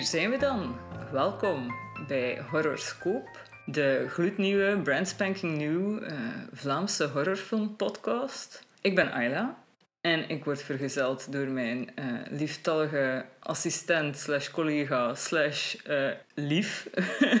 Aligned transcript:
Hier 0.00 0.08
zijn 0.08 0.30
we 0.30 0.36
dan. 0.36 0.78
Welkom 1.12 1.74
bij 2.06 2.42
Horoscoop, 2.50 3.28
de 3.66 4.06
gloednieuwe, 4.08 4.80
brandspanking 4.82 5.56
nieuw 5.56 6.02
uh, 6.02 6.12
Vlaamse 6.52 7.06
horrorfilm 7.06 7.76
podcast. 7.76 8.66
Ik 8.80 8.94
ben 8.94 9.12
Ayla 9.12 9.62
en 10.00 10.28
ik 10.28 10.44
word 10.44 10.62
vergezeld 10.62 11.32
door 11.32 11.46
mijn 11.46 11.90
uh, 11.98 12.04
lieftallige 12.30 13.24
assistent 13.38 14.16
slash 14.16 14.50
collega 14.50 15.14
slash 15.14 15.76
uh, 15.86 16.10
lief 16.34 16.88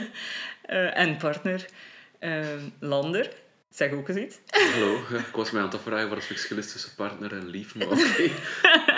en 1.04 1.16
partner 1.16 1.66
Lander. 2.78 3.32
Zeg 3.74 3.92
ook 3.92 4.08
eens 4.08 4.18
iets. 4.18 4.38
Hallo, 4.46 4.96
ik 5.18 5.34
was 5.34 5.50
mij 5.50 5.62
aan 5.62 5.68
het 5.68 5.80
vragen 5.80 6.08
wat 6.08 6.16
het 6.18 6.26
verschil 6.26 6.58
is 6.58 6.72
tussen 6.72 6.94
partner 6.94 7.32
en 7.32 7.48
lief, 7.48 7.74
maar 7.74 7.86
oké. 7.86 8.00
Okay. 8.00 8.30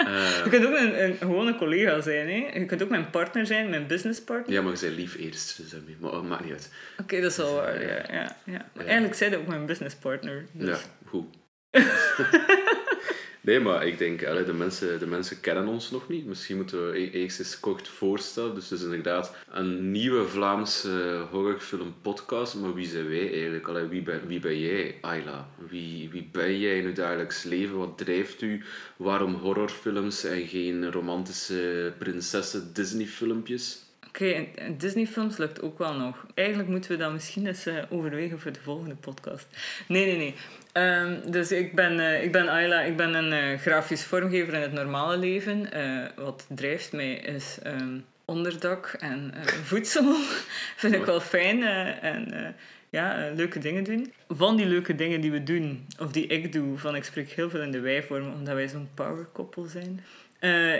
Uh, 0.02 0.44
je 0.44 0.50
kunt 0.50 0.66
ook 0.66 0.76
een, 0.76 1.04
een 1.04 1.16
gewone 1.16 1.56
collega 1.56 2.00
zijn, 2.00 2.28
hè? 2.28 2.58
je 2.58 2.66
kunt 2.66 2.82
ook 2.82 2.88
mijn 2.88 3.10
partner 3.10 3.46
zijn, 3.46 3.70
mijn 3.70 3.86
businesspartner. 3.86 4.54
Ja, 4.54 4.62
maar 4.62 4.70
je 4.70 4.78
zei 4.78 4.94
lief 4.94 5.16
eerst, 5.16 5.56
dus 5.56 5.70
dat 6.00 6.22
maakt 6.22 6.44
niet 6.44 6.52
uit. 6.52 6.72
Oké, 6.98 7.20
dat 7.20 7.30
is 7.30 7.36
wel 7.36 7.54
waar, 7.54 7.82
ja. 7.82 8.04
ja, 8.12 8.36
ja. 8.44 8.70
Maar 8.72 8.84
eigenlijk 8.84 9.14
zei 9.14 9.30
dat 9.30 9.40
ook 9.40 9.46
mijn 9.46 9.66
businesspartner. 9.66 10.46
Dus. 10.52 10.68
Ja, 10.68 10.78
goed. 11.08 11.26
Nee, 13.44 13.60
maar 13.60 13.86
ik 13.86 13.98
denk, 13.98 14.24
allee, 14.24 14.44
de, 14.44 14.52
mensen, 14.52 14.98
de 14.98 15.06
mensen 15.06 15.40
kennen 15.40 15.66
ons 15.66 15.90
nog 15.90 16.08
niet. 16.08 16.26
Misschien 16.26 16.56
moeten 16.56 16.90
we 16.90 16.98
e- 16.98 17.10
eerst 17.10 17.38
eens 17.38 17.60
kort 17.60 17.88
voorstellen. 17.88 18.54
Dus 18.54 18.70
het 18.70 18.78
is 18.78 18.84
inderdaad 18.84 19.34
een 19.50 19.90
nieuwe 19.90 20.28
Vlaamse 20.28 21.26
horrorfilm 21.30 21.94
podcast. 22.02 22.54
Maar 22.54 22.74
wie 22.74 22.86
zijn 22.86 23.08
wij 23.08 23.32
eigenlijk? 23.32 23.68
Allee, 23.68 23.86
wie, 23.86 24.02
ben, 24.02 24.26
wie 24.26 24.60
jij, 24.60 24.98
Ayla? 25.00 25.48
Wie, 25.68 26.10
wie 26.10 26.28
ben 26.32 26.58
jij 26.58 26.78
in 26.78 26.86
het 26.86 26.96
dagelijks 26.96 27.42
leven? 27.42 27.78
Wat 27.78 27.98
drijft 27.98 28.42
u? 28.42 28.62
Waarom 28.96 29.34
horrorfilms 29.34 30.24
en 30.24 30.46
geen 30.46 30.92
romantische 30.92 31.92
prinsessen 31.98 32.70
Disney-filmpjes? 32.72 33.81
Oké, 34.14 34.24
okay, 34.24 34.74
Disney-films 34.76 35.36
lukt 35.36 35.62
ook 35.62 35.78
wel 35.78 35.94
nog. 35.94 36.26
Eigenlijk 36.34 36.68
moeten 36.68 36.90
we 36.90 36.96
dat 36.96 37.12
misschien 37.12 37.46
eens 37.46 37.66
uh, 37.66 37.82
overwegen 37.88 38.40
voor 38.40 38.52
de 38.52 38.60
volgende 38.60 38.94
podcast. 38.94 39.46
Nee, 39.88 40.06
nee, 40.06 40.16
nee. 40.16 40.34
Um, 40.84 41.30
dus 41.30 41.52
ik 41.52 41.74
ben, 41.74 41.92
uh, 41.92 42.22
ik 42.22 42.32
ben 42.32 42.48
Ayla, 42.48 42.80
ik 42.80 42.96
ben 42.96 43.14
een 43.14 43.52
uh, 43.52 43.58
grafisch 43.58 44.04
vormgever 44.04 44.54
in 44.54 44.60
het 44.60 44.72
normale 44.72 45.16
leven. 45.16 45.68
wat 46.16 46.46
drijft 46.48 46.92
mij 46.92 47.14
is 47.14 47.58
um, 47.66 48.04
onderdak 48.24 48.96
en 48.98 49.32
voedsel. 49.64 50.14
Vind 50.76 50.94
ik 50.94 51.04
wel 51.04 51.20
fijn. 51.20 51.62
en 52.00 52.54
ja, 52.90 53.30
leuke 53.34 53.58
dingen 53.58 53.84
doen. 53.84 54.12
Van 54.28 54.56
die 54.56 54.66
leuke 54.66 54.94
dingen 54.94 55.20
die 55.20 55.30
we 55.30 55.42
doen, 55.42 55.86
of 55.98 56.12
die 56.12 56.26
ik 56.26 56.52
doe, 56.52 56.78
van 56.78 56.94
ik 56.96 57.04
spreek 57.04 57.30
heel 57.30 57.50
veel 57.50 57.62
in 57.62 57.70
de 57.70 57.80
wij-vorm, 57.80 58.32
omdat 58.32 58.54
wij 58.54 58.68
zo'n 58.68 58.88
powerkoppel 58.94 59.64
zijn. 59.64 60.04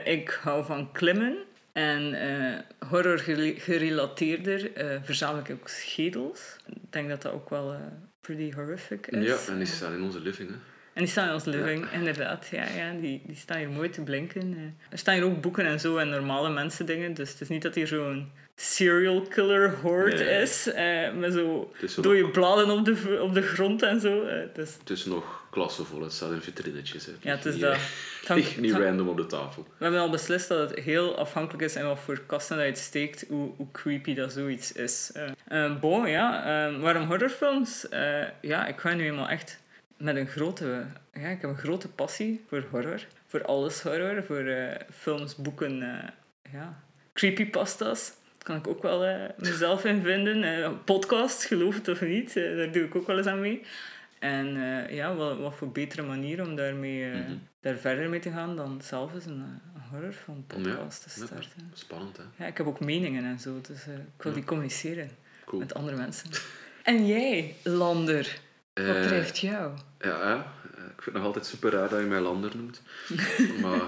ik 0.04 0.38
hou 0.42 0.64
van 0.64 0.92
klimmen. 0.92 1.36
En 1.72 2.14
uh, 2.14 2.88
horror 2.88 3.18
gerelateerder 3.58 4.84
uh, 4.84 4.98
verzamel 5.02 5.40
ik 5.40 5.50
ook 5.50 5.68
schedels. 5.68 6.56
Ik 6.66 6.92
denk 6.92 7.08
dat 7.08 7.22
dat 7.22 7.32
ook 7.32 7.50
wel 7.50 7.72
uh, 7.72 7.78
pretty 8.20 8.52
horrific 8.52 9.06
is. 9.06 9.26
Ja, 9.26 9.52
en 9.52 9.58
die 9.58 9.66
staan 9.66 9.92
in 9.92 10.02
onze 10.02 10.20
living, 10.20 10.48
hè? 10.48 10.54
En 10.92 11.02
die 11.02 11.10
staan 11.10 11.28
in 11.28 11.34
onze 11.34 11.50
living, 11.50 11.90
inderdaad. 11.92 12.46
Ja, 12.50 12.68
ja, 12.68 12.92
die, 13.00 13.22
die 13.26 13.36
staan 13.36 13.58
hier 13.58 13.70
mooi 13.70 13.90
te 13.90 14.02
blinken. 14.02 14.76
Er 14.90 14.98
staan 14.98 15.14
hier 15.14 15.24
ook 15.24 15.40
boeken 15.40 15.66
en 15.66 15.80
zo 15.80 15.96
en 15.96 16.08
normale 16.08 16.50
mensen 16.50 16.86
dingen. 16.86 17.14
Dus 17.14 17.30
het 17.30 17.40
is 17.40 17.48
niet 17.48 17.62
dat 17.62 17.74
hier 17.74 17.86
zo'n 17.86 18.30
serial 18.56 19.22
killer 19.22 19.70
horde 19.70 20.24
is. 20.24 20.70
met 21.14 21.32
zo 21.32 21.72
dode 22.00 22.28
bladen 22.30 22.70
op 22.70 22.84
de, 22.84 23.18
op 23.22 23.34
de 23.34 23.42
grond 23.42 23.82
en 23.82 24.00
zo. 24.00 24.24
dus... 24.54 24.76
Het 24.78 24.90
is 24.90 25.04
nog 25.04 25.41
klassevol. 25.52 26.02
Het 26.02 26.12
staat 26.12 26.32
in 26.32 26.40
vitrinetjes. 26.40 27.06
Hè. 27.06 27.12
Ja, 27.20 27.30
het 27.36 27.44
is 27.44 27.58
dat. 27.58 27.76
Het 28.24 28.56
niet 28.60 28.72
random 28.72 29.08
op 29.08 29.16
de 29.16 29.26
tafel. 29.26 29.62
We 29.62 29.84
hebben 29.84 30.00
al 30.00 30.10
beslist 30.10 30.48
dat 30.48 30.70
het 30.70 30.78
heel 30.78 31.18
afhankelijk 31.18 31.62
is 31.62 31.74
en 31.74 31.86
wat 31.86 31.98
voor 31.98 32.20
kasten 32.26 32.56
dat 32.56 32.78
steekt, 32.78 33.24
hoe, 33.28 33.50
hoe 33.56 33.70
creepy 33.72 34.14
dat 34.14 34.32
zoiets 34.32 34.72
is. 34.72 35.12
Uh, 35.48 35.80
bon, 35.80 36.08
ja. 36.08 36.28
Uh, 36.70 36.80
waarom 36.80 37.06
horrorfilms? 37.06 37.86
Uh, 37.90 38.22
ja, 38.40 38.66
ik 38.66 38.78
ga 38.78 38.94
nu 38.94 39.04
eenmaal 39.04 39.28
echt 39.28 39.58
met 39.96 40.16
een 40.16 40.26
grote... 40.26 40.86
Ja, 41.14 41.28
ik 41.28 41.40
heb 41.40 41.50
een 41.50 41.56
grote 41.56 41.88
passie 41.88 42.44
voor 42.48 42.64
horror. 42.70 43.06
Voor 43.26 43.44
alles 43.44 43.82
horror. 43.82 44.24
Voor 44.24 44.44
films, 44.92 45.36
boeken, 45.36 45.78
ja. 46.52 46.82
Creepypasta's 47.12 48.12
kan 48.38 48.56
ik 48.56 48.66
ook 48.66 48.82
wel 48.82 49.30
mezelf 49.36 49.84
in 49.84 50.02
vinden. 50.02 50.84
podcasts, 50.84 51.46
geloof 51.46 51.74
het 51.74 51.88
of 51.88 52.00
niet, 52.00 52.34
daar 52.34 52.72
doe 52.72 52.84
ik 52.84 52.94
ook 52.94 53.06
wel 53.06 53.18
eens 53.18 53.26
aan 53.26 53.40
mee. 53.40 53.62
En 54.22 54.56
uh, 54.56 54.90
ja, 54.90 55.14
wat, 55.14 55.38
wat 55.38 55.54
voor 55.54 55.68
betere 55.68 56.02
manier 56.02 56.46
om 56.46 56.56
daarmee, 56.56 57.00
uh, 57.00 57.14
mm-hmm. 57.14 57.48
daar 57.60 57.76
verder 57.76 58.08
mee 58.08 58.20
te 58.20 58.30
gaan 58.30 58.56
dan 58.56 58.80
zelf 58.82 59.14
eens 59.14 59.26
een, 59.26 59.40
een 59.74 59.82
horrorfilm 59.90 60.46
podcast 60.46 61.02
te 61.02 61.10
starten. 61.10 61.70
spannend, 61.72 62.16
hè? 62.16 62.22
Ja, 62.36 62.46
ik 62.46 62.56
heb 62.56 62.66
ook 62.66 62.80
meningen 62.80 63.24
en 63.24 63.38
zo, 63.38 63.60
dus 63.60 63.86
uh, 63.86 63.94
ik 63.94 64.22
wil 64.22 64.32
die 64.32 64.44
communiceren 64.44 65.10
met 65.50 65.74
andere 65.74 65.96
mensen. 65.96 66.30
En 66.82 67.06
jij, 67.06 67.54
Lander, 67.62 68.38
wat 68.74 69.02
drijft 69.02 69.38
jou? 69.38 69.72
Ja, 69.98 70.52
ik 70.84 71.02
vind 71.02 71.04
het 71.04 71.14
nog 71.14 71.24
altijd 71.24 71.46
super 71.46 71.70
raar 71.70 71.88
dat 71.88 72.00
je 72.00 72.06
mij 72.06 72.20
Lander 72.20 72.52
noemt. 72.56 72.82
Maar, 73.62 73.82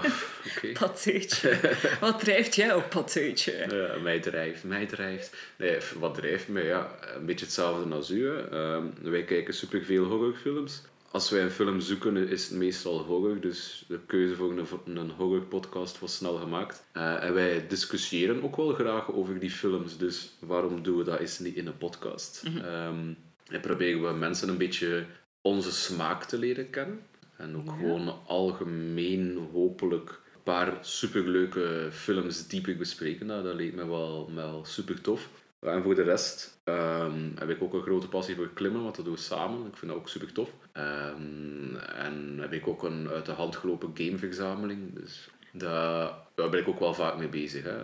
oké. 0.55 0.71
Pateutje. 0.79 1.59
Wat 1.99 2.19
drijft 2.19 2.55
jij 2.55 2.73
op 2.73 2.89
pateutje? 2.89 3.65
Ja, 3.69 4.01
mij 4.01 4.19
drijft, 4.19 4.63
mij 4.63 4.85
drijft. 4.85 5.35
Nee, 5.57 5.77
wat 5.99 6.15
drijft 6.15 6.47
mij? 6.47 6.65
Ja, 6.65 6.95
een 7.15 7.25
beetje 7.25 7.45
hetzelfde 7.45 7.95
als 7.95 8.09
u. 8.09 8.31
Uh, 8.51 8.77
wij 9.01 9.23
kijken 9.23 9.53
superveel 9.53 10.03
horrorfilms. 10.03 10.81
Als 11.11 11.29
wij 11.29 11.41
een 11.41 11.51
film 11.51 11.79
zoeken, 11.79 12.17
is 12.17 12.43
het 12.43 12.57
meestal 12.57 12.99
horror. 12.99 13.39
Dus 13.39 13.85
de 13.87 13.99
keuze 14.05 14.35
voor 14.35 14.51
een, 14.51 14.97
een 14.97 15.09
horrorpodcast 15.09 15.99
was 15.99 16.15
snel 16.15 16.37
gemaakt. 16.37 16.83
Uh, 16.93 17.23
en 17.23 17.33
wij 17.33 17.67
discussiëren 17.67 18.43
ook 18.43 18.55
wel 18.55 18.73
graag 18.73 19.11
over 19.11 19.39
die 19.39 19.51
films. 19.51 19.97
Dus 19.97 20.31
waarom 20.39 20.83
doen 20.83 20.97
we 20.97 21.03
dat 21.03 21.19
eens 21.19 21.39
niet 21.39 21.55
in 21.55 21.67
een 21.67 21.77
podcast? 21.77 22.43
Mm 22.47 22.57
-hmm. 22.57 23.15
en 23.47 23.61
proberen 23.61 24.07
we 24.07 24.13
mensen 24.13 24.49
een 24.49 24.57
beetje 24.57 25.05
onze 25.45 25.71
smaak 25.71 26.23
te 26.23 26.37
leren 26.37 26.69
kennen. 26.69 26.99
En 27.37 27.55
ook 27.55 27.69
gewoon 27.69 28.19
algemeen 28.27 29.47
hopelijk 29.51 30.09
een 30.09 30.43
paar 30.43 30.77
superleuke 30.81 31.87
films 31.91 32.47
dieper 32.47 32.77
bespreken. 32.77 33.25
Nou, 33.25 33.43
dat 33.43 33.55
leek 33.55 33.75
me 33.75 33.87
wel, 33.87 34.31
wel 34.33 34.65
super 34.65 35.01
tof. 35.01 35.29
En 35.59 35.83
voor 35.83 35.95
de 35.95 36.03
rest 36.03 36.61
um, 36.63 37.33
heb 37.35 37.49
ik 37.49 37.61
ook 37.61 37.73
een 37.73 37.81
grote 37.81 38.07
passie 38.07 38.35
voor 38.35 38.49
klimmen, 38.53 38.83
want 38.83 38.95
dat 38.95 39.05
doen 39.05 39.13
we 39.13 39.19
samen. 39.19 39.67
Ik 39.67 39.77
vind 39.77 39.91
dat 39.91 39.99
ook 39.99 40.09
super 40.09 40.31
tof. 40.31 40.49
Um, 40.73 41.75
en 41.75 42.37
heb 42.39 42.53
ik 42.53 42.67
ook 42.67 42.83
een 42.83 43.09
uit 43.09 43.25
de 43.25 43.31
hand 43.31 43.55
gelopen 43.55 43.91
gameverzameling. 43.93 44.93
Dus 44.93 45.29
daar, 45.51 46.13
daar 46.35 46.49
ben 46.49 46.59
ik 46.59 46.67
ook 46.67 46.79
wel 46.79 46.93
vaak 46.93 47.17
mee 47.17 47.27
bezig. 47.27 47.63
Hè. 47.63 47.77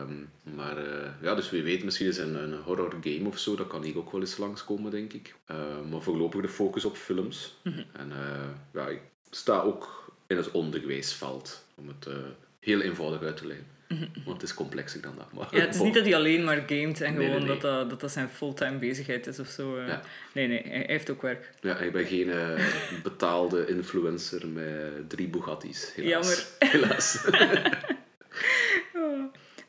Um, 0.00 0.30
maar 0.42 0.78
uh, 0.78 1.08
ja, 1.22 1.34
dus 1.34 1.50
wie 1.50 1.62
weet, 1.62 1.84
misschien 1.84 2.06
is 2.06 2.18
een, 2.18 2.34
een 2.34 2.54
horror 2.54 2.96
game 3.00 3.28
of 3.28 3.38
zo, 3.38 3.56
dat 3.56 3.66
kan 3.66 3.84
ik 3.84 3.96
ook 3.96 4.12
wel 4.12 4.20
eens 4.20 4.36
langskomen, 4.36 4.90
denk 4.90 5.12
ik. 5.12 5.34
Uh, 5.50 5.56
maar 5.90 6.02
voorlopig 6.02 6.40
de 6.40 6.48
focus 6.48 6.84
op 6.84 6.96
films. 6.96 7.58
Mm 7.62 7.72
-hmm. 7.72 7.84
En 7.92 8.08
uh, 8.08 8.48
ja, 8.72 8.88
ik 8.88 9.00
sta 9.30 9.60
ook 9.60 10.12
in 10.26 10.36
het 10.36 10.50
onderwijsveld, 10.50 11.64
om 11.74 11.88
het 11.88 12.06
heel 12.60 12.80
eenvoudig 12.80 13.22
uit 13.22 13.36
te 13.36 13.46
leggen. 13.46 13.66
Want 14.24 14.40
het 14.40 14.42
is 14.42 14.54
complexer 14.54 15.00
dan 15.00 15.14
dat. 15.16 15.32
Maar 15.32 15.46
ja, 15.50 15.60
het 15.60 15.74
is 15.74 15.80
niet 15.80 15.94
dat 15.94 16.04
hij 16.04 16.14
alleen 16.14 16.44
maar 16.44 16.62
gamet 16.66 17.00
en 17.00 17.14
gewoon 17.14 17.46
Dat, 17.46 17.60
dat, 17.60 17.90
dat 17.90 18.00
dat 18.00 18.10
zijn 18.10 18.28
fulltime 18.28 18.78
bezigheid 18.78 19.26
is 19.26 19.38
of 19.38 19.48
zo. 19.48 19.80
Ja. 19.80 20.02
Nee, 20.34 20.48
nee, 20.48 20.62
hij 20.66 20.84
heeft 20.86 21.10
ook 21.10 21.22
werk. 21.22 21.50
Ja, 21.60 21.78
ik 21.78 21.92
ben 21.92 22.06
geen 22.06 22.28
uh, 22.28 22.48
betaalde 23.02 23.66
influencer 23.66 24.46
met 24.46 25.10
drie 25.10 25.28
Bugattis. 25.28 25.92
Helaas. 25.94 26.56
Jammer. 26.58 26.78
Helaas. 26.80 27.26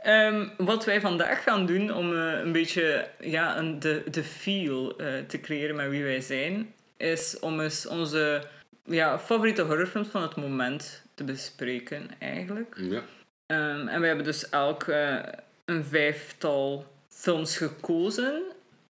um, 0.05 0.51
wat 0.57 0.85
wij 0.85 1.01
vandaag 1.01 1.43
gaan 1.43 1.65
doen 1.65 1.93
om 1.93 2.11
uh, 2.11 2.39
een 2.39 2.51
beetje 2.51 3.07
ja, 3.19 3.57
een, 3.57 3.79
de, 3.79 4.03
de 4.11 4.23
feel 4.23 5.01
uh, 5.01 5.07
te 5.27 5.39
creëren 5.41 5.75
met 5.75 5.89
wie 5.89 6.03
wij 6.03 6.21
zijn, 6.21 6.73
is 6.97 7.39
om 7.39 7.59
eens 7.59 7.87
onze 7.87 8.43
ja, 8.85 9.19
favoriete 9.19 9.61
horrorfilms 9.61 10.07
van 10.07 10.21
het 10.21 10.35
moment 10.35 11.03
te 11.13 11.23
bespreken, 11.23 12.09
eigenlijk. 12.19 12.75
Ja. 12.77 13.03
Um, 13.51 13.87
en 13.87 14.01
we 14.01 14.07
hebben 14.07 14.25
dus 14.25 14.49
elk 14.49 14.83
uh, 14.87 15.19
een 15.65 15.83
vijftal 15.83 16.85
films 17.07 17.57
gekozen. 17.57 18.43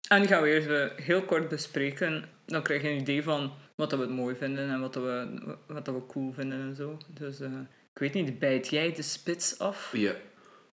En 0.07 0.19
die 0.19 0.27
gaan 0.27 0.41
we 0.41 0.49
eerst 0.49 0.93
heel 1.01 1.21
kort 1.21 1.49
bespreken. 1.49 2.29
Dan 2.45 2.61
krijg 2.61 2.81
je 2.81 2.89
een 2.89 2.99
idee 2.99 3.23
van 3.23 3.53
wat 3.75 3.91
we 3.91 3.97
het 3.97 4.09
mooi 4.09 4.35
vinden 4.35 4.69
en 4.69 4.79
wat 4.79 4.95
we, 4.95 5.27
wat 5.67 5.87
we 5.87 6.05
cool 6.07 6.33
vinden 6.33 6.59
en 6.59 6.75
zo. 6.75 6.97
Dus 7.07 7.39
uh, 7.39 7.47
ik 7.93 7.99
weet 7.99 8.13
niet, 8.13 8.39
bijt 8.39 8.67
jij 8.67 8.93
de 8.93 9.01
spits 9.01 9.59
af? 9.59 9.91
Ja. 9.95 10.15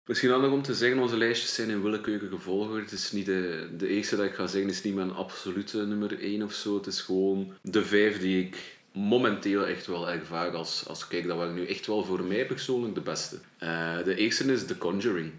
Misschien 0.05 0.29
handig 0.29 0.51
om 0.51 0.61
te 0.61 0.73
zeggen, 0.73 0.99
onze 0.99 1.17
lijstjes 1.17 1.55
zijn 1.55 1.69
in 1.69 1.81
willekeurige 1.81 2.37
volgorde. 2.37 2.81
Het 2.81 2.91
is 2.91 3.11
niet 3.11 3.25
de, 3.25 3.69
de 3.77 3.87
eerste 3.87 4.15
dat 4.15 4.25
ik 4.25 4.33
ga 4.33 4.47
zeggen, 4.47 4.69
is 4.69 4.83
niet 4.83 4.95
mijn 4.95 5.11
absolute 5.11 5.85
nummer 5.85 6.19
1 6.19 6.43
of 6.43 6.53
zo. 6.53 6.75
Het 6.75 6.85
is 6.85 7.01
gewoon 7.01 7.53
de 7.61 7.85
vijf 7.85 8.19
die 8.19 8.45
ik 8.45 8.76
momenteel 8.97 9.67
echt 9.67 9.87
wel 9.87 10.09
ervaar 10.09 10.51
als, 10.51 10.83
als 10.87 11.07
kijk, 11.07 11.27
dat 11.27 11.37
waren 11.37 11.53
nu 11.53 11.65
echt 11.65 11.87
wel 11.87 12.03
voor 12.03 12.23
mij 12.23 12.45
persoonlijk 12.45 12.95
de 12.95 13.01
beste. 13.01 13.37
Uh, 13.63 14.03
de 14.03 14.15
eerste 14.15 14.51
is 14.51 14.65
The 14.65 14.77
Conjuring. 14.77 15.31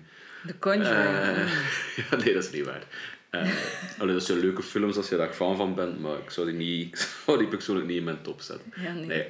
The 0.47 0.59
Conjuring? 0.59 1.17
Uh, 1.17 1.53
ja, 2.11 2.17
nee, 2.17 2.35
dat 2.35 2.45
is 2.45 2.51
niet 2.51 2.65
waar. 2.65 2.83
Uh, 3.31 3.51
allee, 3.99 4.15
dat 4.15 4.25
zijn 4.25 4.39
leuke 4.39 4.63
films 4.63 4.97
als 4.97 5.09
je 5.09 5.17
daar 5.17 5.33
fan 5.33 5.57
van 5.57 5.75
bent, 5.75 6.01
maar 6.01 6.19
ik 6.19 6.31
zou 6.31 6.47
die, 6.47 6.57
niet, 6.57 6.93
ik 6.93 7.07
zou 7.25 7.39
die 7.39 7.47
persoonlijk 7.47 7.87
niet 7.87 7.97
in 7.97 8.05
mijn 8.05 8.23
top 8.23 8.41
zetten. 8.41 8.73
Ja, 8.83 8.93
nee. 8.93 9.07
nee 9.07 9.27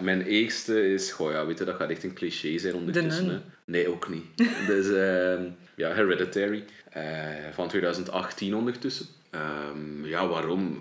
mijn 0.00 0.22
eerste 0.22 0.92
is, 0.92 1.12
goh 1.12 1.32
ja, 1.32 1.46
weet 1.46 1.58
je, 1.58 1.64
dat 1.64 1.76
gaat 1.76 1.90
echt 1.90 2.04
een 2.04 2.14
cliché 2.14 2.58
zijn 2.58 2.74
ondertussen. 2.74 3.42
Nee, 3.64 3.88
ook 3.88 4.08
niet. 4.08 4.24
dus 4.66 4.86
ja, 5.74 5.92
Hereditary. 5.92 6.64
eh, 6.90 7.52
van 7.52 7.68
2018 7.68 8.54
ondertussen. 8.54 9.06
Ehm, 9.32 10.04
ja, 10.04 10.28
waarom? 10.28 10.78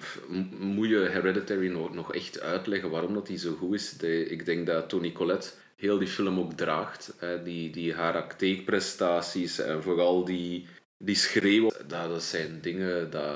Moet 0.60 0.88
je 0.88 0.98
Hereditary 0.98 1.68
nog, 1.68 2.14
echt 2.14 2.42
uitleggen 2.42 2.90
waarom 2.90 3.14
dat 3.14 3.28
die 3.28 3.38
zo 3.38 3.54
goed 3.54 3.74
is? 3.74 3.98
De, 3.98 4.26
ik 4.26 4.46
denk 4.46 4.68
dat 4.68 4.90
Toni 4.90 5.12
Collette 5.12 5.50
heel 5.76 5.98
die 5.98 6.08
film 6.08 6.40
ook 6.40 6.54
draagt. 6.54 7.14
die, 7.44 7.70
die 7.70 7.94
haar 7.94 8.16
acteerprestaties 8.16 9.60
en 9.60 9.84
vooral 9.84 10.26
die, 10.26 10.68
die 10.98 11.16
schreeuw. 11.16 11.72
Dat, 11.88 12.10
dat 12.10 12.24
zijn 12.24 12.62
dingen, 12.62 13.12
dat, 13.12 13.36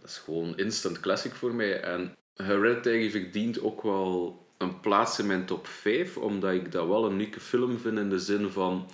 dat 0.00 0.10
is 0.10 0.18
gewoon 0.18 0.58
instant 0.58 1.00
classic 1.00 1.32
voor 1.32 1.54
mij. 1.54 1.80
En 1.80 2.16
Hereditary 2.34 3.10
verdient 3.10 3.60
ook 3.60 3.82
wel 3.82 4.46
een 4.58 4.80
plaats 4.80 5.18
in 5.18 5.26
mijn 5.26 5.46
top 5.46 5.66
5, 5.66 6.16
omdat 6.16 6.52
ik 6.52 6.72
dat 6.72 6.86
wel 6.86 7.04
een 7.04 7.12
unieke 7.12 7.40
film 7.40 7.78
vind 7.78 7.98
in 7.98 8.10
de 8.10 8.18
zin 8.18 8.50
van... 8.50 8.90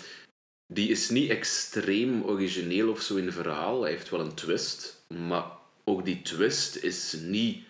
Die 0.72 0.88
is 0.90 1.10
niet 1.10 1.30
extreem 1.30 2.22
origineel 2.22 2.90
of 2.90 3.00
zo 3.00 3.16
in 3.16 3.32
verhaal. 3.32 3.82
Hij 3.82 3.90
heeft 3.90 4.10
wel 4.10 4.20
een 4.20 4.34
twist. 4.34 4.95
Maar 5.06 5.44
ook 5.84 6.04
die 6.04 6.22
twist 6.22 6.76
is 6.76 7.12
niet 7.12 7.64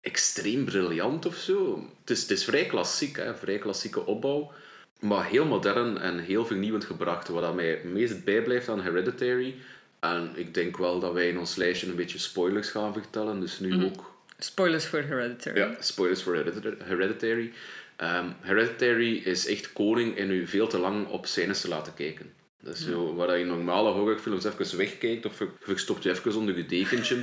extreem 0.00 0.64
briljant 0.64 1.26
of 1.26 1.36
zo. 1.36 1.88
Het 2.00 2.10
is, 2.10 2.20
het 2.20 2.30
is 2.30 2.44
vrij 2.44 2.66
klassiek, 2.66 3.16
hè? 3.16 3.36
vrij 3.36 3.58
klassieke 3.58 4.06
opbouw. 4.06 4.52
Maar 5.00 5.26
heel 5.26 5.44
modern 5.44 5.98
en 5.98 6.18
heel 6.18 6.46
vernieuwend 6.46 6.84
gebracht. 6.84 7.28
Wat 7.28 7.54
mij 7.54 7.70
het 7.70 7.84
meest 7.84 8.24
bijblijft 8.24 8.68
aan 8.68 8.82
Hereditary. 8.82 9.54
En 10.00 10.32
ik 10.34 10.54
denk 10.54 10.76
wel 10.76 11.00
dat 11.00 11.12
wij 11.12 11.28
in 11.28 11.38
ons 11.38 11.56
lijstje 11.56 11.86
een 11.86 11.96
beetje 11.96 12.18
spoilers 12.18 12.70
gaan 12.70 12.92
vertellen. 12.92 13.40
Dus 13.40 13.58
nu 13.58 13.84
ook 13.84 14.16
Spoilers 14.38 14.86
voor 14.86 15.00
Hereditary. 15.00 15.58
ja, 15.58 15.76
spoilers 15.80 16.22
voor 16.22 16.34
Hereditary. 16.34 16.76
Hereditary. 16.84 17.52
Ehm, 17.96 18.26
Hereditary 18.40 19.16
is 19.16 19.46
echt 19.46 19.72
koning 19.72 20.16
in 20.16 20.30
u 20.30 20.46
veel 20.46 20.66
te 20.68 20.78
lang 20.78 21.06
op 21.08 21.26
scènes 21.26 21.60
te 21.60 21.68
laten 21.68 21.94
kijken. 21.94 22.32
Zo, 22.74 23.14
waar 23.14 23.34
je 23.36 23.40
in 23.42 23.46
normale 23.48 23.90
horrorfilms 23.90 24.44
even 24.44 24.76
wegkijkt 24.76 25.26
of 25.26 25.38
je, 25.38 25.48
je 25.66 25.78
stopt 25.78 26.02
je 26.02 26.10
even 26.10 26.36
onder 26.36 26.56
je 26.56 26.66
dekentje 26.66 27.16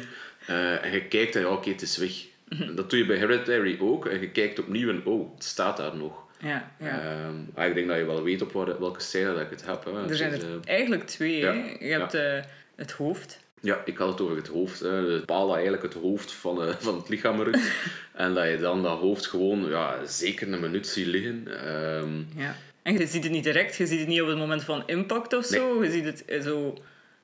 eh, 0.47 0.85
en 0.85 0.91
je 0.91 1.03
kijkt 1.07 1.35
en 1.35 1.41
ja, 1.41 1.47
oké, 1.47 1.69
het 1.69 1.81
is 1.81 1.97
weg. 1.97 2.11
Dat 2.75 2.89
doe 2.89 2.99
je 2.99 3.05
bij 3.05 3.17
Hereditary 3.17 3.77
ook 3.81 4.05
en 4.05 4.19
je 4.21 4.29
kijkt 4.29 4.59
opnieuw 4.59 4.89
en 4.89 5.05
oh, 5.05 5.33
het 5.35 5.43
staat 5.43 5.77
daar 5.77 5.95
nog. 5.95 6.23
Ja, 6.39 6.71
ja. 6.79 7.01
Ehm, 7.01 7.35
ah, 7.53 7.65
ik 7.67 7.73
denk 7.73 7.87
dat 7.87 7.97
je 7.97 8.05
wel 8.05 8.23
weet 8.23 8.41
op 8.41 8.51
waar- 8.51 8.79
welke 8.79 9.01
scène 9.01 9.33
dat 9.33 9.41
ik 9.41 9.49
het 9.49 9.65
heb. 9.65 9.83
Hè. 9.85 10.09
Er 10.09 10.15
zijn 10.15 10.33
is, 10.33 10.41
er 10.43 10.49
eh, 10.49 10.55
eigenlijk 10.65 11.03
twee. 11.07 11.37
ja. 11.37 11.53
Je 11.79 11.85
hebt 11.85 12.13
eh, 12.13 12.39
het 12.75 12.91
hoofd. 12.91 13.39
Ja, 13.61 13.81
ik 13.85 13.97
had 13.97 14.07
het 14.09 14.21
over 14.21 14.35
het 14.35 14.47
hoofd. 14.47 14.79
Hè. 14.79 14.89
Het 14.89 15.25
paal 15.25 15.45
dat 15.45 15.53
eigenlijk 15.55 15.83
het 15.83 15.93
hoofd 15.93 16.31
van, 16.31 16.73
van 16.79 16.95
het 16.97 17.09
lichaam 17.09 17.41
rukt. 17.41 17.71
en 18.13 18.33
dat 18.33 18.47
je 18.49 18.57
dan 18.57 18.83
dat 18.83 18.99
hoofd 18.99 19.27
gewoon 19.27 19.69
ja, 19.69 20.05
zeker 20.05 20.53
een 20.53 20.59
minuut 20.59 20.87
ziet 20.87 21.05
liggen. 21.07 21.47
Ehm, 21.65 22.17
Ja. 22.41 22.55
En 22.85 22.97
je 22.97 23.07
ziet 23.07 23.23
het 23.23 23.31
niet 23.31 23.43
direct, 23.43 23.75
je 23.75 23.85
ziet 23.87 23.99
het 23.99 24.07
niet 24.07 24.21
op 24.21 24.27
het 24.27 24.37
moment 24.37 24.63
van 24.63 24.83
impact 24.85 25.33
of 25.33 25.45
zo. 25.45 25.83
Je 25.83 25.91
ziet 25.91 26.05
het 26.05 26.25
eh, 26.25 26.41
zo 26.41 26.77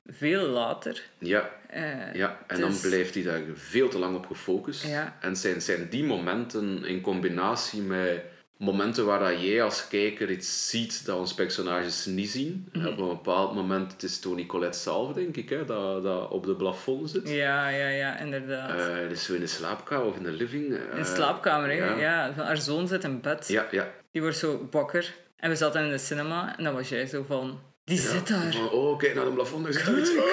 veel 0.06 0.46
later. 0.46 1.02
ja, 1.18 1.50
Eh, 1.68 2.14
ja, 2.14 2.38
en 2.46 2.60
dan 2.60 2.70
is- 2.70 2.80
blijft 2.80 3.14
hij 3.14 3.22
daar 3.22 3.40
veel 3.54 3.88
te 3.88 3.98
lang 3.98 4.16
op 4.16 4.26
gefocust. 4.26 4.86
Ja. 4.86 5.16
En 5.20 5.36
zijn, 5.36 5.60
zijn 5.62 5.88
die 5.90 6.04
momenten 6.04 6.84
in 6.84 7.00
combinatie 7.00 7.80
met 7.82 8.22
momenten 8.56 9.04
waar 9.06 9.18
dat 9.18 9.42
jij 9.42 9.62
als 9.62 9.88
kijker 9.88 10.30
iets 10.30 10.68
ziet 10.70 11.06
dat 11.06 11.18
onze 11.18 11.34
personages 11.34 12.06
niet 12.06 12.28
zien. 12.30 12.68
Mhm. 12.72 12.86
Op 12.86 12.98
een 12.98 13.08
bepaald 13.08 13.54
moment, 13.54 13.92
het 13.92 14.02
is 14.02 14.18
Tony 14.20 14.46
Collette 14.46 14.78
zelf, 14.78 15.12
denk 15.12 15.36
ik, 15.36 15.48
hè, 15.48 15.64
dat, 15.64 16.02
dat 16.02 16.30
op 16.30 16.46
de 16.46 16.54
plafond 16.56 17.10
zit. 17.10 17.28
Ja, 17.28 17.68
ja, 17.68 17.88
ja, 17.88 18.18
inderdaad. 18.18 18.78
Eh, 19.02 19.08
dus 19.08 19.24
zo 19.24 19.34
in 19.34 19.40
de 19.40 19.46
slaapkamer 19.46 20.06
of 20.06 20.16
in 20.16 20.22
de 20.22 20.30
living. 20.32 20.64
in 20.64 20.96
de 20.96 21.04
slaapkamer, 21.04 21.68
hè. 21.68 21.74
ja. 21.94 22.32
Haar 22.36 22.56
zoon 22.56 22.88
zit 22.88 23.04
in 23.04 23.20
bed. 23.20 23.48
Ja, 23.48 23.66
ja. 23.70 23.90
Die 24.12 24.22
wordt 24.22 24.36
zo 24.36 24.68
wakker. 24.70 25.14
En 25.42 25.50
we 25.50 25.56
zaten 25.56 25.84
in 25.84 25.90
de 25.90 25.98
cinema 25.98 26.58
en 26.58 26.64
dan 26.64 26.74
was 26.74 26.88
jij 26.88 27.06
zo 27.06 27.24
van... 27.26 27.60
Die 27.84 27.98
zit 27.98 28.28
daar. 28.28 28.52
Van, 28.52 28.70
oh, 28.70 28.98
kijk 28.98 29.14
naar 29.14 29.24
de 29.24 29.30
plafond, 29.30 29.64
daar 29.64 29.72
zit 29.72 29.98
iets. 29.98 30.16
Oh! 30.16 30.24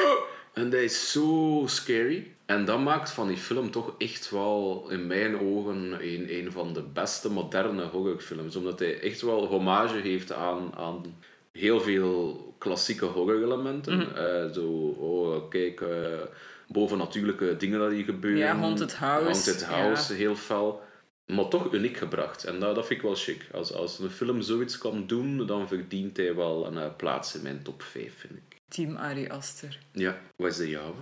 En 0.54 0.70
dat 0.70 0.80
is 0.80 1.12
zo 1.12 1.64
scary. 1.66 2.36
En 2.46 2.66
dat 2.66 2.80
maakt 2.80 3.12
van 3.12 3.28
die 3.28 3.38
film 3.38 3.72
toch 3.72 3.94
echt 3.98 4.30
wel, 4.30 4.88
in 4.90 5.08
mijn 5.08 5.40
ogen, 5.40 5.98
een, 6.02 6.34
een 6.34 6.52
van 6.52 6.74
de 6.74 6.82
beste 6.82 7.32
moderne 7.32 7.84
horrorfilms. 7.84 8.56
Omdat 8.56 8.80
hij 8.80 9.00
echt 9.00 9.22
wel 9.22 9.46
hommage 9.46 9.98
heeft 9.98 10.34
aan, 10.34 10.76
aan 10.76 11.16
heel 11.52 11.82
veel 11.82 12.56
klassieke 12.58 13.06
horrorelementen. 13.06 13.98
Mhm. 13.98 14.16
Eh, 14.16 14.52
zo, 14.54 14.68
oh, 15.00 15.50
kijk, 15.50 15.82
eh, 15.82 16.20
bovennatuurlijke 16.68 17.56
dingen 17.58 17.80
dat 17.80 17.92
hier 17.92 18.04
gebeuren. 18.04 18.40
Ja, 18.40 18.58
Haunted 18.58 18.96
House, 18.96 19.24
Haunted 19.24 19.66
House, 19.66 20.14
ja. 20.14 20.20
heel 20.20 20.36
fel. 20.36 20.82
Maar 21.30 21.48
toch 21.48 21.74
uniek 21.74 21.98
gebracht. 21.98 22.44
En 22.44 22.60
dat, 22.60 22.76
dat 22.76 22.88
vind 22.88 23.00
ik 23.00 23.06
wel 23.06 23.16
chic. 23.16 23.46
Als, 23.52 23.74
als 23.74 24.00
een 24.00 24.10
film 24.10 24.42
zoiets 24.42 24.78
kan 24.78 25.08
doen, 25.08 25.46
dan 25.46 25.68
verdient 25.68 26.18
hij 26.18 26.36
wel 26.36 26.68
een 26.68 26.78
eh, 26.78 26.96
plaats 26.96 27.36
in 27.36 27.42
mijn 27.42 27.62
top 27.64 27.82
5, 27.82 28.14
vind 28.18 28.34
ik. 28.34 28.58
Team 28.68 28.96
Ari 28.96 29.28
Aster. 29.28 29.80
Ja, 29.92 30.22
wat 30.36 30.52
is 30.52 30.58
de 30.58 30.70
jouwe? 30.70 30.96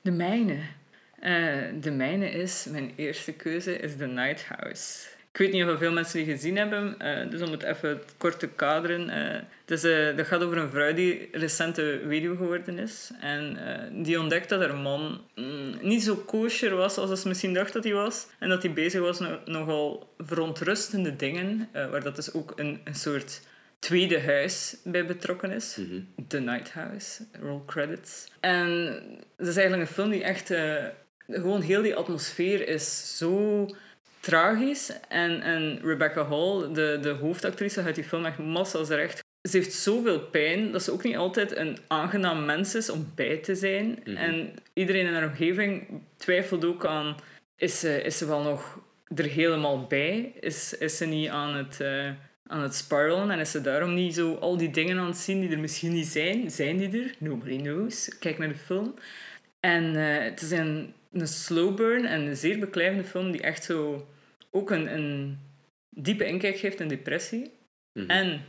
De 0.00 0.10
mijne. 0.10 0.58
Eh, 1.20 1.62
de 1.80 1.90
mijne 1.90 2.30
is, 2.30 2.66
mijn 2.70 2.92
eerste 2.96 3.32
keuze 3.32 3.78
is 3.78 3.96
The 3.96 4.06
Night 4.06 4.44
House. 4.44 5.08
Ik 5.38 5.44
weet 5.44 5.52
niet 5.52 5.64
of 5.64 5.78
veel 5.78 5.92
mensen 5.92 6.24
die 6.24 6.34
gezien 6.34 6.56
hebben, 6.56 6.98
eh, 6.98 7.30
dus 7.30 7.40
om 7.40 7.50
het 7.50 7.62
even 7.62 8.00
kort 8.16 8.38
te 8.38 8.48
kaderen. 8.48 9.46
dus, 9.64 9.82
eh, 9.82 10.16
dat 10.16 10.26
gaat 10.26 10.42
over 10.42 10.58
een 10.58 10.70
vrouw 10.70 10.92
die 10.92 11.28
recente 11.32 12.00
weduwe 12.06 12.36
geworden 12.36 12.78
is. 12.78 13.10
En 13.20 13.58
die 14.04 14.20
ontdekt 14.20 14.48
dat 14.48 14.60
haar 14.60 14.76
man 14.76 15.20
mm, 15.34 15.78
niet 15.80 16.02
zo 16.02 16.16
kosher 16.16 16.76
was 16.76 16.96
als 16.96 17.20
ze 17.20 17.28
misschien 17.28 17.54
dacht 17.54 17.72
dat 17.72 17.84
hij 17.84 17.92
was. 17.92 18.26
En 18.38 18.48
dat 18.48 18.62
hij 18.62 18.72
bezig 18.72 19.00
was 19.00 19.18
met 19.18 19.46
nogal 19.46 20.14
verontrustende 20.18 21.16
dingen, 21.16 21.68
waar 21.72 22.02
dat 22.02 22.16
dus 22.16 22.32
ook 22.32 22.52
een, 22.56 22.80
een 22.84 22.94
soort 22.94 23.40
tweede 23.78 24.20
huis 24.20 24.76
bij 24.84 25.06
betrokken 25.06 25.50
is. 25.50 25.78
The 26.28 26.40
Night 26.40 26.72
House, 26.72 27.24
roll 27.40 27.60
credits. 27.66 28.32
En 28.40 28.84
dat 29.36 29.46
is 29.46 29.56
eigenlijk 29.56 29.88
een 29.88 29.94
film 29.94 30.10
die 30.10 30.22
echt... 30.22 30.52
gewoon 31.28 31.60
heel 31.60 31.82
die 31.82 31.94
atmosfeer 31.94 32.68
is 32.68 33.16
zo 33.16 33.66
tragisch. 34.20 34.92
En, 35.08 35.42
en 35.42 35.80
Rebecca 35.82 36.26
Hall, 36.26 36.72
de, 36.72 36.98
de 37.02 37.08
hoofdactrice 37.08 37.82
uit 37.82 37.94
die 37.94 38.04
film, 38.04 38.24
echt 38.24 38.38
massa's 38.38 38.88
recht. 38.88 39.22
Ze 39.48 39.56
heeft 39.56 39.72
zoveel 39.72 40.20
pijn 40.20 40.72
dat 40.72 40.82
ze 40.82 40.92
ook 40.92 41.04
niet 41.04 41.16
altijd 41.16 41.56
een 41.56 41.78
aangenaam 41.86 42.44
mens 42.44 42.74
is 42.74 42.90
om 42.90 43.12
bij 43.14 43.36
te 43.36 43.54
zijn. 43.54 44.04
En 44.04 44.54
iedereen 44.72 45.06
in 45.06 45.14
haar 45.14 45.28
omgeving 45.28 46.02
twijfelt 46.16 46.64
ook 46.64 46.86
aan... 46.86 47.16
Is 47.56 47.80
ze, 47.80 48.02
is 48.02 48.18
ze 48.18 48.26
wel 48.26 48.42
nog 48.42 48.78
er 49.14 49.24
helemaal 49.24 49.86
bij? 49.86 50.32
Is, 50.40 50.78
is 50.78 50.96
ze 50.96 51.06
niet 51.06 51.28
aan 51.28 51.54
het... 51.54 51.80
eh, 51.80 52.10
aan 52.50 52.62
het 52.62 52.74
spiralen 52.74 53.30
en 53.30 53.38
is 53.38 53.50
ze 53.50 53.60
daarom 53.60 53.94
niet 53.94 54.14
zo 54.14 54.34
al 54.34 54.56
die 54.56 54.70
dingen 54.70 54.98
aan 54.98 55.06
het 55.06 55.16
zien 55.16 55.40
die 55.40 55.50
er 55.50 55.58
misschien 55.58 55.92
niet 55.92 56.06
zijn. 56.06 56.50
Zijn 56.50 56.76
die 56.76 57.02
er? 57.02 57.14
Nobody 57.18 57.56
knows. 57.56 58.18
Kijk 58.18 58.38
naar 58.38 58.48
de 58.48 58.54
film. 58.54 58.94
En 59.60 59.96
eh, 59.96 60.24
het 60.24 60.42
is 60.42 60.50
een, 60.50 60.94
een 61.12 61.28
slow 61.28 61.76
burn 61.76 62.04
en 62.04 62.20
een 62.20 62.36
zeer 62.36 62.58
beklijvende 62.58 63.04
film 63.04 63.30
die 63.30 63.42
echt 63.42 63.64
zo 63.64 64.08
ook 64.50 64.70
een, 64.70 64.94
een 64.94 65.38
diepe 65.90 66.24
inkijk 66.24 66.56
geeft 66.56 66.80
in 66.80 66.88
depressie. 66.88 67.52
Mhm. 67.92 68.10
En 68.10 68.44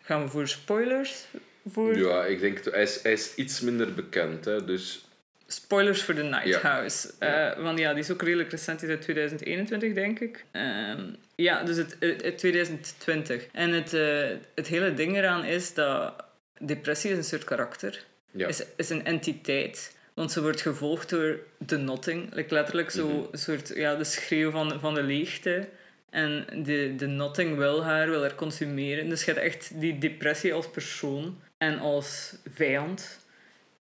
gaan 0.00 0.22
we 0.22 0.28
voor 0.28 0.48
spoilers? 0.48 1.24
Voor 1.66 1.98
Ja, 1.98 2.24
ik 2.24 2.40
denk, 2.40 2.64
hij 2.64 2.82
is, 2.82 3.02
hij 3.02 3.12
is 3.12 3.34
iets 3.34 3.60
minder 3.60 3.94
bekend, 3.94 4.44
hè, 4.44 4.64
dus... 4.64 5.04
Spoilers 5.46 6.02
voor 6.02 6.14
The 6.14 6.22
Night 6.22 6.46
Ja. 6.46 6.60
House. 6.60 7.12
Eh, 7.18 7.62
want 7.62 7.78
ja, 7.78 7.90
die 7.90 8.02
is 8.02 8.10
ook 8.10 8.22
redelijk 8.22 8.50
recent, 8.50 8.80
die 8.80 8.88
is 8.88 8.94
uit 8.94 9.02
2021, 9.02 9.94
denk 9.94 10.20
ik. 10.20 10.44
Ehm, 10.50 11.12
ja, 11.34 11.62
dus 11.62 11.76
het, 11.76 11.96
het, 12.00 12.22
het 12.22 12.38
2020. 12.38 13.46
En 13.52 13.70
het, 13.70 13.94
eh, 13.94 14.28
het 14.54 14.66
hele 14.66 14.94
ding 14.94 15.16
eraan 15.16 15.44
is 15.44 15.74
dat 15.74 16.24
depressie 16.60 17.10
is 17.10 17.16
een 17.16 17.24
soort 17.24 17.44
karakter. 17.44 18.04
Ja. 18.30 18.46
Is, 18.48 18.62
is 18.76 18.90
een 18.90 19.04
entiteit. 19.04 19.95
Want 20.16 20.32
ze 20.32 20.42
wordt 20.42 20.60
gevolgd 20.60 21.08
door 21.10 21.38
de 21.58 21.76
notting. 21.76 22.34
Like 22.34 22.54
letterlijk 22.54 22.90
zo 22.90 23.08
Mhm. 23.08 23.16
een 23.30 23.38
soort, 23.38 23.72
ja, 23.74 23.94
de 23.94 24.04
schreeuw 24.04 24.50
van, 24.50 24.80
van 24.80 24.94
de 24.94 25.02
leegte. 25.02 25.68
En 26.10 26.46
de, 26.62 26.94
de 26.96 27.06
notting 27.06 27.56
wil 27.56 27.84
haar, 27.84 28.10
wil 28.10 28.20
haar 28.20 28.34
consumeren. 28.34 29.08
Dus 29.08 29.24
je 29.24 29.30
hebt 29.32 29.44
echt 29.44 29.80
die 29.80 29.98
depressie 29.98 30.54
als 30.54 30.70
persoon 30.70 31.40
en 31.58 31.78
als 31.78 32.34
vijand. 32.54 33.24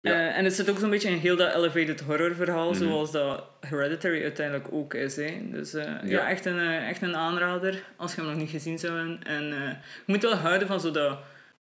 Ja. 0.00 0.12
Eh, 0.12 0.36
en 0.38 0.44
het 0.44 0.54
zit 0.54 0.70
ook 0.70 0.78
zo'n 0.78 0.90
beetje 0.90 1.08
in 1.08 1.16
heel 1.18 1.36
dat 1.36 1.54
elevated 1.54 2.00
horror 2.00 2.34
verhaal, 2.34 2.70
Mhm. 2.70 2.78
zoals 2.78 3.10
dat 3.12 3.44
Hereditary 3.60 4.22
uiteindelijk 4.22 4.66
ook 4.72 4.94
is. 4.94 5.16
Hè. 5.16 5.38
Dus 5.50 5.74
eh, 5.74 5.84
ja. 5.84 6.00
Ja. 6.04 6.28
echt, 6.28 6.44
een, 6.46 6.58
eh, 6.58 6.88
echt 6.88 7.02
een 7.02 7.16
aanrader, 7.16 7.82
als 7.96 8.14
je 8.14 8.20
hem 8.20 8.30
nog 8.30 8.38
niet 8.38 8.50
gezien 8.50 8.78
zou 8.78 8.96
hebben. 8.96 9.20
En 9.26 9.44
je 9.44 9.76
moet 10.06 10.22
wel 10.22 10.34
houden 10.34 10.68
van 10.68 10.80
zo 10.80 10.90
dat 10.90 11.18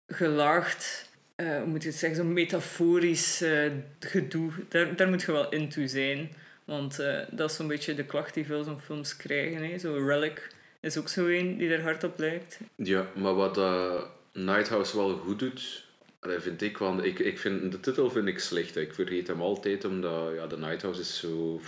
gelaagd, 0.07 1.06
eh, 1.37 1.57
hoe 1.57 1.65
moet 1.65 1.83
je 1.83 1.89
het 1.89 1.97
zeggen, 1.97 2.17
zo'n 2.17 2.33
metaforisch 2.33 3.41
eh, 3.41 3.71
gedoe. 3.99 4.51
Daar, 4.69 4.95
daar 4.95 5.09
moet 5.09 5.21
je 5.21 5.31
wel 5.31 5.49
into 5.49 5.87
zijn. 5.87 6.31
Want 6.65 6.99
eh, 6.99 7.19
dat 7.31 7.49
is 7.49 7.55
zo'n 7.55 7.67
beetje 7.67 7.95
de 7.95 8.03
klacht 8.05 8.33
die 8.33 8.45
veel 8.45 8.63
zo'n 8.63 8.79
films 8.79 9.17
krijgen. 9.17 9.69
Hè. 9.69 9.77
Zo 9.77 10.05
Relic 10.07 10.47
is 10.79 10.97
ook 10.97 11.09
zo 11.09 11.25
een 11.25 11.57
die 11.57 11.69
er 11.69 11.81
hard 11.81 12.03
op 12.03 12.19
lijkt. 12.19 12.59
Ja, 12.75 13.07
maar 13.15 13.33
wat 13.33 13.55
Nighthouse 14.33 14.97
wel 14.97 15.17
goed 15.17 15.39
doet, 15.39 15.85
dat 16.19 16.41
vind 16.41 16.61
ik, 16.61 16.77
want 16.77 17.03
ik, 17.03 17.19
ik 17.19 17.39
vind, 17.39 17.71
de 17.71 17.79
titel 17.79 18.09
vind 18.09 18.27
ik 18.27 18.39
slecht. 18.39 18.75
hè. 18.75 18.81
Ik 18.81 18.93
vergeet 18.93 19.27
hem 19.27 19.41
altijd, 19.41 19.85
omdat 19.85 20.33
ja, 20.35 20.47
de 20.47 20.57
Nighthouse 20.57 21.01
is 21.01 21.19
zo... 21.19 21.61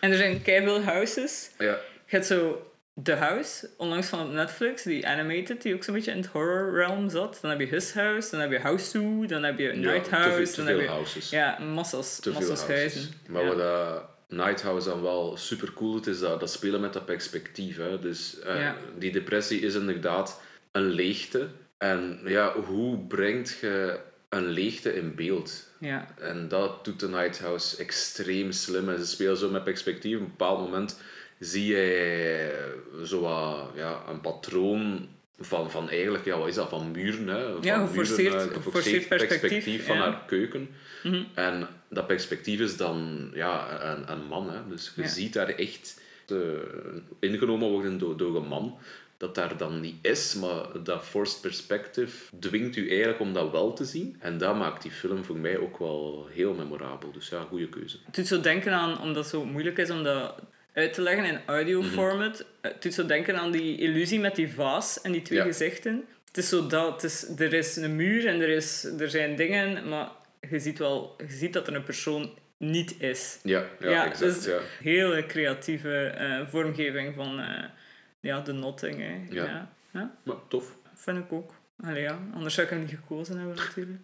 En 0.00 0.10
er 0.10 0.16
zijn 0.16 0.42
keiveel 0.42 0.80
houses. 0.82 1.50
Ja, 1.58 1.64
Je 1.64 1.80
hebt 2.06 2.26
zo 2.26 2.70
The 3.02 3.14
House, 3.14 3.68
onlangs 3.76 4.06
van 4.06 4.26
op 4.26 4.32
Netflix, 4.32 4.82
die 4.82 5.06
animated, 5.06 5.62
die 5.62 5.74
ook 5.74 5.84
zo'n 5.84 5.94
beetje 5.94 6.10
in 6.10 6.16
het 6.16 6.26
horror 6.26 6.74
realm 6.74 7.10
zat. 7.10 7.38
Dan 7.40 7.50
heb 7.50 7.60
je 7.60 7.66
His 7.66 7.92
House, 7.92 8.30
dan 8.30 8.40
heb 8.40 8.50
je 8.50 8.58
House 8.58 8.90
Zoo, 8.90 9.26
dan 9.26 9.42
heb 9.42 9.58
je 9.58 9.72
Night 9.72 10.08
House. 10.10 10.50
te 10.52 10.56
dan 10.56 10.66
veel 10.66 10.76
heb 10.78 10.84
je, 10.86 10.92
houses. 10.92 11.30
Ja, 11.30 11.58
massas, 11.58 12.20
te 12.20 12.32
veel 12.32 12.56
houses. 12.56 13.08
Maar 13.28 13.42
ja. 13.42 13.48
wat 13.48 13.58
dat 13.58 14.04
Night 14.28 14.62
House 14.62 14.88
dan 14.88 15.02
wel 15.02 15.36
super 15.36 15.72
cool 15.72 15.92
doet, 15.92 16.06
is 16.06 16.18
dat, 16.18 16.40
dat 16.40 16.50
spelen 16.50 16.80
met 16.80 16.92
dat 16.92 17.06
perspectief. 17.06 17.76
Hè. 17.76 17.98
Dus 17.98 18.38
eh, 18.40 18.60
Ja. 18.60 18.76
die 18.98 19.12
depressie 19.12 19.60
is 19.60 19.74
inderdaad 19.74 20.40
een 20.72 20.88
leegte. 20.88 21.48
En 21.78 22.20
ja, 22.24 22.54
hoe 22.60 22.98
brengt 22.98 23.58
je 23.60 23.98
een 24.28 24.46
leegte 24.48 24.94
in 24.94 25.14
beeld? 25.14 25.66
Ja, 25.80 26.06
En 26.20 26.48
dat 26.48 26.84
doet 26.84 27.00
de 27.00 27.08
Night 27.08 27.38
House 27.40 27.76
extreem 27.76 28.52
slim. 28.52 28.88
En 28.88 28.98
ze 28.98 29.06
spelen 29.06 29.36
zo 29.36 29.50
met 29.50 29.64
perspectief. 29.64 30.14
Op 30.16 30.20
een 30.22 30.28
bepaald 30.28 30.58
moment 30.60 31.00
zie 31.38 31.66
je 31.66 32.80
zo 33.04 33.20
wat, 33.20 33.70
ja, 33.74 34.02
een 34.08 34.20
patroon 34.20 35.08
van, 35.40 35.70
van 35.70 35.88
eigenlijk, 35.90 36.24
ja, 36.24 36.38
wat 36.38 36.48
is 36.48 36.54
dat, 36.54 36.68
van 36.68 36.90
muren. 36.90 37.26
Hè? 37.28 37.52
Van 37.52 37.62
Ja, 37.62 37.86
geforceerd- 37.86 38.32
muren, 38.34 38.48
eh, 38.48 38.54
geforceerd 38.54 39.08
perspectief, 39.08 39.86
van 39.86 39.96
ja. 39.96 40.02
haar 40.02 40.22
keuken. 40.26 40.68
Mhm. 41.02 41.22
En 41.34 41.68
dat 41.90 42.06
perspectief 42.06 42.60
is 42.60 42.76
dan 42.76 43.30
ja, 43.34 43.82
een, 43.92 44.10
een 44.12 44.26
man. 44.26 44.50
Hè? 44.50 44.58
Dus 44.68 44.92
je 44.96 45.02
Ja. 45.02 45.08
ziet 45.08 45.32
daar 45.32 45.48
echt 45.48 46.00
eh, 46.26 46.36
ingenomen 47.20 47.68
worden 47.68 47.98
door, 47.98 48.16
door 48.16 48.36
een 48.36 48.48
man. 48.48 48.78
Dat 49.16 49.34
daar 49.34 49.56
dan 49.56 49.80
niet 49.80 49.94
is, 50.02 50.34
maar 50.34 50.82
dat 50.82 51.04
forced 51.04 51.40
perspective 51.40 52.36
dwingt 52.38 52.76
u 52.76 52.88
eigenlijk 52.88 53.20
om 53.20 53.32
dat 53.32 53.50
wel 53.50 53.72
te 53.72 53.84
zien. 53.84 54.16
En 54.18 54.38
dat 54.38 54.56
maakt 54.56 54.82
die 54.82 54.90
film 54.90 55.24
voor 55.24 55.36
mij 55.36 55.58
ook 55.58 55.78
wel 55.78 56.28
heel 56.30 56.54
memorabel. 56.54 57.12
Dus 57.12 57.28
ja, 57.28 57.40
goede 57.42 57.68
keuze. 57.68 57.96
Het 58.06 58.14
doet 58.14 58.26
zo 58.26 58.40
denken 58.40 58.72
aan, 58.72 59.00
omdat 59.00 59.16
het 59.16 59.26
zo 59.32 59.44
moeilijk 59.44 59.78
is 59.78 59.90
om 59.90 60.02
dat 60.02 60.34
uit 60.78 60.92
te 60.92 61.02
leggen 61.02 61.24
in 61.24 61.40
audio 61.46 61.80
Mhm. 61.82 61.90
format, 61.90 62.44
het 62.60 62.82
doet 62.82 62.94
zo 62.94 63.06
denken 63.06 63.38
aan 63.38 63.50
die 63.50 63.78
illusie 63.78 64.20
met 64.20 64.34
die 64.34 64.52
vaas 64.52 65.00
en 65.00 65.12
die 65.12 65.22
twee 65.22 65.38
Ja. 65.38 65.44
gezichten. 65.44 66.04
Het 66.26 66.36
is 66.36 66.48
zo 66.48 66.66
dat, 66.66 66.92
het 67.02 67.02
is, 67.12 67.28
er 67.38 67.52
is 67.52 67.76
een 67.76 67.96
muur 67.96 68.26
en 68.26 68.40
er, 68.40 68.48
is, 68.48 68.84
er 68.98 69.10
zijn 69.10 69.36
dingen, 69.36 69.88
maar 69.88 70.08
je 70.50 70.58
ziet 70.58 70.78
wel 70.78 71.14
je 71.28 71.32
ziet 71.36 71.52
dat 71.52 71.66
er 71.66 71.74
een 71.74 71.84
persoon 71.84 72.38
niet 72.56 73.00
is. 73.02 73.38
Ja, 73.42 73.64
ja, 73.80 74.06
exact. 74.10 74.18
dus 74.34 74.44
ja. 74.44 74.58
hele 74.82 75.26
creatieve 75.26 76.04
eh, 76.06 76.46
vormgeving 76.48 77.14
van 77.14 77.40
eh, 77.40 77.64
ja, 78.20 78.40
de 78.40 78.52
notting. 78.52 78.96
Hè. 78.98 79.34
Ja. 79.34 79.44
Ja. 79.44 79.70
Ja, 79.92 80.14
Maar 80.22 80.36
tof. 80.48 80.76
vind 80.94 81.18
ik 81.18 81.32
ook. 81.32 81.52
Allee, 81.84 82.02
ja, 82.02 82.18
anders 82.34 82.54
zou 82.54 82.66
ik 82.66 82.72
hem 82.72 82.82
niet 82.82 82.90
gekozen 82.90 83.38
hebben 83.38 83.56
natuurlijk. 83.56 84.00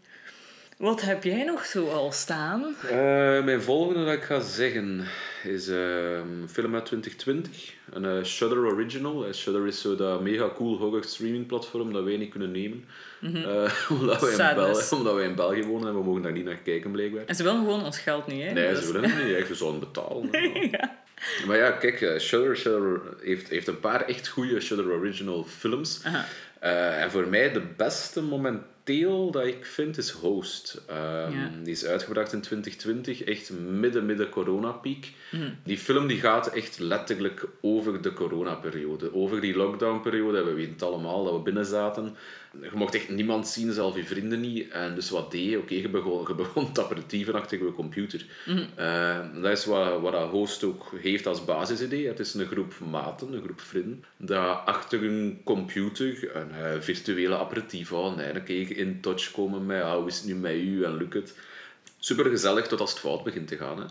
Wat 0.79 1.01
heb 1.03 1.25
jij 1.25 1.45
nog 1.45 1.65
zo 1.65 1.89
al 1.89 2.13
staan? 2.13 2.75
Eh, 2.91 2.97
mijn 3.45 3.63
volgende 3.63 4.05
dat 4.05 4.15
ik 4.15 4.23
ga 4.23 4.41
zeggen 4.41 5.05
is 5.45 5.69
eh, 5.69 6.13
een 6.17 6.49
film 6.51 6.75
uit 6.75 6.85
2020. 6.87 7.73
Een 7.93 8.05
eh, 8.05 8.25
Shudder 8.25 8.59
Original. 8.59 9.27
Eh, 9.27 9.33
Shudder 9.33 9.67
is 9.67 9.81
zo 9.81 9.97
dat 9.97 10.21
mega 10.21 10.51
cool 10.57 10.77
horror 10.77 11.05
streaming 11.05 11.47
platform 11.47 11.93
dat 11.93 12.05
wij 12.05 12.17
niet 12.17 12.31
kunnen 12.31 12.51
nemen. 12.51 12.85
Eh, 13.23 13.73
omdat, 14.01 14.21
wij 14.21 14.31
in. 14.51 14.55
Bel- 14.55 14.99
omdat 14.99 15.15
wij 15.15 15.25
in 15.25 15.35
België 15.35 15.65
wonen 15.65 15.89
en 15.89 15.95
we 15.95 16.03
mogen 16.03 16.23
daar 16.23 16.33
niet 16.33 16.45
naar 16.45 16.57
kijken 16.65 16.91
blijkbaar. 16.91 17.25
En 17.27 17.35
ze 17.35 17.43
willen 17.43 17.59
gewoon 17.59 17.85
ons 17.85 17.99
geld 17.99 18.27
niet, 18.27 18.43
hè? 18.43 18.53
Nee, 18.53 18.69
Dus- 18.69 18.87
ze 18.87 18.93
willen 18.93 19.11
het 19.11 19.25
niet. 19.27 19.37
Echt, 19.37 19.49
we 19.49 19.55
zouden 19.55 19.81
betalen. 19.81 20.31
Maar 21.47 21.57
ja, 21.57 21.71
kijk, 21.71 22.21
Shudder, 22.21 22.57
Shudder 22.57 23.01
heeft, 23.21 23.49
heeft 23.49 23.67
een 23.67 23.81
paar 23.81 24.05
echt 24.05 24.29
goede 24.29 24.61
Shudder 24.61 24.91
Original 24.93 25.45
films. 25.45 26.03
En 26.61 27.11
voor 27.11 27.27
mij 27.27 27.53
de 27.53 27.63
beste 27.77 28.23
momenteel 28.89 29.31
dat 29.31 29.47
ik 29.47 29.65
vind 29.65 29.99
is 29.99 30.11
Host. 30.11 30.83
Ehm, 30.87 31.33
Ja. 31.33 31.51
Die 31.63 31.73
is 31.73 31.85
uitgebracht 31.85 32.33
in 32.33 32.41
2020, 32.41 33.23
echt 33.23 33.51
midden, 33.51 34.07
midden 34.07 34.29
coronapiek. 34.29 35.13
Mhm. 35.31 35.51
Die 35.65 35.79
film 35.79 36.07
die 36.07 36.21
gaat 36.21 36.47
echt 36.47 36.79
letterlijk 36.79 37.47
over 37.61 38.03
de 38.03 38.13
coronaperiode. 38.13 39.15
Over 39.15 39.41
die 39.41 39.57
lockdownperiode. 39.57 40.45
We 40.45 40.53
weten 40.53 40.73
het 40.73 40.83
allemaal, 40.83 41.25
dat 41.25 41.33
we 41.33 41.41
binnen 41.41 41.67
zaten. 41.67 42.17
Je 42.63 42.71
mocht 42.75 42.95
echt 42.95 43.09
niemand 43.09 43.49
zien, 43.49 43.73
zelfs 43.73 43.97
je 43.97 44.05
vrienden 44.05 44.41
niet. 44.41 44.69
En 44.69 44.95
dus 44.95 45.11
wat 45.11 45.31
deed 45.31 45.51
je? 45.51 45.59
Oké, 45.59 45.75
je 45.75 45.89
begon, 45.89 46.25
je 46.29 46.35
begon 46.35 46.73
te 46.73 46.83
aperitieven 46.83 47.35
achter 47.35 47.59
je 47.65 47.73
computer. 47.73 48.27
Eh, 48.77 49.19
dat 49.43 49.51
is 49.51 49.65
wat, 49.65 50.01
wat 50.01 50.13
dat 50.13 50.31
host 50.31 50.65
ook 50.65 50.93
heeft 51.01 51.27
als 51.27 51.45
basisidee. 51.45 52.07
Het 52.07 52.19
is 52.19 52.35
een 52.35 52.47
groep 52.47 52.75
maten, 52.91 53.33
een 53.33 53.43
groep 53.43 53.61
vrienden, 53.61 54.05
dat 54.17 54.61
achter 54.65 55.01
hun 55.01 55.41
computer 55.45 56.37
een 56.37 56.51
eh, 56.51 56.81
virtuele 56.81 57.39
aperitief 57.39 57.89
houden. 57.89 58.43
Keer 58.45 58.74
in 58.77 59.01
touch 59.01 59.31
komen 59.31 59.67
met 59.67 59.83
ah, 59.83 59.97
hoe 59.97 60.07
is 60.07 60.17
het 60.17 60.27
nu 60.27 60.35
met 60.35 60.55
u 60.55 60.85
en 60.85 60.97
lukt 60.97 61.15
het. 61.15 61.39
Super 61.99 62.25
gezellig 62.25 62.67
tot 62.67 62.81
als 62.81 62.91
het 62.91 62.99
fout 62.99 63.25
begint 63.25 63.49
te 63.49 63.57
gaan. 63.57 63.79
Hè. 63.79 63.85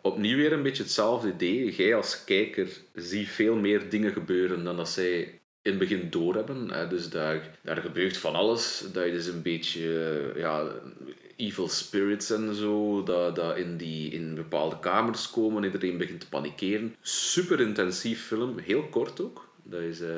Opnieuw 0.00 0.36
weer 0.36 0.52
een 0.52 0.62
beetje 0.62 0.82
hetzelfde 0.82 1.32
idee. 1.32 1.74
Jij 1.74 1.94
als 1.94 2.24
kijker 2.24 2.68
ziet 2.94 3.28
veel 3.28 3.56
meer 3.56 3.88
dingen 3.88 4.12
gebeuren 4.12 4.64
dan 4.64 4.76
dat 4.76 4.88
zij 4.88 5.20
in 5.62 5.70
het 5.70 5.78
begin 5.78 6.10
doorhebben. 6.10 6.70
Hè. 6.70 6.88
Dus 6.88 7.10
daar, 7.10 7.58
daar 7.62 7.76
gebeurt 7.76 8.16
van 8.16 8.34
alles. 8.34 8.84
Dat 8.92 9.04
je 9.04 9.12
dus 9.12 9.26
een 9.26 9.42
beetje 9.42 10.32
ja, 10.36 10.72
evil 11.36 11.68
spirits 11.68 12.30
en 12.30 12.54
zo, 12.54 13.02
dat, 13.02 13.36
dat 13.36 13.56
in, 13.56 13.76
die, 13.76 14.10
in 14.10 14.34
bepaalde 14.34 14.78
kamers 14.78 15.30
komen, 15.30 15.64
iedereen 15.64 15.98
begint 15.98 16.20
te 16.20 16.28
panikeren. 16.28 16.96
Super 17.00 17.60
intensief 17.60 18.26
film, 18.26 18.58
heel 18.58 18.82
kort 18.82 19.20
ook. 19.20 19.47
Dat 19.70 19.80
is, 19.80 20.00
eh, 20.00 20.08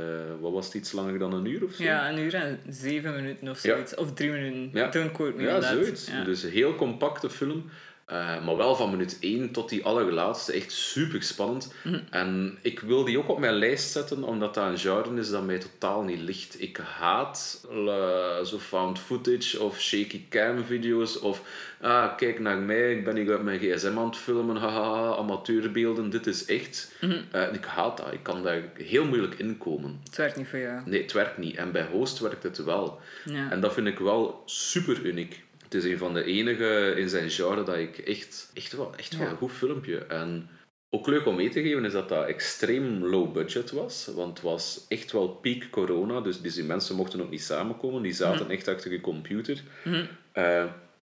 wat 0.41 0.53
was 0.53 0.65
het, 0.67 0.75
iets 0.75 0.93
langer 0.93 1.19
dan 1.19 1.33
een 1.33 1.45
uur 1.47 1.65
of 1.65 1.73
zo? 1.73 1.83
Ja, 1.83 2.11
een 2.11 2.19
uur 2.19 2.35
en 2.35 2.59
zeven 2.69 3.15
minuten 3.15 3.49
of 3.49 3.63
Ja. 3.63 3.73
zoiets. 3.75 3.95
Of 3.95 4.13
drie 4.15 4.31
minuten. 4.31 4.71
Ja. 4.81 4.89
Don't 4.91 5.13
quote 5.13 5.37
me 5.37 5.43
Ja, 5.43 5.61
zoiets. 5.61 6.07
Ja. 6.07 6.25
Dus 6.25 6.43
een 6.43 6.51
heel 6.51 6.75
compacte 6.75 7.31
film. 7.31 7.71
Eh, 8.11 8.45
maar 8.45 8.57
wel 8.57 8.77
van 8.77 8.91
minuut 8.91 9.17
1 9.21 9.51
tot 9.51 9.69
die 9.69 9.85
allerlaatste. 9.85 10.53
Echt 10.53 10.73
super 10.73 11.23
spannend. 11.23 11.75
Mhm. 11.85 12.01
En 12.11 12.59
ik 12.63 12.81
wil 12.81 13.05
die 13.05 13.19
ook 13.19 13.29
op 13.29 13.39
mijn 13.39 13.55
lijst 13.55 13.91
zetten, 13.91 14.23
omdat 14.23 14.55
dat 14.55 14.67
een 14.67 14.79
genre 14.79 15.21
is 15.21 15.31
dat 15.31 15.45
mij 15.45 15.59
totaal 15.59 16.03
niet 16.03 16.21
ligt. 16.21 16.63
Ik 16.63 16.77
haat 16.77 17.67
eh, 17.71 18.45
zo 18.45 18.59
found 18.59 18.99
footage 18.99 19.63
of 19.63 19.81
shaky 19.81 20.21
cam 20.29 20.65
video's. 20.65 21.19
Of 21.19 21.43
ah, 21.81 22.17
kijk 22.17 22.39
naar 22.39 22.59
mij, 22.59 22.93
ik 22.93 23.05
ben 23.05 23.17
hier 23.17 23.31
uit 23.31 23.43
mijn 23.43 23.59
gsm 23.59 23.99
aan 23.99 24.07
het 24.07 24.17
filmen. 24.17 24.57
Haha, 24.57 25.17
amateurbeelden, 25.17 26.11
dit 26.11 26.27
is 26.27 26.45
echt. 26.45 26.93
Mhm. 27.01 27.21
Eh, 27.31 27.53
ik 27.53 27.65
haat 27.65 27.97
dat. 27.97 28.13
Ik 28.13 28.23
kan 28.23 28.43
daar 28.43 28.63
heel 28.75 29.05
moeilijk 29.05 29.35
in 29.35 29.59
komen. 29.59 30.01
Het 30.05 30.17
werkt 30.17 30.37
niet 30.37 30.49
voor 30.49 30.59
jou. 30.59 30.81
Nee, 30.85 31.03
het 31.03 31.13
werkt 31.13 31.39
niet. 31.39 31.57
En 31.57 31.73
bij 31.73 31.87
Host 31.93 32.19
werkt 32.19 32.43
het 32.43 32.65
wel. 32.65 33.01
Ja. 33.25 33.51
En 33.51 33.61
dat 33.61 33.73
vind 33.73 33.87
ik 33.87 33.99
wel 33.99 34.43
super 34.47 35.01
uniek. 35.05 35.43
Het 35.71 35.85
is 35.85 35.91
een 35.91 35.99
van 35.99 36.15
de 36.15 36.25
enige 36.25 36.95
in 36.97 37.09
zijn 37.09 37.31
genre 37.31 37.63
dat 37.63 37.77
ik 37.77 37.99
echt, 37.99 38.51
echt 38.55 38.73
wel, 38.77 38.93
echt 38.97 39.17
wel 39.17 39.27
Ja. 39.27 39.31
een 39.33 39.37
goed 39.39 39.53
filmpje. 39.53 39.99
En 39.99 40.49
ook 40.91 41.07
leuk 41.07 41.27
om 41.27 41.37
mee 41.37 41.49
te 41.49 41.63
geven 41.63 41.85
is 41.85 41.93
dat 41.93 42.09
dat 42.09 42.27
extreem 42.27 43.05
low 43.05 43.33
budget 43.33 43.71
was. 43.71 44.11
Want 44.15 44.29
het 44.39 44.41
was 44.47 44.85
echt 44.89 45.13
wel 45.13 45.29
peak 45.29 45.71
corona. 45.71 46.21
Dus 46.21 46.41
die 46.41 46.65
mensen 46.65 46.97
mochten 46.97 47.21
ook 47.21 47.31
niet 47.31 47.43
samenkomen. 47.43 48.03
Die 48.03 48.13
zaten 48.13 48.51
echt 48.51 48.69
achter 48.69 48.93
je 48.93 49.01
computer. 49.01 49.63
Mhm. 49.85 50.05
Eh, 50.33 50.59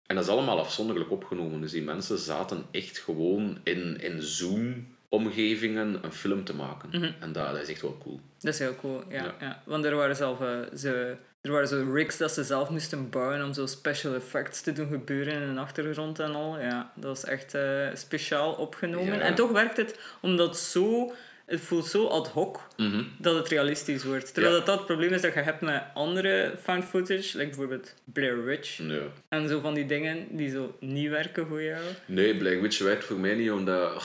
en 0.05 0.15
dat 0.15 0.23
is 0.23 0.29
allemaal 0.29 0.59
afzonderlijk 0.59 1.11
opgenomen. 1.11 1.61
Dus 1.61 1.71
die 1.71 1.83
mensen 1.83 2.17
zaten 2.17 2.65
echt 2.71 2.97
gewoon 2.99 3.57
in, 3.63 3.97
in 4.01 4.21
Zoom-omgevingen 4.21 5.99
een 6.03 6.11
film 6.13 6.43
te 6.43 6.55
maken. 6.55 6.89
Mhm. 6.89 7.11
En 7.19 7.31
dat, 7.31 7.51
dat 7.51 7.61
is 7.61 7.69
echt 7.69 7.81
wel 7.81 7.97
cool. 8.03 8.19
Dat 8.39 8.53
is 8.53 8.59
heel 8.59 8.75
cool, 8.75 9.03
ja. 9.09 9.23
Ja. 9.23 9.35
ja. 9.39 9.63
Want 9.65 9.85
er 9.85 9.95
waren 9.95 10.15
zelf 10.15 10.41
eh, 10.41 10.59
ze, 10.75 11.15
er 11.41 11.51
waren 11.51 11.67
zo 11.67 11.91
rigs 11.93 12.17
dat 12.17 12.31
ze 12.31 12.43
zelf 12.43 12.69
moesten 12.69 13.09
bouwen 13.09 13.43
om 13.45 13.53
zo 13.53 13.65
special 13.65 14.13
effects 14.15 14.61
te 14.61 14.73
doen 14.73 14.87
gebeuren 14.89 15.33
in 15.33 15.41
een 15.41 15.57
achtergrond 15.57 16.19
en 16.19 16.35
al. 16.35 16.59
Ja, 16.59 16.91
dat 16.95 17.17
is 17.17 17.23
echt 17.23 17.53
eh, 17.53 17.87
speciaal 17.93 18.51
opgenomen. 18.53 19.13
Ja. 19.15 19.19
En 19.19 19.35
toch 19.35 19.51
werkt 19.51 19.77
het 19.77 19.99
omdat 20.21 20.57
zo... 20.57 21.13
Het 21.45 21.61
voelt 21.61 21.85
zo 21.87 22.07
ad 22.07 22.27
hoc 22.27 22.59
Mhm. 22.77 23.03
dat 23.17 23.35
het 23.35 23.47
realistisch 23.47 24.03
wordt. 24.03 24.33
Terwijl 24.33 24.53
Ja. 24.53 24.59
dat, 24.59 24.67
dat 24.67 24.77
het 24.77 24.87
probleem 24.87 25.13
is 25.13 25.21
dat 25.21 25.33
je 25.33 25.39
hebt 25.39 25.61
met 25.61 25.83
andere 25.93 26.53
found 26.61 26.85
footage, 26.85 27.37
like 27.37 27.49
bijvoorbeeld 27.49 27.93
Blair 28.03 28.43
Witch. 28.43 28.77
Ja. 28.77 28.99
En 29.29 29.47
zo 29.47 29.59
van 29.59 29.73
die 29.73 29.85
dingen 29.85 30.27
die 30.29 30.49
zo 30.49 30.75
niet 30.79 31.09
werken 31.09 31.47
voor 31.47 31.63
jou. 31.63 31.81
Nee, 32.05 32.37
Black 32.37 32.61
Witch 32.61 32.79
werkt 32.79 33.03
voor 33.03 33.17
mij 33.19 33.35
niet, 33.35 33.51
omdat... 33.51 34.03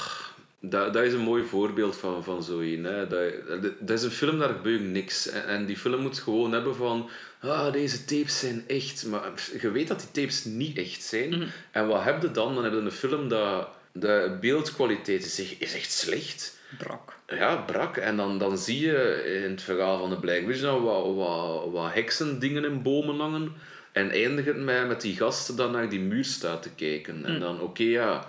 dat, 0.70 0.92
dat 0.92 1.02
is 1.02 1.12
een 1.12 1.20
mooi 1.20 1.44
voorbeeld 1.44 1.96
van, 1.96 2.25
van 2.25 2.42
zo 2.42 2.58
een. 2.58 2.85
Hè. 2.85 3.06
Dat, 3.06 3.32
dat 3.78 3.99
is 3.99 4.02
een 4.02 4.11
film, 4.11 4.38
daar 4.38 4.49
gebeurt 4.49 4.82
niks. 4.82 5.28
En, 5.28 5.46
en 5.46 5.66
die 5.66 5.76
film 5.76 6.00
moet 6.00 6.18
gewoon 6.18 6.52
hebben 6.52 6.76
van... 6.76 7.11
Ah, 7.40 7.73
deze 7.73 8.04
tapes 8.04 8.38
zijn 8.38 8.64
echt. 8.66 9.06
Maar 9.06 9.32
je 9.61 9.70
weet 9.70 9.88
dat 9.88 10.00
die 10.00 10.23
tapes 10.23 10.44
niet 10.44 10.78
echt 10.78 11.02
zijn. 11.02 11.52
En 11.70 11.87
wat 11.87 12.02
heb 12.02 12.23
je 12.23 12.30
dan? 12.30 12.54
Dan 12.54 12.64
heb 12.64 12.73
je 12.73 12.78
een 12.78 12.90
film 12.90 13.28
dat... 13.28 13.68
De 13.92 14.37
beeldkwaliteit 14.40 15.25
is 15.25 15.40
echt, 15.40 15.54
is 15.58 15.75
echt 15.75 15.92
slecht. 15.92 16.58
Brak. 16.78 17.14
Ja, 17.26 17.56
brak. 17.56 17.96
En 17.96 18.16
dan, 18.16 18.38
dan 18.38 18.58
zie 18.58 18.80
je 18.80 19.23
in 19.44 19.50
het 19.50 19.62
verhaal 19.62 19.99
van 19.99 20.11
de 20.11 20.16
Black 20.16 20.46
Witch 20.46 20.61
dan 20.61 20.82
wat, 20.82 21.14
wat, 21.14 21.70
wat 21.73 21.92
heksendingen 21.92 22.64
in 22.64 22.82
bomen 22.82 23.18
hangen. 23.18 23.52
En 23.92 24.11
eindigt 24.11 24.46
het 24.46 24.56
met, 24.56 24.88
met 24.88 25.00
die 25.00 25.16
gast 25.16 25.56
dat 25.56 25.70
naar 25.70 25.88
die 25.88 26.00
muur 26.00 26.25
staat 26.25 26.62
te 26.62 26.70
kijken. 26.70 27.25
En 27.25 27.40
dan, 27.40 27.61
oké, 27.61 27.82
ja, 27.82 28.26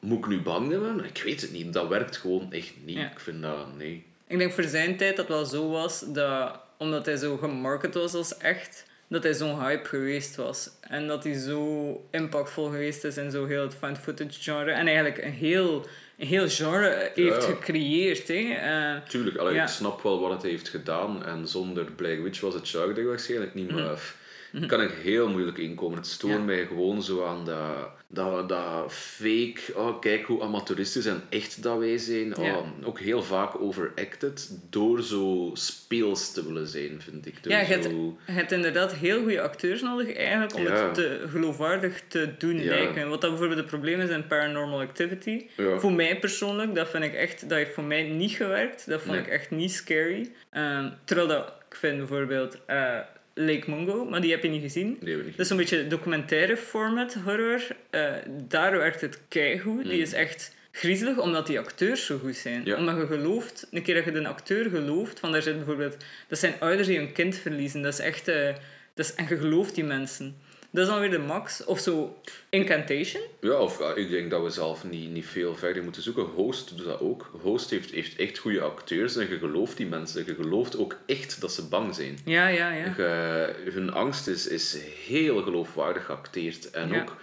moet 0.00 0.18
ik 0.18 0.26
nu 0.26 0.40
bang 0.42 0.70
hebben? 0.70 1.04
Ik 1.04 1.22
weet 1.24 1.40
het 1.40 1.52
niet. 1.52 1.72
Dat 1.72 1.88
werkt 1.88 2.16
gewoon 2.16 2.52
echt 2.52 2.72
niet. 2.84 2.96
Ja. 2.96 3.10
Ik 3.10 3.20
vind 3.20 3.42
dat, 3.42 3.76
nee. 3.76 4.04
Ik 4.26 4.38
denk 4.38 4.52
voor 4.52 4.64
zijn 4.64 4.96
tijd 4.96 5.16
dat 5.16 5.28
het 5.28 5.36
wel 5.36 5.44
zo 5.44 5.70
was 5.70 6.04
dat, 6.12 6.58
omdat 6.78 7.06
hij 7.06 7.16
zo 7.16 7.36
gemarket 7.36 7.94
was 7.94 8.14
als 8.14 8.36
echt, 8.36 8.84
dat 9.08 9.22
hij 9.22 9.32
zo'n 9.34 9.60
hype 9.60 9.88
geweest 9.88 10.36
was. 10.36 10.70
En 10.80 11.06
dat 11.06 11.24
hij 11.24 11.34
zo 11.38 12.04
impactvol 12.10 12.64
geweest 12.70 13.04
is 13.04 13.16
in 13.16 13.30
zo 13.30 13.46
heel 13.46 13.62
het 13.62 13.74
found 13.74 13.98
footage 13.98 14.40
genre. 14.42 14.70
En 14.70 14.86
eigenlijk 14.86 15.18
een 15.18 15.32
heel, 15.32 15.86
een 16.18 16.26
heel 16.26 16.48
genre 16.48 17.10
heeft 17.14 17.42
Ja. 17.46 17.50
gecreëerd. 17.54 18.28
Hè. 18.28 18.34
Eh, 18.34 19.08
Tuurlijk, 19.08 19.36
allee, 19.36 19.54
Ja. 19.54 19.62
ik 19.62 19.68
snap 19.68 20.02
wel 20.02 20.20
wat 20.20 20.42
hij 20.42 20.50
heeft 20.50 20.68
gedaan. 20.68 21.24
En 21.24 21.48
zonder 21.48 21.84
Blair 21.84 22.22
Witch 22.22 22.40
was 22.40 22.54
het 22.54 22.72
Day 22.72 23.04
waarschijnlijk 23.04 23.54
niet. 23.54 23.70
Maar 23.70 24.14
daar 24.52 24.66
kan 24.66 24.82
ik 24.82 24.90
heel 24.90 25.28
moeilijk 25.28 25.58
inkomen. 25.58 25.96
Het 25.98 26.06
stoort 26.06 26.32
Mhm. 26.32 26.40
Ja. 26.40 26.46
mij 26.46 26.66
gewoon 26.66 27.02
zo 27.02 27.24
aan 27.24 27.44
dat, 27.44 27.88
dat, 28.08 28.48
dat 28.48 28.92
fake... 28.92 29.60
Oh, 29.74 30.00
kijk 30.00 30.24
hoe 30.24 30.42
amateuristisch 30.42 31.06
en 31.06 31.22
echt 31.28 31.62
dat 31.62 31.78
wij 31.78 31.98
zijn. 31.98 32.36
Oh, 32.36 32.44
Ja. 32.44 32.62
Ook 32.84 32.98
heel 33.00 33.22
vaak 33.22 33.60
overacted. 33.60 34.58
Door 34.70 35.02
zo 35.02 35.50
speels 35.54 36.32
te 36.32 36.44
willen 36.46 36.66
zijn, 36.66 37.00
vind 37.02 37.26
ik. 37.26 37.42
Door 37.42 37.52
ja, 37.52 37.58
je 37.58 37.64
hebt, 37.64 37.84
zo... 37.84 38.16
je 38.26 38.32
hebt 38.32 38.52
inderdaad 38.52 38.92
heel 38.94 39.20
goede 39.20 39.40
acteurs 39.40 39.82
nodig 39.82 40.14
eigenlijk 40.14 40.54
om 40.54 40.62
Ja. 40.62 40.84
het 40.84 40.94
te, 40.94 41.24
geloofwaardig 41.30 42.02
te 42.08 42.30
doen 42.38 42.64
lijken. 42.64 43.08
Wat 43.08 43.20
dat 43.20 43.30
bijvoorbeeld 43.30 43.58
het 43.60 43.68
probleem 43.68 44.00
is 44.00 44.10
in 44.10 44.26
Paranormal 44.26 44.80
Activity. 44.80 45.46
Voor 45.76 45.92
mij 45.92 46.18
persoonlijk, 46.18 46.74
dat 46.74 46.88
vind 46.88 47.04
ik 47.04 47.14
echt, 47.14 47.40
dat 47.48 47.58
heeft 47.58 47.74
voor 47.74 47.84
mij 47.84 48.02
niet 48.02 48.32
gewerkt. 48.32 48.86
Dat 48.88 49.00
vond 49.00 49.12
Nee. 49.14 49.20
ik 49.24 49.28
echt 49.30 49.50
niet 49.50 49.72
scary. 49.72 50.30
Ehm, 50.50 50.88
terwijl 51.04 51.28
dat, 51.28 51.52
ik 51.68 51.76
vind 51.76 51.96
bijvoorbeeld 51.98 52.56
eh, 52.66 52.98
Lake 53.40 53.70
Mungo, 53.70 54.04
maar 54.04 54.20
die 54.20 54.30
heb 54.30 54.42
je 54.42 54.48
niet 54.48 54.62
gezien. 54.62 54.96
Nee, 55.00 55.16
niet. 55.16 55.36
Dat 55.36 55.44
is 55.44 55.50
een 55.50 55.56
beetje 55.56 55.86
documentaire 55.86 56.56
format 56.56 57.14
horror. 57.24 57.62
Eh, 57.90 58.12
daar 58.48 58.78
werkt 58.78 59.00
het 59.00 59.20
keigoed. 59.28 59.84
Die 59.84 60.00
is 60.00 60.12
echt 60.12 60.54
griezelig, 60.72 61.18
omdat 61.18 61.46
die 61.46 61.58
acteurs 61.58 62.06
zo 62.06 62.18
goed 62.18 62.36
zijn. 62.36 62.64
Ja. 62.64 62.76
Omdat 62.76 62.96
je 62.96 63.06
gelooft, 63.06 63.66
een 63.70 63.82
keer 63.82 63.94
dat 63.94 64.04
je 64.04 64.12
de 64.12 64.28
acteur 64.28 64.70
gelooft, 64.70 65.20
van 65.20 65.32
daar 65.32 65.42
zit 65.42 65.56
bijvoorbeeld... 65.56 65.96
Dat 66.28 66.38
zijn 66.38 66.54
ouders 66.58 66.88
die 66.88 66.98
hun 66.98 67.12
kind 67.12 67.36
verliezen. 67.36 67.82
Dat 67.82 67.92
is 67.92 67.98
echt... 67.98 68.28
eh, 68.28 68.54
dat 68.94 69.04
is, 69.06 69.14
en 69.14 69.26
je 69.28 69.36
gelooft 69.36 69.74
die 69.74 69.84
mensen. 69.84 70.36
Dat 70.72 70.84
is 70.84 70.90
dan 70.90 71.00
weer 71.00 71.10
de 71.10 71.18
max. 71.18 71.64
Of 71.64 71.78
zo 71.80 72.20
Incantation. 72.48 73.22
Ja, 73.40 73.52
of 73.52 73.78
ja, 73.78 73.94
ik 73.94 74.10
denk 74.10 74.30
dat 74.30 74.42
we 74.42 74.50
zelf 74.50 74.84
niet, 74.84 75.10
niet 75.10 75.26
veel 75.26 75.56
verder 75.56 75.82
moeten 75.82 76.02
zoeken. 76.02 76.22
Host 76.22 76.76
doet 76.76 76.86
dat 76.86 77.00
ook. 77.00 77.30
Host 77.40 77.70
heeft, 77.70 77.90
heeft 77.90 78.16
echt 78.18 78.38
goede 78.38 78.60
acteurs 78.60 79.16
en 79.16 79.28
je 79.28 79.38
gelooft 79.38 79.76
die 79.76 79.86
mensen. 79.86 80.24
Je 80.26 80.34
gelooft 80.34 80.76
ook 80.78 80.96
echt 81.06 81.40
dat 81.40 81.52
ze 81.52 81.68
bang 81.68 81.94
zijn. 81.94 82.18
Ja, 82.24 82.48
ja, 82.48 82.72
ja. 82.72 82.94
Je- 82.96 83.70
hun 83.70 83.92
angst 83.92 84.26
is, 84.26 84.46
is 84.46 84.78
heel 85.06 85.42
geloofwaardig 85.42 86.04
geacteerd. 86.04 86.70
En 86.70 86.88
Ja. 86.92 87.00
ook, 87.00 87.16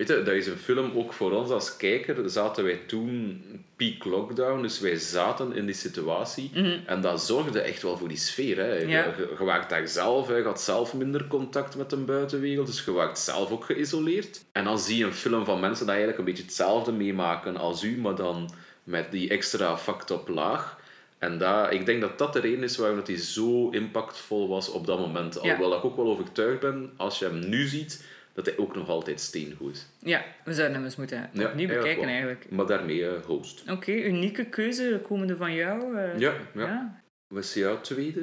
weet 0.00 0.08
je, 0.18 0.22
dat 0.22 0.34
is 0.34 0.46
een 0.46 0.56
film 0.56 0.90
ook 0.94 1.12
voor 1.12 1.32
ons 1.32 1.50
als 1.50 1.76
kijker. 1.76 2.30
Zaten 2.30 2.64
wij 2.64 2.80
toen 2.86 3.42
peak 3.76 4.04
lockdown, 4.04 4.62
dus 4.62 4.80
wij 4.80 4.96
zaten 4.96 5.52
in 5.52 5.66
die 5.66 5.74
situatie. 5.74 6.50
En 6.86 7.00
dat 7.00 7.22
zorgde 7.22 7.60
echt 7.60 7.82
wel 7.82 7.96
voor 7.96 8.08
die 8.08 8.16
sfeer. 8.16 8.56
Hè. 8.56 8.72
Je, 8.74 8.80
Mhm. 8.84 8.90
Ja. 8.90 9.04
je, 9.18 9.34
je 9.38 9.44
waart 9.44 9.70
daar 9.70 9.88
zelf, 9.88 10.26
hè. 10.28 10.36
je 10.36 10.44
had 10.44 10.60
zelf 10.60 10.94
minder 10.94 11.26
contact 11.26 11.76
met 11.76 11.90
de 11.90 11.96
buitenwereld, 11.96 12.66
dus 12.66 12.84
je 12.84 12.92
waart 12.92 13.18
zelf 13.18 13.50
ook 13.50 13.64
geïsoleerd. 13.64 14.44
En 14.52 14.64
dan 14.64 14.78
zie 14.78 14.96
je 14.96 15.04
een 15.04 15.12
film 15.12 15.44
van 15.44 15.60
mensen 15.60 15.84
die 15.86 15.94
eigenlijk 15.94 16.18
een 16.18 16.24
beetje 16.24 16.42
hetzelfde 16.42 16.92
meemaken 16.92 17.56
als 17.56 17.82
u, 17.82 17.98
maar 17.98 18.14
dan 18.14 18.50
met 18.84 19.10
die 19.10 19.28
extra 19.30 19.78
fucked 19.78 20.10
up 20.10 20.28
laag. 20.28 20.78
En 21.18 21.38
dat, 21.38 21.72
ik 21.72 21.86
denk 21.86 22.00
dat 22.00 22.18
dat 22.18 22.32
de 22.32 22.40
reden 22.40 22.62
is 22.62 22.76
waarom 22.76 22.96
dat 22.96 23.06
hij 23.06 23.16
zo 23.16 23.68
impactvol 23.70 24.48
was 24.48 24.70
op 24.70 24.86
dat 24.86 24.98
moment. 24.98 25.34
Ja. 25.34 25.40
Alhoewel 25.40 25.76
ik 25.78 25.84
ook 25.84 25.96
wel 25.96 26.06
overtuigd 26.10 26.60
ben, 26.60 26.90
als 26.96 27.18
je 27.18 27.24
hem 27.24 27.48
nu 27.48 27.66
ziet, 27.66 28.04
dat 28.32 28.46
hij 28.46 28.56
ook 28.58 28.74
nog 28.74 28.88
altijd 28.88 29.20
steengoed 29.20 29.74
is. 29.74 29.86
Ja, 29.98 30.24
we 30.44 30.54
zouden 30.54 30.76
hem 30.76 30.84
eens 30.84 30.96
moeten 30.96 31.30
Ja, 31.32 31.46
opnieuw 31.48 31.66
bekijken 31.68 32.00
wel. 32.00 32.08
eigenlijk. 32.10 32.46
Maar 32.50 32.66
daarmee 32.66 33.06
eh, 33.08 33.22
host. 33.24 33.70
Oké, 33.70 33.92
unieke 33.92 34.44
keuze 34.44 35.00
komende 35.02 35.36
van 35.36 35.54
jou. 35.54 35.96
eh, 35.96 36.18
Ja, 36.18 36.32
ja. 36.54 36.60
ja. 36.62 37.00
Wat 37.28 37.44
is 37.44 37.54
jouw 37.54 37.80
tweede? 37.80 38.20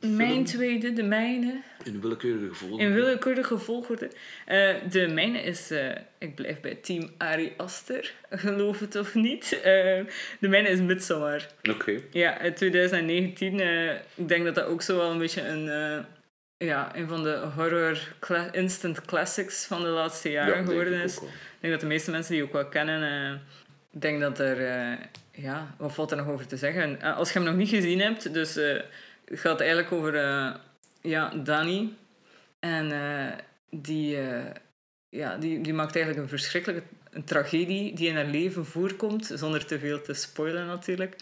Mijn 0.00 0.44
tweede, 0.44 0.92
de 0.92 1.02
mijne. 1.02 1.60
In 1.84 2.00
willekeurige 2.00 2.54
volgorde. 2.54 2.84
In 2.84 2.92
willekeurige 2.94 3.58
volgorde. 3.58 4.10
Eh, 4.46 4.74
de 4.90 5.08
mijne 5.08 5.38
is, 5.42 5.72
ik 6.18 6.34
blijf 6.34 6.60
bij 6.60 6.74
team 6.74 7.10
Ari 7.16 7.52
Aster, 7.56 8.14
geloof 8.30 8.78
het 8.80 8.96
of 8.96 9.14
niet. 9.14 9.48
De 10.40 10.48
mijne 10.48 10.68
is 10.68 10.80
Midsommar. 10.80 11.46
Oké. 11.70 12.00
Ja, 12.10 12.38
uit 12.38 12.56
2019. 12.56 13.60
eh, 13.60 13.94
ik 14.14 14.28
denk 14.28 14.44
dat 14.44 14.54
dat 14.54 14.64
ook 14.66 14.82
zo 14.82 14.96
wel 14.96 15.10
een 15.10 15.18
beetje 15.18 15.46
een, 15.48 15.68
ja, 16.58 16.96
een 16.96 17.08
van 17.08 17.22
de 17.22 17.36
horror 17.54 17.98
cla- 18.18 18.52
instant 18.52 19.04
classics 19.04 19.64
van 19.64 19.80
de 19.82 19.86
laatste 19.88 20.30
jaren 20.30 20.54
geworden 20.66 20.92
is. 21.02 21.16
Ik 21.16 21.28
denk 21.60 21.72
dat 21.72 21.80
de 21.82 21.86
meeste 21.86 22.10
mensen 22.10 22.32
die 22.34 22.42
ook 22.42 22.52
wel 22.52 22.66
kennen. 22.68 23.02
eh, 23.02 23.32
ik 23.92 24.00
denk 24.00 24.20
dat 24.20 24.38
er. 24.38 24.66
eh, 24.66 24.98
ja, 25.30 25.74
wat 25.76 25.94
valt 25.94 26.10
er 26.10 26.16
nog 26.16 26.28
over 26.28 26.46
te 26.46 26.56
zeggen? 26.56 27.00
Eh, 27.00 27.16
als 27.16 27.32
je 27.32 27.38
hem 27.38 27.48
nog 27.48 27.56
niet 27.56 27.68
gezien 27.68 28.00
hebt, 28.00 28.32
dus 28.34 28.54
het 28.54 28.84
gaat 29.30 29.60
eigenlijk 29.60 29.92
over 29.92 30.14
ja, 31.00 31.28
Danny. 31.34 31.92
En 32.60 32.92
die, 33.70 34.18
ja, 35.08 35.36
die, 35.36 35.60
die 35.60 35.72
maakt 35.74 35.94
eigenlijk 35.96 36.24
een 36.24 36.38
verschrikkelijke 36.38 36.86
een 37.10 37.24
tragedie 37.24 37.94
die 37.94 38.08
in 38.08 38.14
haar 38.16 38.24
leven 38.24 38.66
voorkomt, 38.66 39.30
zonder 39.34 39.66
te 39.66 39.78
veel 39.78 40.02
te 40.02 40.14
spoilen 40.14 40.66
natuurlijk. 40.66 41.16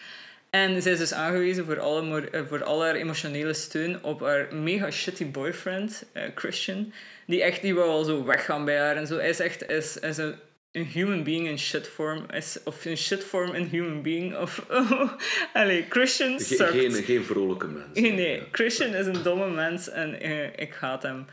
En 0.57 0.83
zij 0.83 0.92
is 0.92 0.99
dus 0.99 1.12
aangewezen 1.12 1.64
voor, 1.64 1.81
alle, 1.81 2.31
eh, 2.31 2.40
voor 2.49 2.64
al 2.64 2.83
haar 2.83 2.95
emotionele 2.95 3.53
steun 3.53 4.03
op 4.03 4.21
haar 4.21 4.55
mega 4.55 4.90
shitty 4.90 5.31
boyfriend, 5.31 6.05
eh, 6.12 6.23
Christian. 6.35 6.92
Die 7.27 7.42
echt, 7.42 7.62
die 7.62 7.75
wou 7.75 7.88
al 7.88 8.05
zo 8.05 8.25
weggaan 8.25 8.64
bij 8.64 8.79
haar 8.79 8.97
en 8.97 9.07
zo. 9.07 9.16
Hij 9.16 9.29
is 9.29 9.40
echt 9.40 9.69
is, 9.69 9.99
is 9.99 10.16
een, 10.16 10.35
een 10.73 10.85
human 10.85 11.23
being 11.23 11.49
in 11.49 11.59
shitvorm. 11.59 12.27
Is, 12.33 12.59
of 12.64 12.85
een 12.85 12.97
shitvorm 12.97 13.55
in 13.55 13.64
human 13.64 14.03
being. 14.03 14.37
Of, 14.37 14.66
allee, 15.53 15.87
Christian 15.88 16.40
geen, 16.40 16.92
geen 16.92 17.25
vrolijke 17.25 17.66
mens. 17.66 18.01
Nee, 18.01 18.12
nee, 18.12 18.42
Christian 18.51 18.95
is 18.95 19.07
een 19.07 19.23
domme 19.23 19.51
mens 19.51 19.88
en 19.88 20.21
eh, 20.21 20.45
ik 20.45 20.75
haat 20.81 21.03
hem. 21.03 21.27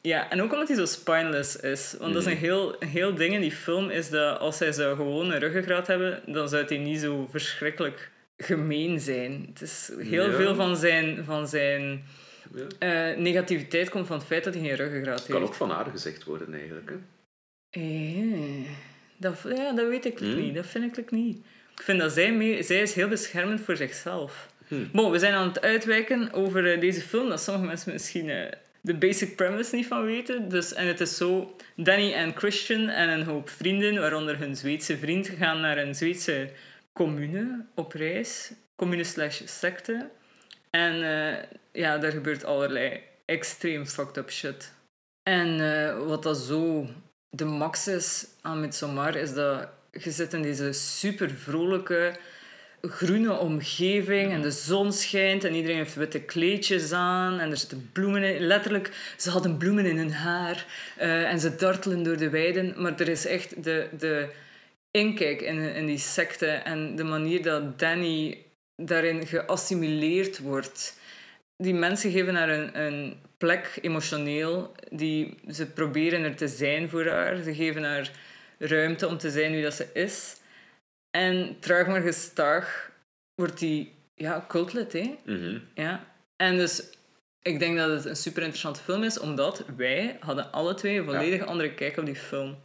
Ja, 0.00 0.30
en 0.30 0.42
ook 0.42 0.52
omdat 0.52 0.68
hij 0.68 0.76
zo 0.76 0.84
spineless 0.84 1.56
is. 1.56 1.94
Want 1.98 2.12
dat 2.12 2.26
is 2.26 2.32
een 2.32 2.38
heel, 2.38 2.76
een 2.78 2.88
heel 2.88 3.14
ding 3.14 3.34
in 3.34 3.40
die 3.40 3.52
film, 3.52 3.90
is 3.90 4.10
dat 4.10 4.38
als 4.38 4.58
hij 4.58 4.72
zou 4.72 4.96
gewoon 4.96 5.30
een 5.30 5.38
ruggengraat 5.38 5.86
hebben, 5.86 6.22
dan 6.26 6.48
zou 6.48 6.64
hij 6.64 6.78
niet 6.78 7.00
zo 7.00 7.28
verschrikkelijk 7.30 8.10
gemeen 8.38 9.00
zijn. 9.00 9.46
Het 9.48 9.62
is 9.62 9.90
heel 9.98 10.30
Ja. 10.30 10.36
veel 10.36 10.54
van 10.54 10.76
zijn, 10.76 11.24
van 11.24 11.48
zijn 11.48 12.04
Ja. 12.54 13.10
eh, 13.12 13.18
negativiteit 13.18 13.88
komt 13.90 14.06
van 14.06 14.16
het 14.18 14.26
feit 14.26 14.44
dat 14.44 14.54
hij 14.54 14.62
geen 14.62 14.74
ruggengraat 14.76 15.26
Kan 15.26 15.34
heeft. 15.36 15.48
ook 15.48 15.54
van 15.54 15.70
haar 15.70 15.84
gezegd 15.90 16.24
worden 16.24 16.54
eigenlijk. 16.54 16.90
Hè? 16.90 16.96
Eh, 17.70 18.66
dat, 19.16 19.38
ja, 19.56 19.72
dat 19.72 19.88
weet 19.88 20.04
ik 20.04 20.18
Hmm. 20.18 20.40
niet. 20.40 20.54
Dat 20.54 20.66
vind 20.66 20.98
ik 20.98 21.10
niet. 21.10 21.36
Ik 21.76 21.82
vind 21.84 21.98
dat 22.00 22.12
zij, 22.12 22.32
mee, 22.32 22.62
zij 22.62 22.82
is 22.82 22.92
heel 22.94 23.08
beschermend 23.08 23.60
voor 23.60 23.76
zichzelf. 23.76 24.48
Hmm. 24.68 24.88
Bon, 24.92 25.10
we 25.10 25.18
zijn 25.18 25.34
aan 25.34 25.48
het 25.48 25.60
uitwijken 25.60 26.32
over 26.32 26.72
eh, 26.72 26.80
deze 26.80 27.00
film, 27.00 27.28
dat 27.28 27.40
sommige 27.42 27.66
mensen 27.66 27.92
misschien 27.92 28.28
eh, 28.30 28.50
de 28.80 28.94
basic 28.94 29.36
premise 29.36 29.74
niet 29.76 29.86
van 29.86 30.04
weten. 30.04 30.48
Dus, 30.48 30.74
en 30.74 30.86
het 30.86 31.00
is 31.00 31.16
zo, 31.16 31.56
Danny 31.76 32.12
en 32.12 32.32
Christian 32.36 32.88
en 32.88 33.08
een 33.08 33.22
hoop 33.24 33.50
vrienden, 33.50 34.00
waaronder 34.00 34.38
hun 34.38 34.56
Zweedse 34.56 34.98
vriend, 34.98 35.28
gaan 35.38 35.60
naar 35.60 35.78
een 35.78 35.94
Zweedse 35.94 36.50
commune 36.98 37.64
op 37.74 37.92
reis. 37.92 38.52
Commune 38.76 39.04
slash 39.04 39.42
secte. 39.44 40.10
En 40.70 40.94
eh, 40.94 41.44
ja, 41.72 41.98
daar 41.98 42.12
gebeurt 42.12 42.44
allerlei 42.44 43.00
extreem 43.24 43.86
fucked 43.86 44.16
up 44.16 44.30
shit. 44.30 44.72
En 45.22 45.60
eh, 45.60 46.06
wat 46.06 46.22
dat 46.22 46.36
zo 46.36 46.86
de 47.30 47.44
max 47.44 47.88
is 47.88 48.26
aan 48.40 48.60
Midsommar, 48.60 49.16
is 49.16 49.34
dat 49.34 49.68
je 49.92 50.10
zit 50.10 50.32
in 50.32 50.42
deze 50.42 50.72
super 50.72 51.30
vrolijke, 51.30 52.16
groene 52.82 53.38
omgeving 53.38 54.32
en 54.32 54.42
de 54.42 54.50
zon 54.50 54.92
schijnt 54.92 55.44
en 55.44 55.54
iedereen 55.54 55.76
heeft 55.76 55.94
witte 55.94 56.20
kleedjes 56.20 56.92
aan 56.92 57.38
en 57.38 57.50
er 57.50 57.56
zitten 57.56 57.90
bloemen 57.92 58.22
in. 58.22 58.46
Letterlijk, 58.46 59.14
ze 59.16 59.30
hadden 59.30 59.56
bloemen 59.56 59.86
in 59.86 59.96
hun 59.96 60.12
haar 60.12 60.66
eh, 60.96 61.30
en 61.30 61.40
ze 61.40 61.56
dartelen 61.56 62.02
door 62.02 62.16
de 62.16 62.30
weiden. 62.30 62.74
Maar 62.76 63.00
er 63.00 63.08
is 63.08 63.26
echt 63.26 63.64
de, 63.64 63.88
de 63.98 64.28
inkijk 64.90 65.40
in, 65.40 65.58
in 65.58 65.86
die 65.86 65.98
secte 65.98 66.46
en 66.46 66.96
de 66.96 67.04
manier 67.04 67.42
dat 67.42 67.78
Danny 67.78 68.44
daarin 68.76 69.26
geassimileerd 69.26 70.38
wordt. 70.38 70.96
Die 71.56 71.74
mensen 71.74 72.10
geven 72.10 72.34
haar 72.34 72.48
een, 72.48 72.80
een 72.80 73.20
plek 73.38 73.78
emotioneel. 73.82 74.74
Die, 74.90 75.38
ze 75.50 75.66
proberen 75.66 76.22
er 76.24 76.36
te 76.36 76.48
zijn 76.48 76.88
voor 76.88 77.06
haar. 77.06 77.36
Ze 77.42 77.54
geven 77.54 77.84
haar 77.84 78.10
ruimte 78.58 79.06
om 79.06 79.18
te 79.18 79.30
zijn 79.30 79.52
wie 79.52 79.62
dat 79.62 79.74
ze 79.74 79.86
is. 79.92 80.36
En 81.10 81.56
traag 81.60 81.86
maar 81.86 82.00
gestaag 82.00 82.90
wordt 83.34 83.58
die 83.58 83.94
ja, 84.14 84.44
cultlid, 84.48 84.92
hè? 84.92 85.18
Mhm. 85.24 85.58
Ja. 85.74 86.06
En 86.36 86.56
dus 86.56 86.90
ik 87.42 87.58
denk 87.58 87.76
dat 87.76 87.90
het 87.90 88.04
een 88.04 88.16
super 88.16 88.42
interessante 88.42 88.82
film 88.82 89.02
is, 89.02 89.18
omdat 89.18 89.64
wij 89.76 90.16
hadden 90.20 90.52
alle 90.52 90.74
twee 90.74 90.98
een 90.98 91.04
volledig 91.04 91.46
andere 91.46 91.74
kijk 91.74 91.96
op 91.96 92.06
die 92.06 92.16
film. 92.16 92.56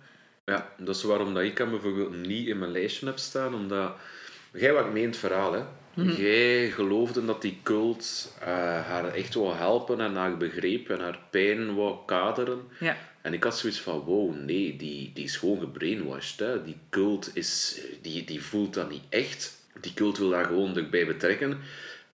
Ja, 0.45 0.73
dat 0.77 0.95
is 0.95 1.03
waarom 1.03 1.33
dat 1.33 1.43
ik 1.43 1.57
hem 1.57 1.69
bijvoorbeeld 1.69 2.15
niet 2.15 2.47
in 2.47 2.59
mijn 2.59 2.71
lijstje 2.71 3.05
heb 3.05 3.17
staan. 3.17 3.53
Omdat 3.53 3.95
jij 4.53 4.73
wat 4.73 4.91
mee 4.91 5.01
in 5.01 5.09
het 5.09 5.17
verhaal, 5.17 5.53
hè. 5.53 5.63
Jij 5.95 6.71
geloofde 6.71 7.25
dat 7.25 7.41
die 7.41 7.59
cult 7.63 8.33
eh, 8.39 8.47
haar 8.87 9.13
echt 9.13 9.33
wou 9.33 9.55
helpen 9.55 9.99
en 10.01 10.15
haar 10.15 10.37
begreep 10.37 10.89
en 10.89 10.99
haar 10.99 11.19
pijn 11.29 11.75
wou 11.75 11.97
kaderen. 12.05 12.61
Ja. 12.79 12.97
En 13.21 13.33
ik 13.33 13.43
had 13.43 13.57
zoiets 13.57 13.79
van, 13.79 13.99
wow, 13.99 14.35
nee, 14.35 14.75
die, 14.75 15.11
die 15.13 15.23
is 15.23 15.37
gewoon 15.37 15.59
gebrainwashed. 15.59 16.39
Hè. 16.39 16.63
Die 16.63 16.77
cult 16.89 17.31
is, 17.33 17.81
die, 18.01 18.23
die 18.23 18.43
voelt 18.43 18.73
dat 18.73 18.89
niet 18.89 19.03
echt. 19.09 19.61
Die 19.81 19.93
cult 19.93 20.17
wil 20.17 20.29
daar 20.29 20.45
gewoon 20.45 20.77
erbij 20.77 21.05
betrekken. 21.05 21.59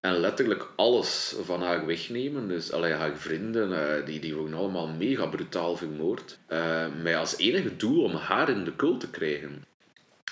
En 0.00 0.16
letterlijk 0.18 0.68
alles 0.76 1.34
van 1.42 1.62
haar 1.62 1.86
wegnemen. 1.86 2.48
Dus 2.48 2.72
allee, 2.72 2.92
haar 2.92 3.16
vrienden, 3.16 3.98
eh, 3.98 4.06
die, 4.06 4.20
die 4.20 4.34
worden 4.34 4.54
allemaal 4.54 4.88
mega 4.88 5.26
brutaal 5.26 5.76
vermoord. 5.76 6.38
Uh, 6.48 6.86
met 7.02 7.14
als 7.14 7.36
enige 7.36 7.76
doel 7.76 8.02
om 8.02 8.14
haar 8.14 8.48
in 8.48 8.64
de 8.64 8.76
cult 8.76 9.00
te 9.00 9.10
krijgen. 9.10 9.64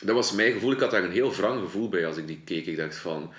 Dat 0.00 0.14
was 0.14 0.32
mijn 0.32 0.52
gevoel. 0.52 0.72
Ik 0.72 0.80
had 0.80 0.90
daar 0.90 1.04
een 1.04 1.10
heel 1.10 1.34
wrang 1.34 1.60
gevoel 1.60 1.88
bij 1.88 2.06
als 2.06 2.16
ik 2.16 2.26
die 2.26 2.40
keek. 2.44 2.66
Ik 2.66 2.76
dacht 2.76 2.96
van... 2.96 3.32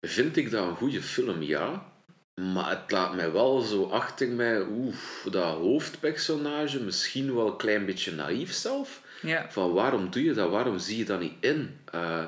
Vind 0.00 0.36
ik 0.36 0.50
dat 0.50 0.68
een 0.68 0.76
goede 0.76 1.02
film? 1.02 1.42
Ja. 1.42 1.92
Maar 2.34 2.70
het 2.70 2.90
laat 2.90 3.14
mij 3.14 3.32
wel 3.32 3.60
zo 3.60 3.84
achter 3.84 4.28
mij... 4.28 4.60
Oeh, 4.60 4.94
dat 5.30 5.54
hoofdpersonage 5.54 6.82
misschien 6.82 7.34
wel 7.34 7.46
een 7.46 7.56
klein 7.56 7.86
beetje 7.86 8.12
naïef 8.12 8.52
zelf. 8.52 9.02
Ja. 9.22 9.50
Van 9.50 9.72
waarom 9.72 10.10
doe 10.10 10.24
je 10.24 10.32
dat? 10.32 10.50
Waarom 10.50 10.78
zie 10.78 10.98
je 10.98 11.04
dat 11.04 11.20
niet 11.20 11.36
in? 11.40 11.78
Uh, 11.94 12.24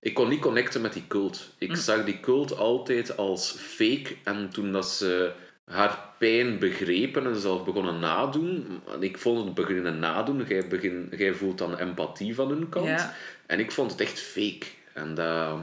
ik 0.00 0.14
kon 0.14 0.28
niet 0.28 0.40
connecten 0.40 0.80
met 0.80 0.92
die 0.92 1.04
cult. 1.08 1.50
Ik 1.58 1.76
zag 1.76 2.04
die 2.04 2.20
cult 2.20 2.56
altijd 2.56 3.16
als 3.16 3.50
fake. 3.58 4.16
En 4.24 4.50
toen 4.52 4.72
dat 4.72 4.88
ze 4.88 5.32
haar 5.64 5.98
pijn 6.18 6.58
begrepen 6.58 7.26
en 7.26 7.36
zelf 7.36 7.64
begonnen 7.64 7.98
nadoen. 7.98 8.80
Ik 9.00 9.18
vond 9.18 9.44
het 9.44 9.54
beginnen 9.54 9.98
nadoen. 9.98 10.44
Jij, 10.48 10.68
begin, 10.68 11.12
jij 11.16 11.34
voelt 11.34 11.58
dan 11.58 11.78
empathie 11.78 12.34
van 12.34 12.48
hun 12.48 12.68
kant. 12.68 12.86
Ja. 12.86 13.14
En 13.46 13.58
ik 13.58 13.72
vond 13.72 13.90
het 13.90 14.00
echt 14.00 14.20
fake. 14.20 14.66
En 14.92 15.14
dat... 15.14 15.58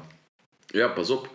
Ja, 0.66 0.88
pas 0.88 1.10
op. 1.10 1.30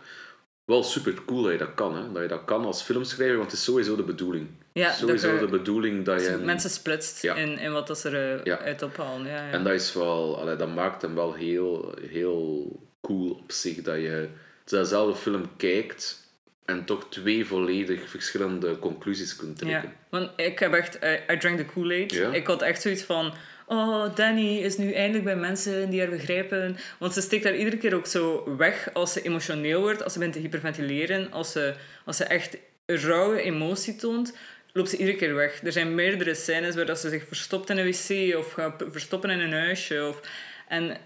Wel 0.64 0.82
super 0.82 1.14
cool 1.26 1.42
dat 1.42 1.52
je 1.52 1.58
dat 1.58 1.74
kan. 1.74 1.96
Hè? 1.96 2.12
Dat 2.12 2.22
je 2.22 2.28
dat 2.28 2.44
kan 2.44 2.64
als 2.64 2.82
filmschrijver, 2.82 3.36
want 3.36 3.50
het 3.50 3.58
is 3.58 3.64
sowieso 3.64 3.96
de 3.96 4.02
bedoeling. 4.02 4.48
Ja, 4.72 4.92
sowieso 4.92 5.38
de 5.38 5.46
bedoeling 5.46 6.04
dat 6.04 6.22
je... 6.22 6.36
Mensen 6.36 6.70
splitst 6.70 7.22
Ja. 7.22 7.34
in, 7.34 7.58
in 7.58 7.72
wat 7.72 7.98
ze 7.98 8.10
er 8.10 8.40
Ja. 8.46 8.58
uit 8.58 8.82
ophalen. 8.82 9.26
Ja, 9.26 9.46
ja. 9.46 9.50
En 9.50 9.64
dat 9.64 9.72
is 9.72 9.92
wel... 9.92 10.40
Allee, 10.40 10.56
dat 10.56 10.74
maakt 10.74 11.02
hem 11.02 11.14
wel 11.14 11.32
heel, 11.34 11.94
heel 12.00 12.80
cool 13.02 13.30
op 13.30 13.52
zich. 13.52 13.82
Dat 13.82 13.96
je 13.96 14.28
dezelfde 14.64 15.20
film 15.20 15.50
kijkt 15.56 16.30
en 16.64 16.84
toch 16.84 17.08
twee 17.08 17.46
volledig 17.46 18.08
verschillende 18.08 18.78
conclusies 18.78 19.36
kunt 19.36 19.58
trekken. 19.58 19.88
Ja, 19.88 19.94
want 20.10 20.30
ik 20.36 20.58
heb 20.58 20.72
echt... 20.72 20.98
I, 21.04 21.32
I 21.32 21.38
drank 21.38 21.58
the 21.58 21.64
Kool-Aid. 21.64 22.12
Ja. 22.12 22.32
Ik 22.32 22.46
had 22.46 22.62
echt 22.62 22.82
zoiets 22.82 23.02
van... 23.02 23.34
Oh, 23.66 24.16
Danny 24.16 24.58
is 24.58 24.76
nu 24.76 24.92
eindelijk 24.92 25.24
bij 25.24 25.36
mensen 25.36 25.90
die 25.90 26.00
haar 26.00 26.10
begrijpen. 26.10 26.76
Want 26.98 27.12
ze 27.12 27.20
steekt 27.20 27.42
daar 27.42 27.56
iedere 27.56 27.76
keer 27.76 27.94
ook 27.94 28.06
zo 28.06 28.56
weg 28.56 28.90
als 28.92 29.12
ze 29.12 29.22
emotioneel 29.22 29.80
wordt, 29.80 30.02
als 30.02 30.12
ze 30.12 30.18
begint 30.18 30.36
te 30.36 30.42
hyperventileren, 30.42 31.32
als 31.32 31.52
ze, 31.52 31.74
als 32.04 32.16
ze 32.16 32.24
echt 32.24 32.56
rauwe 32.86 33.42
emotie 33.42 33.96
toont, 33.96 34.36
loopt 34.72 34.88
ze 34.88 34.96
iedere 34.96 35.16
keer 35.16 35.34
weg. 35.34 35.62
Er 35.62 35.72
zijn 35.72 35.94
meerdere 35.94 36.34
scènes 36.34 36.74
waar 36.74 36.86
dat 36.86 36.98
ze 36.98 37.08
zich 37.08 37.26
verstopt 37.26 37.70
in 37.70 37.78
een 37.78 37.86
wc 37.86 38.36
of 38.36 38.52
gaat 38.52 38.84
verstoppen 38.90 39.30
in 39.30 39.40
een 39.40 39.52
huisje. 39.52 40.06
Of, 40.08 40.20
en 40.68 40.96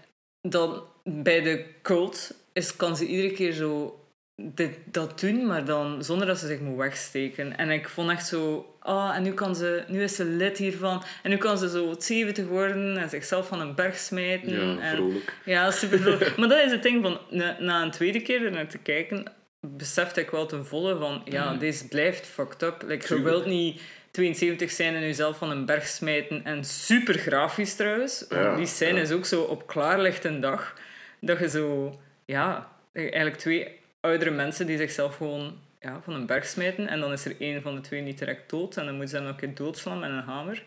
dan 0.41 0.83
bij 1.07 1.41
de 1.41 1.65
cult 1.81 2.33
is, 2.53 2.75
kan 2.75 2.97
ze 2.97 3.05
iedere 3.05 3.31
keer 3.33 3.51
zo 3.51 3.99
dit, 4.41 4.77
dat 4.85 5.19
doen, 5.19 5.45
maar 5.45 5.65
dan 5.65 6.03
zonder 6.03 6.27
dat 6.27 6.39
ze 6.39 6.47
zich 6.47 6.59
moet 6.59 6.77
wegsteken. 6.77 7.57
En 7.57 7.69
ik 7.69 7.89
vond 7.89 8.09
echt 8.09 8.27
zo... 8.27 8.71
Ah, 8.79 9.15
en 9.15 9.23
nu, 9.23 9.33
kan 9.33 9.55
ze, 9.55 9.83
nu 9.87 10.03
is 10.03 10.15
ze 10.15 10.25
lid 10.25 10.57
hiervan. 10.57 11.03
En 11.23 11.29
nu 11.29 11.37
kan 11.37 11.57
ze 11.57 11.69
zo 11.69 11.95
70 11.97 12.47
worden 12.47 12.97
en 12.97 13.09
zichzelf 13.09 13.47
van 13.47 13.59
een 13.59 13.75
berg 13.75 13.97
smijten. 13.97 14.75
Ja, 14.75 14.81
en, 14.81 14.95
vrolijk. 14.95 15.33
ja, 15.45 15.71
super 15.71 15.99
vrolijk. 15.99 16.35
maar 16.37 16.49
dat 16.49 16.65
is 16.65 16.71
het 16.71 16.83
ding 16.83 17.03
van... 17.03 17.19
Na, 17.29 17.57
na 17.59 17.81
een 17.81 17.91
tweede 17.91 18.21
keer 18.21 18.45
er 18.45 18.51
naar 18.51 18.67
te 18.67 18.77
kijken, 18.77 19.23
besefte 19.59 20.21
ik 20.21 20.29
wel 20.29 20.45
ten 20.45 20.65
volle 20.65 20.97
van... 20.97 21.21
Ja, 21.25 21.53
deze 21.53 21.87
blijft 21.87 22.27
fucked 22.27 22.61
up. 22.61 22.83
Like, 22.87 23.15
je 23.15 23.21
wilt 23.21 23.45
niet 23.45 23.81
72 24.11 24.71
zijn 24.71 24.95
en 24.95 25.01
jezelf 25.01 25.37
van 25.37 25.51
een 25.51 25.65
berg 25.65 25.87
smijten. 25.87 26.43
En 26.43 26.63
super 26.63 27.13
grafisch 27.13 27.75
trouwens. 27.75 28.25
Ja, 28.29 28.55
die 28.55 28.65
scène 28.65 28.95
ja. 28.95 29.01
is 29.01 29.11
ook 29.11 29.25
zo 29.25 29.41
op 29.41 29.67
klaarlichte 29.67 30.39
dag. 30.39 30.73
Dat 31.21 31.39
je 31.39 31.49
zo... 31.49 31.95
Ja, 32.25 32.71
eigenlijk 32.93 33.35
twee 33.37 33.79
oudere 33.99 34.31
mensen 34.31 34.65
die 34.67 34.77
zichzelf 34.77 35.15
gewoon 35.15 35.57
ja, 35.79 36.01
van 36.03 36.13
een 36.13 36.25
berg 36.25 36.45
smijten. 36.45 36.87
En 36.87 36.99
dan 36.99 37.11
is 37.11 37.25
er 37.25 37.35
één 37.39 37.61
van 37.61 37.75
de 37.75 37.81
twee 37.81 38.01
niet 38.01 38.17
direct 38.17 38.49
dood. 38.49 38.77
En 38.77 38.85
dan 38.85 38.93
moeten 38.95 39.09
ze 39.09 39.15
hem 39.15 39.25
nog 39.25 39.33
een 39.33 39.39
keer 39.39 39.55
doodslaan 39.55 39.99
met 39.99 40.09
een 40.09 40.23
hamer. 40.23 40.63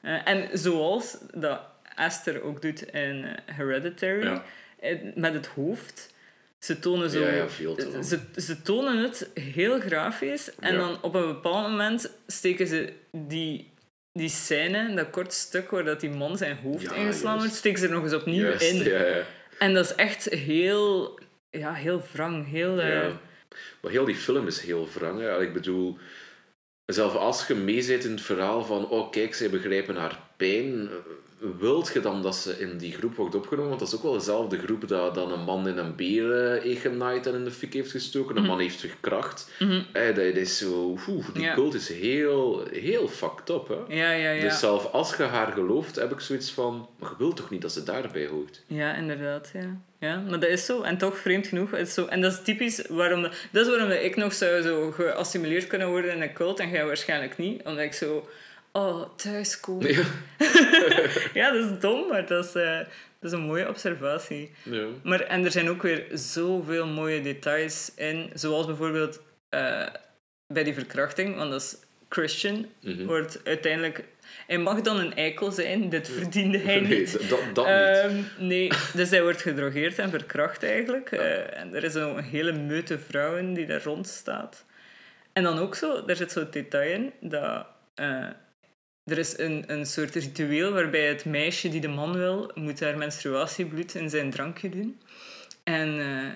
Eh, 0.00 0.28
en 0.28 0.58
zoals 0.58 1.16
dat 1.34 1.60
Esther 1.96 2.42
ook 2.42 2.62
doet 2.62 2.82
in 2.82 3.24
eh, 3.24 3.54
Hereditary, 3.56 4.24
Ja. 4.24 4.44
eh, 4.80 4.98
met 5.14 5.34
het 5.34 5.46
hoofd. 5.46 6.12
Ze 6.58 6.78
tonen 6.78 7.10
zo... 7.10 7.20
Ja, 7.20 7.46
ja, 7.58 8.02
ze, 8.02 8.20
ze 8.36 8.62
tonen 8.62 8.98
het 8.98 9.30
heel 9.34 9.80
grafisch. 9.80 10.54
En 10.54 10.76
dan 10.76 11.02
op 11.02 11.14
een 11.14 11.26
bepaald 11.26 11.68
moment 11.68 12.10
steken 12.26 12.66
ze 12.66 12.92
die, 13.10 13.72
die 14.12 14.28
scène, 14.28 14.94
dat 14.94 15.10
kort 15.10 15.32
stuk 15.32 15.70
waar 15.70 15.84
dat 15.84 16.00
die 16.00 16.10
man 16.10 16.36
zijn 16.36 16.56
hoofd 16.56 16.92
ingeslaan 16.92 17.38
wordt, 17.38 17.54
steken 17.54 17.78
ze 17.78 17.86
er 17.86 17.92
nog 17.92 18.02
eens 18.02 18.14
opnieuw 18.14 18.42
Juist, 18.42 18.70
in. 18.70 18.82
En 19.58 19.74
dat 19.74 19.84
is 19.84 19.94
echt 19.94 20.24
heel... 20.24 21.18
Ja, 21.50 21.72
heel 21.74 22.02
wrang. 22.12 22.48
Heel... 22.50 22.80
eh, 22.80 22.88
Ja. 22.88 23.20
Maar 23.80 23.90
heel 23.92 24.04
die 24.04 24.14
film 24.16 24.46
is 24.46 24.60
heel 24.60 24.88
wrang. 24.94 25.20
Hè. 25.20 25.42
Ik 25.42 25.52
bedoel, 25.52 25.98
zelfs 26.86 27.14
als 27.14 27.46
je 27.46 27.54
mee 27.54 27.82
zit 27.82 28.04
in 28.04 28.10
het 28.10 28.20
verhaal 28.22 28.64
van 28.64 28.88
oh 28.88 29.10
kijk, 29.10 29.34
zij 29.34 29.50
begrijpen 29.50 29.96
haar 29.96 30.18
pijn, 30.36 30.88
wilt 31.58 31.90
je 31.92 32.00
dan 32.00 32.22
dat 32.22 32.36
ze 32.36 32.58
in 32.60 32.78
die 32.78 32.92
groep 32.92 33.16
wordt 33.16 33.34
opgenomen? 33.34 33.68
Want 33.68 33.80
dat 33.80 33.88
is 33.88 33.94
ook 33.94 34.02
wel 34.02 34.12
dezelfde 34.12 34.58
groep 34.58 34.88
dat 34.88 35.14
dan 35.14 35.32
een 35.32 35.44
man 35.44 35.68
in 35.68 35.76
een 35.78 35.96
beer 35.96 36.32
eh, 36.54 36.62
heeft 36.62 36.80
genaaid 36.80 37.26
en 37.26 37.34
in 37.34 37.44
de 37.44 37.50
fik 37.50 37.72
heeft 37.72 37.90
gestoken, 37.90 38.36
een 38.36 38.44
man 38.44 38.58
heeft 38.60 38.80
verkracht. 38.80 39.50
Eh, 39.92 40.06
dat, 40.06 40.14
dat 40.16 40.24
is 40.36 40.58
zo, 40.58 40.98
oeh, 41.08 41.26
die 41.32 41.42
Ja. 41.42 41.54
cult 41.54 41.74
is 41.74 41.88
heel, 41.88 42.66
heel 42.72 43.08
fucked 43.08 43.48
up. 43.50 43.68
Hè. 43.68 43.94
Ja, 43.94 44.12
ja, 44.12 44.30
ja. 44.30 44.40
Dus 44.42 44.58
zelfs 44.58 44.92
als 44.92 45.16
je 45.16 45.22
haar 45.22 45.52
gelooft, 45.52 45.96
heb 45.96 46.12
ik 46.12 46.20
zoiets 46.20 46.50
van, 46.52 46.88
maar 46.98 47.10
je 47.10 47.16
wilt 47.18 47.36
toch 47.36 47.50
niet 47.50 47.62
dat 47.62 47.72
ze 47.72 47.82
daarbij 47.82 48.26
hoort? 48.26 48.62
Ja, 48.66 48.94
inderdaad, 48.94 49.50
ja. 49.52 49.76
Ja, 49.98 50.16
maar 50.28 50.40
dat 50.40 50.50
is 50.50 50.64
zo. 50.64 50.82
En 50.82 50.98
toch, 50.98 51.18
vreemd 51.18 51.46
genoeg, 51.46 51.70
het 51.70 51.88
is 51.88 51.94
zo. 51.94 52.06
En 52.06 52.20
dat 52.20 52.32
is 52.32 52.42
typisch 52.42 52.86
waarom... 52.88 53.22
Dat, 53.22 53.66
is 53.66 53.68
waarom 53.68 53.90
ik 53.90 54.16
nog 54.16 54.32
zou 54.32 54.62
zo 54.62 54.90
geassimileerd 54.90 55.66
kunnen 55.66 55.88
worden 55.88 56.12
in 56.14 56.22
een 56.22 56.32
cult 56.32 56.60
en 56.60 56.70
jij 56.70 56.84
waarschijnlijk 56.86 57.38
niet. 57.38 57.62
Omdat 57.62 57.84
ik 57.84 57.92
zo... 57.92 58.28
Oh, 58.76 59.08
thuiskomen. 59.16 59.92
Ja. 59.92 60.02
Ja, 61.34 61.50
dat 61.52 61.64
is 61.64 61.78
dom, 61.80 62.08
maar 62.08 62.26
dat 62.26 62.44
is, 62.44 62.54
eh, 62.54 62.78
dat 62.78 62.86
is 63.20 63.32
een 63.32 63.40
mooie 63.46 63.68
observatie. 63.68 64.50
Ja. 64.62 64.84
Maar, 65.02 65.20
en 65.20 65.44
er 65.44 65.50
zijn 65.50 65.68
ook 65.68 65.82
weer 65.82 66.04
zoveel 66.12 66.86
mooie 66.86 67.20
details 67.22 67.92
in. 67.96 68.30
Zoals 68.34 68.66
bijvoorbeeld 68.66 69.20
eh, 69.48 69.86
bij 70.46 70.64
die 70.64 70.74
verkrachting, 70.74 71.36
want 71.36 71.50
dat 71.50 71.60
is 71.62 71.76
Christian, 72.08 72.66
Mhm. 72.80 73.04
wordt 73.06 73.40
uiteindelijk... 73.44 74.04
Hij 74.46 74.58
mag 74.58 74.80
dan 74.80 74.98
een 74.98 75.14
eikel 75.14 75.50
zijn, 75.52 75.88
dit 75.88 76.08
verdiende 76.08 76.58
hij 76.58 76.80
Nee, 76.80 76.98
niet. 76.98 77.28
dat, 77.28 77.40
dat 77.54 77.66
niet. 77.66 77.74
Ehm, 77.74 78.46
nee, 78.46 78.70
dus 78.94 79.10
hij 79.10 79.22
wordt 79.22 79.42
gedrogeerd 79.42 79.98
en 79.98 80.10
verkracht 80.10 80.62
eigenlijk. 80.62 81.10
Eh, 81.12 81.58
en 81.60 81.74
er 81.74 81.84
is 81.84 81.94
een 81.94 82.18
hele 82.22 82.52
meute 82.52 82.98
vrouw 82.98 83.36
in 83.36 83.54
die 83.54 83.66
daar 83.66 83.82
rond 83.82 84.06
staat. 84.06 84.64
En 85.32 85.42
dan 85.42 85.58
ook 85.58 85.74
zo, 85.74 86.04
daar 86.04 86.16
zit 86.16 86.32
zo'n 86.32 86.46
detail 86.50 86.90
in, 86.92 87.12
dat 87.20 87.66
er 89.04 89.18
is 89.18 89.38
een, 89.38 89.64
een 89.66 89.86
soort 89.86 90.14
ritueel 90.14 90.72
waarbij 90.72 91.08
het 91.08 91.24
meisje 91.24 91.68
die 91.68 91.80
de 91.80 91.88
man 91.88 92.12
wil, 92.12 92.50
moet 92.54 92.80
haar 92.80 92.98
menstruatiebloed 92.98 93.94
in 93.94 94.10
zijn 94.10 94.30
drankje 94.30 94.68
doen. 94.68 95.00
En 95.64 96.00
eh, 96.00 96.34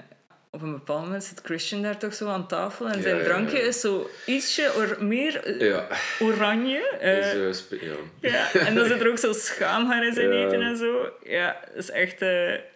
op 0.59 0.65
een 0.65 0.73
bepaald 0.73 1.03
moment 1.03 1.25
zit 1.25 1.41
Christian 1.45 1.83
daar 1.83 1.99
toch 1.99 2.15
zo 2.15 2.29
aan 2.29 2.47
tafel 2.49 2.89
en 2.89 3.03
zijn 3.03 3.15
ja, 3.15 3.21
ja. 3.21 3.27
drankje 3.27 3.61
is 3.61 3.81
zo 3.81 4.11
ietsje 4.27 4.73
or, 4.77 5.05
meer 5.05 5.45
eh, 5.45 5.83
oranje. 6.21 6.89
eh, 7.01 7.33
dus, 7.33 7.69
eh, 7.69 7.83
ja. 7.83 7.95
ja, 8.21 8.53
en 8.53 8.75
dan 8.75 8.87
zit 8.87 9.01
er 9.01 9.11
ook 9.11 9.19
zo 9.19 9.33
schaamhaar 9.33 10.07
in 10.07 10.13
zijn 10.15 10.33
eten 10.33 10.63
en 10.63 10.77
zo. 10.77 11.13
Ja, 11.25 11.61
dat 11.67 11.77
is 11.77 11.91
echt 11.91 12.25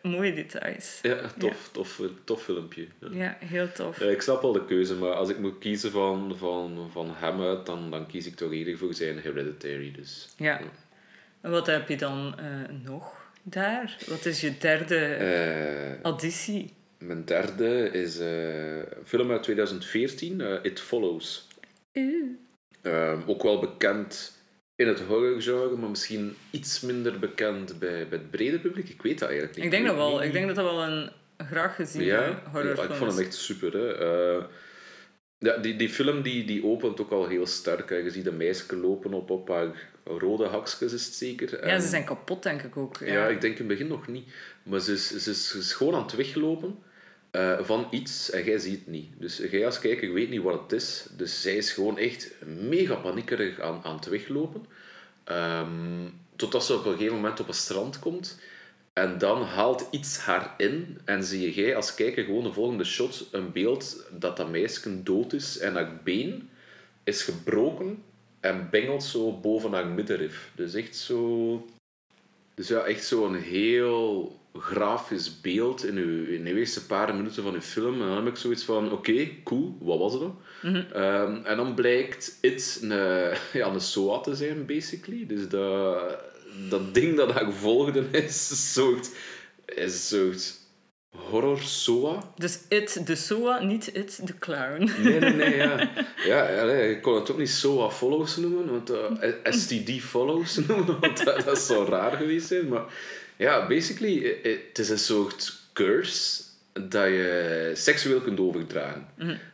mooie 0.02 0.34
details. 0.34 0.98
Ja, 1.02 1.16
tof, 1.38 1.68
tof, 1.72 2.00
tof 2.24 2.42
filmpje. 2.42 2.86
Ja. 3.10 3.36
Heel 3.44 3.72
tof. 3.72 4.00
Ik 4.00 4.22
snap 4.22 4.42
wel 4.42 4.52
de 4.52 4.64
keuze, 4.64 4.94
maar 4.94 5.12
als 5.12 5.28
ik 5.28 5.38
moet 5.38 5.58
kiezen 5.58 5.90
van, 5.90 6.34
van, 6.38 6.88
van 6.92 7.10
hem 7.14 7.42
uit, 7.42 7.66
dan, 7.66 7.90
dan 7.90 8.06
kies 8.06 8.26
ik 8.26 8.34
toch 8.34 8.52
eerder 8.52 8.78
voor 8.78 8.94
zijn 8.94 9.18
Hereditary. 9.18 9.92
Dus. 9.96 10.28
Ja. 10.36 10.60
En 11.40 11.50
wat 11.50 11.66
heb 11.66 11.88
je 11.88 11.96
dan 11.96 12.34
nog 12.84 13.14
daar? 13.42 13.96
Wat 14.06 14.24
is 14.26 14.40
je 14.40 14.58
derde 14.58 15.98
additie? 16.02 16.72
Mijn 17.06 17.24
derde 17.24 17.88
is 17.92 18.18
eh, 18.18 18.76
een 18.76 18.84
film 19.04 19.30
uit 19.30 19.42
2014, 19.42 20.40
eh, 20.40 20.54
It 20.62 20.80
Follows. 20.80 21.46
Ehm, 22.82 23.18
ook 23.26 23.42
wel 23.42 23.58
bekend 23.60 24.40
in 24.76 24.88
het 24.88 25.00
horrorgenre, 25.00 25.76
maar 25.76 25.90
misschien 25.90 26.36
iets 26.50 26.80
minder 26.80 27.18
bekend 27.18 27.78
bij, 27.78 28.08
bij 28.08 28.18
het 28.18 28.30
brede 28.30 28.58
publiek. 28.58 28.88
Ik 28.88 29.02
weet 29.02 29.18
dat 29.18 29.28
eigenlijk 29.28 29.56
niet. 29.56 29.64
Ik 29.66 29.70
denk 29.70 29.86
dat 29.86 29.96
wel. 29.96 30.16
niet- 30.16 30.26
Ik 30.26 30.32
denk 30.32 30.46
dat 30.46 30.56
dat 30.56 30.64
wel 30.64 30.82
een 30.82 31.10
graag 31.46 31.74
gezien 31.74 32.02
Ja, 32.04 32.22
ja, 32.24 32.42
horrorfilm 32.52 32.90
ik 32.90 32.94
vond 32.96 33.12
hem 33.14 33.24
echt 33.24 33.34
super. 33.34 33.72
Hè. 33.72 33.94
Eh, 34.38 34.44
ja, 35.38 35.56
die, 35.56 35.76
die 35.76 35.88
film 35.88 36.22
die, 36.22 36.44
die 36.44 36.64
opent 36.64 37.00
ook 37.00 37.10
al 37.10 37.28
heel 37.28 37.46
sterk. 37.46 37.88
Hè. 37.88 37.96
Je 37.96 38.10
ziet 38.10 38.26
een 38.26 38.36
meisje 38.36 38.76
lopen 38.76 39.12
op, 39.12 39.30
op 39.30 39.48
haar 39.48 39.90
rode 40.04 40.44
hakjes, 40.46 40.92
is 40.92 41.04
het 41.04 41.14
zeker. 41.14 41.66
Ja, 41.66 41.80
ze 41.80 41.88
zijn 41.88 42.04
kapot, 42.04 42.42
denk 42.42 42.62
ik 42.62 42.76
ook. 42.76 42.96
Ja, 42.98 43.06
ja, 43.12 43.26
ik 43.28 43.40
denk 43.40 43.52
in 43.52 43.58
het 43.58 43.68
begin 43.68 43.86
nog 43.86 44.06
niet. 44.08 44.28
Maar 44.62 44.80
ze 44.80 44.92
is, 44.92 45.22
ze 45.22 45.30
is, 45.30 45.48
ze 45.48 45.58
is 45.58 45.72
gewoon 45.72 45.94
aan 45.94 46.02
het 46.02 46.16
weglopen 46.16 46.78
eh, 47.32 47.58
van 47.60 47.86
iets 47.90 48.30
en 48.30 48.44
jij 48.44 48.58
ziet 48.58 48.78
het 48.78 48.86
niet. 48.86 49.08
Dus 49.18 49.36
jij 49.36 49.66
als 49.66 49.78
kijker 49.78 50.12
weet 50.12 50.30
niet 50.30 50.42
wat 50.42 50.60
het 50.62 50.72
is. 50.72 51.06
Dus 51.16 51.42
zij 51.42 51.56
is 51.56 51.72
gewoon 51.72 51.98
echt 51.98 52.34
mega 52.44 52.94
paniekerig 52.94 53.60
aan, 53.60 53.80
aan 53.82 53.96
het 53.96 54.06
weglopen. 54.06 54.66
Ehm, 55.24 56.08
totdat 56.36 56.64
ze 56.64 56.74
op 56.74 56.84
een 56.84 56.92
gegeven 56.92 57.14
moment 57.14 57.40
op 57.40 57.48
een 57.48 57.54
strand 57.54 57.98
komt. 57.98 58.38
En 58.92 59.18
dan 59.18 59.42
haalt 59.42 59.86
iets 59.90 60.18
haar 60.18 60.54
in 60.56 61.00
en 61.04 61.24
zie 61.24 61.54
jij 61.54 61.76
als 61.76 61.94
kijker 61.94 62.24
gewoon 62.24 62.42
de 62.42 62.52
volgende 62.52 62.84
shot 62.84 63.28
een 63.30 63.52
beeld 63.52 64.06
dat 64.10 64.36
dat 64.36 64.50
meisje 64.50 65.02
dood 65.02 65.32
is 65.32 65.58
en 65.58 65.74
haar 65.74 66.00
been 66.04 66.50
is 67.04 67.22
gebroken 67.22 68.02
en 68.40 68.68
bengelt 68.70 69.04
zo 69.04 69.40
boven 69.40 69.72
haar 69.72 69.86
middenrif. 69.86 70.50
Dus 70.54 70.74
echt 70.74 70.96
zo... 70.96 71.66
Dus 72.54 72.68
ja, 72.68 72.84
echt 72.84 73.04
zo'n 73.04 73.34
heel 73.34 74.40
grafisch 74.58 75.40
beeld 75.40 75.84
in, 75.84 75.96
uw, 75.96 76.26
in 76.26 76.44
de 76.44 76.54
eerste 76.54 76.86
paar 76.86 77.14
minuten 77.14 77.42
van 77.42 77.54
uw 77.54 77.60
film. 77.60 78.00
En 78.00 78.06
dan 78.06 78.16
heb 78.16 78.26
ik 78.26 78.36
zoiets 78.36 78.64
van, 78.64 78.92
oké, 78.92 79.28
cool, 79.44 79.76
wat 79.80 79.98
was 79.98 80.12
het 80.12 80.20
dan? 80.20 80.36
Ehm, 80.92 81.44
en 81.44 81.56
dan 81.56 81.74
blijkt 81.74 82.38
het 82.40 82.78
een, 82.82 82.88
ja, 83.52 83.66
een 83.66 83.80
SOA 83.80 84.18
te 84.18 84.34
zijn, 84.34 84.66
basically. 84.66 85.26
Dus 85.26 85.48
dat, 85.48 86.18
dat 86.68 86.94
ding 86.94 87.16
dat 87.16 87.28
daar 87.28 87.52
volgde 87.52 88.04
is 88.26 88.50
een 88.50 88.56
soort, 88.56 89.10
is 89.66 89.92
een 89.92 90.18
soort 90.18 90.60
horror 91.10 91.60
SOA. 91.60 92.32
Dus 92.36 92.58
It, 92.68 93.06
de 93.06 93.14
SOA, 93.14 93.62
niet 93.62 93.94
It, 93.94 94.26
de 94.26 94.38
clown. 94.38 94.90
Nee, 95.02 95.20
nee, 95.20 95.32
nee, 95.32 95.56
ja. 95.56 95.90
Ja, 96.24 96.46
ik 96.72 97.02
kon 97.02 97.14
het 97.14 97.30
ook 97.30 97.38
niet 97.38 97.50
SOA 97.50 97.90
follows 97.90 98.36
noemen, 98.36 98.70
want 98.70 98.90
eh, 98.90 99.52
STD 99.52 99.90
follows 100.00 100.56
noemen, 100.66 101.00
want 101.00 101.24
dat, 101.24 101.44
dat 101.44 101.58
zou 101.58 101.88
raar 101.88 102.12
geweest 102.12 102.46
zijn. 102.46 102.68
Maar 102.68 102.84
ja, 103.42 103.66
basically, 103.66 104.24
eh, 104.24 104.52
eh, 104.52 104.58
het 104.68 104.78
is 104.78 104.88
een 104.88 104.98
soort 104.98 105.60
curse 105.72 106.42
dat 106.72 107.06
je 107.06 107.70
seksueel 107.74 108.20
kunt 108.20 108.40
overdragen. 108.40 109.08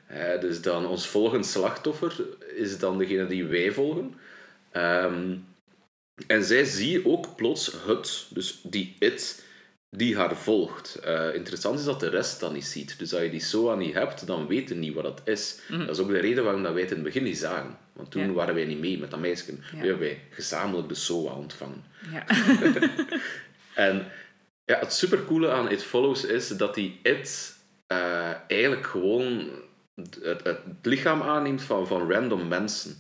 Eh, 0.07 0.41
dus 0.41 0.63
dan 0.63 0.87
ons 0.87 1.07
volgende 1.07 1.47
slachtoffer 1.47 2.13
is 2.55 2.79
dan 2.79 2.99
degene 2.99 3.27
die 3.27 3.45
wij 3.45 3.73
volgen. 3.73 4.15
Ehm, 4.73 5.37
en 6.27 6.45
zij 6.45 6.65
zie 6.65 7.07
ook 7.07 7.37
plots 7.37 7.73
het, 7.87 8.27
dus 8.31 8.61
die 8.63 8.97
it, 8.99 9.45
die 9.91 10.17
haar 10.17 10.37
volgt. 10.37 10.95
Eh, 10.95 11.35
interessant 11.35 11.79
is 11.79 11.85
dat 11.85 12.01
de 12.01 12.09
rest 12.09 12.41
dat 12.41 12.53
niet 12.53 12.65
ziet. 12.65 12.99
Dus 12.99 13.13
als 13.15 13.23
je 13.23 13.31
die 13.31 13.41
SOA 13.41 13.75
niet 13.75 13.95
hebt, 13.95 14.27
dan 14.27 14.47
weten 14.47 14.75
je 14.75 14.81
niet 14.81 14.95
wat 14.95 15.05
dat 15.05 15.21
is. 15.25 15.61
Dat 15.69 15.89
is 15.89 15.99
ook 15.99 16.09
de 16.09 16.19
reden 16.19 16.45
waarom 16.45 16.63
dat 16.63 16.73
wij 16.73 16.81
het 16.83 16.91
in 16.91 16.97
het 16.97 17.07
begin 17.07 17.23
niet 17.23 17.39
zagen. 17.39 17.79
Want 17.93 18.11
toen 18.11 18.27
Ja. 18.27 18.33
waren 18.33 18.55
wij 18.55 18.65
niet 18.65 18.79
mee 18.79 18.99
met 18.99 19.11
dat 19.11 19.21
meisje. 19.21 19.53
Nu 19.53 19.79
hebben 19.79 19.99
wij 19.99 20.21
gezamenlijk 20.31 20.89
de 20.89 20.95
SOA 20.95 21.33
ontvangen. 21.33 21.85
Ja. 22.13 22.25
En 23.79 24.07
ja, 24.65 24.79
het 24.79 24.93
supercoole 24.93 25.51
aan 25.51 25.71
It 25.71 25.85
Follows 25.85 26.25
is 26.25 26.49
dat 26.49 26.75
die 26.75 26.99
It 27.03 27.57
eh, 27.87 28.35
eigenlijk 28.47 28.87
gewoon 28.87 29.51
het, 29.95 30.59
lichaam 30.83 31.23
aanneemt 31.23 31.63
van, 31.63 31.87
van 31.87 32.11
random 32.11 32.49
mensen. 32.49 32.97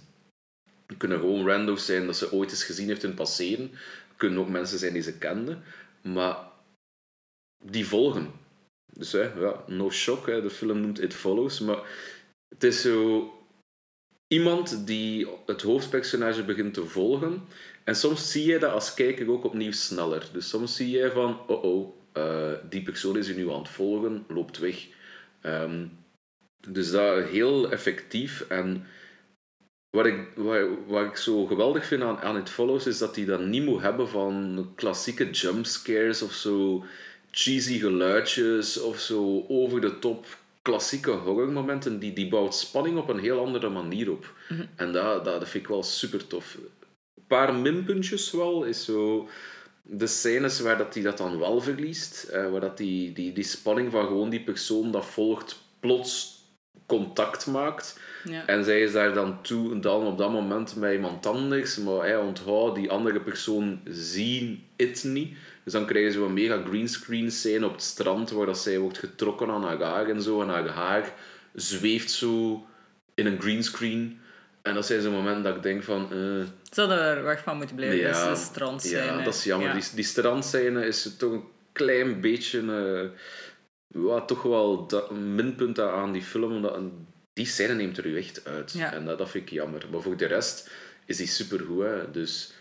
Het 0.86 0.96
kunnen 0.96 1.18
gewoon 1.18 1.46
randoms 1.46 1.86
zijn 1.86 2.06
dat 2.06 2.16
ze 2.16 2.32
ooit 2.32 2.50
eens 2.50 2.64
gezien 2.64 2.88
heeft 2.88 3.02
in 3.02 3.08
het 3.08 3.18
passeren. 3.18 3.70
Het 4.08 4.16
kunnen 4.16 4.38
ook 4.38 4.48
mensen 4.48 4.78
zijn 4.78 4.92
die 4.92 5.02
ze 5.02 5.18
kende. 5.18 5.58
Maar 6.02 6.36
die 7.64 7.86
volgen. 7.86 8.32
Dus 8.92 9.12
hè, 9.12 9.22
ja, 9.22 9.64
no 9.66 9.90
shock, 9.90 10.26
hè, 10.26 10.42
de 10.42 10.50
film 10.50 10.80
noemt 10.80 11.02
It 11.02 11.14
Follows. 11.14 11.60
Maar 11.60 11.80
het 12.48 12.64
is 12.64 12.80
zo 12.80 13.32
iemand 14.28 14.86
die 14.86 15.28
het 15.46 15.62
hoofdpersonage 15.62 16.44
begint 16.44 16.74
te 16.74 16.84
volgen. 16.84 17.42
En 17.88 17.96
soms 17.96 18.30
zie 18.30 18.46
je 18.46 18.58
dat 18.58 18.72
als 18.72 18.94
kijker 18.94 19.30
ook 19.30 19.44
opnieuw 19.44 19.72
sneller. 19.72 20.28
Dus 20.32 20.48
soms 20.48 20.76
zie 20.76 20.90
je 20.90 21.10
van, 21.10 21.40
oh 21.46 21.64
oh, 21.64 21.94
eh, 22.12 22.52
die 22.68 22.82
persoon 22.82 23.16
is 23.16 23.26
je 23.26 23.34
nu 23.34 23.50
aan 23.50 23.58
het 23.58 23.68
volgen, 23.68 24.24
loopt 24.28 24.58
weg. 24.58 24.86
Ehm, 25.40 25.86
dus 26.68 26.90
dat 26.90 27.24
heel 27.24 27.70
effectief. 27.70 28.40
En 28.48 28.86
wat 29.90 30.06
ik, 30.06 30.28
wat, 30.34 30.68
wat 30.86 31.04
ik 31.04 31.16
zo 31.16 31.46
geweldig 31.46 31.86
vind 31.86 32.02
aan, 32.02 32.18
aan 32.18 32.36
It 32.36 32.50
Follows, 32.50 32.86
is 32.86 32.98
dat 32.98 33.16
hij 33.16 33.24
dat 33.24 33.40
niet 33.40 33.64
moet 33.64 33.82
hebben 33.82 34.08
van 34.08 34.72
klassieke 34.74 35.30
jumpscares 35.30 36.22
of 36.22 36.32
zo 36.32 36.84
cheesy 37.30 37.78
geluidjes 37.78 38.80
of 38.80 38.98
zo 38.98 39.44
over 39.48 39.80
de 39.80 39.98
top 39.98 40.26
klassieke 40.62 41.10
horrormomenten. 41.10 41.98
Die, 41.98 42.12
die 42.12 42.28
bouwt 42.28 42.54
spanning 42.54 42.98
op 42.98 43.08
een 43.08 43.20
heel 43.20 43.44
andere 43.44 43.68
manier 43.68 44.10
op. 44.10 44.34
En 44.76 44.92
dat, 44.92 45.24
dat, 45.24 45.40
dat 45.40 45.48
vind 45.48 45.64
ik 45.64 45.70
wel 45.70 45.82
super 45.82 46.26
tof. 46.26 46.58
Een 47.28 47.36
paar 47.36 47.54
minpuntjes 47.54 48.30
wel, 48.30 48.64
is 48.64 48.84
zo 48.84 49.28
de 49.82 50.06
scènes 50.06 50.60
waar 50.60 50.78
dat 50.78 50.94
hij 50.94 51.02
dat 51.02 51.18
dan 51.18 51.38
wel 51.38 51.60
verliest, 51.60 52.22
eh, 52.22 52.50
waar 52.50 52.60
dat 52.60 52.76
die, 52.76 53.12
die, 53.12 53.32
die 53.32 53.44
spanning 53.44 53.90
van 53.90 54.06
gewoon 54.06 54.30
die 54.30 54.40
persoon 54.40 54.90
dat 54.90 55.06
volgt 55.06 55.62
plots 55.80 56.42
contact 56.86 57.46
maakt. 57.46 58.00
Ja. 58.24 58.46
En 58.46 58.64
zij 58.64 58.80
is 58.80 58.92
daar 58.92 59.14
dan 59.14 59.42
toe, 59.42 59.78
dan 59.80 60.06
op 60.06 60.18
dat 60.18 60.32
moment 60.32 60.76
met 60.76 60.92
iemand 60.92 61.26
anders, 61.26 61.76
maar 61.76 62.00
hey, 62.00 62.16
onthoud, 62.16 62.74
die 62.74 62.90
andere 62.90 63.20
persoon 63.20 63.80
zien 63.84 64.64
het 64.76 65.04
niet. 65.04 65.36
Dus 65.64 65.72
dan 65.72 65.86
krijgen 65.86 66.12
ze 66.12 66.20
een 66.20 66.32
mega 66.32 66.62
greenscreen 66.66 67.30
scène 67.30 67.66
op 67.66 67.72
het 67.72 67.82
strand, 67.82 68.30
waar 68.30 68.46
dat 68.46 68.58
zij 68.58 68.78
wordt 68.78 68.98
getrokken 68.98 69.50
aan 69.50 69.64
haar 69.64 69.82
haar 69.82 70.08
en 70.08 70.22
zo, 70.22 70.42
en 70.42 70.48
haar 70.48 70.68
haar 70.68 71.14
zweeft 71.54 72.10
zo 72.10 72.66
in 73.14 73.26
een 73.26 73.40
greenscreen. 73.40 74.20
En 74.62 74.74
dat 74.74 74.86
zijn 74.86 75.02
zo'n 75.02 75.12
momenten 75.12 75.42
dat 75.42 75.56
ik 75.56 75.62
denk 75.62 75.82
van... 75.82 76.12
eh, 76.12 76.46
Hadden 76.76 76.98
er 76.98 77.22
weg 77.24 77.42
van 77.42 77.56
moeten 77.56 77.76
blijven. 77.76 77.98
ja, 77.98 78.24
dat 78.24 78.36
is 78.36 78.42
de 78.42 78.50
strand 78.50 78.88
Ja, 78.88 79.22
dat 79.22 79.34
is 79.34 79.44
jammer. 79.44 79.68
Ja. 79.68 79.74
Die, 79.74 79.84
die 79.94 80.04
strandscène 80.04 80.86
is 80.86 81.16
toch 81.18 81.32
een 81.32 81.44
klein 81.72 82.20
beetje... 82.20 82.60
eh, 82.60 83.20
ja, 84.02 84.20
toch 84.20 84.42
wel 84.42 84.86
dat, 84.86 85.10
een 85.10 85.34
minpunt 85.34 85.80
aan 85.80 86.12
die 86.12 86.22
film. 86.22 86.52
Omdat, 86.52 86.80
die 87.32 87.46
scène 87.46 87.74
neemt 87.74 87.98
er 87.98 88.06
u 88.06 88.16
echt 88.16 88.44
uit. 88.44 88.72
Ja. 88.72 88.92
En 88.92 89.04
dat, 89.04 89.18
dat 89.18 89.30
vind 89.30 89.44
ik 89.44 89.50
jammer. 89.50 89.86
Maar 89.90 90.00
voor 90.00 90.16
de 90.16 90.26
rest 90.26 90.70
is 91.04 91.16
die 91.16 91.26
supergoed. 91.26 91.84
Hè. 91.84 92.10
Dus 92.10 92.52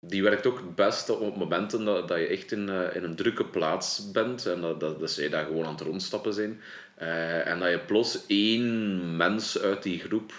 die 0.00 0.22
werkt 0.22 0.46
ook 0.46 0.56
het 0.56 0.74
beste 0.74 1.12
op 1.14 1.36
momenten 1.36 1.84
dat, 1.84 2.08
dat 2.08 2.18
je 2.18 2.26
echt 2.26 2.52
in, 2.52 2.68
eh, 2.68 2.96
in 2.96 3.04
een 3.04 3.16
drukke 3.16 3.44
plaats 3.44 4.10
bent. 4.10 4.46
En 4.46 4.60
dat, 4.60 4.80
dat, 4.80 5.00
dat 5.00 5.10
zij 5.10 5.28
daar 5.28 5.44
gewoon 5.44 5.64
aan 5.64 5.74
het 5.74 5.80
rondstappen 5.80 6.34
zijn. 6.34 6.60
Eh, 6.94 7.46
en 7.46 7.58
dat 7.58 7.70
je 7.70 7.78
plots 7.78 8.26
één 8.26 9.16
mens 9.16 9.58
uit 9.58 9.82
die 9.82 10.00
groep 10.00 10.32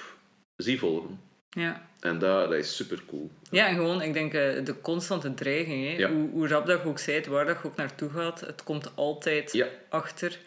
ziet 0.55 0.79
volgen. 0.79 1.19
Ja. 1.49 1.87
En 2.05 2.19
dat, 2.19 2.49
dat 2.49 2.57
is 2.59 2.75
super 2.75 3.01
cool. 3.07 3.31
ja, 3.51 3.67
en 3.67 3.75
gewoon, 3.75 4.01
ik 4.01 4.13
denk, 4.13 4.33
eh, 4.33 4.65
de 4.65 4.75
constante 4.81 5.33
dreiging. 5.33 5.87
Hè. 5.87 5.97
Ja. 5.97 6.11
Hoe, 6.11 6.29
hoe 6.29 6.47
rap 6.47 6.65
dat 6.65 6.81
je 6.81 6.87
ook 6.87 6.99
zei, 6.99 7.23
waar 7.29 7.45
dat 7.45 7.57
je 7.61 7.67
ook 7.67 7.75
naartoe 7.75 8.09
gaat, 8.09 8.39
het 8.39 8.63
komt 8.63 8.91
altijd 8.95 9.53
Ja. 9.53 9.67
achter. 9.89 10.37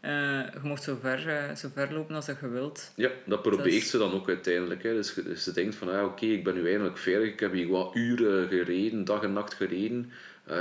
Eh, 0.00 0.10
je 0.12 0.58
mag 0.62 0.82
zo 0.82 0.98
ver, 1.00 1.28
eh, 1.28 1.54
zo 1.54 1.68
ver 1.74 1.92
lopen 1.92 2.14
als 2.14 2.26
dat 2.26 2.36
je 2.40 2.48
wilt. 2.48 2.92
Ja, 2.96 3.10
dat 3.24 3.42
probeert 3.42 3.66
is- 3.74 3.90
ze 3.90 3.98
dan 3.98 4.12
ook 4.12 4.28
uiteindelijk. 4.28 4.82
Hè. 4.82 4.94
Dus, 4.94 5.14
dus 5.14 5.42
ze 5.44 5.52
denkt 5.52 5.74
van, 5.74 5.88
ah, 5.88 6.04
oké, 6.04 6.26
ik 6.26 6.44
ben 6.44 6.54
nu 6.54 6.68
eindelijk 6.70 6.98
veilig. 6.98 7.28
Ik 7.32 7.40
heb 7.40 7.52
hier 7.52 7.68
wat 7.68 7.90
uren 7.94 8.48
gereden, 8.48 9.04
dag 9.04 9.22
en 9.22 9.32
nacht 9.32 9.54
gereden. 9.54 10.12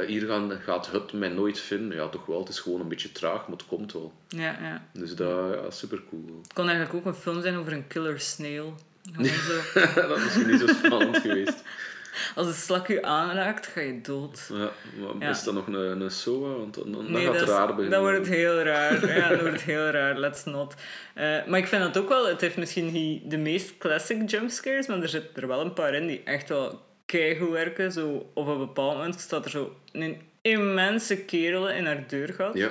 Hier 0.08 0.28
gaan, 0.28 0.52
gaat 0.52 0.92
het 0.92 1.14
mij 1.14 1.30
nooit 1.30 1.60
vinden. 1.60 1.98
Ja, 1.98 2.08
toch 2.10 2.26
wel. 2.26 2.40
Het 2.40 2.50
is 2.50 2.60
gewoon 2.60 2.82
een 2.82 2.88
beetje 2.88 3.12
traag, 3.12 3.42
maar 3.48 3.58
het 3.58 3.66
komt 3.68 3.94
wel. 3.94 4.14
Ja, 4.28 4.58
ja. 4.62 4.86
Dus 4.94 5.16
dat, 5.16 5.54
ja, 5.54 5.72
super 5.72 6.02
cool. 6.10 6.40
Het 6.44 6.54
kon 6.54 6.68
eigenlijk 6.70 6.96
ook 6.96 7.06
een 7.14 7.20
film 7.22 7.42
zijn 7.42 7.56
over 7.58 7.74
een 7.74 7.88
killer 7.88 8.20
snail. 8.20 8.76
Dat 10.08 10.18
is 10.18 10.24
misschien 10.24 10.48
niet 10.48 10.60
zo 10.60 10.68
spannend 10.68 11.18
geweest. 11.18 11.64
Als 12.36 12.48
een 12.48 12.54
slak 12.54 12.88
je 12.88 13.02
aanraakt, 13.04 13.68
ga 13.68 13.82
je 13.82 14.02
dood. 14.02 14.50
Ja, 14.54 14.58
maar 14.58 15.16
Ja. 15.20 15.30
is 15.30 15.44
dat 15.44 15.54
nog 15.54 15.68
een, 15.68 15.74
een 16.02 16.12
SOA? 16.12 16.48
Want 16.58 16.74
dan, 16.74 16.92
dan 16.92 17.12
Nee, 17.12 17.26
gaat 17.26 17.40
het 17.40 17.50
raar 17.50 17.68
beginnen. 17.68 17.92
dat 17.92 18.02
wordt 18.02 18.18
het 18.18 18.28
heel 18.28 18.62
raar. 18.62 19.08
Ja, 19.18 19.28
dat 19.30 19.40
wordt 19.40 19.54
het 19.54 19.64
heel 19.64 19.90
raar. 19.90 20.18
Let's 20.18 20.44
not. 20.46 20.74
Eh, 21.14 21.46
maar 21.46 21.60
ik 21.60 21.68
vind 21.68 21.84
dat 21.84 21.98
ook 22.04 22.10
wel... 22.10 22.28
Het 22.28 22.42
heeft 22.42 22.58
misschien 22.58 22.92
niet 22.92 23.30
de 23.32 23.38
meest 23.38 23.78
classic 23.78 24.30
jumpscares, 24.30 24.88
maar 24.88 25.02
er 25.02 25.10
zitten 25.10 25.42
er 25.42 25.48
wel 25.48 25.62
een 25.62 25.74
paar 25.74 25.94
in 25.94 26.08
die 26.08 26.22
echt 26.24 26.50
wel 26.50 26.86
keigoed 27.06 27.50
werken. 27.52 27.92
Zo, 27.92 28.30
op 28.34 28.48
een 28.48 28.58
bepaald 28.58 28.96
moment 28.98 29.20
staat 29.20 29.46
er 29.46 29.52
zo 29.52 29.76
een 29.92 30.22
immense 30.42 31.18
kerel 31.18 31.70
in 31.70 31.86
haar 31.86 32.04
deur 32.08 32.34
gaat. 32.34 32.54
Ja, 32.58 32.70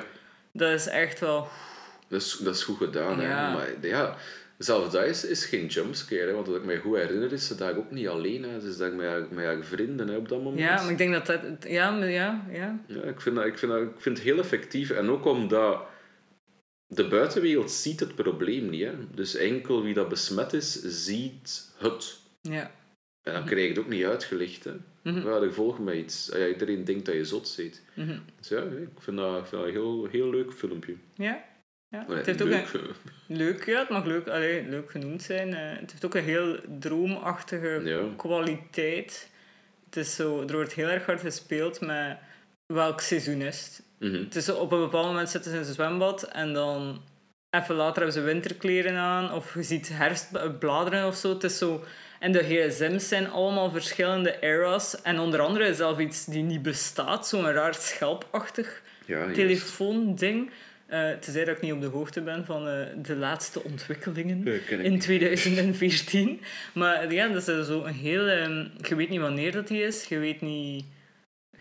Dat 0.53 0.71
is 0.71 0.87
echt 0.87 1.21
wel... 1.21 1.49
dat 2.09 2.21
is, 2.21 2.37
dat 2.41 2.55
is 2.55 2.63
goed 2.63 2.77
gedaan. 2.77 3.21
Ja. 3.21 3.49
Hè. 3.49 3.55
Maar 3.55 3.67
ja, 3.81 4.17
zelfs 4.59 4.93
dat 4.93 5.05
is, 5.05 5.25
is 5.25 5.45
geen 5.45 5.67
jumpscare. 5.67 6.27
Hè. 6.27 6.33
Want 6.33 6.47
wat 6.47 6.57
ik 6.57 6.65
me 6.65 6.79
goed 6.79 6.97
herinner, 6.97 7.33
is 7.33 7.47
ze 7.47 7.55
daar 7.55 7.77
ook 7.77 7.91
niet 7.91 8.09
alleen. 8.09 8.43
Hè. 8.43 8.61
Ze 8.61 8.69
is 8.69 8.77
daar 8.77 8.93
met 8.93 9.07
haar, 9.07 9.27
met 9.31 9.45
haar 9.45 9.65
vrienden 9.65 10.09
hè, 10.09 10.17
op 10.17 10.29
dat 10.29 10.43
moment. 10.43 10.63
Ja, 10.63 10.83
maar 10.83 10.91
ik 10.91 10.99
denk 10.99 11.13
dat 11.13 11.27
dat... 11.27 11.41
Ja, 11.69 11.91
maar 11.91 12.11
ja, 12.11 12.47
ja. 12.51 12.81
Ja, 12.87 13.03
ik 13.03 13.21
vind, 13.21 13.37
dat, 13.37 13.45
ik, 13.45 13.59
vind 13.59 13.73
dat, 13.73 13.83
ik 13.83 13.89
vind 13.97 14.17
het 14.17 14.27
heel 14.27 14.39
effectief. 14.39 14.91
En 14.91 15.11
ook 15.11 15.25
omdat 15.25 15.83
de 16.87 17.09
buitenwereld 17.09 17.71
ziet 17.71 18.01
het 18.01 18.15
probleem 18.15 18.69
niet. 18.69 18.85
Hè. 18.85 18.95
Dus 19.15 19.35
enkel 19.35 19.83
wie 19.83 19.95
dat 19.95 20.09
besmet 20.09 20.53
is, 20.53 20.81
ziet 20.83 21.73
het. 21.79 22.19
Ja. 22.41 22.71
En 23.23 23.33
dan 23.33 23.45
krijg 23.45 23.63
je 23.63 23.69
het 23.69 23.79
ook 23.79 23.89
niet 23.89 24.05
uitgelicht. 24.05 24.65
Hè. 24.65 24.73
Ja, 25.03 25.41
er 25.41 25.53
volgt 25.53 25.79
mij 25.79 25.99
iets. 25.99 26.33
Ah 26.33 26.39
Ja, 26.39 26.47
iedereen 26.47 26.85
denkt 26.85 27.07
dat 27.07 27.15
je 27.15 27.25
zot 27.25 27.49
zit. 27.49 27.83
Mhm. 27.95 28.19
Dus 28.39 28.49
ja, 28.49 28.61
ik 28.63 28.89
vind 28.99 29.17
dat, 29.17 29.39
ik 29.41 29.47
vind 29.47 29.61
dat 29.61 29.67
een 29.67 29.71
heel, 29.71 30.09
heel 30.11 30.31
leuk 30.31 30.53
filmpje. 30.53 30.95
Ja. 31.15 31.45
Ja. 31.89 32.05
Het 32.09 32.27
heeft 32.27 32.43
ook 32.43 32.49
leuk, 32.49 32.73
een... 32.73 32.81
eh, 32.81 32.87
Leuk, 33.27 33.65
ja, 33.67 33.79
het 33.79 33.89
mag 33.89 34.05
leuk, 34.05 34.29
allee, 34.29 34.69
leuk 34.69 34.91
genoemd 34.91 35.23
zijn. 35.23 35.55
Eh, 35.55 35.79
het 35.81 35.91
heeft 35.91 36.05
ook 36.05 36.15
een 36.15 36.25
heel 36.25 36.57
droomachtige 36.79 37.81
Ja. 37.85 38.01
kwaliteit. 38.17 39.31
Het 39.85 39.97
is 39.97 40.15
zo, 40.15 40.41
er 40.47 40.53
wordt 40.53 40.73
heel 40.73 40.89
erg 40.89 41.07
hard 41.07 41.21
gespeeld 41.21 41.81
met 41.81 42.17
welk 42.73 43.01
seizoen 43.01 43.41
is 43.43 43.65
het. 43.65 43.83
mhm. 44.11 44.23
Het 44.25 44.37
is 44.37 44.49
op 44.49 44.73
een 44.73 44.81
bepaald 44.81 45.07
moment 45.07 45.31
zitten 45.31 45.51
ze 45.51 45.57
in 45.57 45.63
zijn 45.63 45.75
zwembad 45.75 46.23
en 46.23 46.53
dan 46.53 47.03
even 47.51 47.75
later 47.75 47.95
hebben 47.97 48.13
ze 48.13 48.21
winterkleren 48.21 48.97
aan. 48.97 49.33
Of 49.33 49.55
je 49.55 49.63
ziet 49.63 49.89
herfstbladeren 49.93 51.07
of 51.07 51.17
zo. 51.17 51.29
Het 51.33 51.45
is 51.45 51.59
zo... 51.59 51.85
En 52.21 52.33
de 52.33 52.43
gsm's 52.43 53.09
zijn 53.09 53.31
allemaal 53.31 53.71
verschillende 53.71 54.39
eras. 54.41 55.03
En 55.03 55.19
onder 55.19 55.41
andere 55.41 55.75
zelf 55.75 55.99
iets 55.99 56.25
die 56.25 56.43
niet 56.43 56.63
bestaat. 56.63 57.29
Zo'n 57.29 57.51
raar 57.53 57.75
schelpachtig 57.75 58.83
Ja, 59.07 59.33
telefoonding. 59.33 60.51
Eh 60.87 61.11
tenzij 61.11 61.45
dat 61.45 61.57
ik 61.57 61.63
niet 61.63 61.73
op 61.73 61.81
de 61.81 61.87
hoogte 61.87 62.21
ben 62.21 62.45
van 62.45 62.69
eh, 62.69 62.87
de 63.03 63.17
laatste 63.17 63.63
ontwikkelingen 63.63 64.47
in 64.69 64.93
niet. 64.93 65.01
2014. 65.01 66.41
Maar 66.75 67.13
ja, 67.13 67.29
dat 67.29 67.49
is 67.49 67.67
zo 67.67 67.85
een 67.85 67.95
heel... 67.95 68.27
ehm, 68.27 68.69
je 68.89 68.95
weet 68.95 69.09
niet 69.09 69.21
wanneer 69.21 69.53
dat 69.53 69.69
die 69.69 69.83
is. 69.83 70.05
Je 70.05 70.19
weet 70.19 70.41
niet, 70.41 70.85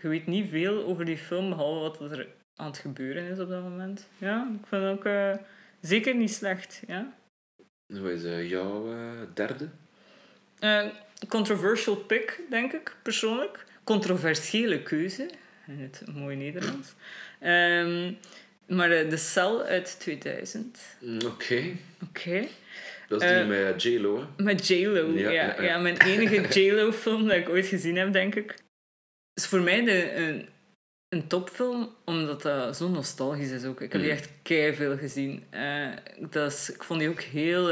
je 0.00 0.08
weet 0.08 0.26
niet 0.26 0.50
veel 0.50 0.84
over 0.84 1.04
die 1.04 1.16
film, 1.16 1.48
behalve 1.48 1.98
wat 1.98 2.12
er 2.12 2.26
aan 2.56 2.66
het 2.66 2.78
gebeuren 2.78 3.22
is 3.30 3.38
op 3.38 3.48
dat 3.48 3.62
moment. 3.62 4.08
Ja, 4.18 4.48
ik 4.60 4.66
vind 4.66 4.82
het 4.82 4.92
ook 4.92 5.04
eh, 5.04 5.32
zeker 5.80 6.14
niet 6.14 6.32
slecht. 6.32 6.82
Ja. 6.86 7.14
Wat 7.86 8.10
is 8.10 8.48
jouw 8.50 8.88
derde? 9.34 9.68
Controversial 11.28 11.96
pick, 11.96 12.40
denk 12.50 12.72
ik, 12.72 12.96
persoonlijk. 13.02 13.64
Controversiële 13.84 14.82
keuze, 14.82 15.30
in 15.66 15.78
het 15.80 16.02
mooi 16.14 16.36
Nederlands. 16.36 16.94
Ehm, 17.40 18.12
maar 18.66 18.90
eh, 18.90 19.10
De 19.10 19.16
Cel 19.16 19.62
uit 19.64 19.96
2000. 20.00 20.78
Mm, 21.00 21.18
Oké. 21.26 21.62
Oké. 22.08 22.44
Dat 23.08 23.22
is 23.22 23.28
die 23.28 23.36
Eh, 23.38 23.46
met 23.46 23.82
J-Lo, 23.82 24.18
hè? 24.36 24.42
Met 24.42 24.66
J-Lo, 24.66 25.10
ja, 25.10 25.18
Ja, 25.18 25.30
ja, 25.30 25.54
ja, 25.56 25.62
ja. 25.62 25.78
mijn 25.78 26.00
enige 26.02 26.40
J-Lo-film 26.60 27.28
dat 27.28 27.36
ik 27.36 27.48
ooit 27.48 27.66
gezien 27.66 27.96
heb, 27.96 28.12
denk 28.12 28.34
ik. 28.34 28.54
is 29.34 29.46
voor 29.46 29.60
mij 29.60 29.84
de, 29.84 30.14
een, 30.14 30.48
een 31.08 31.26
topfilm, 31.26 31.94
omdat 32.04 32.42
dat 32.42 32.76
zo 32.76 32.88
nostalgisch 32.88 33.50
is 33.50 33.64
ook. 33.64 33.80
Ik 33.80 33.92
heb 33.92 34.00
die 34.00 34.10
Mhm. 34.10 34.18
echt 34.20 34.30
keiveel 34.42 34.96
gezien. 34.96 35.44
Eh, 35.50 35.88
dat 36.30 36.52
is, 36.52 36.70
ik 36.74 36.82
vond 36.84 37.00
die 37.00 37.08
ook 37.08 37.20
heel 37.20 37.70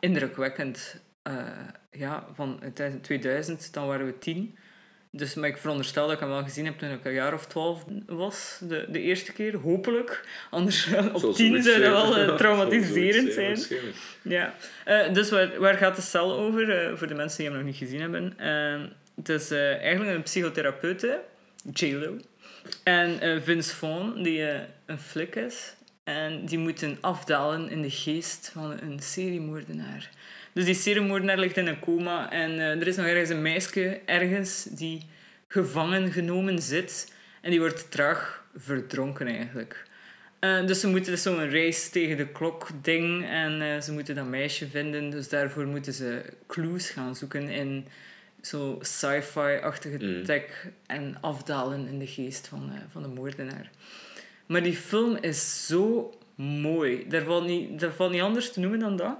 indrukwekkend. 0.00 0.96
Ja, 1.90 2.26
van 2.34 2.60
uit 2.76 3.02
2000, 3.02 3.72
dan 3.72 3.86
waren 3.86 4.06
we 4.06 4.18
tien. 4.18 4.58
Dus, 5.12 5.34
maar 5.34 5.48
ik 5.48 5.56
veronderstel 5.56 6.04
dat 6.06 6.14
ik 6.14 6.20
hem 6.20 6.28
wel 6.28 6.42
gezien 6.42 6.64
heb 6.64 6.78
toen 6.78 6.90
ik 6.90 7.04
een 7.04 7.12
jaar 7.12 7.34
of 7.34 7.46
twaalf 7.46 7.84
was, 8.06 8.58
de, 8.68 8.84
de 8.88 9.00
eerste 9.00 9.32
keer, 9.32 9.56
hopelijk. 9.56 10.24
Anders 10.50 10.86
op 11.12 11.20
Zal 11.20 11.32
tien 11.32 11.62
zou 11.62 11.80
dat 11.80 11.90
wel 11.90 12.16
eh, 12.16 12.34
traumatiserend 12.36 13.32
zijn. 13.32 13.58
Ja, 14.22 14.54
Eh, 14.84 15.12
dus 15.12 15.30
waar, 15.30 15.60
waar 15.60 15.74
gaat 15.74 15.96
de 15.96 16.02
cel 16.02 16.38
over? 16.38 16.70
eh, 16.90 16.96
voor 16.96 17.06
de 17.06 17.14
mensen 17.14 17.38
die 17.38 17.46
hem 17.46 17.56
nog 17.56 17.66
niet 17.66 17.76
gezien 17.76 18.00
hebben. 18.00 18.34
Het 19.16 19.28
is 19.28 19.50
eigenlijk 19.50 20.16
een 20.16 20.22
psychotherapeute, 20.22 21.20
J-Lo. 21.72 22.16
En 22.84 23.42
Vince 23.42 23.74
Vaughn, 23.76 24.22
die 24.22 24.42
een 24.86 24.98
flik 24.98 25.36
is. 25.36 25.74
En 26.04 26.44
die 26.46 26.58
moeten 26.58 26.98
afdalen 27.00 27.70
in 27.70 27.82
de 27.82 27.90
geest 27.90 28.50
van 28.52 28.80
een 28.80 28.98
seriemoordenaar. 29.00 30.10
Dus 30.52 30.64
die 30.64 30.74
seriemoordenaar 30.74 31.38
ligt 31.38 31.56
in 31.56 31.66
een 31.66 31.80
coma. 31.80 32.30
En 32.32 32.50
eh, 32.50 32.80
er 32.80 32.86
is 32.86 32.96
nog 32.96 33.06
ergens 33.06 33.30
een 33.30 33.42
meisje 33.42 34.00
ergens 34.04 34.64
die 34.64 35.06
gevangen 35.48 36.12
genomen 36.12 36.62
zit. 36.62 37.14
En 37.40 37.50
die 37.50 37.60
wordt 37.60 37.90
traag 37.90 38.44
verdronken 38.56 39.26
eigenlijk. 39.26 39.88
Eh, 40.38 40.66
dus 40.66 40.80
ze 40.80 40.88
moeten 40.88 41.12
dus 41.12 41.22
zo'n 41.22 41.50
race 41.50 41.90
tegen 41.90 42.16
de 42.16 42.26
klok 42.26 42.68
ding 42.82 43.24
en 43.28 43.62
eh, 43.62 43.80
ze 43.80 43.92
moeten 43.92 44.14
dat 44.14 44.26
meisje 44.26 44.66
vinden. 44.68 45.10
Dus 45.10 45.28
daarvoor 45.28 45.66
moeten 45.66 45.92
ze 45.92 46.22
clues 46.46 46.90
gaan 46.90 47.16
zoeken 47.16 47.48
in 47.48 47.86
zo 48.42 48.78
sci-fi-achtige 48.80 50.04
Mm. 50.04 50.24
tech 50.24 50.66
en 50.86 51.16
afdalen 51.20 51.86
in 51.88 51.98
de 51.98 52.06
geest 52.06 52.46
van, 52.46 52.72
van 52.92 53.02
de 53.02 53.08
moordenaar. 53.08 53.70
Maar 54.46 54.62
die 54.62 54.76
film 54.76 55.16
is 55.16 55.66
zo 55.66 56.14
mooi. 56.34 57.08
Daar 57.08 57.22
valt 57.22 57.46
niet, 57.46 57.80
daar 57.80 57.92
valt 57.92 58.12
niet 58.12 58.20
anders 58.20 58.52
te 58.52 58.60
noemen 58.60 58.78
dan 58.78 58.96
dat. 58.96 59.16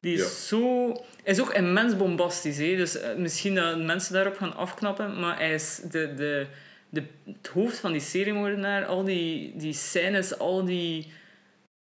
Die 0.00 0.14
is 0.14 0.20
Ja. 0.20 0.28
zo... 0.28 0.88
Hij 1.22 1.34
is 1.34 1.40
ook 1.40 1.52
immens 1.52 1.96
bombastisch. 1.96 2.58
Hè? 2.58 2.76
Dus 2.76 2.96
eh, 2.96 3.16
misschien 3.16 3.54
dat 3.54 3.78
mensen 3.78 4.12
daarop 4.12 4.36
gaan 4.36 4.56
afknappen, 4.56 5.20
maar 5.20 5.38
hij 5.38 5.54
is 5.54 5.80
de... 5.90 6.14
de 6.14 6.46
de, 6.88 7.04
het 7.32 7.46
hoofd 7.46 7.78
van 7.78 7.92
die 7.92 8.00
seriemoordenaar, 8.00 8.84
al 8.84 9.04
die, 9.04 9.56
die 9.56 9.72
scènes, 9.72 10.38
al 10.38 10.64
die 10.64 11.12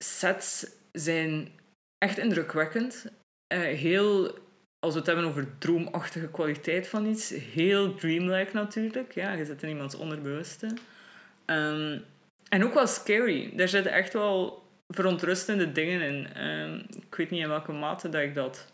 sets 0.05 0.66
zijn 0.92 1.49
echt 1.99 2.18
indrukwekkend. 2.18 3.07
Eh, 3.47 3.61
heel, 3.61 4.38
als 4.79 4.92
we 4.92 4.99
het 4.99 5.07
hebben 5.07 5.25
over 5.25 5.59
droomachtige 5.59 6.29
kwaliteit 6.29 6.88
van 6.88 7.07
iets, 7.07 7.31
heel 7.31 7.94
dreamlike 7.94 8.51
natuurlijk. 8.53 9.14
Ja, 9.14 9.33
je 9.33 9.44
zit 9.44 9.62
in 9.62 9.68
iemands 9.68 9.94
onderbewuste. 9.94 10.75
Ehm, 11.44 11.99
en 12.49 12.64
ook 12.64 12.75
wel 12.75 12.87
scary. 12.87 13.53
Daar 13.57 13.68
zitten 13.68 13.92
echt 13.92 14.12
wel 14.12 14.62
verontrustende 14.88 15.72
dingen 15.72 16.01
in. 16.01 16.35
Ehm, 16.35 16.74
ik 17.07 17.14
weet 17.14 17.31
niet 17.31 17.42
in 17.42 17.48
welke 17.48 17.72
mate 17.72 18.09
dat 18.09 18.22
ik 18.22 18.35
dat 18.35 18.66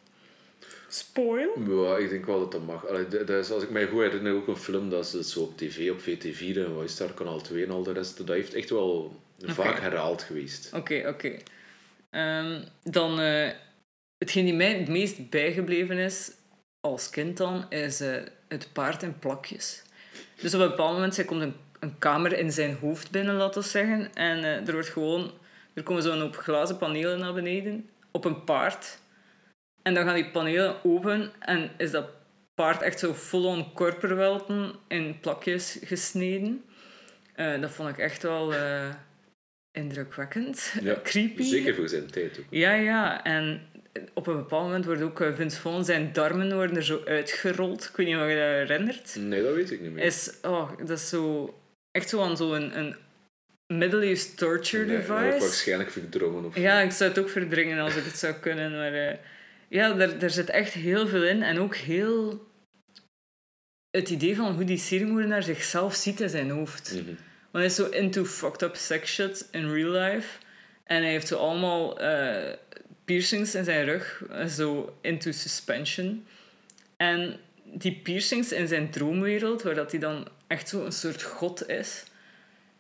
spoil. 0.88 1.60
Ja, 1.68 1.96
ik 1.96 2.10
denk 2.10 2.26
wel 2.26 2.38
dat 2.38 2.52
dat 2.52 2.66
mag. 2.66 2.88
Allee, 2.88 3.08
dat 3.08 3.28
is, 3.28 3.50
als 3.50 3.62
ik 3.62 3.70
mij 3.70 3.86
goed 3.86 4.00
herinner, 4.00 4.34
ook 4.34 4.48
een 4.48 4.56
film 4.56 4.90
dat 4.90 5.06
ze 5.06 5.24
zo 5.24 5.40
op 5.40 5.56
tv, 5.56 5.90
op 5.90 6.00
VT4 6.00 6.56
en 6.56 6.74
wat 6.74 6.84
is 6.84 6.96
daar, 6.96 7.12
kanaal 7.12 7.40
2 7.40 7.64
en 7.64 7.70
al 7.70 7.82
de 7.82 7.92
rest. 7.92 8.16
Dat 8.16 8.28
heeft 8.28 8.54
echt 8.54 8.70
wel 8.70 9.20
vaak 9.38 9.80
herhaald 9.80 10.22
geweest. 10.22 10.72
Oké, 10.74 11.04
oké. 11.08 11.36
Ehm, 12.10 12.62
dan, 12.82 13.20
eh, 13.20 13.50
hetgeen 14.18 14.44
die 14.44 14.54
mij 14.54 14.78
het 14.78 14.88
meest 14.88 15.30
bijgebleven 15.30 15.98
is, 15.98 16.30
als 16.80 17.10
kind 17.10 17.36
dan, 17.36 17.70
is 17.70 18.00
eh, 18.00 18.22
het 18.48 18.68
paard 18.72 19.02
in 19.02 19.18
plakjes. 19.18 19.82
Dus 20.40 20.54
op 20.54 20.60
een 20.60 20.68
bepaald 20.68 20.92
moment 20.92 21.14
zij 21.14 21.24
komt 21.24 21.42
een, 21.42 21.54
een 21.80 21.98
kamer 21.98 22.38
in 22.38 22.52
zijn 22.52 22.76
hoofd 22.80 23.10
binnen, 23.10 23.34
laten 23.34 23.62
we 23.62 23.68
zeggen. 23.68 24.14
En 24.14 24.44
eh, 24.44 24.66
er 24.66 24.72
wordt 24.72 24.88
gewoon... 24.88 25.30
Er 25.74 25.82
komen 25.82 26.02
zo'n 26.02 26.20
hoop 26.20 26.36
glazen 26.36 26.76
panelen 26.76 27.18
naar 27.18 27.34
beneden, 27.34 27.90
op 28.10 28.24
een 28.24 28.44
paard. 28.44 28.98
En 29.82 29.94
dan 29.94 30.04
gaan 30.04 30.14
die 30.14 30.30
panelen 30.30 30.84
open 30.84 31.32
en 31.40 31.70
is 31.76 31.90
dat 31.90 32.06
paard 32.54 32.82
echt 32.82 32.98
zo 32.98 33.14
full-on 33.14 33.72
korperwelpen 33.72 34.74
in 34.88 35.20
plakjes 35.20 35.78
gesneden. 35.84 36.64
Eh, 37.34 37.60
dat 37.60 37.70
vond 37.70 37.88
ik 37.88 37.98
echt 37.98 38.22
wel 38.22 38.54
eh, 38.54 38.88
indrukwekkend. 39.72 40.74
Ja, 40.82 41.00
Creepy. 41.02 41.42
Zeker 41.42 41.74
voor 41.74 41.88
zijn 41.88 42.10
tijd 42.10 42.38
ook. 42.38 42.44
Ja, 42.50 42.72
ja. 42.72 43.24
En 43.24 43.62
op 44.14 44.26
een 44.26 44.36
bepaald 44.36 44.64
moment 44.64 44.84
wordt 44.84 45.02
ook 45.02 45.20
eh, 45.20 45.34
Vince 45.34 45.60
Vaughn, 45.60 45.84
zijn 45.84 46.12
darmen 46.12 46.54
worden 46.54 46.76
er 46.76 46.84
zo 46.84 47.02
uitgerold. 47.04 47.84
Ik 47.84 47.96
weet 47.96 48.06
niet 48.06 48.16
of 48.16 48.28
je 48.28 48.34
dat 48.34 48.68
herinnert. 48.68 49.16
Nee, 49.18 49.42
dat 49.42 49.54
weet 49.54 49.70
ik 49.70 49.80
niet 49.80 49.92
meer. 49.92 50.04
Is, 50.04 50.34
oh, 50.42 50.70
dat 50.78 50.90
is 50.90 51.08
zo... 51.08 51.54
Echt 51.90 52.08
zo 52.08 52.22
aan 52.22 52.36
zo'n 52.36 52.78
een 52.78 52.96
middle-aged 53.66 54.36
torture 54.36 54.84
Nee, 54.84 54.96
dat 54.96 55.06
device. 55.06 55.38
waarschijnlijk 55.38 55.90
verdrongen 55.90 56.44
of 56.44 56.56
Ja, 56.56 56.80
ik 56.80 56.90
zou 56.90 57.10
het 57.10 57.18
ook 57.18 57.28
verdringen 57.28 57.78
als 57.78 57.96
ik 57.96 58.04
het 58.04 58.18
zou 58.18 58.32
kunnen. 58.34 58.70
Maar 58.72 58.92
eh, 59.08 59.16
ja, 59.68 59.92
daar, 59.92 60.18
daar 60.18 60.30
zit 60.30 60.50
echt 60.50 60.72
heel 60.72 61.08
veel 61.08 61.24
in. 61.24 61.42
En 61.42 61.58
ook 61.60 61.76
heel... 61.76 62.46
Het 63.90 64.10
idee 64.10 64.36
van 64.36 64.54
hoe 64.54 64.64
die 64.64 64.78
seriemoordenaar 64.78 65.42
zichzelf 65.42 65.94
ziet 65.94 66.20
in 66.20 66.28
zijn 66.28 66.50
hoofd. 66.50 66.92
Mhm. 66.94 67.04
Want 67.04 67.16
hij 67.50 67.64
is 67.64 67.74
zo 67.74 67.86
into 67.86 68.24
fucked 68.24 68.62
up 68.62 68.76
sex 68.76 69.12
shit 69.12 69.48
in 69.50 69.72
real 69.72 69.90
life. 69.90 70.28
En 70.84 71.02
hij 71.02 71.10
heeft 71.10 71.26
zo 71.26 71.36
allemaal 71.38 72.00
eh, 72.00 72.52
piercings 73.04 73.54
in 73.54 73.64
zijn 73.64 73.84
rug. 73.84 74.22
eh, 74.30 74.46
Zo 74.46 74.96
into 75.00 75.30
suspension. 75.32 76.26
En 76.96 77.36
die 77.64 78.00
piercings 78.02 78.52
in 78.52 78.68
zijn 78.68 78.90
droomwereld, 78.90 79.62
waar 79.62 79.74
dat 79.74 79.90
hij 79.90 80.00
dan 80.00 80.28
echt 80.46 80.68
zo 80.68 80.84
een 80.84 80.92
soort 80.92 81.22
god 81.22 81.68
is, 81.68 82.04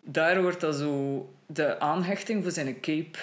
daar 0.04 0.42
wordt 0.42 0.60
dat 0.60 0.76
zo 0.76 1.28
de 1.46 1.78
aanhechting 1.80 2.42
voor 2.42 2.52
zijn 2.52 2.80
cape. 2.80 3.18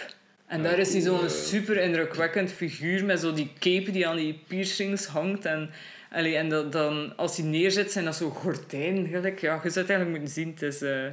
En 0.46 0.64
daar 0.64 0.80
is 0.80 0.92
hij 0.94 1.02
zo'n 1.02 1.30
super 1.30 1.78
indrukwekkend 1.78 2.52
figuur 2.52 3.06
met 3.06 3.20
zo 3.20 3.34
die 3.34 3.54
cape 3.60 3.92
die 3.92 4.08
aan 4.08 4.16
die 4.16 4.40
piercings 4.48 5.06
hangt. 5.06 5.46
En, 5.46 5.70
allee, 6.12 6.36
en 6.36 6.50
dat, 6.50 6.72
dan, 6.72 7.14
als 7.18 7.38
hij 7.38 7.46
neerzet, 7.46 7.92
zijn 7.92 8.06
dat 8.06 8.16
zo 8.16 8.30
gordijnen. 8.30 9.08
Gelijk. 9.08 9.40
Ja, 9.40 9.54
je 9.64 9.70
zou 9.70 9.86
het 9.86 9.90
eigenlijk 9.90 10.10
moeten 10.10 10.30
zien. 10.30 10.50
Het 10.50 10.62
is, 10.62 10.82
eh, 10.82 11.04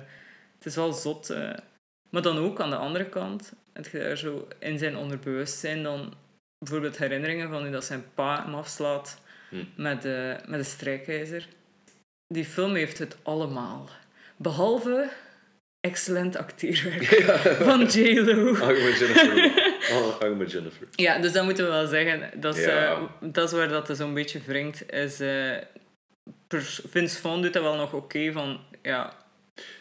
het 0.56 0.66
is 0.66 0.74
wel 0.74 0.92
zot. 0.92 1.30
eh. 1.30 1.50
Maar 2.10 2.22
dan 2.22 2.38
ook 2.38 2.60
aan 2.60 2.70
de 2.70 2.76
andere 2.76 3.08
kant, 3.08 3.52
heb 3.72 3.86
je 3.86 3.98
daar 3.98 4.16
zo 4.16 4.48
in 4.58 4.78
zijn 4.78 4.96
onderbewustzijn 4.96 5.82
dan 5.82 6.14
bijvoorbeeld 6.58 6.98
herinneringen 6.98 7.48
van 7.48 7.62
hoe 7.62 7.70
dat 7.70 7.84
zijn 7.84 8.04
pa 8.14 8.42
hem 8.44 8.54
afslaat 8.54 9.20
Hm. 9.50 9.64
met, 9.76 10.02
de, 10.02 10.36
met 10.46 10.58
de 10.60 10.66
strijkijzer. 10.66 11.48
Die 12.26 12.44
film 12.44 12.74
heeft 12.74 12.98
het 12.98 13.16
allemaal. 13.22 13.88
Behalve 14.36 15.08
excellent 15.80 16.36
acteerwerk 16.36 17.04
van 17.68 17.84
J-Lo. 17.84 18.52
Met 18.52 18.98
Jennifer. 18.98 19.66
Oh, 19.92 20.36
met 20.36 20.50
Jennifer. 20.52 20.86
Ja, 20.90 21.18
dus 21.18 21.32
dat 21.32 21.44
moeten 21.44 21.64
we 21.64 21.70
wel 21.70 21.86
zeggen. 21.86 22.40
Dat 22.40 22.56
is, 22.56 22.64
Ja. 22.64 22.90
eh, 22.92 23.02
dat 23.20 23.48
is 23.52 23.56
waar 23.56 23.68
dat 23.68 23.90
zo'n 23.96 24.14
beetje 24.14 24.40
wringt. 24.46 24.92
Is, 24.92 25.20
eh, 25.20 25.56
Vince 26.88 27.20
Vaughn 27.20 27.42
doet 27.42 27.52
dat 27.52 27.62
wel 27.62 27.76
nog 27.76 27.92
oké 27.92 28.32
van... 28.32 28.60
Ja, 28.82 29.12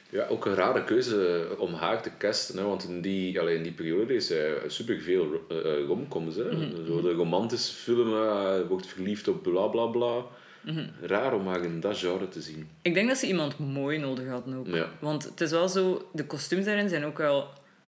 Ja, 0.10 0.28
ook 0.28 0.45
een 0.45 0.56
rare 0.56 0.84
keuze 0.84 1.48
om 1.58 1.74
haar 1.74 2.02
te 2.02 2.12
casten. 2.18 2.58
Hè, 2.58 2.64
want 2.64 2.84
in 2.84 3.02
die, 3.02 3.39
allee, 3.39 3.56
in 3.56 3.64
die 3.64 3.72
periode 3.72 4.14
is 4.14 4.30
hij 4.30 4.54
superveel 4.68 5.45
uh, 5.52 5.86
romcoms. 5.88 6.36
Hè. 6.36 6.43
Mhm. 6.52 6.86
Zo 6.86 7.02
de 7.02 7.12
romantische 7.12 7.74
film, 7.76 8.14
eh, 8.14 8.68
wordt 8.68 8.88
verliefd 8.88 9.28
op 9.28 9.43
bla 9.43 9.68
bla 9.68 9.86
bla. 9.86 10.26
Mhm. 10.68 10.86
Raar 11.01 11.34
om 11.34 11.47
haar 11.47 11.63
in 11.63 11.80
dat 11.80 11.97
genre 11.97 12.28
te 12.30 12.41
zien. 12.41 12.70
ik 12.82 12.93
denk 12.93 13.07
dat 13.07 13.18
ze 13.18 13.28
iemand 13.28 13.57
mooi 13.59 13.97
nodig 13.97 14.28
hadden 14.28 14.55
ook. 14.55 14.68
Ja. 14.68 14.89
Want 14.99 15.24
het 15.24 15.41
is 15.41 15.51
wel 15.51 15.68
zo... 15.70 16.09
De 16.13 16.26
kostuums 16.26 16.65
daarin 16.65 16.89
zijn 16.89 17.05
ook 17.05 17.18
wel 17.18 17.49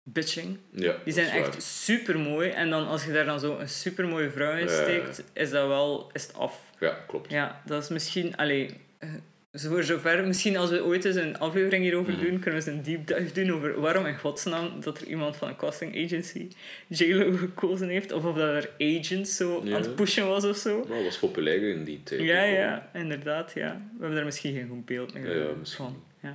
bitching. 0.03 0.57
Ja, 0.71 0.95
Die 1.03 1.13
zijn 1.13 1.29
echt 1.29 1.63
super 1.63 2.19
mooi. 2.19 2.49
En 2.49 2.69
dan 2.69 2.87
als 2.87 3.05
je 3.05 3.11
daar 3.11 3.25
dan 3.25 3.39
zo 3.39 3.57
een 3.57 3.69
super 3.69 4.07
mooie 4.07 4.29
vrouw 4.31 4.57
in 4.57 4.69
steekt, 4.69 5.23
is 5.33 5.49
dat 5.49 5.67
wel 5.67 6.09
is 6.13 6.23
het 6.27 6.35
af. 6.35 6.61
Ja, 6.79 6.97
klopt. 7.07 7.31
Ja, 7.31 7.61
dat 7.65 7.83
is 7.83 7.89
misschien. 7.89 8.35
Allee, 8.37 8.69
eh, 8.97 9.09
voor 9.53 9.83
zover. 9.83 10.27
Misschien 10.27 10.57
als 10.57 10.69
we 10.69 10.83
ooit 10.83 11.05
eens 11.05 11.15
een 11.15 11.37
aflevering 11.39 11.83
hierover 11.83 12.13
Mhm. 12.13 12.21
doen, 12.21 12.39
kunnen 12.39 12.63
we 12.63 12.71
eens 12.71 12.77
een 12.77 12.83
deep 12.83 13.07
dive 13.07 13.33
doen 13.41 13.51
over 13.55 13.79
waarom 13.79 14.05
in 14.05 14.17
godsnaam 14.17 14.81
dat 14.81 15.01
er 15.01 15.07
iemand 15.07 15.35
van 15.35 15.47
een 15.47 15.55
casting 15.55 16.03
agency 16.05 16.47
JLo 16.87 17.31
gekozen 17.37 17.89
heeft. 17.89 18.11
Of 18.11 18.25
of 18.25 18.35
dat 18.35 18.63
er 18.63 18.69
agents 18.79 19.35
zo 19.35 19.61
Ja. 19.63 19.75
aan 19.75 19.81
het 19.81 19.95
pushen 19.95 20.27
was 20.27 20.43
of 20.45 20.57
zo. 20.57 20.77
Maar 20.87 20.95
dat 20.97 21.05
was 21.05 21.19
populair 21.19 21.61
in 21.69 21.83
die 21.83 22.03
tijd. 22.03 22.21
Ja, 22.21 22.43
ja, 22.43 22.89
inderdaad. 22.93 23.51
Ja. 23.55 23.71
We 23.73 23.97
hebben 23.99 24.15
daar 24.15 24.25
misschien 24.25 24.53
geen 24.53 24.67
goed 24.67 24.85
beeld 24.85 25.13
meer 25.13 25.37
Ja, 25.37 25.43
ja, 25.43 25.51
misschien. 25.59 25.85
van. 25.85 26.03
Ja. 26.21 26.29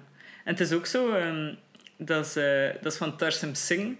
En 0.45 0.53
het 0.53 0.61
is 0.61 0.73
ook 0.73 0.87
zo, 0.87 1.13
ehm, 1.13 1.55
dat, 1.97 2.27
is, 2.27 2.37
eh, 2.37 2.69
dat 2.83 2.93
is 2.93 2.99
van 2.99 3.17
Tarsem 3.17 3.55
Singh, 3.55 3.97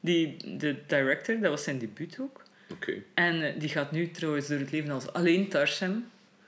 die, 0.00 0.36
de 0.58 0.76
director, 0.86 1.40
dat 1.40 1.50
was 1.50 1.64
zijn 1.64 1.78
debuut 1.78 2.18
ook. 2.20 2.42
Oké. 2.72 2.92
En 3.14 3.42
eh, 3.42 3.60
die 3.60 3.68
gaat 3.68 3.92
nu 3.92 4.10
trouwens 4.10 4.48
door 4.48 4.58
het 4.58 4.70
leven 4.72 4.90
als 4.90 5.12
alleen 5.12 5.48
Tarsem. 5.48 6.04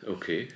Oké. 0.07 0.33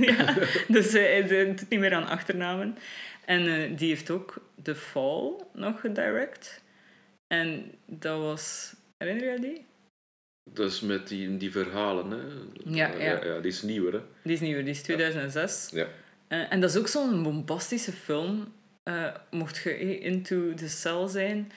ja, 0.00 0.34
dus 0.68 0.92
eh, 0.94 1.02
hij 1.02 1.44
doet 1.46 1.68
niet 1.68 1.80
meer 1.80 1.94
aan 1.94 2.06
achternamen. 2.06 2.76
En 3.24 3.46
eh, 3.46 3.76
die 3.78 3.88
heeft 3.88 4.10
ook 4.10 4.34
The 4.62 4.74
Fall 4.74 5.32
nog 5.52 5.80
gedirect. 5.80 6.62
En 7.26 7.72
dat 7.86 8.18
was... 8.20 8.74
Herinner 8.98 9.32
je 9.32 9.40
die? 9.40 9.66
Dat 10.50 10.70
is 10.70 10.80
met 10.80 11.08
die, 11.08 11.36
die 11.36 11.50
verhalen, 11.52 12.10
hè? 12.10 12.18
Ja, 12.64 12.88
ja. 12.88 13.24
ja. 13.24 13.40
Die 13.40 13.50
is 13.50 13.62
nieuwer, 13.62 13.92
hè? 13.92 14.00
Die 14.22 14.32
is 14.32 14.40
nieuwer, 14.40 14.64
die 14.64 14.72
is 14.72 14.82
2006. 14.82 15.68
Ja. 15.72 15.86
Eh, 16.28 16.52
en 16.52 16.60
dat 16.60 16.70
is 16.70 16.76
ook 16.76 16.88
zo'n 16.88 17.22
bombastische 17.22 17.92
film. 17.92 18.52
Eh, 18.82 19.14
mocht 19.30 19.56
je 19.62 19.70
eh, 19.70 20.04
into 20.04 20.54
the 20.54 20.68
cell 20.68 21.08
zijn. 21.08 21.52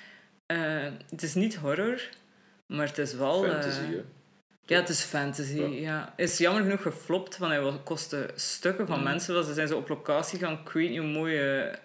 Eh, 0.46 0.84
het 1.10 1.22
is 1.24 1.34
niet 1.34 1.56
horror, 1.56 2.02
maar 2.68 2.88
het 2.88 2.98
is 2.98 3.14
wel... 3.14 3.46
eh, 3.46 3.52
Fantasy, 3.52 3.80
hè? 3.92 4.04
Ja, 4.66 4.80
het 4.80 4.90
is 4.90 5.02
fantasy. 5.02 5.56
Ja. 5.56 5.68
Ja. 5.68 6.14
Is 6.18 6.38
jammer 6.38 6.62
genoeg 6.64 6.82
geflopt, 6.82 7.38
want 7.38 7.52
hij 7.54 7.80
kostte 7.84 8.30
stukken 8.36 8.88
van 8.88 8.98
Mm. 8.98 9.04
mensen. 9.04 9.34
Want 9.34 9.46
ze 9.46 9.54
zijn 9.54 9.68
zo 9.68 9.78
op 9.78 9.90
locatie 9.90 10.40
gaan. 10.40 10.60
Ik 10.66 10.70
weet 10.70 10.90
niet 10.90 11.00
hoe 11.00 11.08
mooie... 11.08 11.76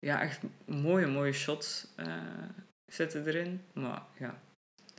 Ja, 0.00 0.22
echt 0.22 0.40
mooie, 0.64 1.06
mooie 1.06 1.32
shots 1.32 1.86
eh, 1.96 2.06
zitten 2.86 3.26
erin. 3.26 3.62
Maar 3.72 4.02
ja, 4.18 4.38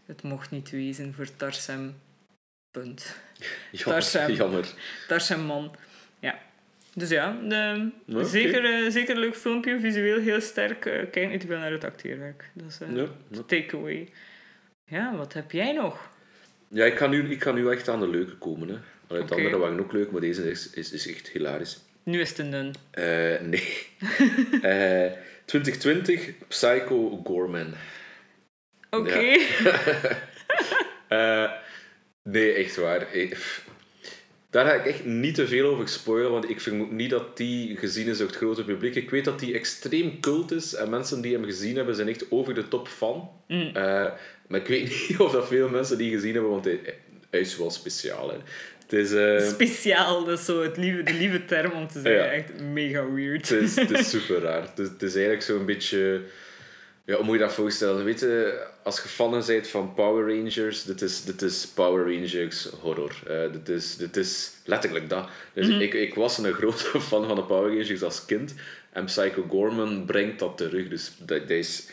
het 0.05 0.23
mocht 0.23 0.51
niet 0.51 0.69
wezen 0.69 1.13
voor 1.13 1.35
Tarsem. 1.35 1.95
Punt. 2.71 3.15
Jammer. 3.71 4.01
Tarsem. 4.01 4.31
Jammer. 4.31 4.73
Tarsem 5.07 5.39
man. 5.41 5.75
Ja. 6.19 6.39
Dus 6.93 7.09
ja, 7.09 7.31
de, 7.41 7.91
zeker, 8.25 8.91
zeker 8.91 9.15
een 9.15 9.21
leuk 9.21 9.35
filmpje. 9.35 9.79
Visueel 9.79 10.19
heel 10.19 10.41
sterk. 10.41 10.85
eh 10.85 11.11
kijk 11.11 11.29
niet 11.29 11.39
te 11.39 11.47
veel 11.47 11.57
naar 11.57 11.71
het 11.71 11.83
acteerwerk. 11.83 12.49
Dat 12.53 12.67
is 12.67 12.77
de 12.77 13.07
ja. 13.31 13.41
takeaway. 13.41 14.09
Ja, 14.85 15.15
wat 15.15 15.33
heb 15.33 15.51
jij 15.51 15.71
nog? 15.73 16.09
Ja, 16.69 16.85
ik 16.85 16.97
ga, 16.97 17.07
nu, 17.07 17.31
ik 17.31 17.43
ga 17.43 17.51
nu 17.51 17.71
echt 17.71 17.87
aan 17.87 17.99
de 17.99 18.07
leuke 18.07 18.35
komen, 18.37 18.69
hè. 18.69 18.75
Allee, 19.07 19.23
andere 19.23 19.57
waren 19.57 19.79
ook 19.79 19.91
leuk, 19.91 20.11
maar 20.11 20.21
deze 20.21 20.49
is, 20.49 20.69
is, 20.69 20.91
is 20.91 21.07
echt 21.07 21.27
hilarisch. 21.27 21.79
Nu 22.03 22.21
is 22.21 22.29
het 22.29 22.37
een 22.37 22.51
dun. 22.51 22.75
Eh, 22.91 23.41
nee. 23.41 23.87
Eh 24.61 25.11
2020, 25.45 26.29
Psycho 26.47 27.21
Gorman. 27.23 27.73
Oké. 28.89 29.21
Eh, 31.07 31.51
nee, 32.23 32.53
echt 32.53 32.75
waar. 32.75 33.07
Daar 34.49 34.65
ga 34.65 34.73
ik 34.73 34.85
echt 34.85 35.05
niet 35.05 35.35
te 35.35 35.47
veel 35.47 35.69
over 35.69 35.87
spoilen, 35.87 36.31
want 36.31 36.49
ik 36.49 36.61
vermoed 36.61 36.91
niet 36.91 37.09
dat 37.09 37.37
die 37.37 37.77
gezien 37.77 38.07
is 38.07 38.17
door 38.17 38.27
het 38.27 38.35
grote 38.35 38.63
publiek. 38.63 38.95
Ik 38.95 39.09
weet 39.09 39.25
dat 39.25 39.39
die 39.39 39.53
extreem 39.53 40.19
cult 40.19 40.51
is 40.51 40.75
en 40.75 40.89
mensen 40.89 41.21
die 41.21 41.33
hem 41.33 41.43
gezien 41.43 41.75
hebben 41.75 41.95
zijn 41.95 42.07
echt 42.07 42.31
over 42.31 42.53
de 42.53 42.67
top 42.67 42.87
fan. 42.87 43.29
Mm. 43.47 43.69
Eh, 43.73 44.11
maar 44.49 44.59
ik 44.59 44.67
weet 44.67 44.89
niet 45.09 45.19
of 45.19 45.31
dat 45.31 45.47
veel 45.47 45.69
mensen 45.69 45.97
die 45.97 46.11
gezien 46.11 46.33
hebben, 46.33 46.51
want 46.51 46.65
hij, 46.65 46.79
hij 47.29 47.39
is 47.39 47.57
wel 47.57 47.71
speciaal. 47.71 48.29
Hè. 48.29 48.37
Het 48.83 48.93
is... 48.93 49.11
eh, 49.11 49.47
Speciaal, 49.47 50.23
dat 50.25 50.39
is 50.39 50.45
zo 50.45 50.61
het 50.61 50.77
lieve, 50.77 51.03
de 51.03 51.13
lieve 51.13 51.45
term 51.45 51.71
om 51.71 51.87
te 51.87 52.01
zeggen. 52.01 52.23
Ja. 52.23 52.31
Echt 52.31 52.59
mega 52.61 53.11
weird. 53.11 53.49
Het 53.49 53.61
is, 53.61 53.75
het 53.75 53.91
is 53.91 54.09
super 54.19 54.39
raar. 54.41 54.61
Het 54.61 54.79
is, 54.79 54.87
het 54.87 55.01
is 55.01 55.13
eigenlijk 55.13 55.43
zo'n 55.43 55.65
beetje... 55.65 56.21
Ja, 57.05 57.15
hoe 57.15 57.25
moet 57.25 57.33
je 57.33 57.41
dat 57.41 57.53
voorstellen? 57.53 58.05
Weet 58.05 58.19
je, 58.19 58.63
als 58.83 59.01
je 59.01 59.07
fan 59.07 59.43
bent 59.47 59.67
van 59.67 59.93
Power 59.93 60.35
Rangers, 60.35 60.83
dit 60.83 61.01
is, 61.01 61.23
dit 61.23 61.41
is 61.41 61.67
Power 61.67 62.13
Rangers 62.13 62.69
horror. 62.81 63.15
Eh, 63.27 63.51
dit, 63.51 63.69
is, 63.69 63.97
dit 63.97 64.17
is 64.17 64.51
letterlijk 64.65 65.09
dat. 65.09 65.29
Dus 65.53 65.67
ik, 65.67 65.93
ik 65.93 66.15
was 66.15 66.37
een 66.37 66.53
grote 66.53 66.99
fan 67.09 67.27
van 67.27 67.35
de 67.35 67.43
Power 67.43 67.69
Rangers 67.77 68.03
als 68.03 68.25
kind. 68.25 68.53
En 68.93 69.05
Psycho 69.05 69.45
Gorman 69.49 70.05
brengt 70.05 70.39
dat 70.39 70.57
terug. 70.57 70.87
Dus 70.87 71.11
dat, 71.17 71.39
dat 71.39 71.49
is... 71.49 71.87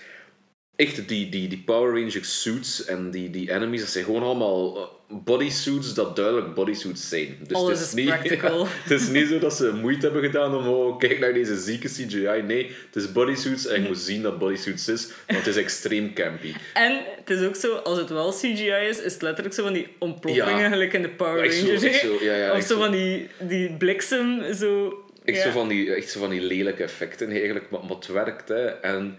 Echt, 0.76 1.08
die, 1.08 1.28
die, 1.28 1.48
die 1.48 1.62
Power 1.64 1.92
Rangers 2.00 2.42
suits 2.42 2.84
en 2.84 3.10
die, 3.10 3.30
die 3.30 3.52
enemies, 3.52 3.80
dat 3.80 3.90
zijn 3.90 4.04
gewoon 4.04 4.22
allemaal 4.22 4.76
eh, 4.76 5.16
bodysuits 5.24 5.94
dat 5.94 6.16
duidelijk 6.16 6.54
bodysuits 6.54 7.08
zijn. 7.08 7.36
Dus 7.46 7.56
Alles 7.56 7.70
het 7.70 7.80
is 7.80 7.86
is 7.86 7.94
niet, 7.94 8.06
practical. 8.14 8.58
ja, 8.58 8.66
het 8.88 9.00
is 9.00 9.08
niet 9.08 9.28
zo 9.28 9.38
dat 9.38 9.54
ze 9.56 9.72
moeite 9.80 10.04
hebben 10.06 10.22
gedaan 10.24 10.54
om, 10.54 10.66
oh, 10.68 10.98
kijk 10.98 11.18
naar 11.18 11.32
deze 11.32 11.56
zieke 11.60 11.88
CGI. 11.88 12.42
Nee, 12.46 12.70
het 12.86 12.96
is 13.02 13.12
bodysuits 13.12 13.66
en 13.66 13.82
je 13.82 13.88
moet 13.88 13.98
zien 13.98 14.22
dat 14.22 14.38
bodysuits 14.38 14.88
is, 14.88 15.08
want 15.26 15.38
het 15.38 15.46
is 15.46 15.56
extreem 15.56 16.14
campy. 16.14 16.52
En 16.74 17.00
het 17.16 17.30
is 17.30 17.46
ook 17.46 17.56
zo, 17.56 17.74
als 17.74 17.98
het 17.98 18.08
wel 18.10 18.32
CGI 18.32 18.70
is, 18.88 19.00
is 19.00 19.12
het 19.12 19.22
letterlijk 19.22 19.54
zo 19.54 19.62
van 19.62 19.72
die 19.72 19.86
ontploffingen, 19.98 20.58
Ja. 20.58 20.68
gelijk 20.68 20.92
in 20.92 21.02
de 21.02 21.08
Power 21.08 21.52
zo, 21.52 21.66
Rangers. 21.66 22.00
zo, 22.00 22.16
ja, 22.20 22.36
ja, 22.36 22.52
of 22.52 22.60
zo 22.62 22.74
zo. 22.74 22.80
van 22.80 22.90
die, 22.90 23.28
die 23.38 23.72
bliksem, 23.72 24.54
zo... 24.54 25.00
Echt, 25.24 25.42
zo 25.42 25.50
van 25.50 25.68
die, 25.68 25.94
echt 25.94 26.10
zo 26.10 26.20
van 26.20 26.30
die 26.30 26.40
lelijke 26.40 26.82
effecten 26.82 27.30
eigenlijk, 27.30 27.70
maar, 27.70 27.80
maar 27.80 27.96
het 27.96 28.06
werkt. 28.06 28.48
Hè. 28.48 28.64
En 28.66 29.18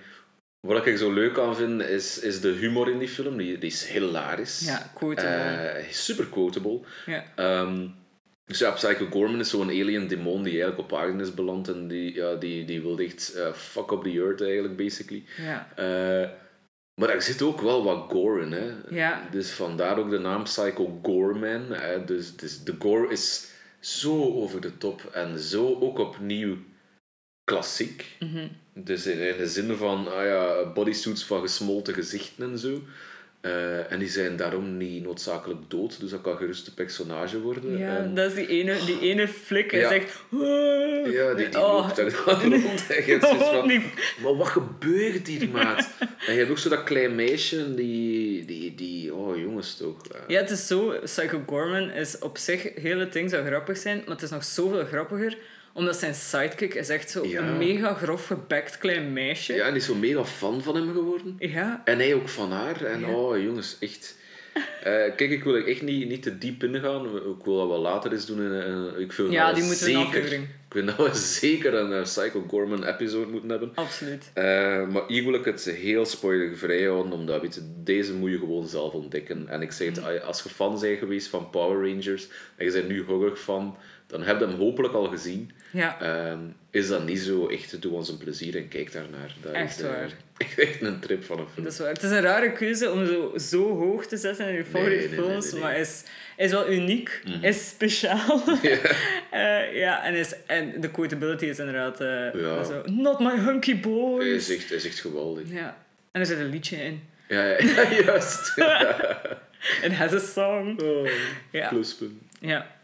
wat 0.60 0.88
ik 0.88 0.98
zo 0.98 1.14
leuk 1.14 1.40
aan 1.40 1.56
vind, 1.56 1.82
is, 1.82 2.20
is 2.20 2.42
de 2.42 2.50
humor 2.50 2.90
in 2.90 3.00
die 3.00 3.08
film. 3.08 3.38
Die, 3.38 3.58
die 3.58 3.70
is 3.70 3.88
hilarisch. 3.88 4.60
Ja, 4.60 4.92
quotable. 4.96 5.30
Eh, 5.30 5.92
super 5.92 6.26
quotable. 6.26 6.80
ja. 7.06 7.24
Ehm, 7.36 7.88
dus 8.46 8.60
ja, 8.60 8.72
Psycho 8.72 9.06
Gorman 9.10 9.40
is 9.40 9.50
zo'n 9.50 9.70
alien 9.70 10.08
demon 10.08 10.44
die 10.44 10.52
eigenlijk 10.52 10.92
op 10.92 11.00
aarde 11.00 11.24
is 11.24 11.34
beland 11.34 11.68
en 11.68 11.88
die, 11.88 12.14
ja, 12.14 12.36
die, 12.36 12.66
die 12.66 12.82
wil 12.82 13.00
echt 13.00 13.34
eh, 13.34 13.54
fuck 13.54 13.92
up 13.92 14.04
the 14.04 14.12
earth 14.12 14.42
eigenlijk, 14.42 14.76
basically. 14.76 15.24
Ja. 15.38 15.68
Eh, 15.76 16.30
maar 17.02 17.10
er 17.10 17.22
zit 17.22 17.42
ook 17.42 17.62
wel 17.62 17.84
wat 17.84 18.06
gore 18.10 18.42
in, 18.42 18.52
hè. 18.52 18.72
Ja. 18.90 19.28
Dus 19.32 19.52
vandaar 19.52 19.98
ook 19.98 20.10
de 20.10 20.20
naam 20.20 20.44
Psycho 20.44 21.00
Gorman. 21.04 21.72
Hè. 21.72 22.06
Dus, 22.06 22.36
dus 22.36 22.64
de 22.64 22.76
gore 22.80 23.12
is 23.12 23.52
zo 23.80 24.34
over 24.34 24.62
de 24.62 24.78
top 24.78 25.02
en 25.14 25.40
zo 25.40 25.78
ook 25.80 26.00
opnieuw 26.00 26.58
klassiek. 27.52 28.06
Mhm. 28.20 28.48
Dus 28.74 29.06
in 29.06 29.20
in 29.20 29.38
de 29.38 29.48
zin 29.48 29.76
van 29.76 30.08
ah 30.14 30.26
ja, 30.26 30.72
bodysuits 30.74 31.26
van 31.26 31.42
gesmolten 31.42 31.94
gezichten 31.94 32.52
en 32.52 32.58
zo. 32.58 32.82
Eh, 33.42 33.92
en 33.92 34.00
die 34.00 34.10
zijn 34.10 34.36
daarom 34.36 34.78
niet 34.78 35.04
noodzakelijk 35.04 35.60
dood, 35.68 36.00
dus 36.00 36.10
dat 36.10 36.22
kan 36.22 36.38
gerust 36.38 36.68
een 36.68 36.74
personage 36.74 37.42
worden. 37.42 37.78
Ja, 37.78 37.98
En- 37.98 38.16
dat 38.16 38.30
is 38.32 38.36
die 38.36 38.48
ene, 38.48 38.76
die 38.86 39.00
ene 39.00 39.28
flik. 39.28 39.72
Hij 39.72 39.80
Ja. 39.80 39.90
zegt... 39.90 40.12
ja, 41.14 41.34
die, 41.34 41.50
die 41.50 41.60
Oh. 41.60 41.74
loopt 41.74 41.96
daar 41.96 42.12
dan 42.26 42.42
rond. 42.62 42.88
En 42.90 43.06
je 43.06 43.12
hebt 43.12 43.26
zoiets 43.26 43.44
van, 43.46 43.68
Die- 43.68 43.92
maar 44.22 44.36
wat 44.36 44.48
gebeurt 44.48 45.28
hier, 45.28 45.50
maat? 45.50 45.90
En 46.00 46.34
je 46.34 46.40
hebt 46.40 46.50
ook 46.52 46.58
zo 46.58 46.70
dat 46.70 46.84
klein 46.84 47.16
meisje, 47.16 47.74
die, 47.76 48.46
die, 48.46 48.76
die 48.76 49.14
oh 49.14 49.38
jongens 49.38 49.78
toch. 49.78 50.08
eh. 50.08 50.20
Ja, 50.28 50.40
het 50.42 50.50
is 50.50 50.68
zo... 50.68 51.00
Psycho 51.04 51.44
Gorman 51.46 51.90
is 51.92 52.20
op 52.20 52.38
zich... 52.38 52.70
Heel 52.76 53.00
het 53.00 53.14
ding 53.14 53.30
zou 53.30 53.46
grappig 53.46 53.78
zijn, 53.78 53.98
maar 54.06 54.14
het 54.16 54.22
is 54.24 54.30
nog 54.30 54.44
zoveel 54.44 54.86
grappiger 54.86 55.38
omdat 55.78 55.96
zijn 55.98 56.14
sidekick 56.14 56.74
is 56.74 56.90
echt 56.90 57.10
zo 57.10 57.26
Ja. 57.26 57.42
een 57.42 57.58
mega 57.58 57.94
grof 57.94 58.26
gebekt 58.28 58.78
klein 58.78 59.14
meisje. 59.14 59.54
Ja, 59.54 59.64
en 59.66 59.72
die 59.72 59.82
is 59.82 59.86
zo 59.88 59.96
mega 59.96 60.26
fan 60.26 60.62
van 60.64 60.76
hem 60.76 60.94
geworden. 60.94 61.36
Ja. 61.40 61.82
En 61.86 61.98
hij 61.98 62.14
ook 62.14 62.30
van 62.30 62.52
haar. 62.52 62.82
En 62.84 63.00
Ja. 63.00 63.08
oh, 63.14 63.42
jongens, 63.44 63.78
echt. 63.80 64.16
Eh, 64.84 64.94
kijk, 65.16 65.20
ik 65.20 65.44
wil 65.44 65.56
er 65.56 65.68
echt 65.68 65.82
niet, 65.82 66.08
niet 66.08 66.24
te 66.24 66.38
diep 66.38 66.64
in 66.64 66.80
gaan. 66.80 67.06
Ik 67.16 67.44
wil 67.46 67.58
dat 67.58 67.68
wel 67.68 67.80
later 67.80 68.12
eens 68.12 68.26
doen. 68.26 68.42
In- 68.54 69.00
ik 69.00 69.12
vind 69.12 69.32
Ja, 69.32 69.54
die 69.54 69.64
moeten 69.64 69.90
een 69.90 69.96
aflevering. 69.96 70.44
Ik 70.44 70.74
vind 70.74 70.88
dat 70.98 70.98
we 71.12 71.16
zeker 71.42 71.74
een 71.74 71.94
eh, 71.94 72.02
Psycho 72.02 72.46
Gorman 72.48 72.84
episode 72.86 73.32
moeten 73.32 73.50
hebben. 73.50 73.72
Absoluut. 73.76 74.32
Eh, 74.34 74.44
maar 74.88 75.04
hier 75.08 75.24
wil 75.24 75.34
ik 75.34 75.46
het 75.46 75.64
heel 75.66 76.06
spoilervrij 76.06 76.84
houden, 76.84 77.12
omdat 77.12 77.42
weet 77.42 77.56
je, 77.56 77.62
deze 77.84 78.14
moet 78.14 78.30
je 78.32 78.38
gewoon 78.38 78.68
zelf 78.68 78.94
ontdekken. 78.94 79.48
En 79.48 79.62
ik 79.62 79.72
zeg 79.72 79.88
het, 79.88 80.02
Mhm. 80.02 80.26
als 80.26 80.44
je 80.44 80.50
fan 80.50 80.80
bent 80.80 81.00
geweest 81.00 81.28
van 81.28 81.50
Power 81.50 81.90
Rangers 81.90 82.28
en 82.56 82.66
je 82.66 82.72
bent 82.72 82.88
nu 82.88 83.04
horror 83.04 83.36
fan, 83.36 83.78
dan 84.08 84.24
heb 84.24 84.40
je 84.40 84.46
hem 84.48 84.56
hopelijk 84.56 84.94
al 84.94 85.06
gezien. 85.08 85.52
Ja. 85.72 86.02
Ehm, 86.02 86.40
is 86.72 86.88
dat 86.88 87.06
niet 87.06 87.20
zo, 87.20 87.48
echt 87.48 87.82
doe 87.82 87.92
ons 87.94 88.10
een 88.10 88.18
plezier 88.18 88.56
en 88.56 88.68
kijk 88.68 88.92
daarnaar. 88.92 89.36
Dat 89.42 89.54
Echt 89.54 89.78
is, 89.80 89.86
waar. 89.86 90.12
echt 90.58 90.82
een 90.82 91.00
trip 91.00 91.24
van 91.24 91.40
een 91.40 91.48
film. 91.54 91.64
Dat 91.64 91.74
is 91.74 91.80
waar. 91.80 91.90
Het 91.90 92.04
is 92.04 92.12
een 92.12 92.22
rare 92.22 92.52
keuze 92.52 92.92
om 92.92 93.06
zo, 93.06 93.34
zo 93.38 93.76
hoog 93.78 94.06
te 94.06 94.18
zetten 94.18 94.48
in 94.48 94.54
je 94.56 94.66
favoriete 94.66 95.08
nee, 95.08 95.18
nee, 95.20 95.28
films, 95.28 95.52
nee, 95.52 95.62
maar 95.62 95.78
is, 95.78 96.04
is 96.38 96.52
wel 96.52 96.72
uniek, 96.72 97.22
is 97.42 97.68
speciaal. 97.70 98.42
Eh, 99.32 99.76
ja, 99.78 100.04
en, 100.04 100.14
is, 100.14 100.34
en 100.46 100.82
de 100.82 100.92
quotability 100.92 101.46
is 101.46 101.60
inderdaad 101.60 102.02
eh, 102.02 102.42
Ja. 102.42 102.64
zo, 102.64 102.82
not 102.86 103.20
my 103.20 103.38
hunky 103.40 103.80
boys. 103.80 104.26
is 104.50 104.56
echt, 104.58 104.72
is 104.72 104.86
echt 104.86 105.00
geweldig. 105.00 105.44
Ja. 105.52 105.78
En 106.12 106.22
er 106.22 106.28
zit 106.28 106.40
een 106.40 106.50
liedje 106.50 106.76
in. 106.78 107.02
Ja, 107.28 107.46
ja, 107.46 107.58
ja, 107.60 107.94
juist. 108.04 108.54
It 109.84 109.94
has 109.94 110.14
a 110.14 110.20
song. 110.20 110.82
Oh, 110.82 111.08
Ja. 111.52 111.68
pluspunt. 111.68 112.12
Ja, 112.40 112.76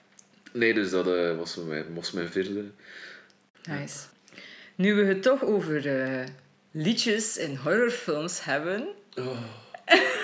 Nee, 0.54 0.74
dus 0.74 0.90
dat 0.90 1.08
eh, 1.08 1.38
was, 1.38 1.56
mijn, 1.56 1.86
was 1.94 2.12
mijn 2.12 2.30
vierde. 2.30 2.64
nice. 3.70 3.98
Nu 4.76 4.94
we 4.94 5.04
het 5.04 5.22
toch 5.24 5.44
over 5.44 6.02
eh, 6.02 6.24
liedjes 6.72 7.38
in 7.38 7.56
horrorfilms 7.56 8.44
hebben. 8.44 8.88
Oh. 9.20 9.38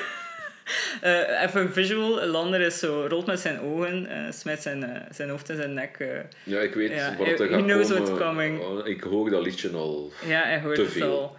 Eh, 1.02 1.42
even 1.44 1.62
een 1.62 1.74
visual. 1.74 2.26
Lander 2.26 2.62
is 2.62 2.80
zo, 2.80 3.06
rolt 3.08 3.26
met 3.26 3.40
zijn 3.40 3.60
ogen, 3.60 4.06
eh 4.08 4.32
smijt 4.32 4.62
zijn, 4.62 5.08
zijn 5.12 5.30
hoofd 5.30 5.50
in 5.50 5.56
zijn 5.56 5.74
nek. 5.74 5.98
Ja, 6.44 6.60
ik 6.60 6.74
weet 6.74 6.92
Ja, 6.92 7.16
wat 7.18 7.28
er 7.40 7.48
gaat 7.48 7.64
knows 7.64 7.88
komen. 7.88 8.04
what's 8.06 8.24
coming. 8.24 8.60
Oh, 8.60 8.88
Ik 8.88 9.02
hoor 9.02 9.30
dat 9.30 9.44
liedje 9.44 9.70
al. 9.70 10.12
ja, 10.26 10.44
hij 10.44 10.62
hoort 10.62 10.76
Te 10.76 10.82
het 10.82 10.92
veel. 10.92 11.12
al. 11.20 11.38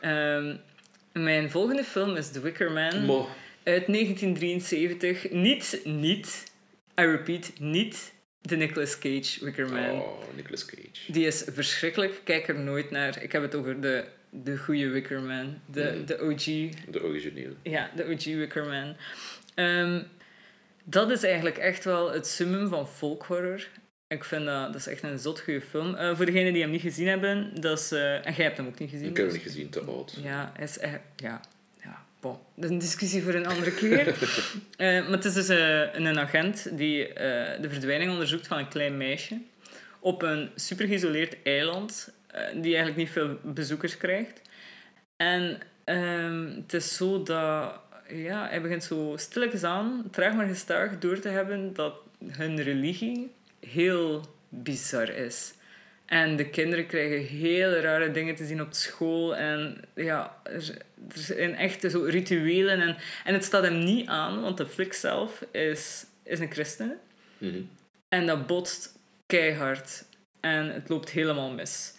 Ehm, 0.00 0.56
mijn 1.12 1.50
volgende 1.50 1.84
film 1.84 2.16
is 2.16 2.30
The 2.30 2.40
Wicker 2.40 2.70
Man. 2.72 3.06
Maar, 3.06 3.24
Uit 3.64 3.86
1973. 3.86 5.30
Niet, 5.30 5.80
niet, 5.84 6.44
I 7.00 7.04
repeat, 7.04 7.50
niet 7.58 8.12
de 8.40 8.56
Nicolas 8.56 8.98
Cage 8.98 9.44
Wicker 9.44 9.68
Man. 9.68 9.90
oh, 9.90 10.18
Nicolas 10.36 10.64
Cage. 10.64 11.12
Die 11.12 11.26
is 11.26 11.44
verschrikkelijk. 11.46 12.20
Kijk 12.24 12.48
er 12.48 12.58
nooit 12.60 12.90
naar. 12.90 13.22
Ik 13.22 13.32
heb 13.32 13.42
het 13.42 13.54
over 13.54 13.80
de, 13.80 14.04
de 14.30 14.58
goede 14.58 14.88
Wicker 14.88 15.20
Man. 15.20 15.60
De, 15.66 15.94
Mm. 15.98 16.06
de 16.06 16.20
OG. 16.20 16.44
De 16.90 17.02
origineel. 17.02 17.52
Ja, 17.62 17.90
de 17.96 18.04
OG 18.04 18.24
Wicker 18.24 18.64
Man. 18.66 18.96
Ehm, 19.54 20.02
dat 20.84 21.10
is 21.10 21.22
eigenlijk 21.22 21.58
echt 21.58 21.84
wel 21.84 22.12
het 22.12 22.26
summum 22.26 22.68
van 22.68 22.88
folkhorror. 22.88 23.66
Ik 24.08 24.24
vind 24.24 24.44
dat, 24.44 24.66
dat 24.66 24.74
is 24.80 24.86
echt 24.86 25.02
een 25.02 25.18
zot 25.18 25.40
goede 25.40 25.60
film. 25.60 25.94
Eh, 25.94 26.16
voor 26.16 26.26
degenen 26.26 26.52
die 26.52 26.62
hem 26.62 26.70
niet 26.70 26.80
gezien 26.80 27.06
hebben, 27.06 27.60
dat 27.60 27.78
is... 27.78 27.92
eh, 27.92 28.14
en 28.26 28.34
jij 28.34 28.44
hebt 28.44 28.56
hem 28.56 28.66
ook 28.66 28.78
niet 28.78 28.90
gezien. 28.90 29.08
Ik 29.08 29.16
heb 29.16 29.24
dus- 29.26 29.34
hem 29.34 29.42
niet 29.44 29.52
gezien, 29.52 29.70
te 29.70 29.80
oud. 29.80 30.18
ja, 30.22 30.52
is 30.60 30.78
echt... 30.78 30.98
Ja 31.16 31.40
bon. 32.20 32.38
Dat 32.54 32.64
is 32.64 32.70
een 32.70 32.78
discussie 32.78 33.22
voor 33.22 33.34
een 33.34 33.46
andere 33.46 33.74
keer. 33.74 34.06
Eh, 34.76 35.02
maar 35.02 35.10
het 35.10 35.24
is 35.24 35.34
dus 35.34 35.48
eh, 35.48 35.94
een 35.94 36.18
agent 36.18 36.78
die 36.78 37.08
eh, 37.08 37.60
de 37.62 37.70
verdwijning 37.70 38.10
onderzoekt 38.10 38.46
van 38.46 38.58
een 38.58 38.68
klein 38.68 38.96
meisje 38.96 39.40
op 39.98 40.22
een 40.22 40.50
super 40.54 40.86
geïsoleerd 40.86 41.36
eiland, 41.42 42.12
die 42.52 42.74
eigenlijk 42.74 42.96
niet 42.96 43.10
veel 43.10 43.38
bezoekers 43.42 43.96
krijgt. 43.96 44.40
En 45.16 45.58
ehm, 45.84 46.46
het 46.56 46.72
is 46.72 46.96
zo 46.96 47.22
dat... 47.22 47.80
Ja, 48.08 48.48
hij 48.48 48.60
begint 48.60 48.84
zo 48.84 49.14
stilletjes 49.16 49.64
aan, 49.64 50.08
traag 50.10 50.34
maar 50.34 50.46
gestaag, 50.46 50.98
door 50.98 51.18
te 51.18 51.28
hebben 51.28 51.74
dat 51.74 51.94
hun 52.26 52.62
religie 52.62 53.32
heel 53.60 54.24
bizar 54.48 55.08
is. 55.08 55.52
En 56.10 56.36
de 56.36 56.48
kinderen 56.48 56.86
krijgen 56.86 57.36
hele 57.36 57.80
rare 57.80 58.10
dingen 58.10 58.34
te 58.34 58.46
zien 58.46 58.60
op 58.60 58.72
school. 58.72 59.36
En 59.36 59.80
ja, 59.94 60.36
er, 60.42 60.76
er 61.08 61.18
zijn 61.18 61.56
echt 61.56 61.90
zo 61.90 62.02
rituelen. 62.02 62.80
En, 62.80 62.96
en 63.24 63.34
het 63.34 63.44
staat 63.44 63.62
hem 63.62 63.78
niet 63.78 64.08
aan, 64.08 64.40
want 64.40 64.56
de 64.56 64.66
flik 64.66 64.92
zelf 64.92 65.44
is, 65.52 66.04
is 66.22 66.38
een 66.38 66.52
christen. 66.52 66.98
Mhm. 67.38 67.60
En 68.08 68.26
dat 68.26 68.46
botst 68.46 68.98
keihard. 69.26 70.04
En 70.40 70.72
het 70.72 70.88
loopt 70.88 71.10
helemaal 71.10 71.50
mis. 71.50 71.94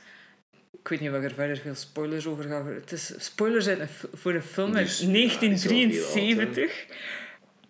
Ik 0.72 0.88
weet 0.88 0.99
niet 0.99 1.09
of 1.09 1.16
ik 1.16 1.24
er 1.24 1.34
verder 1.34 1.57
veel 1.57 1.76
spoilers 1.76 2.26
over 2.26 2.43
ga. 2.43 2.66
Het 2.66 2.91
is 2.91 3.14
spoilers 3.18 3.68
uit 3.68 3.80
een, 3.80 3.89
voor 4.14 4.34
een 4.34 4.41
film 4.41 4.76
uit 4.76 4.88
Dus, 4.88 4.99
ja, 4.99 5.07
die 5.07 5.24
is 5.24 5.66
wel 5.66 5.78
heel 5.78 6.05
oud, 6.05 6.14
hè. 6.14 6.14
1973. 6.14 6.86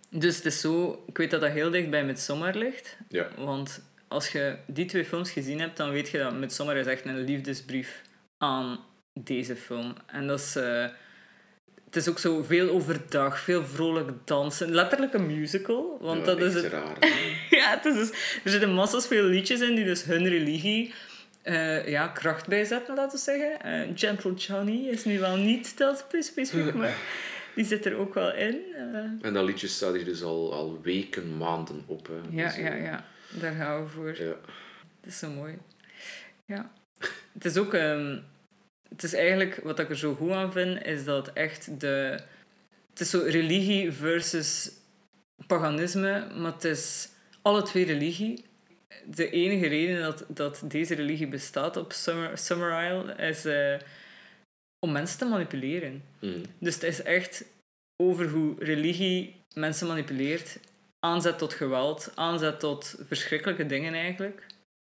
dus 0.09 0.35
het 0.35 0.45
is 0.45 0.59
zo... 0.59 1.03
Ik 1.07 1.17
weet 1.17 1.31
dat 1.31 1.41
dat 1.41 1.51
heel 1.51 1.71
dicht 1.71 1.89
bij 1.89 2.05
Midsommar 2.05 2.55
ligt. 2.55 2.97
Ja. 3.07 3.27
Want 3.37 3.81
als 4.11 4.31
je 4.31 4.55
die 4.67 4.85
twee 4.85 5.05
films 5.05 5.31
gezien 5.31 5.59
hebt, 5.59 5.77
dan 5.77 5.91
weet 5.91 6.09
je 6.09 6.17
dat 6.17 6.33
Midsommar 6.33 6.77
is 6.77 6.85
echt 6.85 7.05
een 7.05 7.23
liefdesbrief 7.23 8.01
aan 8.37 8.79
deze 9.13 9.55
film. 9.55 9.93
En 10.05 10.27
dat 10.27 10.39
is... 10.39 10.55
eh, 10.55 10.85
het 11.85 11.95
is 11.95 12.09
ook 12.09 12.19
zo 12.19 12.43
veel 12.43 12.69
overdag, 12.69 13.39
veel 13.39 13.65
vrolijk 13.65 14.11
dansen. 14.25 14.71
Letterlijk 14.73 15.13
een 15.13 15.25
musical. 15.25 15.97
Want 16.01 16.19
Ja, 16.19 16.25
dat 16.25 16.41
is 16.41 16.53
het, 16.53 16.65
raar. 16.65 16.97
ja, 17.59 17.69
het 17.69 17.85
is 17.85 17.95
dus, 17.95 18.09
er 18.43 18.51
zitten 18.51 18.73
massas 18.73 19.07
veel 19.07 19.23
liedjes 19.23 19.59
in 19.59 19.75
die 19.75 19.85
dus 19.85 20.03
hun 20.03 20.27
religie 20.27 20.93
eh, 21.41 21.87
ja, 21.87 22.07
kracht 22.07 22.47
bijzetten, 22.47 22.95
laten 22.95 23.17
we 23.17 23.23
zeggen. 23.23 23.61
Eh, 23.61 23.89
Gentle 23.95 24.33
Johnny 24.33 24.87
is 24.87 25.05
nu 25.05 25.19
wel 25.19 25.35
niet 25.35 25.77
dat 25.77 26.05
specifiek, 26.09 26.73
maar 26.81 26.95
die 27.55 27.65
zit 27.65 27.85
er 27.85 27.95
ook 27.95 28.13
wel 28.13 28.33
in. 28.33 28.57
En 29.21 29.33
dat 29.33 29.45
liedje 29.45 29.67
staat 29.67 29.93
hier 29.93 30.05
dus 30.05 30.23
al, 30.23 30.53
al 30.53 30.79
weken, 30.83 31.37
maanden 31.37 31.83
op. 31.85 32.07
Hè. 32.07 32.41
ja, 32.41 32.47
Dus, 32.47 32.55
ja, 32.55 32.73
ja, 32.73 33.05
daar 33.39 33.53
gaan 33.53 33.83
we 33.83 33.89
voor. 33.89 34.23
ja. 34.23 34.35
Het 35.01 35.09
is 35.11 35.19
zo 35.19 35.29
mooi. 35.29 35.57
Ja. 36.45 36.71
Het 37.33 37.45
is 37.45 37.57
ook... 37.57 37.73
ehm, 37.73 38.19
het 38.89 39.03
is 39.03 39.13
eigenlijk... 39.13 39.59
Wat 39.63 39.79
ik 39.79 39.89
er 39.89 39.97
zo 39.97 40.15
goed 40.15 40.31
aan 40.31 40.51
vind, 40.51 40.85
is 40.85 41.03
dat 41.03 41.33
echt 41.33 41.79
de... 41.79 42.19
Het 42.89 42.99
is 42.99 43.09
zo 43.09 43.23
religie 43.25 43.91
versus 43.91 44.71
paganisme, 45.47 46.27
maar 46.35 46.53
het 46.53 46.63
is 46.63 47.09
alle 47.41 47.61
twee 47.63 47.85
religie. 47.85 48.43
De 49.05 49.29
enige 49.29 49.67
reden 49.67 50.01
dat, 50.01 50.25
dat 50.27 50.63
deze 50.67 50.95
religie 50.95 51.27
bestaat 51.27 51.77
op 51.77 51.91
Summer, 51.91 52.37
Summer 52.37 52.85
Isle 52.85 53.15
is 53.15 53.45
eh, 53.45 53.75
om 54.85 54.91
mensen 54.91 55.17
te 55.17 55.25
manipuleren. 55.25 56.03
Mhm. 56.19 56.43
Dus 56.57 56.73
het 56.73 56.83
is 56.83 57.01
echt 57.01 57.45
over 58.03 58.29
hoe 58.29 58.55
religie 58.59 59.35
mensen 59.53 59.87
manipuleert. 59.87 60.59
Aanzet 61.03 61.37
tot 61.37 61.53
geweld, 61.53 62.11
aanzet 62.15 62.59
tot 62.59 62.95
verschrikkelijke 63.07 63.65
dingen 63.65 63.93
eigenlijk. 63.93 64.45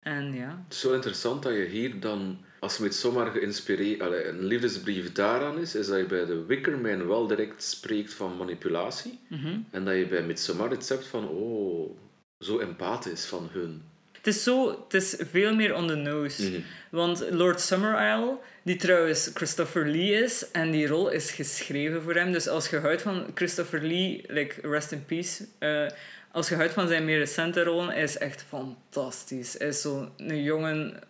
En 0.00 0.32
ja, 0.32 0.62
Het 0.64 0.72
is 0.72 0.80
zo 0.80 0.92
interessant 0.92 1.42
dat 1.42 1.53
je 1.53 1.64
hier 1.64 2.00
dan, 2.00 2.44
als 2.61 2.78
met 2.78 2.94
zomaar 2.94 3.30
geïnspireerd, 3.30 4.00
een 4.00 4.44
liefdesbrief 4.44 5.12
daaraan 5.12 5.59
is, 5.59 5.74
is 5.74 5.86
dat 5.86 5.98
je 5.98 6.07
bij 6.07 6.24
de 6.24 6.44
Wickerman 6.44 7.07
wel 7.07 7.26
direct 7.26 7.62
spreekt 7.62 8.14
van 8.14 8.36
manipulatie. 8.36 9.18
Mhm. 9.28 9.59
En 9.70 9.84
dat 9.84 9.96
je 9.96 10.07
bij 10.07 10.22
Midsommar 10.22 10.70
het 10.70 10.88
hebt 10.88 11.07
van, 11.07 11.28
oh, 11.28 11.98
zo 12.38 12.59
empathisch 12.59 13.26
van 13.26 13.48
hun. 13.53 13.82
Het 14.23 14.35
is 14.35 14.43
zo, 14.43 14.85
het 14.85 14.95
is 14.95 15.16
veel 15.31 15.55
meer 15.55 15.75
on 15.75 15.87
the 15.87 15.95
nose. 15.95 16.51
Mhm. 16.51 16.61
Want 16.91 17.25
Lord 17.31 17.61
Summerisle, 17.61 18.39
die 18.62 18.77
trouwens 18.77 19.31
Christopher 19.35 19.87
Lee 19.87 20.23
is, 20.23 20.51
en 20.51 20.70
die 20.70 20.87
rol 20.87 21.09
is 21.09 21.31
geschreven 21.31 22.03
voor 22.03 22.14
hem. 22.14 22.33
Dus 22.33 22.49
als 22.49 22.68
je 22.68 22.79
houdt 22.79 23.03
van 23.03 23.27
Christopher 23.35 23.83
Lee, 23.83 24.25
like 24.27 24.68
rest 24.68 24.93
in 24.93 25.05
peace, 25.05 25.47
eh, 25.59 25.87
als 26.33 26.49
je 26.49 26.55
houdt 26.55 26.73
van 26.73 26.89
zijn 26.89 27.05
meer 27.05 27.18
recente 27.18 27.62
rollen, 27.62 27.89
hij 27.89 28.03
is 28.03 28.18
echt 28.18 28.45
fantastisch. 28.49 29.55
Hij 29.59 29.68
is 29.68 29.81
zo'n 29.81 30.11
jongen, 30.27 31.03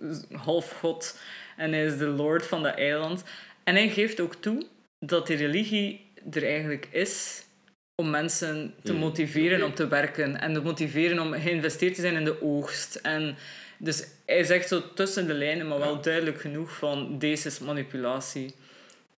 eh, 0.00 0.40
half 0.40 0.70
god, 0.70 1.18
en 1.56 1.72
hij 1.72 1.84
is 1.84 1.98
de 1.98 2.06
lord 2.06 2.46
van 2.46 2.62
dat 2.62 2.74
eiland. 2.74 3.22
En 3.64 3.74
hij 3.74 3.88
geeft 3.88 4.20
ook 4.20 4.34
toe 4.34 4.66
dat 4.98 5.26
die 5.26 5.36
religie 5.36 6.12
er 6.30 6.44
eigenlijk 6.44 6.88
is 6.90 7.42
om 8.02 8.10
mensen 8.10 8.74
te 8.82 8.92
Hmm, 8.92 9.00
motiveren 9.00 9.62
om 9.62 9.74
te 9.74 9.88
werken 9.88 10.40
en 10.40 10.52
te 10.52 10.60
motiveren 10.60 11.18
om 11.18 11.32
geïnvesteerd 11.32 11.94
te 11.94 12.00
zijn 12.00 12.14
in 12.14 12.24
de 12.24 12.42
oogst. 12.42 12.94
En 12.94 13.36
dus 13.78 14.06
hij 14.26 14.44
zegt 14.44 14.68
zo 14.68 14.92
tussen 14.94 15.26
de 15.26 15.34
lijnen, 15.34 15.68
maar 15.68 15.78
wel 15.78 16.00
duidelijk 16.00 16.40
genoeg 16.40 16.72
van 16.72 17.18
deze 17.18 17.48
is 17.48 17.58
manipulatie. 17.58 18.54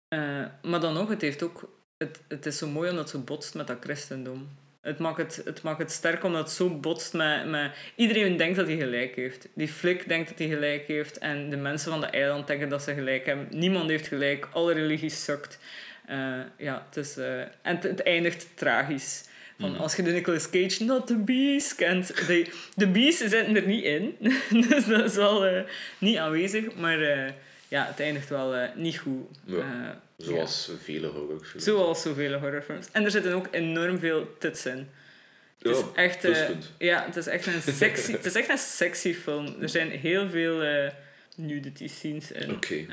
Eh, 0.07 0.45
maar 0.61 0.79
dan 0.79 0.93
nog, 0.93 1.09
het, 1.09 1.21
heeft 1.21 1.43
ook, 1.43 1.69
het, 1.97 2.19
het 2.27 2.45
is 2.45 2.57
zo 2.57 2.67
mooi 2.67 2.89
omdat 2.89 3.11
het 3.11 3.13
zo 3.13 3.19
botst 3.19 3.53
met 3.53 3.67
dat 3.67 3.77
christendom. 3.79 4.49
Het 4.81 4.99
maakt 4.99 5.17
het, 5.17 5.41
het 5.45 5.61
maakt 5.61 5.79
het 5.79 5.91
sterk 5.91 6.23
omdat 6.23 6.41
het 6.41 6.51
zo 6.51 6.69
botst 6.69 7.13
met, 7.13 7.45
met... 7.45 7.71
Iedereen 7.95 8.37
denkt 8.37 8.55
dat 8.55 8.67
hij 8.67 8.77
gelijk 8.77 9.15
heeft. 9.15 9.47
Die 9.55 9.67
flik 9.67 10.07
denkt 10.07 10.29
dat 10.29 10.37
hij 10.37 10.47
gelijk 10.47 10.87
heeft. 10.87 11.17
En 11.17 11.49
de 11.49 11.57
mensen 11.57 11.91
van 11.91 12.01
de 12.01 12.07
eiland 12.07 12.47
denken 12.47 12.69
dat 12.69 12.83
ze 12.83 12.93
gelijk 12.93 13.25
hebben. 13.25 13.47
Niemand 13.49 13.89
heeft 13.89 14.07
gelijk. 14.07 14.47
Alle 14.51 14.73
religies 14.73 15.23
sukt. 15.23 15.59
Eh, 16.13 16.39
ja, 16.57 16.85
het 16.89 16.97
is... 16.97 17.17
eh, 17.17 17.39
en 17.41 17.49
het, 17.61 17.83
het 17.83 18.03
eindigt 18.03 18.47
tragisch. 18.55 19.23
Van, 19.59 19.77
Als 19.77 19.95
je 19.95 20.03
de 20.03 20.11
Nicolas 20.11 20.49
Cage 20.49 20.83
Not 20.83 21.07
the 21.07 21.17
Beast 21.17 21.75
kent. 21.75 22.07
De, 22.27 22.51
de 22.75 22.87
Beast 22.87 23.17
zitten 23.17 23.55
er 23.55 23.67
niet 23.67 23.83
in. 23.83 24.15
dus 24.69 24.85
dat 24.85 25.03
is 25.09 25.15
wel 25.15 25.45
eh, 25.45 25.63
niet 25.97 26.17
aanwezig. 26.17 26.75
Maar 26.75 26.99
ja, 27.67 27.85
het 27.85 27.99
eindigt 27.99 28.29
wel 28.29 28.69
niet 28.75 28.97
goed. 28.97 29.25
Ja. 29.45 30.01
Zoals 30.17 30.71
vele 30.83 31.07
horrorfilms. 31.07 31.65
Zoals 31.65 32.01
zoveel 32.01 32.39
horrorfilms. 32.39 32.87
En 32.91 33.03
er 33.03 33.11
zitten 33.11 33.33
ook 33.33 33.47
enorm 33.51 33.99
veel 33.99 34.35
tits 34.39 34.65
in. 34.65 34.89
Het 35.57 35.71
is 35.75 35.79
Ja, 35.79 35.85
echt, 35.95 36.27
ja, 36.77 37.05
het 37.05 37.15
is 37.15 37.27
echt 37.27 37.45
een 37.45 37.61
sexy, 37.73 38.11
het 38.11 38.25
is 38.25 38.35
echt 38.35 38.49
een 38.49 38.57
sexy 38.57 39.13
film. 39.13 39.55
Er 39.61 39.69
zijn 39.69 39.89
heel 39.89 40.29
veel 40.29 40.63
nudity 41.35 41.87
scenes 41.87 42.31
in. 42.31 42.51
Oké. 42.51 42.85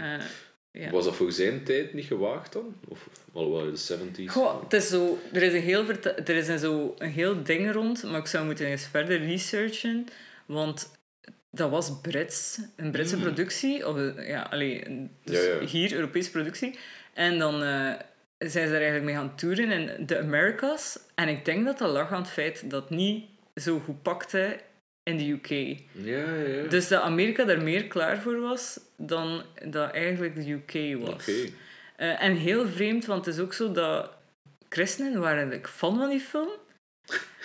Ja. 0.73 0.91
Was 0.91 1.05
dat 1.05 1.15
voor 1.17 1.33
zijn 1.33 1.65
tijd 1.65 1.93
niet 1.95 2.05
gewaagd 2.05 2.53
dan? 2.53 2.75
Of 2.89 3.09
alhoewel 3.33 3.65
in 3.67 3.75
de 3.75 4.23
70s? 4.29 4.33
Goh, 4.33 4.63
het 4.63 4.73
is 4.73 4.89
zo, 4.89 5.19
er 5.33 5.43
is, 5.43 5.53
een 5.53 5.61
heel, 5.61 5.85
er 6.25 6.31
is 6.37 6.49
een, 6.49 6.59
zo 6.59 6.95
een 6.99 7.11
heel 7.11 7.43
ding 7.43 7.73
rond, 7.73 8.03
maar 8.03 8.21
ik 8.21 8.27
zou 8.27 8.45
moeten 8.47 8.67
eens 8.67 8.87
verder 8.87 9.19
researchen. 9.19 10.07
Want 10.47 10.91
dat 11.51 11.71
was 11.71 12.01
Brits, 12.01 12.59
een 12.77 12.91
Britse 12.91 13.17
Mm. 13.17 13.23
productie. 13.23 13.89
Of, 13.89 13.97
eh, 13.97 14.29
ja, 14.29 14.43
allee, 14.43 14.85
dus 15.25 15.45
Ja, 15.47 15.53
ja. 15.55 15.67
hier, 15.67 15.93
Europese 15.93 16.31
productie. 16.31 16.79
En 17.15 17.39
dan 17.39 17.63
eh, 17.63 17.93
zijn 18.39 18.69
ze 18.69 18.75
er 18.75 18.81
eigenlijk 18.81 19.05
mee 19.05 19.15
gaan 19.15 19.37
toeren 19.37 19.71
in 19.71 20.07
de 20.07 20.19
Americas. 20.19 20.99
En 21.15 21.29
ik 21.29 21.45
denk 21.45 21.65
dat 21.65 21.79
dat 21.79 21.91
lag 21.91 22.13
aan 22.13 22.23
het 22.23 22.31
feit 22.31 22.71
dat 22.71 22.83
het 22.83 22.91
niet 22.91 23.25
zo 23.55 23.79
goed 23.79 24.03
pakte 24.03 24.57
in 25.11 25.19
de 25.19 25.31
UK. 25.31 25.79
Ja, 25.93 26.35
ja. 26.35 26.69
Dus 26.69 26.89
dat 26.89 27.03
Amerika 27.03 27.45
daar 27.45 27.63
meer 27.63 27.87
klaar 27.87 28.19
voor 28.19 28.41
was 28.41 28.81
dan 28.97 29.43
dat 29.65 29.91
eigenlijk 29.91 30.35
de 30.35 30.51
UK 30.51 31.01
was. 31.01 31.15
Oké. 31.15 31.49
Eh, 31.97 32.23
en 32.23 32.35
heel 32.35 32.69
vreemd, 32.69 33.07
want 33.07 33.27
het 33.27 33.35
is 33.35 33.41
ook 33.41 33.53
zo 33.53 33.73
dat 33.73 34.11
christenen 34.69 35.21
waren 35.21 35.49
like, 35.49 35.69
fan 35.69 35.97
van 35.97 36.09
die 36.09 36.21
film. 36.21 36.49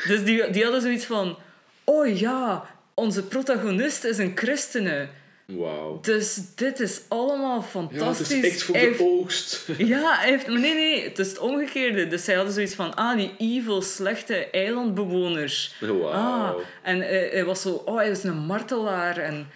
Dus 0.08 0.24
die, 0.24 0.50
die 0.50 0.64
hadden 0.64 0.82
zoiets 0.82 1.06
van... 1.06 1.38
Oh 1.84 2.18
ja, 2.18 2.66
onze 2.94 3.24
protagonist 3.24 4.04
is 4.04 4.18
een 4.18 4.32
christene. 4.36 5.08
Wauw. 5.46 6.00
Dus 6.02 6.40
dit 6.56 6.80
is 6.80 7.02
allemaal 7.08 7.56
Ja, 7.60 7.62
fantastisch. 7.68 8.28
het 8.30 8.44
is 8.44 8.52
echt 8.52 8.64
voor 8.64 8.76
Hij 8.76 8.84
de 8.84 8.90
heeft- 8.90 9.02
oogst. 9.02 9.68
Ja, 9.78 10.16
hij 10.20 10.30
heeft... 10.30 10.48
maar 10.48 10.60
Nee, 10.60 10.74
nee, 10.74 11.04
het 11.04 11.20
is 11.20 11.28
het 11.28 11.38
omgekeerde. 11.40 12.08
Dus 12.08 12.24
zij 12.24 12.36
hadden 12.36 12.54
zoiets 12.54 12.76
van, 12.76 12.96
ah, 12.96 13.18
die 13.18 13.34
evil, 13.38 13.82
slechte 13.82 14.50
eilandbewoners. 14.50 15.76
Wauw. 15.80 16.04
Ah, 16.08 16.54
en 16.84 17.02
eh, 17.02 17.32
hij 17.32 17.46
was 17.46 17.62
zo, 17.62 17.70
oh, 17.86 17.96
hij 17.98 18.10
is 18.10 18.24
een 18.24 18.38
martelaar. 18.38 19.18
En, 19.18 19.48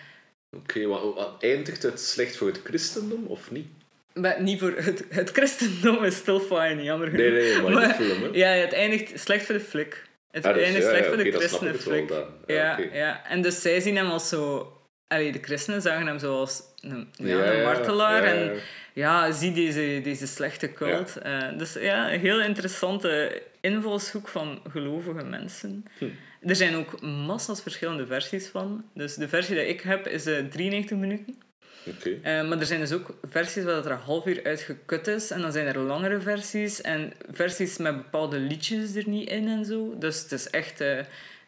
Oké, 0.55 0.85
wat, 0.87 1.01
wat- 1.15 1.35
eindigt 1.43 1.83
het 1.83 2.01
slecht 2.01 2.35
voor 2.35 2.47
het 2.47 2.61
christendom 2.63 3.25
of 3.27 3.51
niet? 3.51 3.67
maar 4.13 4.41
niet 4.41 4.59
voor 4.59 4.73
het, 4.77 5.03
het 5.09 5.29
christendom 5.31 6.03
is 6.03 6.15
still 6.15 6.39
fine, 6.39 6.83
jammer 6.83 7.11
Nee, 7.13 7.27
genoeg. 7.29 7.63
nee, 7.63 7.73
maar 7.75 7.83
in 7.83 7.87
de 7.87 7.93
film, 7.93 8.21
hè? 8.23 8.29
Ja, 8.33 8.49
het 8.49 8.73
eindigt 8.73 9.19
slecht 9.19 9.45
voor 9.45 9.55
de 9.55 9.61
flik. 9.61 10.03
Het 10.31 10.45
Ah, 10.45 10.53
dus, 10.53 10.63
eindigt 10.63 10.83
ja, 10.85 10.89
slecht 10.91 11.03
ja, 11.05 11.13
voor 11.13 11.23
de 11.23 11.31
christenen 11.31 11.75
wel 11.85 12.05
dan. 12.07 12.27
Ja, 12.47 12.79
Ja, 12.79 12.85
ja. 12.93 13.25
En 13.27 13.41
dus 13.41 13.61
zij 13.61 13.79
zien 13.79 13.95
hem 13.95 14.09
als 14.09 14.29
zo... 14.29 14.73
Allee, 15.09 15.31
de 15.31 15.39
christenen 15.41 15.81
zagen 15.81 16.07
hem 16.07 16.19
zo 16.19 16.39
als 16.39 16.61
een, 16.81 17.07
ja, 17.15 17.27
Ja, 17.27 17.53
een 17.53 17.63
martelaar. 17.63 18.25
ja, 18.25 18.33
En 18.33 18.59
ja. 18.93 19.31
zie 19.31 19.51
deze, 19.51 19.99
deze 20.03 20.27
slechte 20.27 20.73
cult. 20.73 21.17
Eh, 21.17 21.57
dus 21.57 21.73
ja, 21.73 22.13
een 22.13 22.19
heel 22.19 22.41
interessante 22.41 23.41
invalshoek 23.61 24.27
van 24.27 24.61
gelovige 24.71 25.23
mensen. 25.23 25.85
Hm. 25.97 26.05
Er 26.41 26.55
zijn 26.55 26.75
ook 26.75 27.01
massa's 27.01 27.61
verschillende 27.61 28.05
versies 28.05 28.47
van. 28.47 28.85
Dus 28.93 29.15
de 29.15 29.27
versie 29.27 29.55
die 29.55 29.67
ik 29.67 29.81
heb 29.81 30.07
is 30.07 30.25
eh 30.25 30.37
93 30.49 30.97
minuten. 30.97 31.41
Oké. 31.85 32.09
Eh, 32.21 32.47
maar 32.47 32.59
er 32.59 32.65
zijn 32.65 32.79
dus 32.79 32.91
ook 32.91 33.17
versies 33.29 33.63
waar 33.63 33.73
dat 33.73 33.85
er 33.85 33.91
een 33.91 33.97
half 33.97 34.25
uur 34.25 34.39
uitgekut 34.43 35.07
is. 35.07 35.31
En 35.31 35.41
dan 35.41 35.51
zijn 35.51 35.67
er 35.67 35.77
langere 35.79 36.21
versies. 36.21 36.81
En 36.81 37.13
versies 37.31 37.77
met 37.77 37.95
bepaalde 37.97 38.37
liedjes 38.39 38.95
er 38.95 39.09
niet 39.09 39.29
in 39.29 39.47
en 39.47 39.65
zo. 39.65 39.95
Dus 39.97 40.21
het 40.21 40.31
is 40.31 40.49
echt 40.49 40.81
eh, 40.81 40.97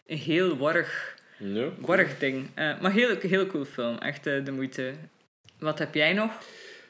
een 0.08 0.18
heel 0.18 0.58
warrig, 0.58 1.16
Ja. 1.44 1.68
warrig 1.80 2.18
ding. 2.20 2.50
Eh, 2.54 2.82
maar 2.82 2.92
heel, 2.92 3.16
heel 3.20 3.48
cool 3.48 3.66
film. 3.66 3.98
Echt 3.98 4.28
eh, 4.28 4.46
de 4.46 4.52
moeite. 4.52 4.92
Wat 5.60 5.80
heb 5.80 5.94
jij 5.94 6.14
nog? 6.14 6.32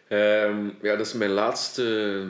Ehm, 0.08 0.66
ja, 0.82 0.96
dat 0.96 1.06
is 1.06 1.14
mijn 1.14 1.30
laatste... 1.32 2.24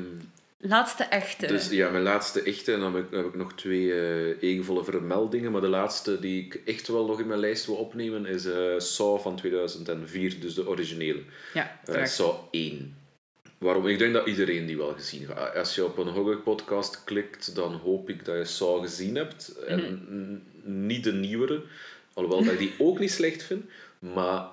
Laatste 0.64 1.04
echte. 1.04 1.48
Dus 1.48 1.70
ja, 1.70 1.90
mijn 1.90 2.04
laatste 2.04 2.42
echte. 2.44 2.74
En 2.74 2.80
dan 2.80 2.96
heb 2.96 3.04
ik, 3.06 3.12
heb 3.18 3.26
ik 3.26 3.36
nog 3.36 3.54
twee 3.56 3.94
eh 3.94 4.44
eervolle 4.44 4.84
vermeldingen. 4.84 5.52
Maar 5.52 5.62
de 5.62 5.68
laatste 5.68 6.20
die 6.20 6.46
ik 6.46 6.62
echt 6.66 6.88
wel 6.88 7.06
nog 7.06 7.20
in 7.20 7.28
mijn 7.28 7.40
lijst 7.40 7.66
wil 7.66 7.76
opnemen 7.76 8.26
is 8.26 8.46
eh 8.46 8.74
Saw 8.78 9.20
van 9.20 9.36
2004. 9.36 10.40
Dus 10.40 10.54
de 10.54 10.68
originele. 10.68 11.22
ja. 11.54 11.80
Saw 12.06 12.36
1. 12.52 12.96
Waarom? 13.58 13.88
Ik 13.88 14.00
denk 14.00 14.14
dat 14.14 14.28
iedereen 14.28 14.66
die 14.66 14.78
wel 14.78 14.94
gezien 14.94 15.20
heeft. 15.20 15.56
Als 15.56 15.76
je 15.76 15.86
op 15.86 15.98
een 15.98 16.08
horror 16.08 16.38
podcast 16.38 17.04
klikt, 17.04 17.56
dan 17.56 17.74
hoop 17.74 18.10
ik 18.10 18.26
dat 18.26 18.36
je 18.38 18.46
Saw 18.46 18.82
gezien 18.82 19.16
hebt. 19.16 19.56
En 19.68 19.80
Mhm. 20.10 20.86
niet 20.88 21.04
de 21.04 21.14
nieuwere. 21.14 21.62
Alhoewel 22.14 22.43
dat 22.43 22.53
ik 22.53 22.59
die 22.59 22.74
ook 22.78 22.99
niet 22.99 23.12
slecht 23.12 23.43
vind. 23.43 23.64
Maar 23.99 24.45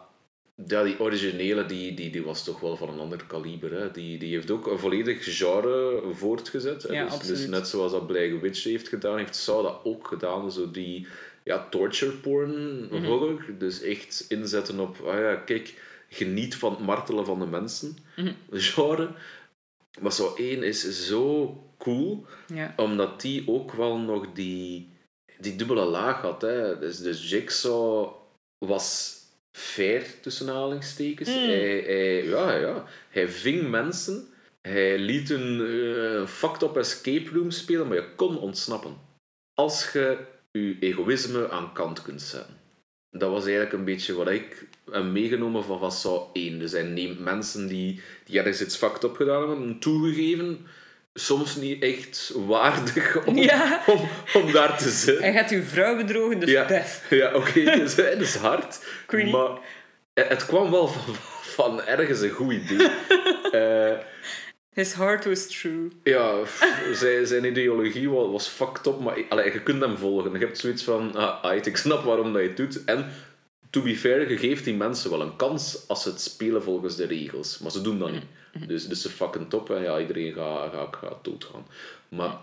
ja, 0.66 0.82
die 0.82 1.00
originele 1.00 1.66
die, 1.66 1.94
die, 1.94 2.11
die 2.11 2.22
was 2.22 2.44
toch 2.44 2.61
wel 2.61 2.76
van 2.76 2.88
een 2.88 2.98
ander 2.98 3.24
kaliber. 3.26 3.72
Hè. 3.72 3.90
Die, 3.90 4.18
die 4.18 4.34
heeft 4.34 4.50
ook 4.50 4.66
een 4.66 4.78
volledig 4.78 5.36
genre 5.36 6.02
voortgezet. 6.12 6.82
hè. 6.82 6.92
Ja, 6.94 7.16
dus, 7.18 7.26
dus 7.26 7.46
net 7.46 7.68
zoals 7.68 7.92
dat 7.92 8.06
Black 8.06 8.40
Witch 8.40 8.64
heeft 8.64 8.88
gedaan, 8.88 9.18
heeft 9.18 9.36
Saw 9.36 9.62
dat 9.62 9.80
ook 9.84 10.09
gedaan. 10.09 10.52
Zo 10.52 10.70
die 10.70 11.06
ja, 11.44 11.66
torture 11.70 12.12
porn 12.12 12.80
Mhm. 12.90 13.04
horror. 13.04 13.44
Dus 13.59 13.82
echt 13.82 14.24
inzetten 14.28 14.80
op, 14.80 14.96
ah 15.06 15.18
ja, 15.18 15.34
kijk, 15.34 15.74
geniet 16.09 16.54
van 16.56 16.70
het 16.70 16.80
martelen 16.80 17.24
van 17.26 17.38
de 17.38 17.46
mensen. 17.46 17.96
Mhm. 18.16 18.32
Genre. 18.50 19.09
Maar 20.00 20.12
Saw 20.12 20.38
1 20.40 20.62
is 20.62 21.06
zo 21.06 21.56
cool, 21.78 22.26
Ja. 22.54 22.72
omdat 22.76 23.20
die 23.20 23.42
ook 23.48 23.72
wel 23.72 23.98
nog 23.98 24.26
die, 24.34 24.88
die 25.39 25.57
dubbele 25.57 25.84
laag 25.84 26.20
had. 26.20 26.43
Hè. 26.43 26.78
Dus, 26.78 26.99
dus 26.99 27.30
Jigsaw 27.30 28.12
was 28.59 29.16
fair, 29.53 30.05
tussen 30.20 30.49
aanhalingstekens. 30.49 31.28
Mm. 31.28 31.34
Hij, 31.34 31.82
hij, 31.86 32.24
ja, 32.24 32.55
ja, 32.57 32.84
hij 33.09 33.28
ving 33.28 33.68
mensen. 33.68 34.28
Hij 34.61 34.99
liet 34.99 35.30
een 35.30 35.61
eh, 35.61 36.26
fucked 36.26 36.62
up 36.62 36.76
escape 36.76 37.30
room 37.30 37.51
spelen, 37.51 37.89
maar 37.89 37.97
je 37.97 38.14
kon 38.14 38.39
ontsnappen. 38.39 38.97
Als 39.55 39.93
je 39.93 40.18
je 40.53 40.76
egoïsme 40.80 41.51
aan 41.51 41.72
kant 41.72 42.03
kunt 42.03 42.22
zetten. 42.22 42.57
Dat 43.11 43.30
was 43.30 43.43
eigenlijk 43.43 43.72
een 43.72 43.84
beetje 43.84 44.14
wat 44.14 44.28
ik 44.28 44.66
heb 44.91 45.05
meegenomen 45.05 45.64
van, 45.64 45.93
Saw 45.93 46.22
1. 46.32 46.59
Dus 46.59 46.72
hij 46.72 46.82
neemt 46.82 47.18
mensen 47.18 47.66
die, 47.66 48.01
die 48.24 48.39
ergens 48.39 48.61
iets 48.61 48.76
fucked 48.76 49.05
up 49.05 49.16
gedaan 49.16 49.49
hebben, 49.49 49.78
toegegeven, 49.78 50.66
soms 51.19 51.57
niet 51.57 51.83
echt 51.83 52.33
waardig 52.47 53.25
om, 53.27 53.37
Ja. 53.51 53.83
om, 53.87 54.09
om 54.35 54.53
daar 54.53 54.79
te 54.79 54.91
zitten. 54.91 55.23
Hij 55.25 55.33
gaat 55.33 55.51
uw 55.51 55.62
vrouw 55.62 55.97
bedrogen, 55.97 56.41
dus 56.41 56.51
Ja, 56.51 56.64
death. 56.64 57.03
ja 57.11 57.35
oké, 57.35 57.61
dus 57.81 57.95
het 57.97 58.21
is 58.21 58.35
hard. 58.35 58.79
Creepy. 59.07 59.31
Maar 59.31 59.51
het 60.14 60.29
het 60.29 60.47
kwam 60.47 60.71
wel 60.71 60.89
van, 60.89 61.14
van 61.43 61.83
ergens 61.83 62.21
een 62.21 62.31
goed 62.31 62.53
idee. 62.53 62.89
Eh, 63.53 63.93
His 64.73 64.95
heart 64.95 65.25
was 65.25 65.47
true. 65.47 65.89
ja, 66.03 66.35
zijn, 66.93 67.27
zijn 67.27 67.45
ideologie 67.45 68.11
was, 68.11 68.31
was 68.31 68.49
fucked 68.49 68.87
up, 68.87 69.01
maar 69.01 69.16
allee, 69.29 69.53
je 69.53 69.62
kunt 69.62 69.81
hem 69.81 69.97
volgen. 69.97 70.33
Je 70.33 70.39
hebt 70.39 70.59
zoiets 70.59 70.83
van, 70.83 71.14
ah, 71.14 71.55
ik 71.66 71.77
snap 71.77 72.05
waarom 72.05 72.33
dat 72.33 72.43
je 72.43 72.49
het 72.49 72.57
doet. 72.57 72.85
En, 72.85 73.11
to 73.71 73.83
be 73.83 73.97
fair, 73.97 74.31
je 74.31 74.37
geeft 74.39 74.64
die 74.64 74.75
mensen 74.75 75.11
wel 75.11 75.21
een 75.21 75.37
kans 75.37 75.85
als 75.87 76.03
ze 76.03 76.09
het 76.09 76.21
spelen 76.21 76.62
volgens 76.62 76.97
de 76.97 77.07
regels. 77.07 77.59
Maar 77.59 77.71
ze 77.71 77.81
doen 77.81 77.99
dat 77.99 78.11
niet. 78.12 78.25
Dus, 78.66 78.88
dus 78.88 79.02
ze 79.02 79.09
fucking 79.09 79.50
top 79.50 79.70
en 79.70 79.82
ja, 79.82 80.00
iedereen 80.00 80.32
gaat, 80.32 80.72
gaat, 80.72 80.96
gaat 80.96 81.24
doodgaan. 81.24 81.66
Maar 82.09 82.36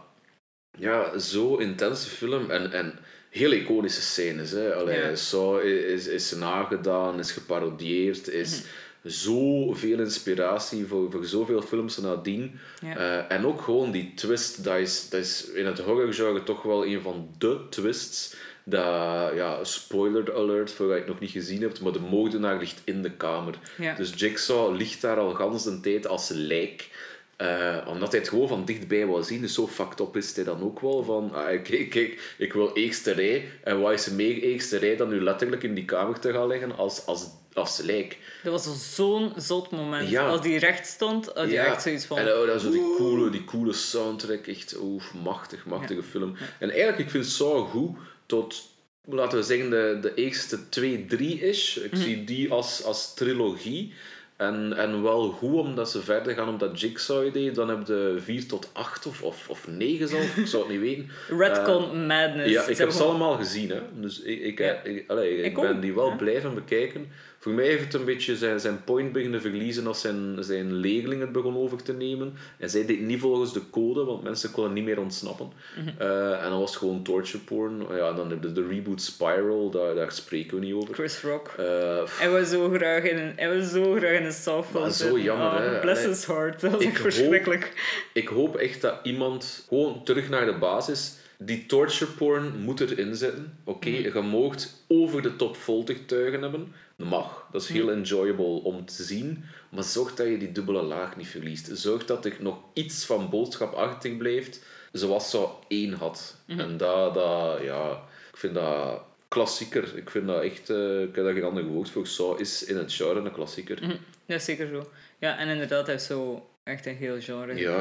ja, 0.78 1.18
zo 1.20 1.56
intense 1.56 2.10
film 2.10 2.50
en, 2.52 2.72
en 2.72 3.00
heel 3.30 3.52
iconische 3.52 4.02
scènes. 4.02 4.52
Hè. 4.52 4.76
Allee, 4.76 5.00
Ja. 5.00 5.16
Saw 5.16 5.62
is, 5.64 6.08
is 6.08 6.32
nagedaan, 6.32 7.20
is 7.20 7.32
geparodieerd, 7.32 8.28
is 8.28 8.64
zoveel 9.04 10.00
inspiratie 10.00 10.86
voor, 10.86 11.12
voor 11.12 11.26
zoveel 11.26 11.62
films 11.62 11.98
nadien. 11.98 12.60
Ja. 12.82 12.98
Eh, 12.98 13.36
en 13.38 13.46
ook 13.46 13.62
gewoon 13.62 13.92
die 13.92 14.14
twist, 14.14 14.64
dat 14.64 14.78
is, 14.78 15.10
dat 15.10 15.20
is 15.20 15.46
in 15.46 15.66
het 15.66 15.80
horrorgenre 15.80 16.44
toch 16.44 16.62
wel 16.62 16.86
een 16.86 17.02
van 17.02 17.30
de 17.38 17.60
twists. 17.70 18.36
Dat, 18.68 19.34
ja, 19.36 19.64
spoiler 19.64 20.36
alert 20.36 20.72
voor 20.72 20.88
wat 20.88 20.96
je 20.96 21.02
het 21.02 21.12
nog 21.12 21.20
niet 21.20 21.32
gezien 21.32 21.62
hebt, 21.62 21.82
maar 21.82 21.92
de 21.92 22.00
moordenaar 22.00 22.58
ligt 22.58 22.82
in 22.84 23.02
de 23.02 23.12
kamer. 23.12 23.54
Ja. 23.78 23.96
Dus 23.96 24.14
Jigsaw 24.16 24.76
ligt 24.76 25.02
daar 25.02 25.18
al 25.18 25.34
gans 25.34 25.64
de 25.64 25.80
tijd 25.80 26.08
als 26.08 26.30
lijk. 26.30 26.90
Eh, 27.36 27.78
omdat 27.88 28.12
hij 28.12 28.20
het 28.20 28.30
gewoon 28.30 28.48
van 28.48 28.66
dichtbij 28.66 29.06
wou 29.06 29.24
zien. 29.24 29.42
Dus 29.42 29.54
zo 29.54 29.68
fucked 29.68 30.00
up 30.00 30.18
is 30.18 30.36
hij 30.36 30.44
dan 30.44 30.64
ook 30.64 30.80
wel. 30.80 31.04
Van, 31.04 31.34
ah, 31.34 31.64
kijk, 31.64 31.90
kijk, 31.90 32.36
ik 32.38 32.54
wil 32.54 32.74
eerste 32.74 33.12
rij. 33.12 33.50
En 33.64 33.82
wat 33.82 33.92
is 33.94 34.06
er 34.06 34.14
meer 34.14 34.42
eerste 34.42 34.78
rij 34.78 34.96
dan 34.96 35.10
nu 35.10 35.22
letterlijk 35.22 35.64
in 35.64 35.74
die 35.74 35.86
kamer 35.86 36.20
te 36.20 36.32
gaan 36.32 36.48
liggen 36.48 36.78
als, 36.78 37.06
als, 37.06 37.28
als 37.54 37.82
lijk. 37.82 38.18
Dat 38.44 38.52
was 38.52 38.96
zo'n 38.96 39.34
zot 39.38 39.72
moment. 39.72 40.10
Ja. 40.10 40.28
Als 40.28 40.42
die 40.42 40.60
recht 40.60 40.88
stond, 40.88 41.32
had 41.34 41.50
je 41.50 41.60
echt 41.60 41.82
zoiets 41.82 42.06
van... 42.06 42.18
En 42.18 42.38
oh, 42.38 42.46
dat 42.46 42.56
is 42.56 42.62
zo 42.62 42.72
die 42.72 42.96
coole, 42.98 43.30
die 43.30 43.44
coole 43.44 43.74
soundtrack. 43.74 44.48
Echt, 44.48 44.78
oef, 44.82 45.14
machtig, 45.14 45.66
machtige 45.66 46.04
film. 46.04 46.36
En 46.60 46.70
eigenlijk, 46.70 47.00
ik 47.00 47.10
vind 47.10 47.26
Saw 47.26 47.70
goed 47.70 47.98
tot, 48.26 48.70
laten 49.06 49.38
we 49.38 49.44
zeggen, 49.44 49.70
de, 49.70 49.98
de 50.02 50.14
eerste 50.14 50.70
twee, 50.70 51.06
drie 51.06 51.40
is. 51.40 51.78
Ik 51.78 51.96
zie 51.96 52.24
die 52.24 52.52
als, 52.52 52.84
als 52.84 53.14
trilogie. 53.14 53.94
En, 54.36 54.74
en 54.78 55.04
wel 55.04 55.30
goed 55.32 55.54
omdat 55.54 55.92
ze 55.92 56.02
verder 56.02 56.34
gaan 56.34 56.50
op 56.50 56.60
dat 56.60 56.80
Jigsaw-idee. 56.80 57.52
Dan 57.52 57.70
heb 57.70 57.88
je 57.88 58.16
4 58.20 58.48
tot 58.48 58.70
8 58.74 59.06
of, 59.06 59.22
of, 59.22 59.50
of 59.50 59.68
9 59.68 60.08
zelf, 60.08 60.38
ik 60.38 60.48
zou 60.48 60.64
het 60.64 60.72
niet 60.72 60.82
weten. 60.82 61.10
Redcon 61.40 62.06
madness. 62.06 62.46
Eh, 62.46 62.52
Ja, 62.52 62.68
ik 62.68 62.78
heb 62.78 62.90
ze 62.90 63.04
allemaal 63.04 63.38
gezien. 63.38 63.70
Hè. 63.70 63.82
Dus 63.94 64.22
ik, 64.22 64.42
ik, 64.42 64.60
Ja. 64.60 64.82
ik, 64.84 65.04
allee, 65.08 65.38
ik 65.38 65.46
Ik 65.46 65.62
ben 65.62 65.80
die 65.80 65.94
wel 65.94 66.16
blijven 66.16 66.54
bekijken. 66.54 67.08
Voor 67.46 67.54
mij 67.54 67.66
heeft 67.66 67.84
het 67.84 67.94
een 67.94 68.06
beetje 68.06 68.36
zijn, 68.36 68.60
zijn 68.60 68.84
point 68.84 69.12
beginnen 69.12 69.42
verliezen 69.42 69.88
als 69.88 70.02
zijn, 70.02 70.36
zijn 70.40 70.74
leerling 70.74 71.22
het 71.22 71.32
begon 71.32 71.58
over 71.58 71.84
te 71.84 71.94
nemen. 71.94 72.34
En 72.58 72.70
zij 72.70 72.86
deed 72.86 73.00
niet 73.02 73.20
volgens 73.20 73.54
de 73.54 73.62
code, 73.72 74.04
want 74.04 74.24
mensen 74.24 74.52
konden 74.52 74.74
niet 74.74 74.84
meer 74.84 75.00
ontsnappen. 75.00 75.52
Mhm. 75.78 75.88
Eh, 76.02 76.44
en 76.44 76.50
dan 76.50 76.60
was 76.60 76.70
het 76.70 76.80
gewoon 76.80 77.04
torture 77.04 77.38
porn. 77.44 77.78
Ja, 77.98 78.10
en 78.10 78.16
dan 78.16 78.30
je 78.42 78.52
de 78.52 78.68
reboot 78.68 79.02
Spiral, 79.02 79.70
daar, 79.70 79.96
daar 79.96 80.12
spreken 80.12 80.60
we 80.60 80.66
niet 80.66 80.74
over. 80.74 80.94
Chris 80.94 81.22
Rock. 81.22 81.48
Eh, 81.58 81.66
Hij 82.06 82.30
was 82.30 82.50
zo 82.50 82.70
graag 82.70 83.04
in 83.04 83.18
een, 83.18 83.34
hij 83.36 83.58
was 83.58 83.72
zo 83.72 83.96
graag 83.96 84.20
in 84.20 84.26
een 84.26 84.32
softball 84.34 84.90
zo 84.92 85.20
jammer, 85.20 85.46
Oh, 85.48 85.58
hè. 85.60 85.80
Bless 85.80 86.06
his 86.06 86.26
heart. 86.26 86.62
Dat 86.62 86.72
was 86.72 86.82
ik 86.82 86.88
echt 86.88 86.98
hoop- 86.98 87.12
verschrikkelijk. 87.12 87.74
Ik 88.14 88.28
hoop 88.28 88.56
echt 88.56 88.82
dat 88.82 88.96
iemand 89.04 89.66
gewoon 89.68 90.04
terug 90.04 90.30
naar 90.30 90.46
de 90.46 90.58
basis. 90.58 91.14
Die 91.40 91.66
torture 91.66 92.12
porn 92.12 92.60
moet 92.60 92.80
erin 92.80 93.16
zitten. 93.16 93.58
Oké, 93.64 93.90
Mhm. 93.90 94.02
je 94.02 94.22
moogt 94.22 94.84
over 94.88 95.22
de 95.22 95.36
top 95.36 95.56
voltuigen 95.56 96.42
hebben. 96.42 96.74
Dat 96.98 97.08
mag. 97.08 97.48
Dat 97.52 97.62
is 97.62 97.68
heel 97.70 97.86
Mhm. 97.86 97.94
enjoyable 97.98 98.62
om 98.64 98.86
te 98.86 99.04
zien. 99.04 99.44
Maar 99.72 99.84
zorg 99.84 100.16
dat 100.16 100.28
je 100.28 100.38
die 100.38 100.52
dubbele 100.52 100.82
laag 100.82 101.16
niet 101.18 101.28
verliest. 101.28 101.70
Zorg 101.74 102.06
dat 102.06 102.26
er 102.26 102.36
nog 102.40 102.58
iets 102.74 103.06
van 103.06 103.30
boodschap 103.30 103.74
achter 103.74 104.12
blijft. 104.12 104.64
Zoals 104.92 105.30
zo 105.30 105.60
één 105.68 105.94
had. 105.94 106.36
Mhm. 106.48 106.60
En 106.60 106.78
dat, 106.78 107.14
dat, 107.14 107.62
ja... 107.62 108.04
Ik 108.32 108.38
vind 108.42 108.54
dat 108.54 109.02
klassieker. 109.28 109.98
Ik 109.98 110.10
vind 110.10 110.28
dat 110.28 110.44
echt... 110.44 110.70
eh, 110.70 111.02
ik 111.02 111.16
heb 111.16 111.24
daar 111.26 111.34
geen 111.34 111.44
ander 111.44 111.64
woord 111.64 111.90
voor. 111.90 112.08
Saw 112.08 112.40
is 112.40 112.64
in 112.66 112.78
het 112.78 112.94
genre 112.94 113.20
een 113.20 113.32
klassieker. 113.32 113.80
Dat 114.26 114.38
is 114.40 114.46
zeker 114.46 114.68
zo. 114.68 114.90
Ja, 115.20 115.38
en 115.38 115.48
inderdaad, 115.50 115.86
hij 115.86 115.94
heeft 115.96 116.06
zo 116.08 116.48
echt 116.64 116.86
een 116.86 116.96
heel 116.96 117.22
genre 117.22 117.56
Ja. 117.56 117.80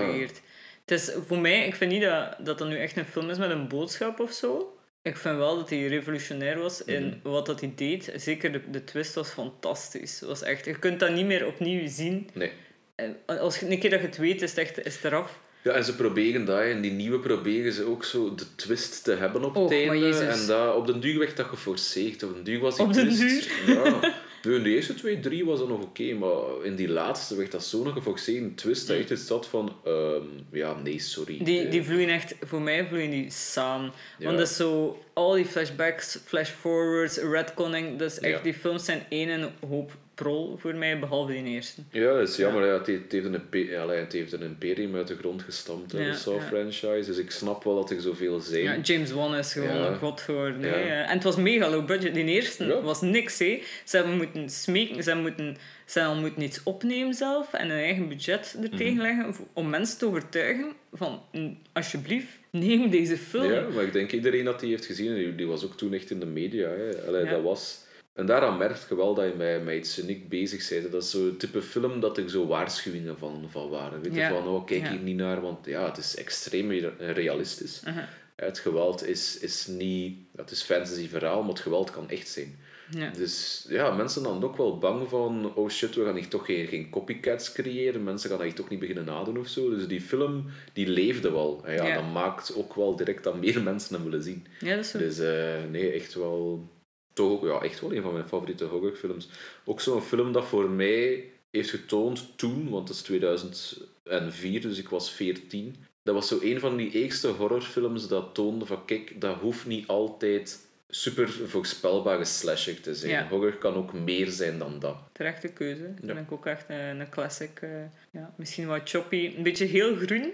Het 0.86 1.00
is 1.00 1.10
voor 1.26 1.38
mij, 1.38 1.66
ik 1.66 1.74
vind 1.74 1.90
niet 1.90 2.02
dat, 2.02 2.36
dat 2.38 2.58
dat 2.58 2.68
nu 2.68 2.76
echt 2.78 2.96
een 2.96 3.04
film 3.04 3.30
is 3.30 3.38
met 3.38 3.50
een 3.50 3.68
boodschap 3.68 4.20
of 4.20 4.32
zo. 4.32 4.76
ik 5.02 5.16
vind 5.16 5.36
wel 5.36 5.56
dat 5.56 5.70
hij 5.70 5.86
revolutionair 5.86 6.58
was 6.58 6.84
in 6.84 7.06
Mhm. 7.06 7.16
wat 7.30 7.46
dat 7.46 7.60
hij 7.60 7.72
deed. 7.76 8.12
Zeker 8.16 8.52
de, 8.52 8.60
de 8.70 8.84
twist 8.84 9.14
was 9.14 9.28
fantastisch. 9.30 10.20
Was 10.20 10.42
echt, 10.42 10.64
je 10.64 10.78
kunt 10.78 11.00
dat 11.00 11.10
niet 11.12 11.26
meer 11.26 11.46
opnieuw 11.46 11.88
zien. 11.88 12.28
Nee. 12.32 12.50
En 12.94 13.16
als 13.26 13.58
je, 13.60 13.70
een 13.70 13.78
keer 13.78 13.90
dat 13.90 14.00
je 14.00 14.06
het 14.06 14.16
weet, 14.16 14.42
is 14.42 14.50
het 14.50 14.58
echt 14.58 14.84
is 14.86 14.94
het 14.94 15.04
eraf. 15.04 15.38
Ja, 15.62 15.72
en 15.72 15.84
ze 15.84 15.94
proberen 15.96 16.44
dat, 16.44 16.60
en 16.60 16.80
die 16.80 16.90
nieuwe 16.92 17.18
proberen 17.18 17.72
ze 17.72 17.84
ook 17.84 18.04
zo 18.04 18.34
de 18.34 18.54
twist 18.54 19.04
te 19.04 19.12
hebben 19.12 19.44
op 19.44 19.56
Och, 19.56 19.62
het 19.70 19.72
einde. 19.90 20.18
En 20.18 20.46
dat, 20.46 20.74
op 20.74 20.86
den 20.86 21.00
duur 21.00 21.18
werd 21.18 21.36
dat 21.36 21.46
geforceerd. 21.46 22.22
Op 22.22 22.34
den 22.34 22.44
duur 22.44 22.60
was 22.60 22.76
die 22.76 22.86
Op 22.86 22.92
twist... 22.92 23.50
Ja. 23.66 24.00
In 24.44 24.62
de 24.62 24.68
eerste 24.74 24.94
twee, 24.94 25.20
drie 25.20 25.44
was 25.44 25.58
dat 25.58 25.68
nog 25.68 25.82
oké, 25.82 26.14
maar 26.14 26.64
in 26.64 26.76
die 26.76 26.88
laatste 26.88 27.36
werd 27.36 27.50
dat 27.52 27.64
zo'n 27.64 27.92
geforceerde 27.92 28.54
twist 28.54 28.86
dat 28.86 28.96
echt 28.96 29.08
het 29.08 29.18
zat 29.18 29.46
van... 29.46 29.76
ehm, 29.84 30.22
ja, 30.52 30.74
nee, 30.82 30.98
sorry. 30.98 31.38
Die, 31.44 31.64
Eh, 31.64 31.70
die 31.70 31.82
vloeien 31.84 32.08
echt, 32.08 32.34
voor 32.40 32.60
mij 32.62 32.86
vloeien 32.86 33.10
die 33.10 33.30
samen. 33.30 33.92
Ja. 34.18 34.24
Want 34.26 34.38
dat 34.38 34.48
is 34.48 34.56
zo, 34.56 34.98
al 35.12 35.32
die 35.32 35.44
flashbacks, 35.44 36.18
flashforwards, 36.24 37.16
retconning, 37.18 37.98
dus 37.98 38.18
echt, 38.20 38.36
Ja. 38.36 38.42
die 38.42 38.54
films 38.54 38.84
zijn 38.84 39.02
één 39.08 39.28
en 39.28 39.52
hoop 39.68 39.92
prol 40.14 40.56
voor 40.56 40.74
mij, 40.74 40.98
behalve 40.98 41.32
die 41.32 41.44
eerste. 41.44 41.80
Ja, 41.90 42.18
dat 42.18 42.28
is 42.28 42.36
jammer. 42.36 42.66
Ja. 42.66 42.72
Het, 42.72 42.86
heeft, 42.86 43.02
het, 43.02 43.12
heeft 43.12 43.24
een, 43.26 43.76
allee, 43.78 43.98
het 43.98 44.12
heeft 44.12 44.32
een 44.32 44.42
imperium 44.42 44.94
uit 44.96 45.06
de 45.08 45.16
grond 45.16 45.42
gestampt, 45.42 45.92
Ja, 45.92 45.98
de 45.98 46.14
Saw 46.14 46.34
ja. 46.36 46.40
franchise. 46.46 47.04
Dus 47.06 47.18
ik 47.18 47.30
snap 47.30 47.64
wel 47.64 47.74
dat 47.74 47.90
er 47.90 48.00
zoveel 48.00 48.40
zijn. 48.40 48.62
Ja, 48.62 48.76
James 48.82 49.12
Wan 49.12 49.34
is 49.36 49.52
gewoon 49.52 49.76
een 49.76 49.96
god 49.96 50.20
geworden. 50.20 50.62
Hè. 50.62 50.70
En 51.02 51.14
het 51.14 51.22
was 51.22 51.36
mega 51.36 51.70
low 51.70 51.86
budget. 51.86 52.14
Die 52.14 52.24
eerste 52.24 52.80
was 52.82 53.00
niks. 53.00 53.38
Hè. 53.38 53.62
Ze 53.84 53.96
hebben 53.96 54.16
moeten 54.16 54.48
smeken, 54.50 55.02
ze 55.02 55.10
hebben, 55.10 55.26
moeten, 55.28 55.56
ze 55.86 55.98
hebben 56.00 56.20
moeten 56.20 56.42
iets 56.42 56.60
opnemen 56.62 57.14
zelf 57.14 57.52
en 57.52 57.70
een 57.70 57.78
eigen 57.78 58.08
budget 58.08 58.56
er 58.62 58.68
Mhm. 58.68 58.76
tegen 58.76 59.00
leggen 59.02 59.34
voor- 59.34 59.46
om 59.52 59.70
mensen 59.70 59.98
te 59.98 60.06
overtuigen 60.06 60.72
van, 60.92 61.22
"Mm, 61.32 61.58
alsjeblieft, 61.72 62.28
neem 62.50 62.90
deze 62.90 63.16
film. 63.16 63.52
Ja, 63.52 63.66
maar 63.74 63.84
ik 63.84 63.92
denk 63.92 64.12
iedereen 64.12 64.44
dat 64.44 64.60
die 64.60 64.70
heeft 64.70 64.86
gezien, 64.86 65.08
en 65.08 65.14
die, 65.14 65.34
die 65.34 65.46
was 65.46 65.64
ook 65.64 65.76
toen 65.76 65.92
echt 65.92 66.10
in 66.10 66.20
de 66.20 66.26
media. 66.26 66.68
Hè. 66.68 67.06
Allee, 67.06 67.24
dat 67.24 67.42
was... 67.42 67.82
En 68.14 68.26
daaraan 68.26 68.58
merk 68.58 68.86
je 68.88 68.96
wel 68.96 69.14
dat 69.14 69.24
je 69.24 69.34
met, 69.36 69.64
met 69.64 69.74
iets 69.76 69.98
uniek 69.98 70.28
bezig 70.28 70.68
bent. 70.68 70.92
Dat 70.92 71.02
is 71.02 71.10
zo'n 71.10 71.36
type 71.38 71.62
film 71.62 72.00
dat 72.00 72.18
er 72.18 72.30
zo 72.30 72.46
waarschuwingen 72.46 73.18
van, 73.18 73.44
van 73.50 73.68
waren. 73.68 74.02
Weet 74.02 74.14
je, 74.14 74.20
Ja. 74.20 74.28
van, 74.28 74.48
oh, 74.48 74.66
kijk 74.66 74.82
Ja. 74.82 74.90
hier 74.90 75.00
niet 75.00 75.16
naar, 75.16 75.40
want 75.40 75.66
ja, 75.66 75.84
het 75.88 75.96
is 75.96 76.16
extreem 76.16 76.70
re- 76.70 77.12
realistisch. 77.12 77.80
Aha. 77.84 78.08
Het 78.36 78.58
geweld 78.58 79.06
is, 79.06 79.38
is 79.38 79.66
niet... 79.66 80.18
Het 80.36 80.50
is 80.50 80.62
fantasy 80.62 81.08
verhaal, 81.08 81.40
maar 81.40 81.50
het 81.52 81.60
geweld 81.60 81.90
kan 81.90 82.10
echt 82.10 82.28
zijn. 82.28 82.58
Ja. 82.90 83.10
Dus 83.16 83.66
ja, 83.68 83.90
mensen 83.94 84.22
dan 84.22 84.44
ook 84.44 84.56
wel 84.56 84.78
bang 84.78 85.08
van, 85.08 85.52
oh 85.54 85.68
shit, 85.70 85.94
we 85.94 86.04
gaan 86.04 86.16
hier 86.16 86.28
toch 86.28 86.46
geen, 86.46 86.66
geen 86.66 86.90
copycats 86.90 87.52
creëren. 87.52 88.02
Mensen 88.04 88.30
gaan 88.30 88.42
hier 88.42 88.54
toch 88.54 88.68
niet 88.68 88.78
beginnen 88.78 89.04
nadoen 89.04 89.38
of 89.38 89.46
zo. 89.48 89.70
Dus 89.70 89.86
die 89.86 90.00
film, 90.00 90.44
die 90.72 90.86
leefde 90.86 91.30
wel. 91.30 91.60
En 91.64 91.74
ja, 91.74 91.86
Ja. 91.86 91.94
dat 91.94 92.12
maakt 92.12 92.54
ook 92.56 92.74
wel 92.74 92.96
direct 92.96 93.24
dat 93.24 93.40
meer 93.40 93.62
mensen 93.72 93.94
hem 93.94 94.04
willen 94.04 94.22
zien. 94.22 94.46
ja, 94.60 94.74
dat 94.76 94.84
is 94.84 94.90
zo. 94.90 94.98
Dus 94.98 95.18
eh, 95.18 95.54
nee, 95.70 95.90
echt 95.92 96.14
wel, 96.14 96.68
toch 97.14 97.30
ook, 97.30 97.44
ja, 97.44 97.60
echt 97.60 97.80
wel 97.80 97.94
een 97.94 98.02
van 98.02 98.12
mijn 98.12 98.28
favoriete 98.28 98.64
horrorfilms. 98.64 99.28
Ook 99.64 99.80
zo'n 99.80 100.02
film 100.02 100.32
dat 100.32 100.44
voor 100.44 100.70
mij 100.70 101.24
heeft 101.50 101.70
getoond 101.70 102.26
toen, 102.36 102.70
want 102.70 102.88
het 102.88 102.96
is 102.96 103.02
2004, 103.02 104.60
dus 104.60 104.78
ik 104.78 104.88
was 104.88 105.10
14. 105.10 105.76
Dat 106.02 106.14
was 106.14 106.28
zo 106.28 106.38
een 106.42 106.60
van 106.60 106.76
die 106.76 106.90
eerste 106.90 107.28
horrorfilms 107.28 108.08
dat 108.08 108.34
toonde 108.34 108.66
van, 108.66 108.84
kijk, 108.84 109.20
dat 109.20 109.36
hoeft 109.36 109.66
niet 109.66 109.86
altijd 109.86 110.66
super 110.88 111.28
voorspelbare 111.46 112.24
slasher 112.24 112.80
te 112.80 112.94
zijn. 112.94 113.10
Ja. 113.10 113.28
Horror 113.28 113.56
kan 113.56 113.74
ook 113.74 113.92
meer 113.92 114.28
zijn 114.30 114.58
dan 114.58 114.78
dat. 114.78 114.96
Terechte 115.12 115.48
keuze. 115.48 115.82
Dat 115.94 116.08
Ja. 116.08 116.14
vind 116.14 116.26
ik 116.26 116.32
ook 116.32 116.46
echt 116.46 116.64
een, 116.68 117.00
een 117.00 117.08
classic. 117.08 117.58
eh, 117.60 117.70
ja. 118.10 118.34
Misschien 118.36 118.66
wat 118.66 118.80
choppy. 118.84 119.32
Een 119.36 119.42
beetje 119.42 119.64
heel 119.64 119.96
groen. 119.96 120.32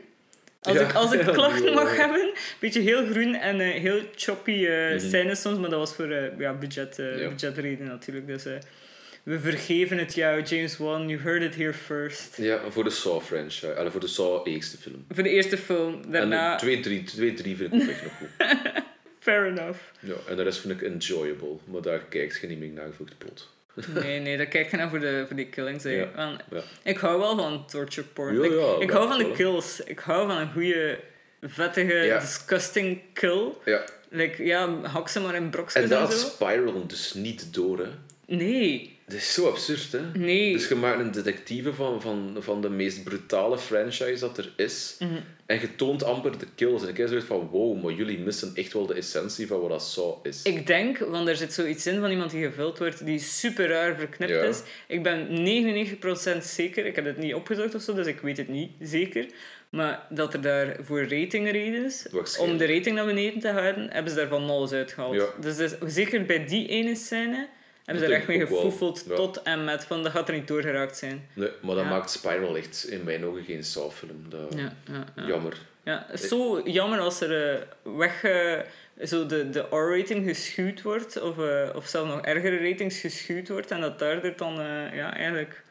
Als 0.61 0.77
Ja, 0.79 0.89
ik, 0.89 0.95
als 0.95 1.13
ik 1.13 1.21
klachten 1.33 1.75
mag 1.75 1.97
ja. 1.97 2.01
hebben. 2.01 2.21
Een 2.21 2.35
beetje 2.61 2.81
heel 2.81 3.07
groen 3.07 3.35
en 3.35 3.61
eh, 3.61 3.81
heel 3.81 4.01
choppy 4.17 4.67
eh 4.67 4.89
Mhm. 4.91 4.99
scènes 5.09 5.41
soms. 5.41 5.59
Maar 5.59 5.71
dat 5.71 5.79
was 5.79 5.95
voor 5.95 6.11
eh, 6.11 6.39
ja, 6.39 6.55
budget, 6.55 6.99
eh 6.99 7.21
Ja. 7.21 7.29
budgetreden 7.29 7.87
natuurlijk. 7.87 8.27
Dus 8.27 8.45
eh, 8.45 8.53
we 9.23 9.39
vergeven 9.39 9.99
het 9.99 10.15
jou, 10.15 10.43
James 10.43 10.77
Wan. 10.77 11.09
You 11.09 11.21
heard 11.21 11.43
it 11.43 11.55
here 11.55 11.73
first. 11.73 12.37
Ja, 12.37 12.61
voor 12.71 12.85
de 12.85 12.91
Saw 12.91 13.21
franchise. 13.23 13.75
Allee, 13.75 13.91
voor 13.91 14.01
de 14.01 14.07
Saw 14.07 14.47
eerste 14.47 14.77
film. 14.79 15.05
Voor 15.11 15.23
de 15.23 15.29
eerste 15.31 15.59
film. 15.59 16.11
Daarna, 16.13 16.53
En 16.53 16.59
2, 16.59 16.81
3, 16.81 17.03
2, 17.03 17.35
3 17.35 17.57
vind 17.57 17.73
ik 17.75 17.87
nog 17.87 18.17
goed. 18.19 18.29
fair 19.21 19.47
enough. 19.47 19.79
Ja, 20.01 20.15
en 20.29 20.37
de 20.37 20.43
rest 20.43 20.61
vind 20.61 20.81
ik 20.81 20.89
enjoyable. 20.93 21.57
Maar 21.65 21.83
daar 21.83 21.99
kijkt 21.99 22.39
je 22.41 22.47
niet 22.47 22.59
meer 22.59 22.71
naar 22.73 22.93
voor 22.97 23.07
de 23.07 23.13
plot. 23.19 23.49
Nee, 24.03 24.21
nee, 24.21 24.37
dat 24.37 24.49
kijk 24.49 24.71
je 24.71 24.77
naar 24.77 24.89
voor, 24.91 25.01
de, 25.01 25.25
voor 25.27 25.37
die 25.37 25.47
killings. 25.49 25.85
Ja. 25.85 26.09
Want 26.17 26.41
Ja. 26.51 26.61
Ik 26.83 26.97
hou 26.99 27.19
wel 27.19 27.37
van 27.37 27.67
torture 27.67 28.07
porn. 28.07 28.35
Ja, 28.35 28.45
ik 28.75 28.83
ik 28.83 28.91
hou 28.91 29.09
van 29.09 29.19
de 29.19 29.33
kills. 29.33 29.81
Ik 29.81 29.99
hou 29.99 30.27
van 30.27 30.37
een 30.37 30.53
goede, 30.53 30.99
vettige, 31.43 32.17
disgusting 32.21 33.01
kill. 33.13 33.53
Ja, 33.65 33.85
Like, 34.13 34.45
ja, 34.45 34.81
hak 34.83 35.09
ze 35.09 35.21
maar 35.21 35.35
in 35.35 35.51
brokjes 35.51 35.75
en 35.75 35.83
en, 35.83 35.89
dat 35.89 36.13
zo. 36.13 36.27
spiral 36.29 36.87
dus 36.87 37.15
niet 37.15 37.55
door, 37.55 37.79
hè. 37.79 37.89
Nee, 38.37 38.99
Dat 39.11 39.19
is 39.19 39.33
zo 39.35 39.49
absurd, 39.49 39.93
hè. 39.93 40.19
nee. 40.19 40.53
Dus 40.53 40.69
je 40.69 40.75
maakt 40.75 41.01
een 41.01 41.11
detectieve 41.11 41.75
van, 41.75 42.01
van, 42.03 42.37
van 42.39 42.61
de 42.61 42.69
meest 42.71 43.05
brutale 43.05 43.59
franchise 43.59 44.21
dat 44.21 44.39
er 44.39 44.53
is. 44.57 44.97
Mhm. 44.99 45.13
En 45.47 45.61
je 45.61 45.77
toont 45.77 46.03
amper 46.03 46.39
de 46.39 46.47
kills. 46.55 46.83
En 46.83 46.89
ik 46.89 46.97
heb 46.97 47.09
zoiets 47.09 47.27
van, 47.27 47.49
wow, 47.51 47.83
maar 47.83 47.93
jullie 47.93 48.19
missen 48.19 48.53
echt 48.55 48.73
wel 48.73 48.87
de 48.87 48.95
essentie 48.95 49.47
van 49.47 49.61
wat 49.61 49.71
dat 49.71 49.83
Saw 49.83 50.27
is. 50.27 50.43
Ik 50.43 50.67
denk, 50.67 50.99
want 50.99 51.29
er 51.29 51.37
zit 51.37 51.53
zoiets 51.53 51.87
in 51.87 52.01
van 52.01 52.11
iemand 52.11 52.31
die 52.31 52.45
gevuld 52.45 52.79
wordt 52.79 53.05
die 53.05 53.19
super 53.19 53.69
raar 53.69 53.97
verknipt 53.97 54.33
Ja. 54.33 54.43
is. 54.43 54.63
Ik 54.87 55.03
ben 55.03 55.27
99% 56.39 56.45
zeker, 56.45 56.87
ik 56.87 56.97
heb 56.97 57.05
het 57.05 57.19
niet 57.19 57.35
opgezocht 57.35 57.75
of 57.75 57.83
zo, 57.83 57.95
dus 57.95 58.07
ik 58.07 58.21
weet 58.21 58.37
het 58.37 58.49
niet 58.49 58.71
zeker. 58.81 59.27
Maar 59.71 60.07
dat 60.11 60.35
er 60.35 60.41
daar 60.41 60.77
voor 60.81 61.09
ratingredens, 61.09 62.07
om 62.11 62.17
Waarschijnlijk. 62.17 62.59
de 62.59 62.75
rating 62.75 62.97
naar 62.97 63.07
beneden 63.07 63.41
te 63.41 63.49
houden, 63.49 63.91
hebben 63.91 64.13
ze 64.13 64.19
daar 64.19 64.29
van 64.29 64.51
alles 64.51 64.73
uitgehaald. 64.73 65.15
Ja. 65.15 65.27
Dus, 65.41 65.57
dus 65.57 65.73
zeker 65.87 66.25
bij 66.25 66.45
die 66.47 66.69
ene 66.69 66.95
scène 66.95 67.49
hebben 67.91 68.09
ze 68.09 68.15
er 68.15 68.19
echt 68.19 68.29
mee 68.29 68.47
gefoefeld 68.47 69.05
Ja. 69.09 69.15
tot 69.15 69.43
en 69.43 69.65
met 69.65 69.85
van 69.85 70.03
dat 70.03 70.13
gaat 70.13 70.29
er 70.29 70.35
niet 70.35 70.49
doorgeraakt 70.49 70.97
zijn. 70.97 71.29
Nee, 71.35 71.51
maar 71.63 71.75
dat 71.75 71.85
Ja. 71.85 71.91
maakt 71.91 72.11
Spiral 72.11 72.57
echt 72.57 72.85
in 72.89 73.05
mijn 73.05 73.25
ogen 73.25 73.45
geen 73.45 73.65
Saw-film. 73.65 74.25
Dat... 74.29 74.55
Ja, 74.55 74.73
ja, 74.85 75.05
ja. 75.17 75.27
Jammer. 75.27 75.57
Ja, 75.83 76.05
het 76.09 76.23
is 76.23 76.29
zo 76.29 76.61
jammer 76.65 76.99
als 76.99 77.21
er 77.21 77.55
eh, 77.55 77.67
weg, 77.97 78.25
eh, 78.25 78.61
zo 79.05 79.27
de, 79.27 79.51
de 79.51 79.61
R-rating 79.61 80.27
geschuwd 80.27 80.83
wordt, 80.83 81.21
of, 81.21 81.39
eh, 81.39 81.71
of 81.75 81.87
zelfs 81.87 82.11
nog 82.11 82.21
ergere 82.21 82.71
ratings 82.71 83.01
geschuwd 83.01 83.49
wordt, 83.49 83.71
en 83.71 83.81
dat 83.81 83.99
daardoor 83.99 84.37
dan 84.37 84.55
ja, 84.95 85.15
eigenlijk 85.15 85.63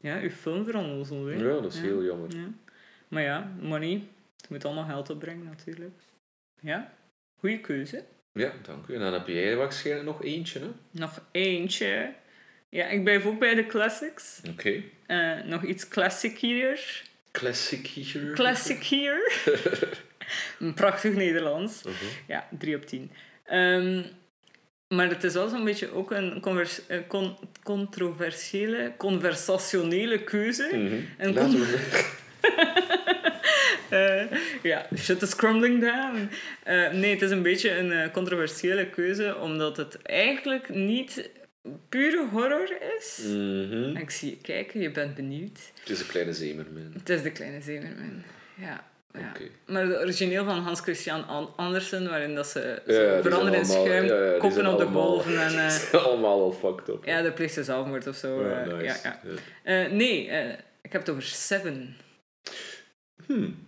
ja, 0.00 0.20
uw 0.20 0.30
film 0.30 0.66
hè. 0.66 1.34
Ja, 1.34 1.60
dat 1.60 1.72
is 1.72 1.80
heel 1.80 2.04
jammer. 2.04 2.36
Ja. 2.36 2.48
Maar 3.08 3.22
ja, 3.22 3.50
money, 3.60 4.02
het 4.40 4.50
moet 4.50 4.64
allemaal 4.64 4.84
geld 4.84 5.10
opbrengen 5.10 5.44
natuurlijk. 5.44 5.94
Ja, 6.60 6.92
goede 7.38 7.60
keuze. 7.60 8.04
Ja, 8.36 8.52
dank 8.62 8.86
u. 8.86 8.94
En 8.94 9.00
dan 9.00 9.12
heb 9.12 9.26
jij 9.26 9.56
waarschijnlijk 9.56 10.06
nog 10.06 10.22
eentje, 10.24 10.58
hè? 10.58 10.66
Nog 10.90 11.20
eentje. 11.30 12.12
Ja, 12.68 12.86
ik 12.86 13.04
blijf 13.04 13.24
ook 13.26 13.38
bij 13.38 13.54
de 13.54 13.66
classics. 13.66 14.40
Oké. 14.50 14.82
Eh, 15.06 15.32
nog 15.44 15.64
iets 15.64 15.88
classic 15.88 16.38
hier. 16.38 17.02
Classic 17.30 17.86
hier. 17.86 18.32
Classic 18.34 18.82
hier. 18.92 19.32
Een 20.58 20.74
prachtig 20.74 21.14
Nederlands. 21.14 21.82
Mhm. 21.82 21.94
Ja, 22.26 22.48
3 22.58 22.76
op 22.76 22.86
10. 22.86 23.10
Ehm, 23.44 24.02
maar 24.88 25.08
het 25.08 25.24
is 25.24 25.32
wel 25.34 25.48
zo'n 25.48 25.64
beetje 25.64 25.92
ook 25.92 26.10
een 26.10 26.40
convers- 26.40 26.86
eh, 26.86 26.98
con- 27.08 27.36
controversiële, 27.62 28.92
conversationele 28.96 30.24
keuze. 30.24 30.68
Laten 31.18 31.34
kom- 31.34 31.50
we... 31.60 32.04
Eh, 33.88 34.22
ja, 34.62 34.86
shit 34.96 35.22
is 35.22 35.36
crumbling 35.36 35.80
down. 35.80 36.28
Eh, 36.62 36.90
nee, 36.92 37.10
het 37.10 37.22
is 37.22 37.30
een 37.30 37.42
beetje 37.42 37.76
een 37.78 37.92
eh, 37.92 38.12
controversiële 38.12 38.86
keuze, 38.86 39.36
omdat 39.36 39.76
het 39.76 40.02
eigenlijk 40.02 40.68
niet 40.68 41.30
pure 41.88 42.26
horror 42.32 42.68
is. 42.98 43.20
Mhm. 43.24 43.96
Ik 43.96 44.10
zie 44.10 44.30
je 44.30 44.36
kijken, 44.36 44.80
je 44.80 44.90
bent 44.90 45.14
benieuwd. 45.14 45.58
Het 45.80 45.90
is 45.90 46.00
een 46.00 46.06
kleine 46.06 46.32
zeemermin. 46.32 46.90
Het 46.98 47.08
is 47.08 47.22
de 47.22 47.30
kleine 47.32 47.60
zeemermin. 47.60 48.22
Ja. 48.54 48.84
ja. 49.12 49.32
Maar 49.66 49.86
de 49.88 49.98
origineel 49.98 50.44
van 50.44 50.58
Hans 50.58 50.80
Christian 50.80 51.26
An- 51.26 51.52
Andersen, 51.56 52.08
waarin 52.08 52.34
dat 52.34 52.46
ze, 52.46 52.82
ze 52.86 52.92
Ja, 52.92 53.22
veranderen 53.22 53.58
in 53.58 53.64
schuim, 53.64 54.04
ja, 54.04 54.38
koppen 54.38 54.66
op 54.66 54.78
de 54.78 54.84
golven 54.86 55.42
en... 55.42 55.50
zijn 55.70 56.02
allemaal 56.02 56.40
al 56.42 56.52
fucked 56.52 56.88
up. 56.88 57.04
ja, 57.04 57.22
de 57.22 57.32
pleegt 57.32 57.54
ze 57.54 57.64
zelfmoord 57.64 58.06
of 58.06 58.16
zo. 58.16 58.42
Nice. 58.64 59.12
Eh, 59.62 59.86
nee, 59.90 60.24
ik 60.82 60.92
heb 60.92 61.00
het 61.00 61.10
over 61.10 61.22
Seven. 61.22 61.96
Hmm. 63.26 63.64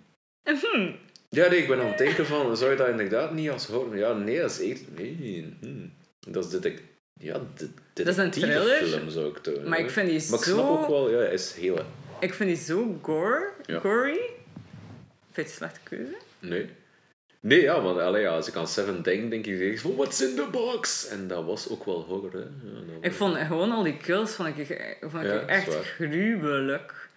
Ja, 1.31 1.49
nee, 1.49 1.59
ik 1.59 1.69
ben 1.69 1.81
aan 1.81 1.87
het 1.87 1.99
denken 1.99 2.27
van, 2.27 2.57
zou 2.57 2.71
je 2.71 2.77
dat 2.77 2.89
inderdaad 2.89 3.33
niet 3.33 3.51
als 3.51 3.67
horror... 3.67 3.97
Ja, 3.97 4.13
nee, 4.13 4.41
dat 4.41 4.51
is 4.51 4.71
echt... 4.71 4.83
Nee, 4.97 5.57
hmm. 5.61 5.93
Dat 6.29 6.45
is 6.45 6.51
detect... 6.51 6.83
Ja, 7.21 7.41
de, 7.57 7.69
Dat 7.93 8.07
is 8.07 8.17
een 8.17 8.31
thriller, 8.31 8.77
film 8.87 9.11
zou 9.11 9.35
ik 9.45 9.65
maar 9.65 9.79
ik 9.79 9.91
vind 9.91 10.09
die 10.09 10.31
Maar 10.31 10.39
ik 10.39 10.45
snap 10.45 10.69
ook 10.69 10.85
zo... 10.85 10.91
wel, 10.91 11.11
ja, 11.11 11.29
is 11.29 11.53
heel... 11.53 11.79
Ik 12.21 12.35
vind 12.35 12.49
die 12.49 12.59
zo 12.59 12.99
gore, 13.03 13.51
Ja. 13.67 13.79
gory. 13.79 14.13
Vind 14.15 14.31
je 15.35 15.41
het 15.43 15.47
een 15.47 15.53
slechte 15.57 15.81
keuze? 15.83 16.17
Nee. 16.39 16.71
Nee, 17.41 17.61
ja, 17.61 17.81
want 17.83 17.99
allee, 17.99 18.23
ja, 18.23 18.31
als 18.31 18.49
ik 18.49 18.57
aan 18.57 18.69
Seven 18.69 19.03
denk, 19.03 19.31
denk 19.31 19.47
ik 19.47 19.81
van, 19.81 19.97
what's 19.97 20.21
in 20.21 20.35
the 20.35 20.47
box? 20.51 21.09
En 21.09 21.29
dat 21.29 21.45
was 21.45 21.69
ook 21.69 21.85
wel 21.85 22.01
horror, 22.03 22.33
hè. 22.33 22.39
Ja, 22.39 22.47
Ik 23.01 23.13
vond 23.13 23.37
gewoon 23.37 23.71
al 23.71 23.83
die 23.83 23.97
kills 23.97 24.35
vond 24.35 24.59
ik, 24.59 24.97
vond 25.01 25.25
ik 25.25 25.31
Ja, 25.31 25.47
echt 25.47 25.75
gruwelijk. 25.75 27.08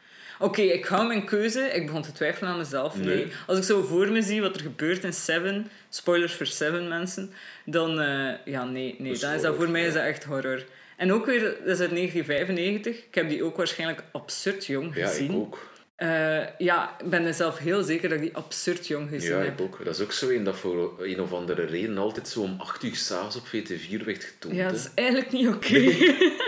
Oké, 0.42 0.62
ik 0.62 0.86
hou 0.86 1.08
mijn 1.08 1.26
keuze. 1.26 1.60
Ik 1.60 1.86
begon 1.86 2.02
te 2.02 2.12
twijfelen 2.12 2.52
aan 2.52 2.58
mezelf. 2.58 2.96
Nee. 2.96 3.06
Nee. 3.16 3.28
Als 3.48 3.58
ik 3.58 3.64
zo 3.64 3.82
voor 3.82 4.10
me 4.12 4.22
zie 4.22 4.42
wat 4.42 4.56
er 4.56 4.62
gebeurt 4.62 5.04
in 5.04 5.14
Seven, 5.14 5.70
spoilers 5.90 6.34
voor 6.34 6.46
Seven 6.46 6.88
mensen, 6.88 7.32
dan... 7.66 8.00
eh, 8.00 8.34
ja, 8.46 8.64
nee. 8.66 8.96
nee. 9.00 9.18
Dan 9.18 9.34
is 9.34 9.42
dat, 9.42 9.56
voor 9.56 9.70
mij 9.70 9.82
is 9.86 9.94
ja. 9.94 10.00
dat 10.00 10.08
echt 10.08 10.24
horror. 10.24 10.66
En 10.98 11.14
ook 11.14 11.26
weer, 11.26 11.40
dat 11.42 11.52
is 11.68 11.80
uit 11.80 11.90
1995. 11.96 12.98
Ik 13.08 13.16
heb 13.16 13.30
die 13.30 13.44
ook 13.44 13.58
waarschijnlijk 13.58 14.04
absurd 14.12 14.66
jong 14.66 14.96
Ja, 14.96 15.08
gezien. 15.08 15.30
ik 15.32 15.36
ook. 15.38 15.70
Eh, 16.02 16.42
ja, 16.58 16.96
ik 17.00 17.10
ben 17.10 17.26
er 17.26 17.34
zelf 17.34 17.58
heel 17.58 17.84
zeker 17.84 18.10
dat 18.10 18.18
ik 18.18 18.24
die 18.24 18.36
absurd 18.36 18.88
jong 18.88 19.10
gezien 19.10 19.32
Ja, 19.32 19.38
heb. 19.38 19.60
ik 19.60 19.62
ook. 19.62 19.86
Dat 19.86 19.96
is 19.96 20.02
ook 20.02 20.12
zo 20.12 20.30
een 20.30 20.44
dat 20.44 20.56
voor 20.56 20.94
een 21.00 21.22
of 21.22 21.34
andere 21.34 21.66
reden 21.66 21.98
altijd 21.98 22.28
zo 22.28 22.42
om 22.42 22.56
8 22.60 22.84
uur 22.84 22.96
s'avonds 22.96 23.36
op 23.36 23.48
VT4 23.48 24.04
werd 24.06 24.24
getoond. 24.24 24.56
Ja, 24.56 24.68
dat 24.68 24.76
is 24.80 24.90
eigenlijk 24.96 25.32
niet 25.32 25.48
oké. 25.48 25.80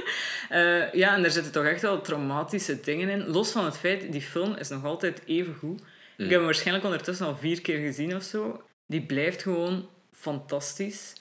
Eh, 0.50 0.94
ja, 0.94 1.16
en 1.16 1.22
daar 1.22 1.32
zitten 1.32 1.52
toch 1.52 1.66
echt 1.66 1.82
wel 1.82 2.02
traumatische 2.02 2.80
dingen 2.80 3.10
in. 3.10 3.28
Los 3.28 3.52
van 3.52 3.66
het 3.66 3.78
feit, 3.78 4.12
die 4.12 4.22
film 4.22 4.56
is 4.56 4.70
nog 4.70 4.86
altijd 4.86 5.22
even 5.26 5.56
goed. 5.56 5.80
Ik 6.18 6.30
heb 6.30 6.30
hem 6.30 6.44
waarschijnlijk 6.44 6.86
ondertussen 6.86 7.26
al 7.26 7.36
vier 7.38 7.62
keer 7.62 7.78
gezien 7.78 8.16
of 8.16 8.24
zo. 8.24 8.62
Die 8.88 9.02
blijft 9.06 9.42
gewoon 9.42 9.90
fantastisch. 10.12 11.14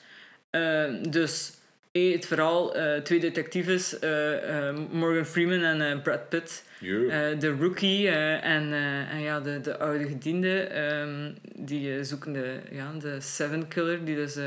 Eh, 0.51 0.85
dus 1.09 1.53
het 1.93 2.27
verhaal, 2.27 2.75
eh, 2.75 3.01
twee 3.01 3.21
detectives, 3.21 3.99
eh, 3.99 4.69
eh, 4.69 4.77
Morgan 4.91 5.25
Freeman 5.27 5.63
en 5.63 5.91
eh, 5.91 6.03
Brad 6.03 6.29
Pitt. 6.29 6.65
Eh, 6.81 7.39
de 7.39 7.57
rookie 7.61 8.09
eh, 8.09 8.45
en, 8.45 8.73
eh, 8.73 9.13
en 9.13 9.21
ja, 9.21 9.41
de, 9.41 9.61
de 9.61 9.79
oude 9.79 10.05
gediende, 10.07 10.61
ehm, 10.61 11.33
die 11.57 11.97
eh, 11.97 12.03
zoeken 12.03 12.33
de, 12.33 12.61
ja, 12.71 12.93
de 12.99 13.21
Seven 13.21 13.69
Killer, 13.69 14.05
die 14.05 14.15
dus 14.15 14.37
eh, 14.37 14.45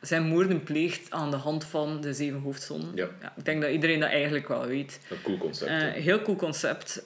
zijn 0.00 0.22
moorden 0.22 0.62
pleegt 0.62 1.10
aan 1.10 1.30
de 1.30 1.36
hand 1.36 1.64
van 1.64 2.00
de 2.00 2.14
zeven 2.14 2.40
hoofdzonden. 2.40 2.90
Ja. 2.94 3.08
ik 3.36 3.44
denk 3.44 3.62
dat 3.62 3.70
iedereen 3.70 4.00
dat 4.00 4.10
eigenlijk 4.10 4.48
wel 4.48 4.66
weet. 4.66 5.00
Een 5.10 5.22
cool 5.22 5.38
concept. 5.38 5.70
Eh, 5.70 5.78
heel 6.02 6.22
cool 6.22 6.36
concept. 6.36 7.02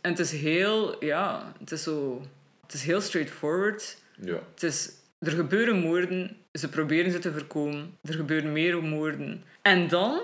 En 0.00 0.10
het 0.10 0.18
is 0.20 0.32
heel, 0.32 1.04
ja, 1.04 1.52
het 1.58 1.70
is 1.72 1.82
zo... 1.82 2.22
Het 2.62 2.72
is 2.76 2.82
heel 2.82 3.00
straightforward. 3.00 3.96
ja. 4.20 4.38
Het 4.54 4.62
is, 4.62 4.90
er 5.18 5.32
gebeuren 5.32 5.78
moorden, 5.78 6.36
ze 6.52 6.68
proberen 6.68 7.12
ze 7.12 7.18
te 7.18 7.32
voorkomen. 7.32 7.98
Er 8.02 8.14
gebeuren 8.14 8.52
meer 8.52 8.82
moorden. 8.82 9.44
En 9.62 9.88
dan... 9.88 10.20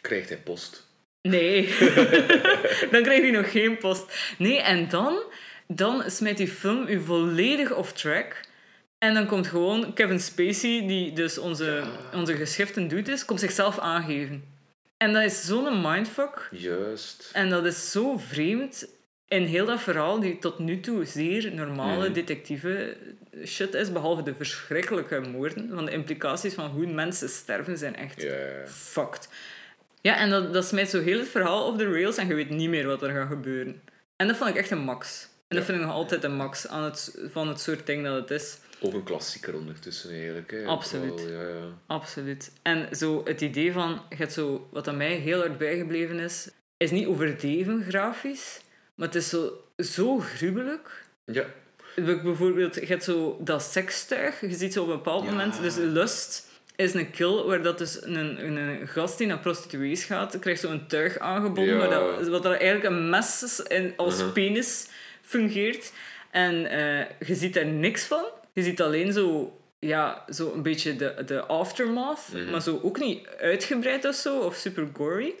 Krijgt 0.00 0.28
hij 0.28 0.38
post. 0.38 0.86
Nee. 1.22 1.66
dan 2.92 3.02
krijg 3.02 3.24
je 3.24 3.30
nog 3.32 3.50
geen 3.50 3.78
post. 3.78 4.34
Nee, 4.38 4.60
en 4.60 4.88
dan, 4.88 5.22
dan 5.66 6.10
smijt 6.10 6.36
die 6.36 6.48
film 6.48 6.88
u 6.88 7.00
volledig 7.00 7.72
off 7.72 7.92
track. 7.92 8.40
En 8.98 9.14
dan 9.14 9.26
komt 9.26 9.46
gewoon 9.46 9.92
Kevin 9.94 10.20
Spacey, 10.20 10.86
die 10.86 11.12
dus 11.12 11.38
onze, 11.38 11.84
onze 12.14 12.36
geschriften 12.36 12.88
doet 12.88 13.08
is, 13.08 13.24
komt 13.24 13.40
zichzelf 13.40 13.78
aangeven. 13.78 14.44
En 14.96 15.12
dat 15.12 15.22
is 15.22 15.44
zo'n 15.44 15.80
mindfuck. 15.80 16.48
Juist. 16.50 17.30
En 17.32 17.50
dat 17.50 17.64
is 17.64 17.90
zo 17.90 18.16
vreemd 18.16 18.88
in 19.28 19.42
heel 19.42 19.66
dat 19.66 19.80
verhaal, 19.80 20.20
die 20.20 20.38
tot 20.38 20.58
nu 20.58 20.80
toe 20.80 21.04
zeer 21.04 21.54
normale 21.54 22.04
Mhm. 22.04 22.12
detectieve 22.12 22.96
shit 23.44 23.74
is, 23.74 23.92
behalve 23.92 24.22
de 24.22 24.34
verschrikkelijke 24.34 25.20
moorden. 25.20 25.74
Want 25.74 25.86
de 25.86 25.92
implicaties 25.92 26.54
van 26.54 26.70
hoe 26.70 26.86
mensen 26.86 27.28
sterven 27.28 27.78
zijn 27.78 27.96
echt 27.96 28.26
fucked. 28.66 29.28
Ja, 30.00 30.16
en 30.16 30.30
dat, 30.30 30.52
dat 30.52 30.66
smijt 30.66 30.90
zo 30.90 31.00
heel 31.02 31.18
het 31.18 31.28
verhaal 31.28 31.66
op 31.66 31.78
de 31.78 31.90
rails 31.92 32.16
en 32.16 32.26
je 32.28 32.34
weet 32.34 32.50
niet 32.50 32.68
meer 32.68 32.86
wat 32.86 33.02
er 33.02 33.10
gaat 33.10 33.28
gebeuren. 33.28 33.80
En 34.16 34.26
dat 34.26 34.36
vond 34.36 34.50
ik 34.50 34.56
echt 34.56 34.70
een 34.70 34.78
max. 34.78 35.22
En 35.48 35.56
dat 35.56 35.58
Ja. 35.58 35.64
vind 35.64 35.78
ik 35.78 35.84
nog 35.84 35.94
altijd 35.94 36.24
een 36.24 36.34
max 36.36 36.68
aan 36.68 36.84
het, 36.84 37.18
van 37.30 37.48
het 37.48 37.60
soort 37.60 37.86
ding 37.86 38.04
dat 38.04 38.14
het 38.20 38.30
is. 38.30 38.58
Ook 38.80 38.92
een 38.92 39.02
klassieker 39.02 39.54
ondertussen 39.54 40.10
eigenlijk. 40.10 40.50
Hè. 40.50 40.64
Absoluut. 40.64 41.24
Wel, 41.24 41.32
ja, 41.32 41.48
ja. 41.48 41.64
Absoluut. 41.86 42.52
En 42.62 42.96
zo 42.96 43.20
het 43.24 43.40
idee 43.40 43.72
van, 43.72 44.00
je 44.08 44.16
hebt 44.16 44.32
zo, 44.32 44.68
wat 44.72 44.88
aan 44.88 44.96
mij 44.96 45.14
heel 45.14 45.38
hard 45.38 45.58
bijgebleven 45.58 46.18
is, 46.18 46.48
is 46.76 46.90
niet 46.90 47.06
overdreven 47.06 47.84
grafisch, 47.88 48.60
maar 48.98 49.06
het 49.06 49.16
is 49.16 49.28
zo, 49.28 49.64
zo 49.76 50.18
gruwelijk. 50.18 51.04
ja. 51.24 51.44
Bijv- 51.94 52.22
Bijvoorbeeld, 52.22 52.74
je 52.74 52.86
hebt 52.86 53.04
zo 53.04 53.38
dat 53.40 53.62
sekstuig. 53.62 54.40
Je 54.40 54.54
ziet 54.54 54.72
zo 54.72 54.82
op 54.82 54.88
een 54.88 54.94
bepaald 54.96 55.24
Ja. 55.24 55.30
moment, 55.30 55.60
dus 55.60 55.76
Lust 55.76 56.46
is 56.76 56.94
een 56.94 57.10
kill 57.10 57.42
waar 57.42 57.62
dat 57.62 57.78
dus 57.78 58.02
een, 58.02 58.44
een, 58.44 58.56
een 58.56 58.88
gast 58.88 59.18
die 59.18 59.26
naar 59.26 59.38
prostituees 59.38 60.04
gaat, 60.04 60.38
krijgt 60.38 60.60
zo 60.60 60.70
een 60.70 60.86
tuig 60.86 61.18
aangebonden, 61.18 61.74
Ja. 61.74 61.88
waar 61.88 61.88
dat, 61.90 62.28
wat 62.28 62.42
dat 62.42 62.52
eigenlijk 62.52 62.84
een 62.84 63.10
mes 63.10 63.42
is 63.42 63.62
en 63.62 63.92
als 63.96 64.22
Mhm. 64.22 64.32
penis 64.32 64.86
fungeert. 65.22 65.92
En 66.30 66.66
eh, 66.70 67.28
je 67.28 67.34
ziet 67.34 67.54
daar 67.54 67.66
niks 67.66 68.04
van. 68.04 68.24
Je 68.52 68.62
ziet 68.62 68.80
alleen 68.82 69.12
zo, 69.12 69.56
ja, 69.78 70.24
zo 70.32 70.52
een 70.54 70.62
beetje 70.62 70.96
de, 70.96 71.22
de 71.26 71.40
aftermath, 71.46 72.28
Mhm. 72.32 72.50
maar 72.50 72.62
zo 72.62 72.80
ook 72.82 72.98
niet 72.98 73.26
uitgebreid 73.40 74.04
of 74.04 74.14
zo, 74.14 74.38
of 74.38 74.54
super 74.54 74.88
gory. 74.92 75.34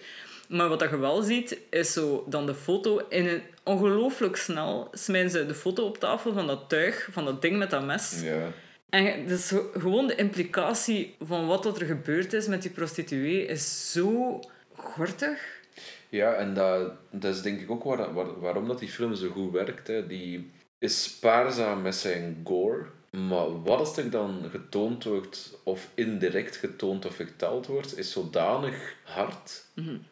Maar 0.48 0.68
wat 0.68 0.78
dat 0.78 0.90
je 0.90 0.98
wel 0.98 1.22
ziet, 1.22 1.58
is 1.70 1.92
zo 1.92 2.24
dan 2.28 2.46
de 2.46 2.54
foto 2.54 2.98
in 3.08 3.26
een 3.26 3.42
ongelooflijk 3.62 4.36
snel 4.36 4.88
smijten 4.92 5.30
ze 5.30 5.46
de 5.46 5.54
foto 5.54 5.84
op 5.86 5.98
tafel 5.98 6.32
van 6.32 6.46
dat 6.46 6.68
tuig, 6.68 7.08
van 7.10 7.24
dat 7.24 7.42
ding 7.42 7.58
met 7.58 7.70
dat 7.70 7.84
mes. 7.84 8.20
ja. 8.24 8.50
En 8.90 9.26
dus 9.26 9.52
gewoon 9.74 10.06
de 10.06 10.14
implicatie 10.14 11.14
van 11.20 11.46
wat 11.46 11.66
er 11.80 11.86
gebeurd 11.86 12.32
is 12.32 12.46
met 12.46 12.62
die 12.62 12.70
prostituee 12.70 13.46
is 13.46 13.92
zo 13.92 14.40
gortig. 14.76 15.60
Ja, 16.08 16.32
en 16.34 16.54
dat, 16.54 16.92
dat 17.10 17.34
is 17.34 17.42
denk 17.42 17.60
ik 17.60 17.70
ook 17.70 17.84
waar, 17.84 18.14
waar- 18.14 18.40
waarom 18.40 18.68
dat 18.68 18.78
die 18.78 18.88
film 18.88 19.14
zo 19.14 19.28
goed 19.30 19.52
werkt. 19.52 19.86
Hè. 19.86 20.06
Die 20.06 20.50
is 20.78 21.02
spaarzaam 21.02 21.82
met 21.82 21.94
zijn 21.94 22.40
gore, 22.44 22.84
maar 23.10 23.62
wat 23.62 23.78
als 23.78 23.96
er 23.96 24.10
dan 24.10 24.46
getoond 24.50 25.04
wordt, 25.04 25.58
of 25.62 25.88
indirect 25.94 26.56
getoond 26.56 27.06
of 27.06 27.14
verteld 27.14 27.66
wordt, 27.66 27.98
is 27.98 28.12
zodanig 28.12 28.94
hard 29.04 29.64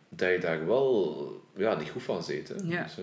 dat 0.09 0.31
je 0.31 0.39
daar 0.39 0.67
wel 0.67 1.45
ja, 1.57 1.79
niet 1.79 1.91
goed 1.91 2.03
van 2.03 2.23
zit. 2.23 2.49
Hè. 2.49 2.55
Ja. 2.65 2.83
Dus. 2.83 2.97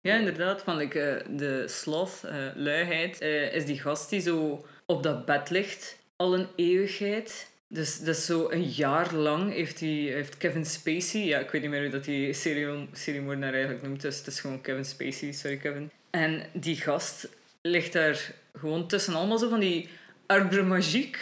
Ja, 0.00 0.16
inderdaad. 0.16 0.62
Van 0.62 0.76
like, 0.76 1.00
eh, 1.00 1.26
de 1.38 1.68
sloth, 1.68 2.22
eh, 2.24 2.36
luiheid, 2.54 3.20
eh, 3.20 3.54
is 3.54 3.64
die 3.64 3.80
gast 3.80 4.10
die 4.10 4.20
zo 4.20 4.66
op 4.86 5.02
dat 5.02 5.24
bed 5.24 5.50
ligt 5.50 5.98
al 6.16 6.34
een 6.34 6.46
eeuwigheid. 6.56 7.48
Dus, 7.68 7.98
dus 7.98 8.26
zo 8.26 8.50
een 8.50 8.64
jaar 8.64 9.14
lang 9.14 9.52
heeft, 9.52 9.80
hij, 9.80 9.88
heeft 9.88 10.36
Kevin 10.36 10.66
Spacey... 10.66 11.24
Ja, 11.24 11.38
ik 11.38 11.50
weet 11.50 11.62
niet 11.62 11.70
meer 11.70 11.80
hoe 11.80 11.90
dat 11.90 12.04
die 12.04 12.32
serie, 12.32 12.88
seriemoordenaar 12.92 13.52
eigenlijk 13.52 13.82
noemt. 13.82 14.00
Dus 14.00 14.18
het 14.18 14.26
is 14.26 14.40
gewoon 14.40 14.60
Kevin 14.60 14.84
Spacey. 14.84 15.32
Sorry, 15.32 15.56
Kevin. 15.56 15.90
En 16.10 16.42
die 16.52 16.76
gast 16.76 17.28
ligt 17.60 17.92
daar 17.92 18.32
gewoon 18.58 18.88
tussen 18.88 19.14
allemaal 19.14 19.38
zo 19.38 19.48
van 19.48 19.60
die 19.60 19.88
arbre 20.26 20.62
magique. 20.62 21.20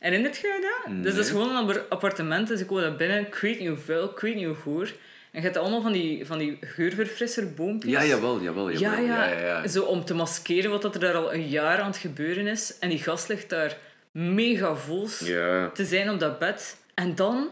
Herinnert 0.00 0.36
je 0.36 0.82
dat? 0.84 1.02
Dus 1.02 1.14
dat 1.14 1.24
is 1.24 1.32
Nee. 1.32 1.42
gewoon 1.42 1.68
een 1.68 1.80
appartement. 1.88 2.48
Dus 2.48 2.60
ik 2.60 2.66
kom 2.66 2.80
daar 2.80 2.96
binnen. 2.96 3.26
Ik 3.26 3.34
weet 3.34 3.58
niet 3.58 3.68
hoe 3.68 3.76
vuil, 3.76 4.10
ik 4.10 4.18
weet 4.20 4.34
niet 4.34 4.46
hoe 4.46 4.54
goor. 4.54 4.86
En 5.32 5.40
je 5.40 5.40
hebt 5.40 5.56
allemaal 5.56 5.82
van 5.82 5.92
die, 5.92 6.26
van 6.26 6.38
die 6.38 6.58
geurverfrisser 6.60 7.54
boompjes. 7.54 7.92
Ja, 7.92 8.04
jawel, 8.04 8.40
jawel, 8.40 8.70
jawel. 8.70 8.98
Ja, 8.98 8.98
ja. 8.98 9.28
ja, 9.30 9.38
ja. 9.38 9.68
Zo 9.68 9.82
om 9.82 10.04
te 10.04 10.14
maskeren 10.14 10.70
wat 10.70 10.82
dat 10.82 10.94
er 10.94 11.00
daar 11.00 11.14
al 11.14 11.34
een 11.34 11.48
jaar 11.48 11.78
aan 11.78 11.86
het 11.90 11.96
gebeuren 11.96 12.46
is. 12.46 12.78
En 12.78 12.88
die 12.88 12.98
gast 12.98 13.28
ligt 13.28 13.48
daar 13.48 13.76
mega 14.12 14.74
vols 14.74 15.18
Ja, 15.18 15.68
te 15.70 15.84
zijn 15.84 16.10
op 16.10 16.20
dat 16.20 16.38
bed. 16.38 16.76
En 16.94 17.14
dan 17.14 17.48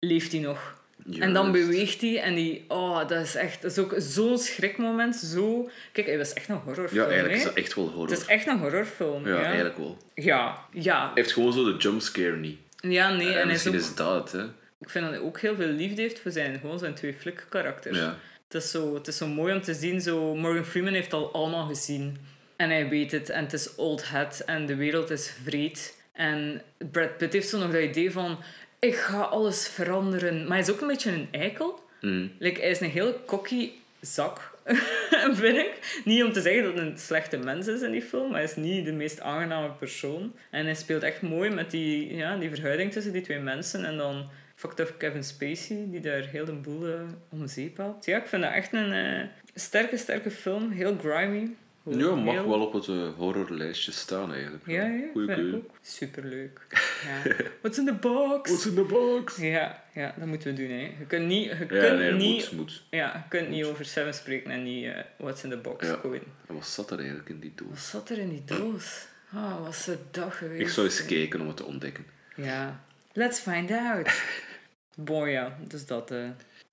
leeft 0.00 0.32
hij 0.32 0.40
nog. 0.40 0.78
En 1.18 1.32
dan 1.32 1.52
beweegt 1.52 2.00
hij 2.00 2.20
en 2.20 2.34
die... 2.34 2.64
Oh, 2.68 3.08
dat 3.08 3.22
is 3.22 3.34
echt... 3.34 3.62
Dat 3.62 3.70
is 3.70 3.78
ook 3.78 3.94
zo'n 3.98 4.38
schrikmoment. 4.38 5.16
Zo... 5.16 5.70
Kijk, 5.92 6.06
hij 6.06 6.18
was 6.18 6.32
echt 6.32 6.48
een 6.48 6.60
horrorfilm, 6.64 7.02
Ja, 7.02 7.06
eigenlijk 7.06 7.36
is 7.36 7.44
dat 7.44 7.54
echt 7.54 7.74
wel 7.74 7.88
horror. 7.88 8.08
Het 8.08 8.18
is 8.18 8.26
echt 8.26 8.46
een 8.46 8.58
horrorfilm, 8.58 9.26
ja, 9.26 9.34
ja. 9.34 9.42
eigenlijk 9.42 9.76
wel. 9.76 9.98
Ja, 10.14 10.64
ja. 10.72 11.00
Hij 11.04 11.10
heeft 11.14 11.32
gewoon 11.32 11.52
zo 11.52 11.64
de 11.64 11.76
jumpscare 11.76 12.36
niet. 12.36 12.58
Ja, 12.80 13.12
nee. 13.12 13.26
en 13.26 13.40
En 13.40 13.46
hij 13.46 13.54
is 13.54 13.64
misschien 13.64 13.72
ook, 13.72 13.80
is 13.80 13.94
dat 13.94 14.14
het, 14.14 14.32
hè. 14.32 14.44
Ik 14.80 14.90
vind 14.90 15.04
dat 15.04 15.14
hij 15.14 15.22
ook 15.22 15.40
heel 15.40 15.54
veel 15.54 15.66
liefde 15.66 16.02
heeft 16.02 16.20
voor 16.20 16.30
zijn, 16.30 16.58
gewoon 16.60 16.78
zijn 16.78 16.94
twee 16.94 17.14
flikkarakters. 17.14 17.98
Ja. 17.98 18.16
Het 18.48 18.62
is, 18.62 18.70
zo, 18.70 18.94
het 18.94 19.06
is 19.06 19.16
zo 19.16 19.26
mooi 19.26 19.54
om 19.54 19.62
te 19.62 19.74
zien. 19.74 20.00
Zo, 20.00 20.34
Morgan 20.34 20.64
Freeman 20.64 20.92
heeft 20.92 21.12
al 21.12 21.32
allemaal 21.32 21.66
gezien. 21.66 22.16
En 22.56 22.70
hij 22.70 22.88
weet 22.88 23.12
het. 23.12 23.30
En 23.30 23.44
het 23.44 23.52
is 23.52 23.74
old 23.74 24.04
hat. 24.04 24.42
En 24.46 24.66
de 24.66 24.74
wereld 24.74 25.10
is 25.10 25.32
vreed. 25.44 25.96
En 26.12 26.62
Brad 26.90 27.16
Pitt 27.16 27.32
heeft 27.32 27.48
zo 27.48 27.58
nog 27.58 27.72
dat 27.72 27.82
idee 27.82 28.10
van... 28.10 28.38
Ik 28.80 28.94
ga 28.94 29.20
alles 29.20 29.68
veranderen. 29.68 30.38
Maar 30.40 30.50
hij 30.50 30.60
is 30.60 30.70
ook 30.70 30.80
een 30.80 30.86
beetje 30.86 31.12
een 31.12 31.28
eikel. 31.30 31.88
Mm. 32.00 32.32
Like, 32.38 32.60
hij 32.60 32.70
is 32.70 32.80
een 32.80 32.90
heel 32.90 33.24
cocky 33.24 33.70
zak, 34.00 34.58
vind 35.40 35.56
ik. 35.56 36.00
Niet 36.04 36.22
om 36.22 36.32
te 36.32 36.40
zeggen 36.40 36.62
dat 36.62 36.74
hij 36.74 36.82
een 36.82 36.98
slechte 36.98 37.36
mens 37.36 37.66
is 37.66 37.82
in 37.82 37.90
die 37.90 38.02
film. 38.02 38.30
Maar 38.30 38.40
hij 38.40 38.48
is 38.48 38.56
niet 38.56 38.84
de 38.84 38.92
meest 38.92 39.20
aangename 39.20 39.70
persoon. 39.70 40.32
En 40.50 40.64
hij 40.64 40.74
speelt 40.74 41.02
echt 41.02 41.22
mooi 41.22 41.50
met 41.50 41.70
die, 41.70 42.14
ja, 42.14 42.36
die 42.36 42.50
verhouding 42.50 42.92
tussen 42.92 43.12
die 43.12 43.22
twee 43.22 43.38
mensen. 43.38 43.84
En 43.84 43.96
dan 43.96 44.28
fucked 44.54 44.80
up 44.80 44.94
Kevin 44.98 45.24
Spacey, 45.24 45.86
die 45.90 46.00
daar 46.00 46.26
heel 46.26 46.44
de 46.44 46.52
boel 46.52 46.86
eh, 46.86 47.00
om 47.28 47.46
zeep 47.46 47.78
haalt. 47.78 48.04
Ja, 48.04 48.18
ik 48.18 48.26
vind 48.26 48.42
dat 48.42 48.52
echt 48.52 48.72
een 48.72 48.92
eh, 48.92 49.26
sterke, 49.54 49.96
sterke 49.96 50.30
film. 50.30 50.70
Heel 50.70 50.96
grimy. 50.96 51.54
Ja, 51.98 52.14
mag 52.14 52.34
heel- 52.34 52.48
wel 52.48 52.60
op 52.60 52.72
het 52.72 52.86
horrorlijstje 53.16 53.92
staan 53.92 54.32
eigenlijk. 54.32 54.66
Ja, 54.66 54.82
ja, 54.82 54.88
Goeie 55.12 55.26
vind 55.26 55.28
ik 55.28 55.34
keuze. 55.36 55.56
ook. 55.56 55.70
Superleuk. 55.82 56.60
Ja. 57.24 57.34
What's 57.60 57.78
in 57.78 57.86
the 57.86 57.92
box? 57.92 58.66
in 58.66 58.74
the 58.74 58.82
box? 58.82 59.36
Ja, 59.36 59.84
ja, 59.94 60.14
dat 60.18 60.26
moeten 60.26 60.54
we 60.54 60.62
doen. 60.62 60.70
Hè. 60.70 60.80
Je 60.98 61.06
kunt 61.06 61.26
niet, 61.26 61.44
je 61.44 61.48
Ja, 61.58 61.64
kunt 61.66 61.98
nee, 61.98 62.12
niet, 62.12 62.50
moet, 62.52 62.52
moet. 62.60 62.82
Ja, 62.90 63.12
je 63.14 63.28
kunt 63.38 63.48
niet 63.48 63.64
over 63.64 63.84
Seven 63.84 64.14
spreken 64.14 64.50
en 64.50 64.62
niet 64.62 64.84
eh, 64.84 64.98
What's 65.16 65.42
in 65.44 65.50
the 65.50 65.56
box 65.56 65.86
Ja. 65.86 65.94
gooien. 65.94 66.22
En 66.46 66.54
wat 66.54 66.66
zat 66.66 66.90
er 66.90 66.98
eigenlijk 66.98 67.28
in 67.28 67.38
die 67.40 67.52
doos? 67.54 67.68
Wat 67.68 67.78
zat 67.78 68.08
er 68.10 68.18
in 68.18 68.28
die 68.28 68.42
doos? 68.44 69.06
Ah, 69.34 69.56
wat 69.56 69.66
was 69.66 69.86
een 69.86 69.98
dag 70.10 70.38
geweest. 70.38 70.60
Ik 70.60 70.68
zou 70.68 70.86
eens 70.86 70.98
hè. 70.98 71.04
kijken 71.06 71.40
om 71.40 71.46
het 71.46 71.56
te 71.56 71.64
ontdekken. 71.64 72.06
Ja. 72.36 72.80
Let's 73.12 73.38
find 73.40 73.70
out. 73.70 74.22
Boy, 74.96 75.28
ja. 75.28 75.56
Dus 75.68 75.86
dat... 75.86 76.10
eh, 76.10 76.22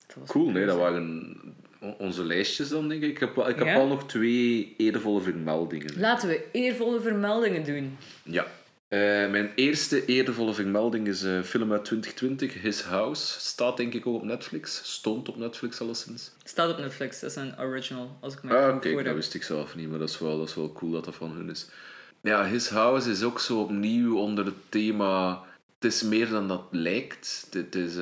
dat 0.06 0.16
was 0.16 0.28
Cool, 0.28 0.50
nee, 0.50 0.66
dat 0.66 0.76
waren 0.78 1.36
onze 1.98 2.24
lijstjes 2.24 2.68
dan, 2.68 2.88
denk 2.88 3.02
ik. 3.02 3.10
Ik 3.10 3.18
heb, 3.18 3.36
ik 3.36 3.56
heb 3.58 3.66
Ja? 3.66 3.74
al 3.74 3.86
nog 3.86 4.06
twee 4.06 4.74
eervolle 4.76 5.20
vermeldingen. 5.20 5.98
Laten 6.00 6.28
we 6.28 6.44
eervolle 6.52 7.00
vermeldingen 7.00 7.64
doen. 7.64 7.96
Ja. 8.22 8.46
Eh, 8.88 8.98
mijn 9.30 9.50
eerste 9.54 10.04
eervolle 10.04 10.54
vermelding 10.54 11.06
is 11.08 11.22
een 11.22 11.44
film 11.44 11.72
uit 11.72 11.84
2020, 11.84 12.62
His 12.62 12.82
House. 12.82 13.40
Staat 13.40 13.76
denk 13.76 13.94
ik 13.94 14.06
ook 14.06 14.14
op 14.14 14.22
Netflix. 14.24 14.80
Stond 14.92 15.28
op 15.28 15.36
Netflix 15.36 15.80
alleszins. 15.80 16.30
Staat 16.44 16.70
op 16.70 16.78
Netflix, 16.78 17.20
dat 17.20 17.30
is 17.30 17.36
een 17.36 17.58
original, 17.60 18.16
als 18.20 18.34
ik 18.34 18.42
me 18.42 18.56
Ah, 18.56 18.80
kijk, 18.80 18.94
voor 18.94 19.04
dat 19.04 19.14
wist 19.14 19.34
ik 19.34 19.42
zelf 19.42 19.76
niet, 19.76 19.88
maar 19.88 19.98
dat 19.98 20.08
is, 20.08 20.18
wel, 20.18 20.38
dat 20.38 20.48
is 20.48 20.54
wel 20.54 20.72
cool 20.72 20.92
dat 20.92 21.04
dat 21.04 21.14
van 21.14 21.30
hun 21.32 21.50
is. 21.50 21.68
Ja, 22.20 22.44
His 22.46 22.68
House 22.68 23.10
is 23.10 23.22
ook 23.22 23.40
zo 23.40 23.60
opnieuw 23.60 24.16
onder 24.18 24.44
het 24.44 24.54
thema... 24.68 25.42
Het 25.80 25.92
is 25.92 26.02
meer 26.02 26.28
dan 26.28 26.48
dat 26.48 26.62
lijkt. 26.70 27.46
Het 27.50 27.74
is 27.74 27.94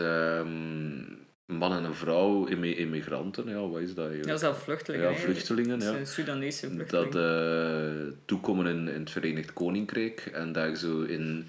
man 1.47 1.73
en 1.73 1.85
een 1.85 1.95
vrouw, 1.95 2.45
immi- 2.47 2.77
immigranten. 2.77 3.49
Ja, 3.49 3.69
wat 3.69 3.81
is 3.81 3.95
dat 3.95 3.99
eigenlijk? 4.07 4.29
Ja, 4.29 4.37
zelf 4.37 4.63
vluchtelingen. 4.63 5.11
Ja, 5.11 5.15
vluchtelingen, 5.17 5.79
Dat 5.79 6.91
ja. 6.91 7.03
dat 7.03 7.15
eh, 7.15 8.13
toekomen 8.25 8.67
in, 8.67 8.89
in 8.89 9.01
het 9.01 9.11
Verenigd 9.11 9.53
Koninkrijk 9.53 10.31
en 10.33 10.53
daar 10.53 10.75
zo 10.75 11.03
in 11.03 11.49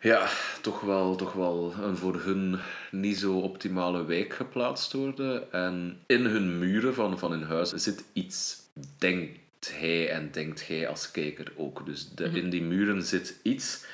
ja, 0.00 0.28
toch 0.60 0.80
wel, 0.80 1.16
toch 1.16 1.32
wel 1.32 1.74
een 1.82 1.96
voor 1.96 2.20
hun 2.20 2.58
niet 2.90 3.18
zo 3.18 3.38
optimale 3.38 4.04
wijk 4.04 4.32
geplaatst 4.34 4.92
worden. 4.92 5.52
En 5.52 5.98
in 6.06 6.24
hun 6.24 6.58
muren 6.58 6.94
van, 6.94 7.18
van 7.18 7.30
hun 7.30 7.42
huis 7.42 7.70
zit 7.70 8.04
iets, 8.12 8.56
denkt 8.98 9.72
hij 9.74 10.10
en 10.10 10.28
denkt 10.32 10.66
hij 10.68 10.88
als 10.88 11.10
kijker 11.10 11.52
ook. 11.56 11.86
Dus 11.86 12.10
de, 12.14 12.24
in 12.24 12.50
die 12.50 12.62
muren 12.62 13.02
zit 13.02 13.38
iets. 13.42 13.84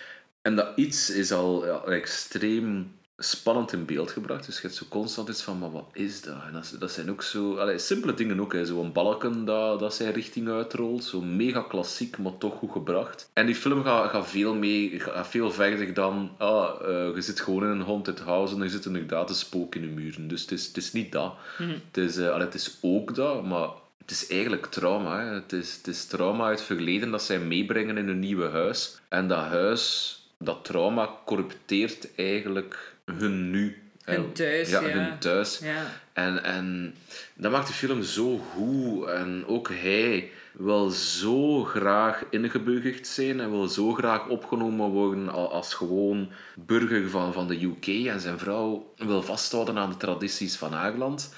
En 0.43 0.57
dat 0.57 0.69
iets 0.77 1.11
is 1.11 1.33
al 1.33 1.67
ja, 1.67 1.83
extreem 1.83 2.93
spannend 3.23 3.73
in 3.73 3.85
beeld 3.85 4.11
gebracht. 4.11 4.47
Dus 4.47 4.55
je 4.55 4.63
hebt 4.63 4.75
zo 4.75 4.85
constant 4.89 5.29
iets 5.29 5.43
van, 5.43 5.59
maar 5.59 5.71
wat 5.71 5.89
is 5.93 6.23
dat? 6.23 6.37
En 6.47 6.63
dat, 6.79 6.91
zijn 6.91 7.11
ook 7.11 7.23
zo... 7.23 7.57
Allee, 7.57 7.79
simpele 7.79 8.15
dingen 8.15 8.41
ook. 8.41 8.53
hè. 8.53 8.65
Zo'n 8.65 8.93
balken 8.93 9.45
dat, 9.45 9.81
dat 9.81 9.95
zijn 9.95 10.13
richting 10.13 10.49
uitrolt. 10.49 11.05
Zo 11.05 11.21
mega 11.21 11.61
klassiek, 11.61 12.19
maar 12.19 12.39
toch 12.39 12.59
goed 12.59 12.71
gebracht. 12.71 13.31
En 13.33 13.47
die 13.47 13.55
film 13.55 13.83
gaat, 13.85 14.11
gaat 14.11 14.29
veel, 14.29 14.55
mee, 14.55 15.01
gaat 15.01 15.29
veel 15.29 15.51
verder 15.51 15.95
dan... 15.95 16.31
Ah, 16.37 16.81
eh, 16.81 17.15
je 17.15 17.21
zit 17.21 17.41
gewoon 17.41 17.63
in 17.63 17.69
een 17.69 17.87
haunted 17.87 18.21
house 18.21 18.55
en 18.55 18.63
er 18.63 18.71
zit 18.71 18.85
inderdaad 18.85 19.29
een 19.29 19.35
spook 19.35 19.75
in 19.75 19.83
de 19.83 19.89
muren. 19.89 20.29
Dus 20.29 20.41
het 20.41 20.51
is, 20.51 20.67
het 20.67 20.77
is 20.77 20.93
niet 20.93 21.13
dat. 21.13 21.35
Het, 21.57 21.97
is, 21.97 22.19
allee, 22.19 22.47
het 22.47 22.55
is 22.55 22.79
ook 22.81 23.15
dat, 23.15 23.45
maar... 23.45 23.69
Het 23.99 24.11
is 24.11 24.29
eigenlijk 24.29 24.67
trauma. 24.67 25.21
Hè. 25.21 25.35
Het, 25.35 25.53
is, 25.53 25.77
het 25.77 25.87
is 25.87 26.05
trauma 26.05 26.45
uit 26.45 26.59
het 26.59 26.67
verleden 26.67 27.11
dat 27.11 27.23
zij 27.23 27.39
meebrengen 27.39 27.99
in 27.99 28.07
hun 28.07 28.19
nieuwe 28.19 28.49
huis. 28.49 28.99
En 29.09 29.29
dat 29.29 29.39
huis, 29.39 30.17
dat 30.39 30.65
trauma, 30.65 31.11
corrupteert 31.25 32.15
eigenlijk 32.15 32.90
hun 33.19 33.51
nu. 33.51 33.83
Hun 34.05 34.17
En- 34.17 34.33
thuis, 34.33 34.71
ja. 34.71 34.81
ja. 34.81 34.89
hun 34.89 35.19
thuis. 35.19 35.59
Ja. 35.59 35.83
En, 36.13 36.45
en 36.45 36.95
dat 37.35 37.53
maakt 37.53 37.67
de 37.67 37.73
film 37.73 38.03
zo 38.03 38.39
goed. 38.39 39.07
En 39.07 39.45
ook 39.47 39.69
hij 39.69 40.31
wil 40.53 40.91
zo 40.91 41.65
graag 41.65 42.25
ingeburgerd 42.31 43.07
zijn 43.07 43.41
en 43.41 43.51
wil 43.51 43.69
zo 43.69 43.93
graag 43.93 44.29
opgenomen 44.29 44.89
worden 44.89 45.29
als 45.29 45.75
gewoon 45.75 46.31
burger 46.57 47.11
van, 47.11 47.33
van 47.33 47.49
de 47.49 47.63
UK. 47.65 47.87
En 47.87 48.21
zijn 48.21 48.39
vrouw 48.39 48.93
wil 48.97 49.23
vasthouden 49.23 49.79
aan 49.79 49.91
de 49.91 49.97
tradities 49.97 50.57
van 50.57 50.73
haar 50.73 50.95
land. 50.97 51.35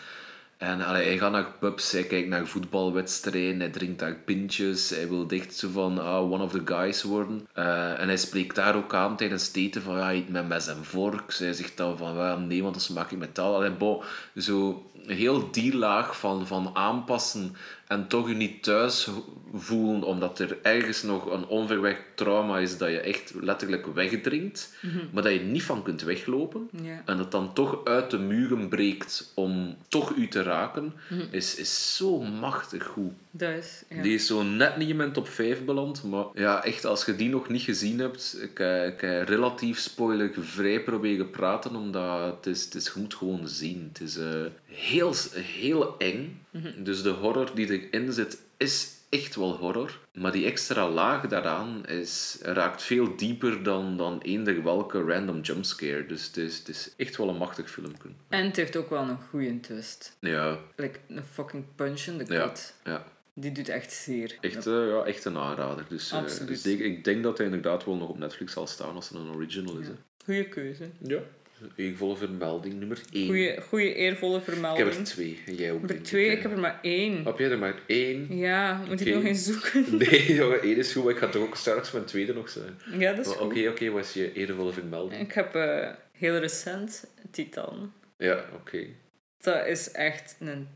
En 0.63 0.81
allee, 0.81 1.07
hij 1.07 1.19
gaat 1.19 1.33
naar 1.33 1.53
pubs, 1.59 1.93
hij 1.93 2.05
kijkt 2.05 2.29
naar 2.29 2.47
voetbalwedstrijden, 2.47 3.61
hij 3.61 3.69
drinkt 3.69 3.99
daar 3.99 4.15
pintjes, 4.15 4.91
hij 4.91 5.09
wil 5.09 5.27
dicht 5.27 5.55
zo 5.55 5.69
van 5.69 5.99
ah, 5.99 6.33
one 6.33 6.43
of 6.43 6.53
the 6.53 6.63
guys 6.65 7.03
worden. 7.03 7.49
Eh, 7.53 8.01
en 8.01 8.07
hij 8.07 8.17
spreekt 8.17 8.55
daar 8.55 8.77
ook 8.77 8.95
aan 8.95 9.17
tijdens 9.17 9.47
het 9.47 9.57
eten 9.57 9.83
van 9.83 9.97
ja, 9.97 10.13
eet 10.13 10.29
met 10.29 10.49
mes 10.49 10.67
en 10.67 10.85
vork. 10.85 11.33
Zij 11.33 11.53
zegt 11.53 11.77
dan 11.77 11.99
van 11.99 12.47
nee, 12.47 12.63
want 12.63 12.75
dat 12.75 12.83
smaak 12.83 13.11
ik 13.11 13.19
metaal. 13.19 13.55
Allee, 13.55 13.71
bon, 13.71 14.03
zo 14.37 14.91
heel 15.07 15.51
die 15.51 15.77
laag 15.77 16.19
van, 16.19 16.47
van 16.47 16.71
aanpassen 16.75 17.57
en 17.93 18.07
toch 18.09 18.29
je 18.29 18.35
niet 18.35 18.63
thuis 18.63 19.09
voelen 19.55 20.03
omdat 20.03 20.39
er 20.39 20.59
ergens 20.63 21.03
nog 21.03 21.31
een 21.31 21.47
onverwerkt 21.47 22.03
trauma 22.15 22.59
is 22.59 22.79
dat 22.79 22.89
je 22.89 23.01
echt 23.01 23.33
letterlijk 23.41 23.87
wegdringt, 23.87 24.75
maar 25.13 25.23
dat 25.23 25.33
je 25.33 25.41
niet 25.41 25.63
van 25.63 25.83
kunt 25.83 26.03
weglopen. 26.03 26.71
En 27.05 27.17
dat 27.17 27.31
dan 27.31 27.53
toch 27.55 27.85
uit 27.85 28.11
de 28.11 28.19
muren 28.19 28.69
breekt 28.69 29.33
om 29.35 29.77
toch 29.89 30.15
u 30.17 30.29
te 30.29 30.43
raken, 30.43 30.93
is, 31.31 31.57
is 31.57 31.97
zo 31.97 32.21
machtig 32.21 32.87
goed. 32.87 33.13
Dat 33.31 33.51
is... 33.51 33.83
Ja. 33.89 34.03
Die 34.03 34.15
is 34.15 34.27
zo 34.27 34.43
net 34.43 34.77
niet 34.77 34.89
in 34.89 34.97
mijn 34.97 35.13
top 35.13 35.29
5 35.29 35.65
beland, 35.65 36.03
maar 36.05 36.25
ja, 36.35 36.65
echt, 36.65 36.85
als 36.85 37.05
je 37.05 37.17
die 37.17 37.29
nog 37.29 37.49
niet 37.49 37.63
gezien 37.63 37.99
hebt, 37.99 38.39
ik, 38.43 38.59
eh, 38.59 38.87
ik 38.87 39.01
heb 39.01 39.29
relatief 39.29 39.79
spoiler 39.79 40.31
vrij 40.41 40.83
proberen 40.83 41.31
praten, 41.31 41.77
omdat 41.77 42.37
het 42.37 42.47
is, 42.47 42.65
het 42.65 42.75
is, 42.75 42.85
je 42.95 43.01
moet 43.01 43.15
gewoon 43.15 43.49
zien. 43.49 43.89
Het 43.93 44.01
is 44.01 44.17
eh, 44.17 44.45
heel, 44.65 45.15
heel 45.35 45.99
eng. 45.99 46.42
Dus 46.77 47.03
de 47.03 47.09
horror 47.11 47.55
die 47.55 47.89
erin 47.91 48.13
zit, 48.13 48.43
is 48.57 48.91
echt 49.09 49.35
wel 49.37 49.57
horror. 49.57 49.99
Maar 50.13 50.33
die 50.33 50.47
extra 50.47 50.89
laag 50.91 51.27
daaraan 51.29 51.87
is, 51.87 52.39
raakt 52.43 52.83
veel 52.83 53.17
dieper 53.17 53.63
dan, 53.63 53.97
dan 53.97 54.21
eender 54.21 54.63
welke 54.63 55.03
random 55.03 55.41
jumpscare. 55.41 56.07
Dus 56.07 56.27
het 56.27 56.37
is, 56.37 56.59
het 56.59 56.69
is 56.69 56.93
echt 56.97 57.17
wel 57.17 57.29
een 57.29 57.37
machtig 57.37 57.71
filmpje. 57.71 58.09
En 58.29 58.45
het 58.47 58.57
heeft 58.57 58.77
ook 58.77 58.91
wel 58.91 59.03
een 59.09 59.19
goede 59.31 59.61
twist. 59.61 60.17
Ja, 60.21 60.59
Like 60.77 60.99
een 61.09 61.25
fucking 61.25 61.65
punch 61.75 62.01
in 62.01 62.25
the 62.25 62.33
ja, 62.33 62.47
gut. 62.47 62.75
ja. 62.85 63.05
Die 63.35 63.53
doet 63.53 63.69
echt 63.69 63.93
zeer. 63.93 64.37
Echt, 64.41 64.67
eh, 64.67 64.89
ja, 64.89 65.03
echt 65.05 65.25
een 65.25 65.37
aanrader. 65.39 65.85
Dus, 65.89 66.13
Absoluut. 66.13 66.49
dus 66.49 66.63
zeker, 66.63 66.85
ik 66.85 67.05
denk 67.05 67.23
dat 67.23 67.37
hij 67.37 67.47
inderdaad 67.47 67.85
wel 67.85 67.97
nog 67.97 68.09
op 68.09 68.19
Netflix 68.19 68.53
zal 68.53 68.67
staan 68.67 68.95
als 68.95 69.09
het 69.09 69.19
een 69.19 69.31
original 69.35 69.77
is. 69.79 69.87
hè. 69.87 69.93
Goeie 70.25 70.49
keuze. 70.49 70.91
Ja. 70.99 71.19
Eervolle 71.77 72.17
vermelding 72.17 72.75
nummer 72.75 73.01
1. 73.13 73.27
Goeie, 73.27 73.61
goeie 73.61 73.95
eervolle 73.95 74.39
Ik 74.39 74.45
heb 74.45 74.53
vermelding. 74.55 74.89
er 74.97 75.05
twee. 75.05 75.39
En 75.47 75.55
jij 75.55 75.73
ook, 75.73 75.83
Ik 75.83 75.89
heb 75.89 75.99
er 75.99 76.03
twee, 76.05 76.27
hè? 76.29 76.33
ik 76.37 76.43
heb 76.43 76.53
er 76.53 76.59
maar 76.59 76.79
één. 76.83 77.25
Heb 77.25 77.39
jij 77.39 77.51
er 77.51 77.59
maar 77.59 77.75
één? 77.87 78.37
Ja, 78.37 78.83
moet 78.89 79.01
ik 79.07 79.15
nog 79.15 79.25
eens 79.25 79.45
zoeken? 79.45 79.85
Nee, 79.99 80.35
jongen, 80.35 80.63
één 80.63 80.77
is 80.77 80.93
goed. 80.93 81.05
maar 81.05 81.13
Ik 81.13 81.19
ga 81.19 81.29
toch 81.29 81.43
ook 81.43 81.57
straks 81.57 81.91
mijn 81.93 82.05
tweede 82.05 82.35
nog 82.35 82.49
zijn. 82.49 82.79
Ja, 82.99 83.13
dat 83.13 83.27
is. 83.27 83.37
Oké, 83.39 83.69
oké, 83.69 83.91
wat 83.91 84.05
is 84.05 84.13
je 84.13 84.33
eervolle 84.33 84.73
vermelding? 84.73 85.21
Ik 85.23 85.33
heb 85.33 85.55
eh, 85.55 85.89
heel 86.13 86.37
recent 86.37 87.05
Titan. 87.31 87.93
Ja, 88.19 88.45
oké. 88.55 88.87
Dat 89.41 89.67
is 89.67 89.91
echt 89.91 90.37
een 90.41 90.69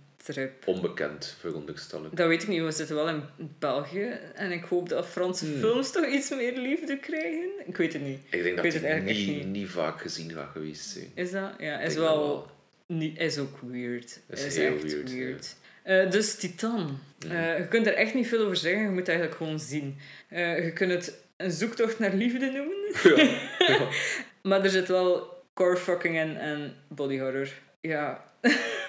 Onbekend, 0.65 1.37
veronderstel 1.41 2.05
ik. 2.05 2.17
Dat 2.17 2.29
weet 2.29 2.43
ik 2.43 2.49
niet, 2.49 2.63
we 2.63 2.71
zitten 2.71 2.97
wel 2.97 3.09
in 3.09 3.23
België. 3.59 4.19
En 4.35 4.53
ik 4.53 4.65
hoop 4.65 4.89
dat 4.89 5.07
Franse 5.07 5.45
Hmm. 5.47 5.59
films 5.59 5.93
toch 5.93 6.07
iets 6.07 6.31
meer 6.31 6.59
liefde 6.59 6.99
krijgen. 6.99 7.49
Ik 7.67 7.77
weet 7.77 7.93
het 7.93 8.03
niet. 8.03 8.19
Ik 8.31 8.43
denk 8.43 8.57
dat 8.57 8.65
het 8.73 8.83
niet, 8.83 9.09
echt 9.09 9.27
niet. 9.27 9.47
niet 9.47 9.69
vaak 9.69 10.01
gezien 10.01 10.31
gaat 10.31 10.51
geweest 10.53 10.89
zijn. 10.89 11.11
Is 11.15 11.31
dat? 11.31 11.51
Ja, 11.59 11.81
is 11.81 11.95
wel... 11.95 12.51
Niet, 12.87 13.19
is 13.19 13.39
ook 13.39 13.59
weird. 13.61 14.21
Is 14.31 14.45
Is, 14.45 14.57
heel 14.57 14.75
echt 14.75 14.83
weird, 14.83 15.13
weird. 15.13 15.57
Eh, 15.83 16.11
dus 16.11 16.35
Titan. 16.35 16.99
Eh, 17.29 17.59
je 17.59 17.69
kunt 17.69 17.87
er 17.87 17.95
echt 17.95 18.15
niet 18.15 18.27
veel 18.29 18.45
over 18.45 18.57
zeggen. 18.57 18.83
Je 18.83 18.89
moet 18.89 18.99
het 18.99 19.09
eigenlijk 19.09 19.39
gewoon 19.39 19.61
zien. 19.61 19.97
Eh, 20.29 20.65
je 20.65 20.73
kunt 20.73 20.93
het 20.93 21.19
een 21.37 21.51
zoektocht 21.51 21.99
naar 21.99 22.15
liefde 22.15 22.47
noemen. 22.51 22.77
Ja. 23.17 23.67
ja. 23.67 23.89
Maar 24.43 24.65
er 24.65 24.71
zit 24.71 24.89
wel 24.89 25.43
core 25.55 25.77
fucking 25.77 26.17
en, 26.17 26.41
en 26.41 26.75
body 26.89 27.19
horror. 27.19 27.49
Ja. 27.81 28.25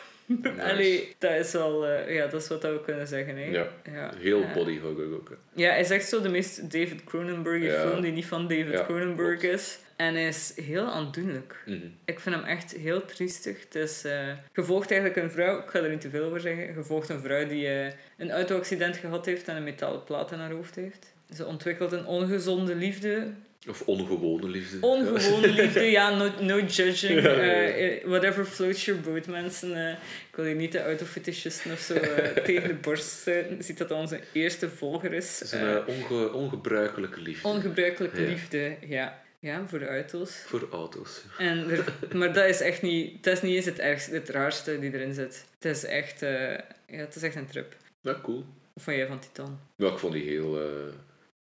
Allee, 0.60 1.16
dat 1.18 1.32
is 1.32 1.52
wel... 1.52 1.86
eh, 1.88 2.14
ja, 2.16 2.28
dat 2.28 2.42
is 2.42 2.48
wat 2.48 2.62
we 2.62 2.82
kunnen 2.86 3.08
zeggen. 3.08 3.38
Hè. 3.38 3.46
Ja. 3.46 3.68
Ja. 3.92 4.12
Heel 4.18 4.40
Ja. 4.40 4.54
body 4.54 4.80
horror 4.80 5.14
ook. 5.14 5.30
hè. 5.30 5.36
Ja, 5.64 5.70
hij 5.70 5.80
is 5.80 5.90
echt 5.90 6.08
zo 6.10 6.22
de 6.22 6.30
meest 6.30 6.72
David 6.72 7.04
Cronenberg 7.04 7.64
Ja. 7.64 7.82
film 7.90 8.02
die 8.02 8.12
niet 8.12 8.26
van 8.26 8.48
David 8.48 8.86
Cronenberg 8.86 9.40
klopt. 9.40 9.56
is. 9.56 9.80
En 9.96 10.14
hij 10.14 10.28
is 10.28 10.54
heel 10.66 10.86
aandoenlijk. 10.86 11.64
Mhm. 11.66 11.78
Ik 12.06 12.20
vind 12.20 12.36
hem 12.36 12.44
echt 12.44 12.72
heel 12.72 13.06
triestig. 13.06 13.60
Het 13.64 13.76
is, 13.76 14.04
eh, 14.06 14.28
je 14.54 14.64
volgt 14.64 14.92
eigenlijk 14.92 15.22
een 15.22 15.32
vrouw, 15.32 15.60
ik 15.60 15.70
ga 15.70 15.80
er 15.80 15.90
niet 15.90 16.02
te 16.02 16.10
veel 16.10 16.24
over 16.26 16.40
zeggen. 16.40 16.64
Je 16.76 16.84
volgt 16.84 17.10
een 17.10 17.20
vrouw 17.22 17.48
die 17.48 17.68
eh, 17.68 17.92
een 18.18 18.32
auto-accident 18.32 18.98
gehad 18.98 19.26
heeft 19.26 19.48
en 19.48 19.56
een 19.56 19.64
metalen 19.64 20.04
plaat 20.04 20.32
in 20.32 20.40
haar 20.40 20.52
hoofd 20.52 20.76
heeft. 20.76 21.14
Ze 21.36 21.46
ontwikkelt 21.46 21.92
een 21.92 22.06
ongezonde 22.06 22.76
liefde. 22.76 23.28
Of 23.68 23.82
ongewone 23.82 24.48
liefde. 24.50 24.78
Ongewone 24.82 25.48
liefde, 25.62 25.82
ja, 25.84 26.10
no, 26.18 26.32
no 26.42 26.60
judging. 26.60 27.22
Ja, 27.22 27.32
ja, 27.32 27.44
ja. 27.44 27.68
Eh, 27.68 28.06
whatever 28.06 28.46
floats 28.46 28.86
your 28.86 29.02
boat, 29.02 29.26
mensen. 29.28 29.88
Eh, 29.88 29.92
ik 30.30 30.36
wil 30.36 30.46
hier 30.46 30.56
niet 30.56 30.72
de 30.72 30.84
autofetischisten 30.84 31.72
of 31.72 31.80
zo 31.80 31.94
eh, 31.94 32.44
tegen 32.46 32.68
de 32.68 32.74
borst 32.74 33.06
stuiten. 33.10 33.64
Ziet 33.64 33.78
dat 33.78 33.90
dat 33.90 33.98
onze 34.00 34.20
eerste 34.32 34.70
volger 34.70 35.14
is. 35.14 35.40
Het 35.40 35.48
is 35.48 35.52
een 35.52 35.60
Eh, 35.68 35.76
eh, 35.76 35.88
onge- 35.88 36.34
ongebruikelijke 36.34 37.20
liefde. 37.22 37.48
ongebruikelijke 37.48 38.22
liefde, 38.22 38.76
ja. 38.88 39.26
Ja, 39.40 39.64
voor 39.68 39.80
de 39.80 39.88
auto's. 39.88 40.32
Voor 40.46 40.68
auto's. 40.72 41.22
En 41.38 41.70
er- 41.70 41.94
maar 42.18 42.34
dat 42.34 42.46
is 42.46 42.60
echt 42.62 42.82
niet, 42.82 43.24
dat 43.24 43.34
is 43.34 43.42
niet 43.42 43.56
eens 43.56 43.66
het 43.66 43.80
ergste, 43.80 44.14
het 44.14 44.30
raarste 44.30 44.80
die 44.80 44.94
erin 44.94 45.14
zit. 45.14 45.46
Het 45.60 45.76
is 45.76 45.84
echt, 45.86 46.22
eh, 46.22 46.52
ja, 46.88 46.98
het 46.98 47.16
is 47.16 47.22
echt 47.24 47.36
een 47.36 47.48
trip. 47.48 47.76
Ja, 48.02 48.20
cool. 48.24 48.46
Wat 48.74 48.84
vond 48.84 48.98
jij 48.98 49.08
van 49.08 49.20
Titan? 49.20 49.60
Ja, 49.76 49.88
ik 49.92 49.98
vond 49.98 50.14
die 50.14 50.24
heel 50.24 50.62
eh, 50.62 50.68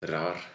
raar. 0.00 0.48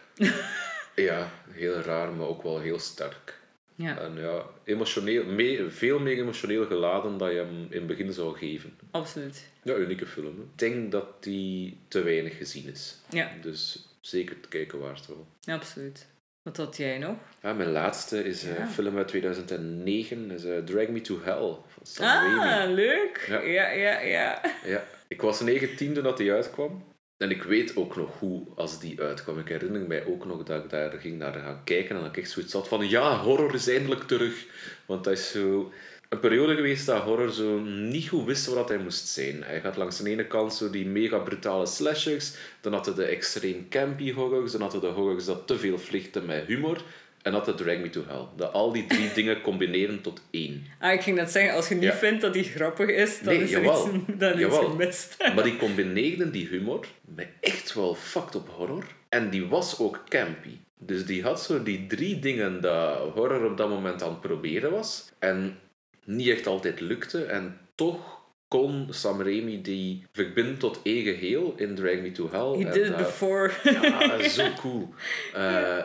Ja, 1.03 1.31
heel 1.51 1.73
raar, 1.73 2.11
maar 2.11 2.27
ook 2.27 2.43
wel 2.43 2.59
heel 2.59 2.79
sterk. 2.79 3.39
Ja, 3.75 3.97
En 3.99 4.17
ja, 4.17 4.43
emotioneel, 4.63 5.25
mee, 5.25 5.69
veel 5.69 5.99
meer 5.99 6.17
emotioneel 6.17 6.65
geladen 6.65 7.17
dan 7.17 7.31
je 7.31 7.37
hem 7.37 7.65
in 7.69 7.77
het 7.77 7.87
begin 7.87 8.13
zou 8.13 8.37
geven. 8.37 8.73
absoluut. 8.91 9.49
Ja, 9.63 9.75
unieke 9.75 10.05
film. 10.05 10.25
hè. 10.37 10.41
Ik 10.43 10.57
denk 10.59 10.91
dat 10.91 11.23
die 11.23 11.77
te 11.87 12.03
weinig 12.03 12.37
gezien 12.37 12.67
is. 12.71 12.97
Ja, 13.09 13.31
Dus 13.41 13.87
zeker 14.01 14.39
te 14.39 14.47
kijken 14.47 14.79
waard 14.79 15.07
wel. 15.07 15.27
ja 15.41 15.53
absoluut. 15.55 16.07
Wat 16.43 16.57
had 16.57 16.77
jij 16.77 16.97
nog? 16.97 17.15
Ja, 17.41 17.53
mijn 17.53 17.71
laatste 17.71 18.23
is 18.23 18.43
een 18.43 18.53
Ja. 18.55 18.67
film 18.67 18.97
uit 18.97 19.07
2009, 19.07 20.31
is 20.31 20.43
eh, 20.43 20.57
Drag 20.57 20.87
Me 20.87 21.01
to 21.01 21.19
Hell 21.23 21.55
van 21.67 21.83
Sam 21.85 22.05
Ah, 22.05 22.37
Raimi. 22.37 22.73
leuk. 22.73 23.25
Ja. 23.27 23.39
Ja, 23.41 23.69
ja, 23.69 23.99
ja. 23.99 24.41
Ja, 24.65 24.83
ik 25.07 25.21
was 25.21 25.39
19 25.41 25.93
toen 25.93 26.03
dat 26.03 26.17
die 26.17 26.31
uitkwam. 26.31 26.83
En 27.21 27.29
ik 27.31 27.43
weet 27.43 27.75
ook 27.75 27.95
nog 27.95 28.19
hoe 28.19 28.43
als 28.55 28.79
die 28.79 29.01
uitkwam. 29.01 29.39
Ik 29.39 29.47
herinner 29.47 29.81
mij 29.81 30.05
ook 30.05 30.25
nog 30.25 30.43
dat 30.43 30.63
ik 30.63 30.69
daar 30.69 30.91
ging 30.91 31.17
naar 31.17 31.33
gaan 31.33 31.63
kijken 31.63 31.95
en 31.95 32.01
dat 32.01 32.15
ik 32.15 32.17
echt 32.17 32.31
zoiets 32.31 32.53
had 32.53 32.67
van 32.67 32.89
ja, 32.89 33.17
horror 33.17 33.53
is 33.53 33.67
eindelijk 33.67 34.03
terug. 34.03 34.45
Want 34.85 35.03
dat 35.03 35.13
is 35.13 35.31
zo 35.31 35.71
een 36.09 36.19
periode 36.19 36.55
geweest 36.55 36.85
dat 36.85 37.01
horror 37.01 37.31
zo 37.31 37.59
niet 37.59 38.07
goed 38.07 38.25
wist 38.25 38.45
wat 38.45 38.69
hij 38.69 38.77
moest 38.77 39.07
zijn. 39.07 39.43
Hij 39.43 39.61
gaat 39.61 39.77
langs 39.77 39.97
de 39.97 40.09
ene 40.09 40.27
kant 40.27 40.53
zo 40.53 40.69
die 40.69 40.85
mega 40.85 41.17
brutale 41.17 41.65
slashers, 41.65 42.33
dan 42.61 42.73
had 42.73 42.85
de 42.85 43.03
extreem 43.03 43.69
campy 43.69 44.13
horrors, 44.13 44.51
dan 44.51 44.61
had 44.61 44.71
hij 44.71 44.81
de 44.81 44.87
horrors 44.87 45.25
dat 45.25 45.47
te 45.47 45.59
veel 45.59 45.79
vliegten 45.79 46.25
met 46.25 46.45
humor. 46.45 46.83
En 47.23 47.31
dat 47.31 47.45
de 47.45 47.53
Drag 47.55 47.77
Me 47.77 47.89
to 47.89 48.03
Hell. 48.07 48.25
Dat 48.35 48.53
al 48.53 48.71
die 48.71 48.87
drie 48.87 49.13
dingen 49.19 49.41
combineren 49.41 50.01
tot 50.01 50.21
één. 50.31 50.65
Ah, 50.79 50.93
ik 50.93 51.01
ging 51.01 51.17
net 51.17 51.31
zeggen, 51.31 51.53
als 51.55 51.67
je 51.67 51.75
niet 51.75 51.83
Ja. 51.83 51.93
vindt 51.93 52.21
dat 52.21 52.33
die 52.33 52.43
grappig 52.43 52.89
is, 52.89 53.19
dan 53.21 53.33
Nee, 53.33 53.43
is 53.43 53.51
er 53.53 53.61
jawel. 53.61 53.93
iets, 53.95 54.03
dan 54.17 54.33
is 54.33 54.39
Jawel. 54.39 54.69
gemist. 54.69 55.17
Maar 55.35 55.43
die 55.43 55.57
combineerden 55.57 56.31
die 56.31 56.47
humor 56.47 56.85
met 57.15 57.27
echt 57.39 57.73
wel 57.73 57.95
fucked 57.95 58.35
up 58.35 58.47
horror. 58.49 58.83
En 59.09 59.29
die 59.29 59.45
was 59.45 59.79
ook 59.79 60.03
campy. 60.09 60.57
Dus 60.77 61.05
die 61.05 61.23
had 61.23 61.41
zo 61.41 61.63
die 61.63 61.87
drie 61.87 62.19
dingen 62.19 62.61
dat 62.61 62.97
horror 63.13 63.45
op 63.51 63.57
dat 63.57 63.69
moment 63.69 64.03
aan 64.03 64.09
het 64.09 64.21
proberen 64.21 64.71
was. 64.71 65.09
En 65.19 65.57
niet 66.05 66.27
echt 66.29 66.47
altijd 66.47 66.79
lukte. 66.79 67.23
En 67.23 67.57
toch 67.75 68.19
kon 68.47 68.87
Sam 68.89 69.21
Raimi 69.21 69.61
die 69.61 70.05
verbinden 70.13 70.57
tot 70.57 70.79
één 70.83 71.03
geheel 71.03 71.53
in 71.57 71.75
Drag 71.75 71.95
Me 71.95 72.11
to 72.11 72.29
Hell. 72.31 72.59
He 72.61 72.65
En 72.67 72.73
did 72.73 72.85
it 72.85 72.97
before. 72.97 73.51
ja, 73.63 74.29
zo 74.29 74.43
cool. 74.61 74.93
Eh, 75.33 75.77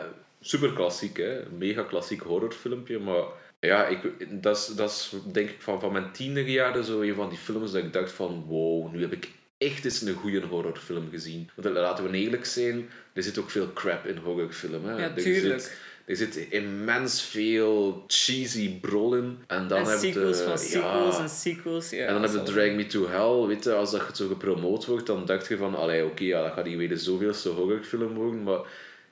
super 0.47 0.73
klassiek, 0.73 1.17
hè. 1.17 1.39
Mega 1.57 1.83
klassiek 1.83 2.21
horrorfilmpje, 2.21 2.99
maar 2.99 3.23
ja, 3.59 3.85
ik, 3.87 3.99
dat, 4.43 4.57
is, 4.57 4.65
dat 4.75 4.89
is 4.89 5.13
denk 5.31 5.49
ik 5.49 5.61
van, 5.61 5.79
van 5.79 5.91
mijn 5.91 6.11
tienerjaren 6.11 6.83
zo 6.83 7.01
een 7.01 7.15
van 7.15 7.29
die 7.29 7.37
films 7.37 7.71
dat 7.71 7.83
ik 7.83 7.93
dacht 7.93 8.11
van 8.11 8.43
wow, 8.47 8.93
nu 8.93 9.01
heb 9.01 9.11
ik 9.13 9.29
echt 9.57 9.85
eens 9.85 10.01
een 10.01 10.13
goede 10.13 10.41
horrorfilm 10.41 11.07
gezien. 11.11 11.49
Want 11.55 11.75
laten 11.75 12.11
we 12.11 12.17
eerlijk 12.17 12.45
zijn, 12.45 12.89
er 13.13 13.23
zit 13.23 13.37
ook 13.37 13.49
veel 13.49 13.73
crap 13.73 14.05
in 14.05 14.17
horrorfilm. 14.17 14.85
Hè. 14.85 14.91
Ja, 14.91 14.97
Er 15.15 15.23
tuurlijk. 15.23 15.61
zit- 15.61 15.77
er 16.05 16.15
zit 16.15 16.35
immens 16.35 17.21
veel 17.21 18.03
cheesy 18.07 18.79
brol 18.79 19.15
in. 19.15 19.37
En 19.47 19.67
dan 19.67 19.77
en 19.79 19.85
heb 19.85 19.99
sequels 19.99 20.37
je, 20.37 20.43
van 20.43 20.57
sequels 20.57 21.15
ja, 21.15 21.21
en 21.21 21.29
sequels. 21.29 21.89
Ja, 21.89 22.05
en 22.05 22.13
dan 22.13 22.21
heb 22.21 22.31
je 22.31 22.43
Drag 22.53 22.71
Me 22.71 22.85
to 22.85 23.07
Hell, 23.07 23.47
weet 23.47 23.63
je, 23.63 23.73
als 23.73 23.91
dat 23.91 24.17
zo 24.17 24.27
gepromoot 24.27 24.85
wordt, 24.85 25.05
dan 25.05 25.25
dacht 25.25 25.47
je 25.47 25.57
van, 25.57 25.75
allee, 25.75 26.05
oké, 26.05 26.23
ja, 26.23 26.41
dat 26.43 26.53
gaat 26.53 26.65
hier 26.65 26.77
weer 26.77 26.89
de 26.89 26.97
zoveelste 26.97 27.49
horrorfilm 27.49 28.13
worden, 28.13 28.43
maar 28.43 28.59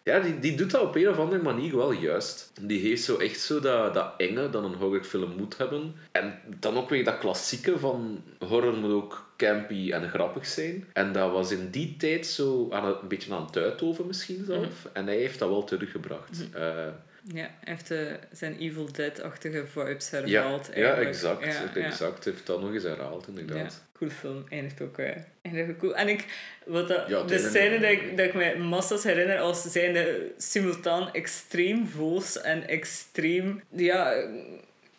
ja, 0.05 0.19
die, 0.19 0.39
die 0.39 0.55
doet 0.55 0.71
dat 0.71 0.81
op 0.81 0.95
een 0.95 1.09
of 1.09 1.17
andere 1.17 1.41
manier 1.41 1.75
wel 1.75 1.91
juist. 1.91 2.51
Die 2.61 2.79
heeft 2.79 3.03
zo 3.03 3.17
echt 3.17 3.39
zo 3.39 3.59
dat, 3.59 3.93
dat 3.93 4.13
enge 4.17 4.49
dat 4.49 4.63
een 4.63 4.73
horrorfilm 4.73 5.35
moet 5.37 5.57
hebben. 5.57 5.95
En 6.11 6.39
dan 6.59 6.77
ook 6.77 6.89
weer 6.89 7.03
dat 7.03 7.17
klassieke 7.17 7.79
van 7.79 8.23
horror 8.39 8.77
moet 8.77 8.91
ook 8.91 9.29
campy 9.37 9.91
en 9.91 10.09
grappig 10.09 10.45
zijn. 10.45 10.85
En 10.93 11.11
dat 11.11 11.31
was 11.31 11.51
in 11.51 11.69
die 11.69 11.97
tijd 11.97 12.25
zo 12.25 12.67
aan 12.71 12.85
het, 12.85 13.01
een 13.01 13.07
beetje 13.07 13.33
aan 13.33 13.45
het 13.45 13.57
uitoven 13.57 14.07
misschien 14.07 14.45
zelf. 14.45 14.89
En 14.93 15.05
hij 15.05 15.17
heeft 15.17 15.39
dat 15.39 15.49
wel 15.49 15.63
teruggebracht. 15.63 16.47
Eh, 16.53 16.87
Ja, 17.33 17.49
heeft 17.59 17.91
eh, 17.91 18.13
zijn 18.31 18.57
Evil 18.59 18.91
Dead-achtige 18.91 19.65
vibes 19.67 20.09
ja, 20.09 20.17
herhaald. 20.17 20.65
ja, 20.65 20.73
eigenlijk. 20.73 21.09
exact. 21.09 21.45
Ja, 21.45 21.71
ja. 21.75 21.85
exact. 21.85 22.23
Hij 22.23 22.33
heeft 22.33 22.45
dat 22.45 22.61
nog 22.61 22.73
eens 22.73 22.83
herhaald, 22.83 23.27
inderdaad. 23.27 23.73
Ja, 23.73 23.97
cool 23.97 24.09
film. 24.09 24.43
Eindigt 24.49 24.81
ook 24.81 24.97
eh, 24.97 25.15
eindigt 25.41 25.69
ook 25.69 25.77
cool. 25.77 25.95
En 25.95 26.07
ik, 26.07 26.25
wat 26.65 26.87
dat, 26.87 27.07
Ja, 27.07 27.23
de 27.23 27.39
scène 27.39 27.79
dat 27.79 27.91
ik, 27.91 28.17
dat 28.17 28.25
ik 28.25 28.33
mij 28.33 28.57
massa's 28.57 29.03
herinner 29.03 29.39
als 29.39 29.61
zijnde 29.61 30.31
simultaan 30.37 31.13
extreem 31.13 31.87
voos 31.87 32.41
en 32.41 32.67
extreem 32.67 33.61
ja, 33.69 34.27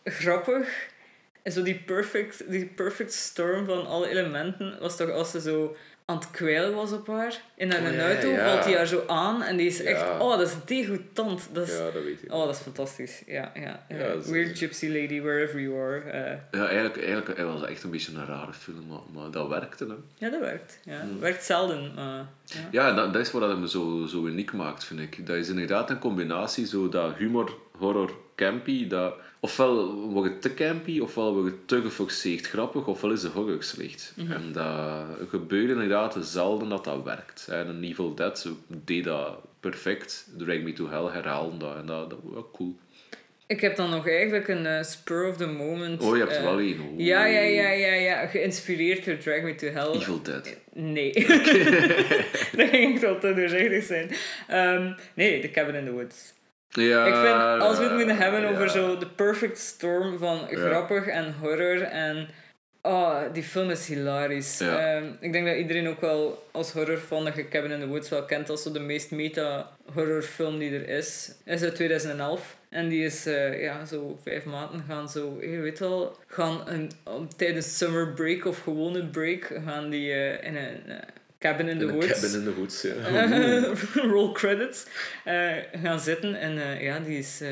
grappig. 0.05 0.89
En 1.43 1.53
zo 1.53 1.63
die 1.63 1.79
perfect, 1.79 2.51
die 2.51 2.67
perfect 2.67 3.13
storm 3.13 3.67
van 3.67 3.87
alle 3.87 4.09
elementen 4.09 4.79
was 4.81 4.97
toch 4.97 5.11
als 5.11 5.31
ze 5.31 5.41
zo 5.41 5.77
aan 6.09 6.17
het 6.17 6.31
kwijlen 6.31 6.75
was 6.75 6.93
op 6.93 7.07
haar. 7.07 7.41
In 7.57 7.71
haar 7.73 7.81
Oh, 7.91 7.93
ja, 7.97 8.13
auto 8.13 8.35
valt 8.45 8.65
hij 8.65 8.77
haar 8.77 8.87
zo 8.87 9.03
aan 9.07 9.43
en 9.43 9.57
die 9.57 9.67
is 9.67 9.83
echt... 9.83 10.03
Oh, 10.19 10.31
dat 10.39 10.41
is 10.49 10.55
degoutant. 10.65 11.49
Dat 11.53 11.69
is, 11.69 11.75
Ja, 11.77 11.85
dat 11.91 12.03
weet 12.05 12.23
ik. 12.23 12.33
Oh, 12.33 12.45
dat 12.47 12.55
is 12.55 12.61
fantastisch. 12.61 13.23
Ja, 13.27 13.53
ja. 13.55 13.85
Is- 14.19 14.27
Weird 14.27 14.59
Gypsy 14.59 14.87
Lady, 14.87 15.21
wherever 15.21 15.61
you 15.61 15.79
are. 15.81 16.01
eh, 16.11 16.37
Ja, 16.61 16.67
eigenlijk, 16.69 17.03
eigenlijk 17.05 17.39
was 17.43 17.65
echt 17.65 17.83
een 17.83 17.91
beetje 17.91 18.13
een 18.17 18.27
rare 18.27 18.53
film, 18.53 18.87
maar, 18.89 18.99
maar 19.23 19.31
dat 19.31 19.49
werkte. 19.49 19.85
Hè. 19.87 19.95
ja, 20.27 20.31
dat 20.31 20.41
werkt. 20.41 20.81
Ja. 20.85 21.01
Hmm. 21.01 21.21
Werkt 21.21 21.45
zelden, 21.45 21.93
maar... 21.95 22.27
Ja. 22.45 22.69
Ja, 22.71 22.93
dat, 22.93 23.13
dat 23.13 23.23
is 23.23 23.31
wat 23.33 23.43
hem 23.43 23.67
zo, 23.67 24.07
zo 24.09 24.27
uniek 24.27 24.53
maakt, 24.53 24.85
vind 24.85 25.01
ik. 25.01 25.27
Dat 25.27 25.37
is 25.37 25.49
inderdaad 25.49 25.91
een 25.91 25.99
combinatie, 25.99 26.67
zo 26.67 26.89
dat 26.89 27.15
humor, 27.17 27.55
horror, 27.79 28.17
campy. 28.37 28.87
Dat, 28.89 29.15
ofwel 29.41 29.95
wordt 29.95 30.33
het 30.33 30.43
te 30.43 30.55
campy, 30.55 31.01
ofwel 31.01 31.33
wordt 31.33 31.51
het 31.51 31.69
te 31.69 31.81
geforceerd 31.81 32.47
grappig, 32.47 32.87
ofwel 32.87 33.13
is 33.13 33.21
de 33.21 33.29
horror 33.29 33.63
slecht. 33.63 34.15
En 34.17 34.53
dat 34.53 35.29
gebeurt 35.29 35.71
inderdaad 35.71 36.17
zelden 36.21 36.69
dat 36.69 36.85
dat 36.85 37.03
werkt. 37.03 37.49
En 37.51 37.69
een 37.69 37.85
Evil 37.85 38.15
Dead 38.15 38.49
deed 38.67 39.05
dat 39.05 39.39
perfect. 39.61 40.29
Drag 40.37 40.61
Me 40.61 40.73
to 40.73 40.89
Hell 40.89 41.13
herhaalde 41.13 41.57
dat. 41.57 41.77
En 41.77 41.87
dat, 41.87 42.11
dat 42.11 42.19
was 42.23 42.33
wel 42.33 42.51
cool. 42.53 42.77
Ik 43.49 43.61
heb 43.61 43.77
dan 43.77 43.91
nog 43.91 44.09
eigenlijk 44.09 44.49
een 44.49 44.67
eh, 44.67 44.83
spur 44.83 45.29
of 45.29 45.37
the 45.37 45.47
moment... 45.47 46.03
Oh, 46.03 46.17
je 46.17 46.23
hebt 46.23 46.33
eh, 46.33 46.39
er 46.39 46.45
wel 46.45 46.59
één. 46.59 46.81
Oh. 46.81 46.99
Ja, 47.01 47.27
ja, 47.27 47.41
ja, 47.41 47.71
ja, 47.71 47.93
ja. 47.93 48.27
Geïnspireerd 48.27 49.05
door 49.05 49.17
Drag 49.17 49.43
Me 49.43 49.55
to 49.55 49.67
Hell. 49.67 50.01
Evil 50.01 50.23
Dead. 50.23 50.57
Nee. 50.73 51.13
dat 52.57 52.69
ging 52.69 52.93
echt 52.93 53.01
wel 53.01 53.19
te 53.19 53.35
doorzichtig 53.35 53.85
zijn. 53.85 54.11
Ehm, 54.49 54.93
nee, 55.15 55.41
The 55.41 55.51
Cabin 55.51 55.75
in 55.75 55.85
the 55.85 55.91
Woods. 55.91 56.35
Ja, 56.69 57.07
ik 57.07 57.15
vind, 57.15 57.63
als 57.63 57.79
we 57.79 57.85
het 57.85 57.95
moeten 57.95 58.17
hebben 58.17 58.41
ja. 58.41 58.49
over 58.51 58.71
zo 58.71 58.99
de 58.99 59.07
perfect 59.07 59.59
storm 59.59 60.19
van 60.19 60.49
grappig 60.49 61.07
en 61.07 61.35
horror 61.41 61.83
en... 61.83 62.29
Oh, 62.83 63.21
die 63.33 63.43
film 63.43 63.71
is 63.71 63.87
hilarisch. 63.87 64.59
Ja. 64.59 64.97
Ehm, 64.97 65.05
ik 65.21 65.33
denk 65.33 65.47
dat 65.47 65.57
iedereen 65.57 65.89
ook 65.89 66.01
wel 66.01 66.47
als 66.51 66.73
horrorfan 66.73 67.25
dat 67.25 67.37
je 67.37 67.49
Cabin 67.49 67.71
in 67.71 67.81
the 67.81 67.87
Woods 67.87 68.09
wel 68.09 68.25
kent 68.25 68.51
als 68.51 68.63
zo 68.63 68.73
de 68.73 68.81
meest 68.81 69.11
meta-horrorfilm 69.11 70.59
die 70.59 70.75
er 70.75 70.89
is. 70.89 71.35
Is 71.45 71.63
uit 71.63 71.75
2011. 71.75 72.57
En 72.69 72.89
die 72.89 73.05
is 73.05 73.27
eh, 73.27 73.63
ja, 73.63 73.85
zo 73.85 74.19
vijf 74.23 74.45
maanden 74.45 74.85
gaan 74.89 75.09
zo, 75.09 75.39
je 75.41 75.61
weet 75.61 75.79
wel, 75.79 76.17
gaan 76.27 76.69
een, 76.69 76.91
tijdens 77.37 77.77
summer 77.77 78.13
break 78.13 78.45
of 78.45 78.63
gewone 78.63 79.07
break 79.07 79.61
gaan 79.65 79.91
die 79.91 80.13
eh, 80.13 80.47
in 80.47 80.57
een 80.57 80.87
eh, 80.87 80.97
cabin 81.39 81.69
in 81.69 81.79
the 81.79 81.85
een 81.85 81.93
woods. 81.93 82.21
cabin 82.21 82.35
in 82.35 82.45
the 82.45 82.55
woods, 82.55 82.83
ja. 82.83 82.95
Roll 84.13 84.33
credits. 84.33 84.85
eh, 85.25 85.53
gaan 85.83 86.01
zitten 86.01 86.35
en 86.35 86.59
eh, 86.59 86.83
ja, 86.83 86.99
die 86.99 87.19
is 87.19 87.41
eh, 87.41 87.51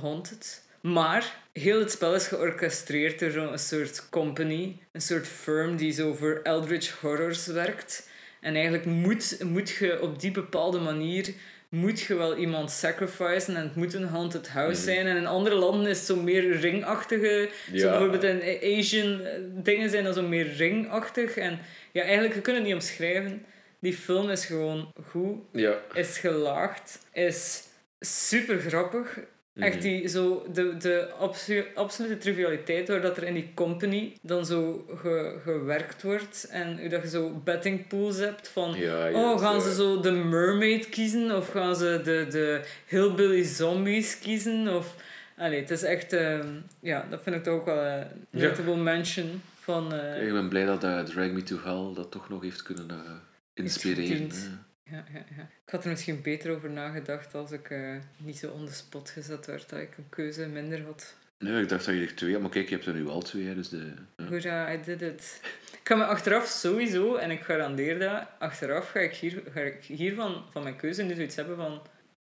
haunted. 0.00 0.62
Maar 0.80 1.36
heel 1.52 1.78
het 1.78 1.90
spel 1.90 2.14
is 2.14 2.26
georchestreerd 2.26 3.18
door 3.18 3.30
zo'n 3.30 3.58
soort 3.58 4.08
company, 4.10 4.76
een 4.92 5.00
soort 5.00 5.26
firm 5.26 5.76
die 5.76 5.92
zo 5.92 6.14
voor 6.14 6.40
Eldritch 6.42 7.00
Horrors 7.00 7.46
werkt. 7.46 8.08
En 8.40 8.54
eigenlijk 8.54 8.84
moet, 8.84 9.38
moet 9.44 9.70
je 9.70 10.00
op 10.02 10.20
die 10.20 10.30
bepaalde 10.30 10.78
manier 10.78 11.34
moet 11.68 12.00
je 12.00 12.14
wel 12.14 12.36
iemand 12.36 12.70
sacrificen 12.70 13.56
en 13.56 13.62
het 13.62 13.74
moet 13.74 13.94
een 13.94 14.08
haunted 14.08 14.48
house 14.48 14.82
zijn. 14.82 15.06
En 15.06 15.16
in 15.16 15.26
andere 15.26 15.54
landen 15.54 15.90
is 15.90 15.96
het 15.96 16.06
zo 16.06 16.16
meer 16.16 16.56
ringachtige. 16.56 17.48
Zo 17.74 17.88
bijvoorbeeld 17.88 18.22
in 18.22 18.58
Asian 18.78 19.20
dingen 19.62 19.90
zijn 19.90 20.04
dat 20.04 20.14
zo 20.14 20.22
meer 20.22 20.52
ringachtig. 20.56 21.36
En 21.36 21.58
ja, 21.94 22.02
eigenlijk, 22.02 22.34
je 22.34 22.40
kunt 22.40 22.56
het 22.56 22.64
niet 22.66 22.74
omschrijven. 22.74 23.44
Die 23.78 23.92
film 23.94 24.30
is 24.30 24.44
gewoon 24.46 24.92
goed 25.10 25.36
Ja. 25.52 25.74
is 25.92 26.18
gelaagd, 26.18 26.98
is 27.12 27.62
super 28.00 28.58
grappig. 28.58 29.18
Mhm. 29.52 29.66
Echt 29.66 29.82
die, 29.82 30.08
zo, 30.08 30.46
de, 30.52 30.76
de 30.76 31.08
absolu- 31.18 31.66
absolute 31.74 32.18
trivialiteit 32.18 32.88
waar 32.88 33.00
dat 33.00 33.16
er 33.16 33.22
in 33.22 33.34
die 33.34 33.50
company 33.54 34.16
dan 34.22 34.46
zo 34.46 34.86
ge- 34.96 35.38
gewerkt 35.42 36.02
wordt. 36.02 36.46
En 36.50 36.78
hoe 36.80 36.88
dat 36.88 37.02
je 37.02 37.08
zo 37.08 37.40
betting 37.44 37.86
pools 37.86 38.16
hebt 38.18 38.48
van... 38.48 38.74
Ja, 38.78 39.06
ja, 39.06 39.32
oh, 39.32 39.40
gaan 39.40 39.60
zo. 39.60 39.68
ze 39.68 39.74
zo 39.74 40.00
de 40.00 40.10
mermaid 40.12 40.88
kiezen? 40.88 41.36
Of 41.36 41.48
gaan 41.48 41.76
ze 41.76 42.00
de, 42.04 42.26
de 42.30 42.60
hillbilly 42.86 43.44
zombies 43.44 44.18
kiezen? 44.18 44.68
Of... 44.76 44.94
Allee, 45.36 45.60
het 45.60 45.70
is 45.70 45.82
echt... 45.82 46.12
ehm, 46.12 46.48
ja, 46.80 47.06
dat 47.10 47.20
vind 47.22 47.36
ik 47.36 47.42
toch 47.42 47.54
ook 47.54 47.64
wel 47.64 47.84
een 47.84 48.06
Ja. 48.30 48.48
notable 48.48 48.76
mention 48.76 49.42
van... 49.64 49.94
eh, 49.94 50.26
Ik 50.26 50.32
ben 50.32 50.48
blij 50.48 50.64
dat 50.64 50.84
eh, 50.84 51.00
Drag 51.02 51.30
Me 51.30 51.42
to 51.42 51.58
Hell 51.62 51.94
dat 51.94 52.10
toch 52.10 52.28
nog 52.28 52.42
heeft 52.42 52.62
kunnen 52.62 52.90
eh, 52.90 53.12
inspireren. 53.54 54.30
Ja, 54.84 55.04
ja, 55.12 55.24
ja. 55.36 55.42
Ik 55.66 55.70
had 55.72 55.84
er 55.84 55.90
misschien 55.90 56.22
beter 56.22 56.54
over 56.54 56.70
nagedacht 56.70 57.34
als 57.34 57.50
ik 57.52 57.74
niet 58.16 58.38
zo 58.38 58.50
on 58.50 58.66
the 58.66 58.74
spot 58.74 59.10
gezet 59.10 59.46
werd, 59.46 59.68
dat 59.68 59.80
ik 59.80 59.96
een 59.96 60.08
keuze 60.08 60.46
minder 60.46 60.84
had. 60.84 61.14
Nee, 61.38 61.62
ik 61.62 61.68
dacht 61.68 61.84
dat 61.84 61.94
je 61.94 62.00
er 62.00 62.14
twee 62.14 62.32
had, 62.32 62.40
maar 62.40 62.50
kijk, 62.50 62.68
je 62.68 62.74
hebt 62.74 62.86
er 62.86 62.94
nu 62.94 63.08
al 63.08 63.22
twee, 63.22 63.54
dus 63.54 63.68
de... 63.68 63.92
ja. 64.16 64.24
Hoera, 64.24 64.72
I 64.72 64.80
did 64.82 65.02
it. 65.02 65.40
Ik 65.72 65.80
ga 65.90 65.94
me 65.94 66.04
achteraf 66.04 66.46
sowieso, 66.46 67.16
en 67.16 67.30
ik 67.30 67.42
garandeer 67.42 67.98
dat, 67.98 68.26
achteraf 68.38 68.90
ga 68.90 69.00
ik, 69.00 69.14
hier, 69.14 69.42
ga 69.52 69.60
ik 69.60 69.84
hiervan, 69.84 70.44
van 70.50 70.62
mijn 70.62 70.76
keuze 70.76 71.02
nu 71.02 71.14
zoiets 71.14 71.36
hebben 71.36 71.56
van... 71.56 71.82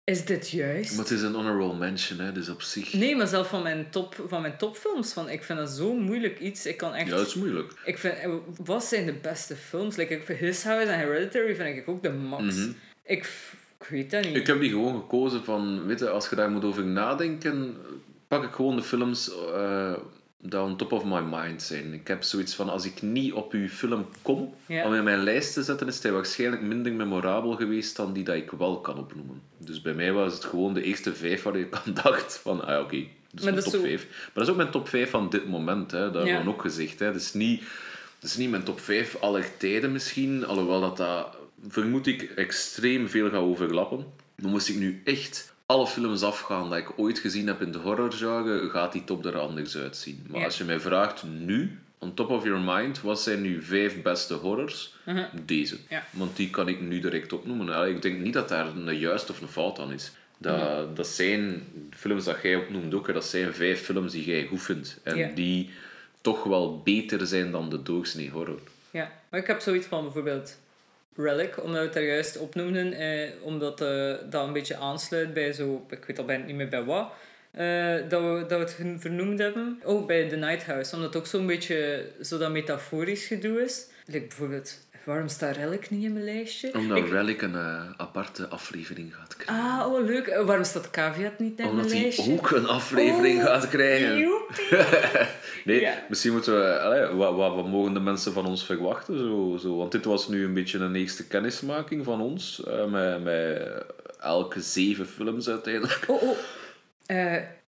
Is 0.05 0.25
dit 0.25 0.51
juist? 0.51 0.91
Maar 0.91 1.05
het 1.05 1.11
is 1.11 1.23
een 1.23 1.35
honorable 1.35 1.75
mention, 1.77 2.19
hè, 2.19 2.33
dus 2.33 2.49
op 2.49 2.63
zich... 2.63 2.93
Nee, 2.93 3.17
maar 3.17 3.27
zelf 3.27 3.49
van 3.49 3.63
mijn, 3.63 3.87
top, 3.91 4.25
van 4.29 4.43
mijn 4.43 4.57
topfilms. 4.57 5.13
Van, 5.13 5.29
ik 5.29 5.43
vind 5.45 5.59
dat 5.59 5.71
zo 5.71 5.95
moeilijk 5.95 6.41
iets. 6.41 6.67
Ik 6.67 6.77
kan 6.77 6.95
echt... 6.95 7.09
Ja, 7.09 7.17
dat 7.17 7.27
is 7.27 7.35
moeilijk. 7.35 7.73
Ik 7.85 7.99
vind, 7.99 8.15
eh, 8.15 8.31
wat 8.65 8.85
zijn 8.85 9.07
de 9.07 9.13
beste 9.13 9.57
films? 9.57 9.97
Like, 9.97 10.15
ik 10.15 10.27
His 10.27 10.63
House 10.63 10.91
en 10.91 10.99
Hereditary 10.99 11.55
vind 11.55 11.77
ik 11.77 11.89
ook 11.89 12.03
de 12.03 12.11
max. 12.11 12.43
Mhm. 12.55 12.69
ik, 13.03 13.19
ik 13.19 13.29
Ik 13.81 13.87
weet 13.91 14.11
dat 14.11 14.25
niet. 14.25 14.37
Ik 14.37 14.47
heb 14.47 14.61
die 14.61 14.71
gewoon 14.71 14.95
gekozen 14.95 15.45
van, 15.45 15.87
weet 15.87 15.99
je, 15.99 16.09
als 16.09 16.29
je 16.29 16.37
daar 16.37 16.51
moet 16.51 16.65
over 16.65 16.85
nadenken, 16.85 17.77
pak 18.29 18.45
ik 18.45 18.53
gewoon 18.53 18.77
de 18.77 18.83
films 18.83 19.29
uh, 19.29 19.97
die 20.47 20.61
on 20.61 20.77
top 20.77 20.93
of 20.93 21.05
my 21.05 21.21
mind 21.31 21.63
zijn. 21.63 21.93
Ik 21.93 22.09
heb 22.09 22.23
zoiets 22.23 22.55
van, 22.55 22.69
als 22.69 22.85
ik 22.85 23.03
niet 23.03 23.33
op 23.33 23.53
uw 23.53 23.69
film 23.69 24.07
kom, 24.23 24.55
Ja. 24.67 24.87
om 24.87 24.95
in 24.95 25.05
mijn 25.05 25.23
lijst 25.23 25.53
te 25.53 25.63
zetten, 25.63 25.89
is 25.89 26.03
hij 26.03 26.13
waarschijnlijk 26.13 26.63
minder 26.63 26.93
memorabel 26.93 27.53
geweest 27.57 27.97
dan 27.97 28.13
die 28.13 28.25
dat 28.25 28.35
ik 28.37 28.51
wel 28.51 28.81
kan 28.81 28.99
opnoemen. 28.99 29.43
Dus 29.59 29.83
bij 29.83 29.95
mij 29.95 30.13
was 30.13 30.35
het 30.35 30.45
gewoon 30.45 30.75
de 30.75 30.83
eerste 30.83 31.15
vijf 31.15 31.43
waar 31.43 31.57
ik 31.57 31.75
aan 31.87 31.95
dacht 32.03 32.39
van, 32.43 32.65
ah 32.67 32.81
oké, 32.83 33.05
dus 33.33 33.43
mijn 33.45 33.55
dat 33.55 33.65
top 33.65 33.73
zo- 33.73 33.81
vijf. 33.81 34.07
Maar 34.11 34.31
dat 34.33 34.43
is 34.45 34.51
ook 34.51 34.57
mijn 34.57 34.71
top 34.71 34.89
5 34.89 35.11
van 35.11 35.31
dit 35.31 35.49
moment, 35.49 35.91
hè. 35.91 36.11
dat 36.11 36.23
Ja. 36.27 36.29
hebben 36.29 36.47
we 36.47 36.53
ook 36.55 36.63
gezegd. 36.63 36.99
Hè. 36.99 37.07
Dat 37.13 37.21
is 37.21 37.33
niet... 37.33 37.63
Dat 38.19 38.31
is 38.33 38.37
niet 38.39 38.51
mijn 38.51 38.63
top 38.63 38.81
5 38.81 39.17
aller 39.21 39.57
tijden 39.57 39.93
misschien, 39.93 40.47
alhoewel 40.47 40.81
dat, 40.81 40.97
dat 40.97 41.37
vermoed 41.69 42.07
ik 42.07 42.23
extreem 42.23 43.09
veel 43.09 43.31
gaat 43.31 43.41
overlappen. 43.41 44.05
Dan 44.37 44.51
moest 44.51 44.69
ik 44.69 44.77
nu 44.77 45.01
echt 45.05 45.54
alle 45.67 45.87
films 45.87 46.23
afgaan 46.23 46.69
dat 46.71 46.79
ik 46.79 46.99
ooit 46.99 47.19
gezien 47.19 47.47
heb 47.47 47.63
in 47.63 47.73
de 47.73 47.79
horrorgenre, 47.79 48.71
gaat 48.71 48.93
die 48.93 49.05
top 49.05 49.25
er 49.25 49.39
anders 49.39 49.77
uitzien. 49.77 50.27
Maar 50.29 50.39
Ja. 50.39 50.45
als 50.45 50.59
je 50.59 50.65
mij 50.65 50.81
vraagt 50.81 51.23
nu, 51.23 51.79
on 51.99 52.15
top 52.15 52.31
of 52.31 52.45
your 52.45 52.61
mind, 52.61 53.01
wat 53.01 53.21
zijn 53.21 53.41
nu 53.43 53.63
vijf 53.63 54.03
beste 54.03 54.35
horrors? 54.35 54.95
Deze. 55.45 55.75
Mhm. 55.75 55.95
Ja. 55.95 56.05
Want 56.11 56.37
die 56.37 56.51
kan 56.51 56.69
ik 56.69 56.81
nu 56.81 57.01
direct 57.01 57.33
opnoemen. 57.33 57.69
Allee, 57.69 57.95
Ik 57.95 58.03
denk 58.03 58.19
niet 58.21 58.33
dat 58.33 58.49
daar 58.49 58.67
een 58.67 58.99
juist 58.99 59.31
of 59.31 59.41
een 59.41 59.49
fout 59.49 59.79
aan 59.79 59.93
is. 59.93 60.13
Dat, 60.39 60.97
dat 60.97 61.07
zijn 61.07 61.63
films 61.91 62.25
dat 62.25 62.37
jij 62.43 62.57
opnoemt 62.57 62.95
ook, 62.95 63.13
dat 63.13 63.25
zijn 63.25 63.55
vijf 63.55 63.81
films 63.85 64.13
die 64.13 64.25
jij 64.25 64.47
goed 64.47 64.63
vindt. 64.63 65.01
En 65.03 65.35
die 65.35 65.71
toch 66.21 66.43
wel 66.45 66.81
beter 66.85 67.27
zijn 67.27 67.51
dan 67.51 67.71
de 67.71 67.83
doorsnee 67.83 68.31
horror. 68.31 68.61
Ja, 68.91 69.13
maar 69.29 69.41
ik 69.41 69.47
heb 69.47 69.61
zoiets 69.61 69.87
van 69.87 70.03
bijvoorbeeld 70.03 70.59
Relic, 71.17 71.63
omdat 71.63 71.79
we 71.79 71.85
het 71.85 71.93
daar 71.93 72.03
juist 72.03 72.39
opnoemden, 72.39 72.93
eh, 72.93 73.31
omdat 73.43 73.81
eh, 73.81 74.15
dat 74.31 74.47
een 74.47 74.53
beetje 74.53 74.77
aansluit 74.77 75.35
bij 75.35 75.53
zo, 75.53 75.87
ik 75.91 76.05
weet 76.05 76.19
al 76.19 76.25
bijna 76.25 76.45
niet 76.45 76.57
meer 76.57 76.69
bij 76.69 76.85
wat, 76.85 77.13
eh, 77.51 77.97
dat, 78.09 78.23
we, 78.23 78.45
dat 78.49 78.77
we 78.77 78.83
het 78.83 79.01
vernoemd 79.01 79.39
hebben. 79.39 79.81
Ook 79.85 80.07
bij 80.07 80.29
The 80.29 80.37
Night 80.37 80.65
House, 80.65 80.95
omdat 80.95 81.13
het 81.13 81.23
ook 81.23 81.29
zo'n 81.29 81.47
beetje 81.47 82.07
zo 82.23 82.39
dat 82.39 82.51
metaforisch 82.51 83.27
gedoe 83.27 83.63
is. 83.63 83.87
Like 84.07 84.27
bijvoorbeeld, 84.27 84.84
waarom 85.05 85.29
staat 85.29 85.57
Relic 85.57 85.91
niet 85.91 86.05
in 86.05 86.13
mijn 86.13 86.25
lijstje? 86.25 86.75
Omdat 86.75 86.97
Ik- 86.99 87.09
Relic 87.09 87.43
een 87.43 87.55
eh, 87.55 87.91
aparte 87.97 88.47
aflevering 88.49 89.15
gaat 89.15 89.37
krijgen. 89.37 89.65
Ah, 89.65 89.93
oh 89.93 90.05
leuk. 90.05 90.27
Eh, 90.27 90.45
waarom 90.45 90.65
staat 90.65 90.91
Caveat 90.91 91.39
niet 91.39 91.59
in 91.59 91.65
Omdat 91.65 91.85
mijn 91.85 91.95
hij 91.97 92.03
lijstje? 92.03 92.33
ook 92.33 92.51
een 92.51 92.67
aflevering 92.67 93.39
Oh, 93.39 93.45
gaat 93.45 93.69
krijgen. 93.69 94.19
Joepie. 94.19 94.65
Nee, 95.65 95.81
Ja. 95.81 96.05
misschien 96.09 96.33
moeten 96.33 96.59
we... 96.59 96.79
Allee, 96.81 97.07
wat, 97.07 97.35
wat, 97.35 97.55
wat 97.55 97.69
mogen 97.69 97.95
de 97.95 98.01
mensen 98.01 98.33
van 98.33 98.47
ons 98.47 98.65
verwachten? 98.65 99.19
Zo, 99.19 99.57
zo, 99.61 99.77
want 99.77 99.93
dit 99.93 100.05
was 100.05 100.29
nu 100.29 100.45
een 100.45 100.55
beetje 100.55 100.79
een 100.79 100.95
eerste 100.95 101.27
kennismaking 101.27 102.05
van 102.05 102.21
ons. 102.21 102.65
eh, 102.65 102.85
met, 102.91 103.23
met 103.23 103.69
elke 104.21 104.61
zeven 104.61 105.07
films 105.07 105.49
uiteindelijk. 105.49 106.05
Oh, 106.07 106.23
oh. 106.23 106.37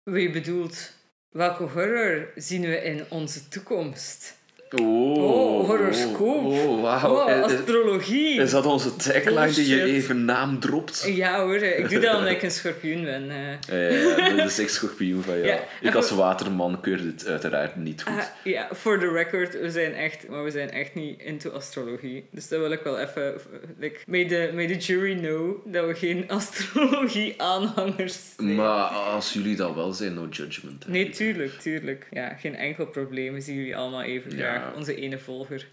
Wie 0.03 0.29
bedoelt, 0.31 0.91
welke 1.31 1.63
horror 1.63 2.27
zien 2.35 2.61
we 2.61 2.81
in 2.83 3.03
onze 3.09 3.47
toekomst? 3.47 4.37
Oh, 4.81 5.03
Oh, 5.25 5.67
horoscoop. 5.67 6.45
Oh, 6.45 6.81
wauw. 6.81 7.15
Oh, 7.23 7.29
Is- 7.29 7.51
is, 7.51 7.57
astrologie. 7.59 8.41
is 8.41 8.51
dat 8.51 8.65
onze 8.65 8.95
tagline 8.95 9.51
die 9.51 9.67
je 9.67 9.83
even 9.83 10.25
naam 10.25 10.59
dropt? 10.59 11.03
Ja 11.15 11.41
hoor, 11.43 11.55
ik 11.55 11.89
doe 11.89 11.99
dat 11.99 12.15
omdat 12.17 12.31
ik 12.31 12.41
een 12.43 12.51
schorpioen 12.51 13.03
ben. 13.03 13.29
eh. 13.29 13.97
Ja, 14.17 14.25
ja, 14.27 14.35
dat 14.35 14.45
is 14.47 14.59
echt 14.59 14.71
schorpioen 14.73 15.23
van 15.23 15.37
ja. 15.37 15.43
Ja, 15.45 15.59
Ik 15.81 15.95
als 15.95 16.11
waterman 16.11 16.81
keur 16.81 17.01
dit 17.01 17.27
uiteraard 17.27 17.75
niet 17.75 18.03
goed. 18.03 18.13
Ah, 18.17 18.23
ja, 18.43 18.69
for 18.75 18.99
the 18.99 19.11
record, 19.11 19.59
we 19.59 19.71
zijn 19.71 19.93
echt, 19.93 20.27
maar 20.29 20.43
we 20.43 20.51
zijn 20.51 20.71
echt 20.71 20.95
niet 20.95 21.21
into 21.21 21.49
astrologie. 21.51 22.25
Dus 22.31 22.47
dat 22.47 22.59
wil 22.59 22.71
ik 22.71 22.81
wel 22.83 22.99
even, 22.99 23.33
eh, 23.33 23.39
like, 23.79 23.99
may, 24.07 24.25
the, 24.27 24.51
may 24.53 24.67
the 24.67 24.77
jury 24.77 25.17
know 25.17 25.55
dat 25.65 25.85
we 25.85 25.95
geen 25.95 26.25
astrologie-aanhangers 26.37 28.19
zijn. 28.37 28.55
Maar 28.55 28.83
als 28.87 29.33
jullie 29.33 29.55
dat 29.55 29.75
wel 29.75 29.93
zijn, 29.93 30.13
no 30.13 30.27
judgment. 30.29 30.83
hè. 30.85 30.91
Nee, 30.91 31.09
tuurlijk, 31.09 31.51
tuurlijk. 31.59 32.07
Ja, 32.11 32.29
geen 32.33 32.55
enkel 32.55 32.85
probleem. 32.85 33.33
We 33.33 33.41
zien 33.41 33.55
jullie 33.55 33.75
allemaal 33.75 34.01
even 34.03 34.37
Ja. 34.71 34.73
Onze 34.77 34.95
ene 34.95 35.19
volger. 35.19 35.67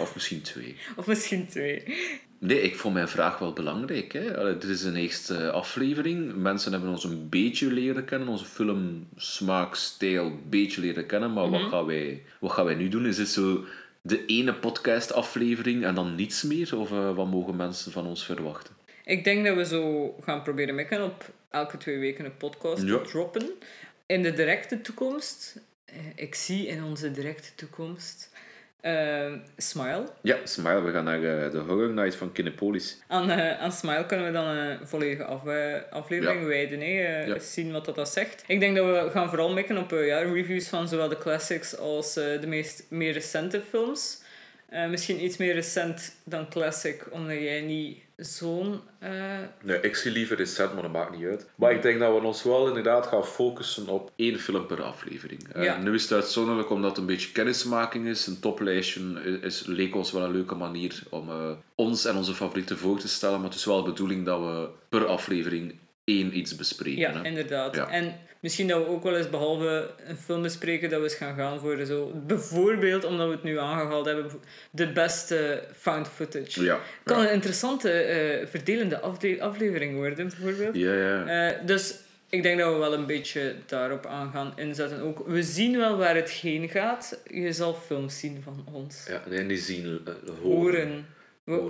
Of 0.00 0.14
misschien 0.14 0.42
twee. 0.42 0.76
Of 0.96 1.06
misschien 1.06 1.46
twee. 1.48 1.82
Nee, 2.38 2.60
ik 2.60 2.76
vond 2.76 2.94
mijn 2.94 3.08
vraag 3.08 3.38
wel 3.38 3.52
belangrijk. 3.52 4.12
Hè. 4.12 4.36
Allee, 4.38 4.58
dit 4.58 4.70
is 4.70 4.82
een 4.82 4.96
eerste 4.96 5.50
aflevering. 5.50 6.34
Mensen 6.34 6.72
hebben 6.72 6.90
ons 6.90 7.04
een 7.04 7.28
beetje 7.28 7.72
leren 7.72 8.04
kennen. 8.04 8.28
Onze 8.28 8.44
film, 8.44 9.08
smaak, 9.16 9.74
stijl, 9.74 10.24
een 10.24 10.40
beetje 10.48 10.80
leren 10.80 11.06
kennen. 11.06 11.32
Maar 11.32 11.50
wat, 11.50 11.60
gaan 11.60 11.86
wij, 11.86 12.22
wat 12.40 12.52
gaan 12.52 12.64
wij 12.64 12.74
nu 12.74 12.88
doen? 12.88 13.06
Is 13.06 13.16
dit 13.16 13.28
zo 13.28 13.64
de 14.02 14.26
ene 14.26 14.54
podcast-aflevering 14.54 15.84
en 15.84 15.94
dan 15.94 16.14
niets 16.14 16.42
meer? 16.42 16.78
Of 16.78 16.90
eh, 16.90 17.14
wat 17.14 17.30
mogen 17.30 17.56
mensen 17.56 17.92
van 17.92 18.06
ons 18.06 18.24
verwachten? 18.24 18.74
Ik 19.04 19.24
denk 19.24 19.46
dat 19.46 19.56
we 19.56 19.64
zo 19.64 20.14
gaan 20.20 20.42
proberen 20.42 20.74
mikken 20.74 21.04
op 21.04 21.30
elke 21.50 21.76
twee 21.76 21.98
weken 21.98 22.24
een 22.24 22.36
podcast 22.36 22.82
Ja. 22.82 22.98
te 22.98 23.08
droppen. 23.08 23.50
In 24.06 24.22
de 24.22 24.32
directe 24.32 24.80
toekomst, 24.80 25.60
ik 26.14 26.34
zie 26.34 26.66
in 26.66 26.84
onze 26.84 27.10
directe 27.10 27.48
toekomst, 27.54 28.30
eh, 28.80 29.32
Smile. 29.56 30.04
Ja, 30.22 30.36
Smile, 30.44 30.80
we 30.82 30.92
gaan 30.92 31.04
naar 31.04 31.22
eh, 31.44 31.50
de 31.50 31.58
Horror 31.58 31.90
Night 31.92 32.14
van 32.16 32.32
Kinepolis. 32.32 32.98
Aan, 33.08 33.30
eh, 33.30 33.60
aan 33.60 33.72
Smile 33.72 34.06
kunnen 34.06 34.26
we 34.26 34.32
dan 34.32 34.46
een 34.46 34.86
volledige 34.88 35.24
af, 35.24 35.46
eh, 35.46 35.74
aflevering 35.90 36.40
Ja. 36.40 36.46
wijden. 36.46 36.80
hè. 36.80 36.86
Eh, 36.86 37.26
Ja. 37.26 37.38
Zien 37.38 37.72
wat 37.72 37.84
dat, 37.84 37.94
dat 37.94 38.08
zegt. 38.08 38.44
Ik 38.46 38.60
denk 38.60 38.76
dat 38.76 38.86
we 39.04 39.10
gaan 39.10 39.28
vooral 39.28 39.52
mikken 39.52 39.78
op 39.78 39.92
eh, 39.92 40.06
ja, 40.06 40.18
reviews 40.18 40.68
van 40.68 40.88
zowel 40.88 41.08
de 41.08 41.18
classics 41.18 41.76
als 41.78 42.16
eh, 42.16 42.40
de 42.40 42.46
meest, 42.46 42.84
meer 42.88 43.12
recente 43.12 43.60
films. 43.68 44.22
Eh, 44.68 44.86
misschien 44.88 45.24
iets 45.24 45.36
meer 45.36 45.54
recent 45.54 46.14
dan 46.24 46.48
classic, 46.48 47.04
omdat 47.10 47.36
jij 47.36 47.60
niet 47.60 47.98
zo'n... 48.16 48.80
eh, 48.98 49.10
Nee, 49.62 49.80
ik 49.80 49.96
zie 49.96 50.10
liever 50.12 50.36
recent, 50.36 50.72
maar 50.72 50.82
dat 50.82 50.92
maakt 50.92 51.16
niet 51.16 51.26
uit. 51.26 51.46
Maar 51.54 51.72
ik 51.72 51.82
denk 51.82 51.98
dat 52.00 52.20
we 52.20 52.26
ons 52.26 52.42
wel 52.42 52.68
inderdaad 52.68 53.06
gaan 53.06 53.24
focussen 53.26 53.88
op 53.88 54.10
één 54.16 54.38
film 54.38 54.66
per 54.66 54.82
aflevering. 54.82 55.48
Eh, 55.52 55.64
Ja. 55.64 55.78
nu 55.78 55.94
is 55.94 56.02
het 56.02 56.12
uitzonderlijk 56.12 56.70
omdat 56.70 56.90
het 56.90 56.98
een 56.98 57.06
beetje 57.06 57.32
kennismaking 57.32 58.06
is. 58.06 58.26
Een 58.26 58.40
toplijstje 58.40 59.00
is, 59.42 59.64
leek 59.66 59.94
ons 59.94 60.12
wel 60.12 60.22
een 60.24 60.32
leuke 60.32 60.54
manier 60.54 61.02
om 61.10 61.28
eh, 61.28 61.50
ons 61.74 62.04
en 62.04 62.16
onze 62.16 62.34
favorieten 62.34 62.78
voor 62.78 62.98
te 62.98 63.08
stellen. 63.08 63.36
Maar 63.40 63.48
het 63.48 63.58
is 63.58 63.64
wel 63.64 63.82
de 63.84 63.90
bedoeling 63.90 64.24
dat 64.24 64.40
we 64.40 64.68
per 64.88 65.06
aflevering 65.06 65.78
één 66.04 66.38
iets 66.38 66.56
bespreken. 66.56 66.98
Ja, 67.00 67.12
hè. 67.12 67.24
inderdaad. 67.24 67.74
Ja. 67.74 67.88
En 67.88 68.14
misschien 68.44 68.68
dat 68.68 68.84
we 68.84 68.88
ook 68.88 69.02
wel 69.02 69.16
eens, 69.16 69.30
behalve 69.30 69.90
een 70.06 70.16
film 70.16 70.42
bespreken, 70.42 70.90
dat 70.90 70.98
we 70.98 71.04
eens 71.04 71.14
gaan 71.14 71.34
gaan 71.36 71.60
voor 71.60 71.84
zo... 71.84 72.12
Bijvoorbeeld, 72.26 73.04
omdat 73.04 73.26
we 73.26 73.32
het 73.32 73.42
nu 73.42 73.58
aangehaald 73.58 74.06
hebben, 74.06 74.30
de 74.70 74.92
beste 74.92 75.62
found 75.76 76.08
footage. 76.08 76.62
Ja. 76.62 76.80
kan 77.04 77.18
ja. 77.22 77.26
een 77.26 77.32
interessante 77.32 77.90
eh, 77.90 78.46
verdelende 78.46 79.00
aflevering 79.40 79.94
worden, 79.94 80.28
bijvoorbeeld. 80.28 80.76
Ja, 80.76 80.92
ja. 80.94 81.48
Eh, 81.48 81.66
dus 81.66 81.94
ik 82.28 82.42
denk 82.42 82.58
dat 82.58 82.72
we 82.72 82.78
wel 82.78 82.94
een 82.94 83.06
beetje 83.06 83.54
daarop 83.66 84.06
aan 84.06 84.30
gaan 84.32 84.52
inzetten. 84.56 85.00
Ook, 85.00 85.26
we 85.26 85.42
zien 85.42 85.76
wel 85.76 85.96
waar 85.96 86.14
het 86.16 86.30
heen 86.30 86.68
gaat. 86.68 87.20
Je 87.30 87.52
zal 87.52 87.74
films 87.74 88.18
zien 88.18 88.42
van 88.42 88.66
ons. 88.72 89.06
ja. 89.08 89.22
Nee, 89.28 89.38
en 89.38 89.48
die 89.48 89.58
zien, 89.58 90.00
eh, 90.06 90.12
horen. 90.42 91.06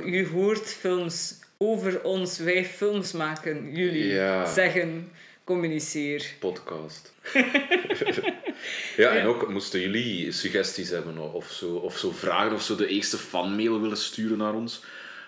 Je 0.05 0.29
hoort 0.33 0.69
films 0.69 1.39
over 1.59 2.03
ons. 2.03 2.39
Wij 2.39 2.65
films 2.65 3.13
maken. 3.13 3.75
Jullie 3.75 4.07
Ja. 4.07 4.47
zeggen, 4.47 5.11
communiceer. 5.45 6.35
podcast. 6.41 7.13
ja, 8.97 9.11
en 9.11 9.27
ook 9.27 9.49
moesten 9.49 9.81
jullie 9.81 10.33
suggesties 10.33 10.89
hebben 10.89 11.33
of 11.33 11.51
zo, 11.51 11.75
of 11.75 11.99
zo 11.99 12.11
vragen 12.11 12.53
of 12.53 12.63
zo 12.63 12.77
de 12.77 12.87
eerste 12.87 13.19
fanmail 13.19 13.81
willen 13.81 13.97
sturen 13.97 14.39
naar 14.39 14.55
ons. 14.55 14.83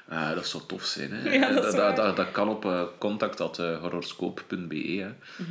Eh, 0.09 0.35
dat 0.35 0.47
zou 0.47 0.63
tof 0.67 0.85
zijn. 0.85 1.13
Hè? 1.13 1.31
Ja, 1.39 1.53
dat 1.53 1.65
is 1.65 1.75
dat, 1.75 1.81
waar. 1.81 1.95
dat, 1.95 2.17
dat 2.17 2.31
kan 2.31 2.49
op 2.49 2.65
uh, 2.65 2.83
contact.horoscoop.be. 2.99 4.75
Hè. 4.77 5.11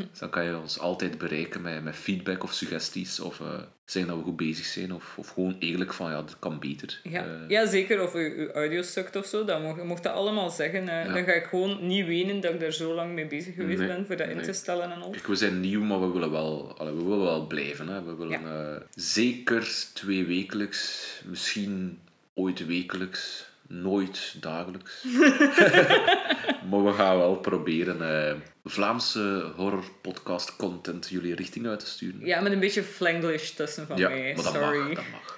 Dus 0.10 0.20
dan 0.20 0.30
kan 0.30 0.44
je 0.44 0.58
ons 0.58 0.80
altijd 0.80 1.18
bereiken 1.18 1.62
met, 1.62 1.84
met 1.84 1.96
feedback 1.96 2.44
of 2.44 2.54
suggesties. 2.54 3.20
Of 3.20 3.40
uh, 3.40 3.48
zeggen 3.86 4.12
dat 4.12 4.20
we 4.20 4.28
goed 4.28 4.38
bezig 4.38 4.66
zijn. 4.66 4.94
Of, 4.94 5.14
of 5.18 5.28
gewoon 5.30 5.56
eerlijk 5.60 5.94
van, 5.94 6.10
ja, 6.12 6.16
dat 6.22 6.36
kan 6.40 6.60
beter. 6.60 7.00
Ja, 7.04 7.24
Eh, 7.26 7.50
ja 7.50 7.66
zeker. 7.66 8.02
Of 8.04 8.14
uw, 8.14 8.34
uw 8.36 8.52
audio 8.52 8.82
sukt 8.82 9.16
of 9.16 9.26
zo. 9.26 9.46
Dat 9.46 9.62
mocht, 9.62 9.84
mocht 9.84 10.04
dat 10.04 10.14
allemaal 10.14 10.50
zeggen. 10.50 10.88
eh. 10.90 11.06
Ja. 11.06 11.14
Dan 11.14 11.24
ga 11.24 11.32
ik 11.32 11.44
gewoon 11.46 11.88
niet 11.88 12.06
wenen 12.06 12.40
dat 12.40 12.54
ik 12.54 12.60
daar 12.60 12.72
zo 12.72 12.94
lang 12.94 13.14
mee 13.14 13.28
bezig 13.28 13.56
geweest 13.56 13.80
Nee, 13.80 13.88
ben 13.88 14.06
voor 14.06 14.16
dat 14.18 14.28
in 14.28 14.42
te 14.42 14.54
stellen 14.54 14.92
en 14.92 15.02
al. 15.02 15.10
Kijk, 15.10 15.28
we 15.28 15.36
zijn 15.36 15.60
nieuw, 15.60 15.82
maar 15.84 16.00
we 16.02 16.08
willen 16.14 16.32
wel, 16.32 16.78
allee, 16.78 16.94
we 16.94 17.04
willen 17.04 17.24
wel 17.24 17.48
blijven. 17.48 17.88
Hè. 17.88 18.04
We 18.04 18.16
willen 18.16 18.76
eh, 18.76 18.82
zeker 18.96 19.68
twee 19.94 20.26
wekelijks, 20.26 21.08
misschien 21.26 22.00
ooit 22.34 22.66
wekelijks, 22.66 23.48
nooit 23.68 24.36
dagelijks. 24.42 25.04
maar 26.70 26.84
we 26.86 26.92
gaan 26.96 27.18
wel 27.18 27.36
proberen 27.36 28.28
eh, 28.30 28.36
Vlaamse 28.66 29.52
horror 29.56 29.84
podcast 30.02 30.56
content 30.56 31.08
jullie 31.10 31.36
richting 31.36 31.68
uit 31.68 31.80
te 31.80 31.86
sturen. 31.86 32.26
Ja, 32.26 32.42
met 32.42 32.52
een 32.52 32.60
beetje 32.60 32.84
flanglish 32.84 33.50
tussen 33.50 33.88
van 33.88 33.98
Ja, 33.98 34.10
mij. 34.10 34.34
maar 34.36 34.44
dat 34.44 34.54
Sorry. 34.54 34.78
mag, 34.80 34.94
dat 34.96 35.04
mag. 35.12 35.38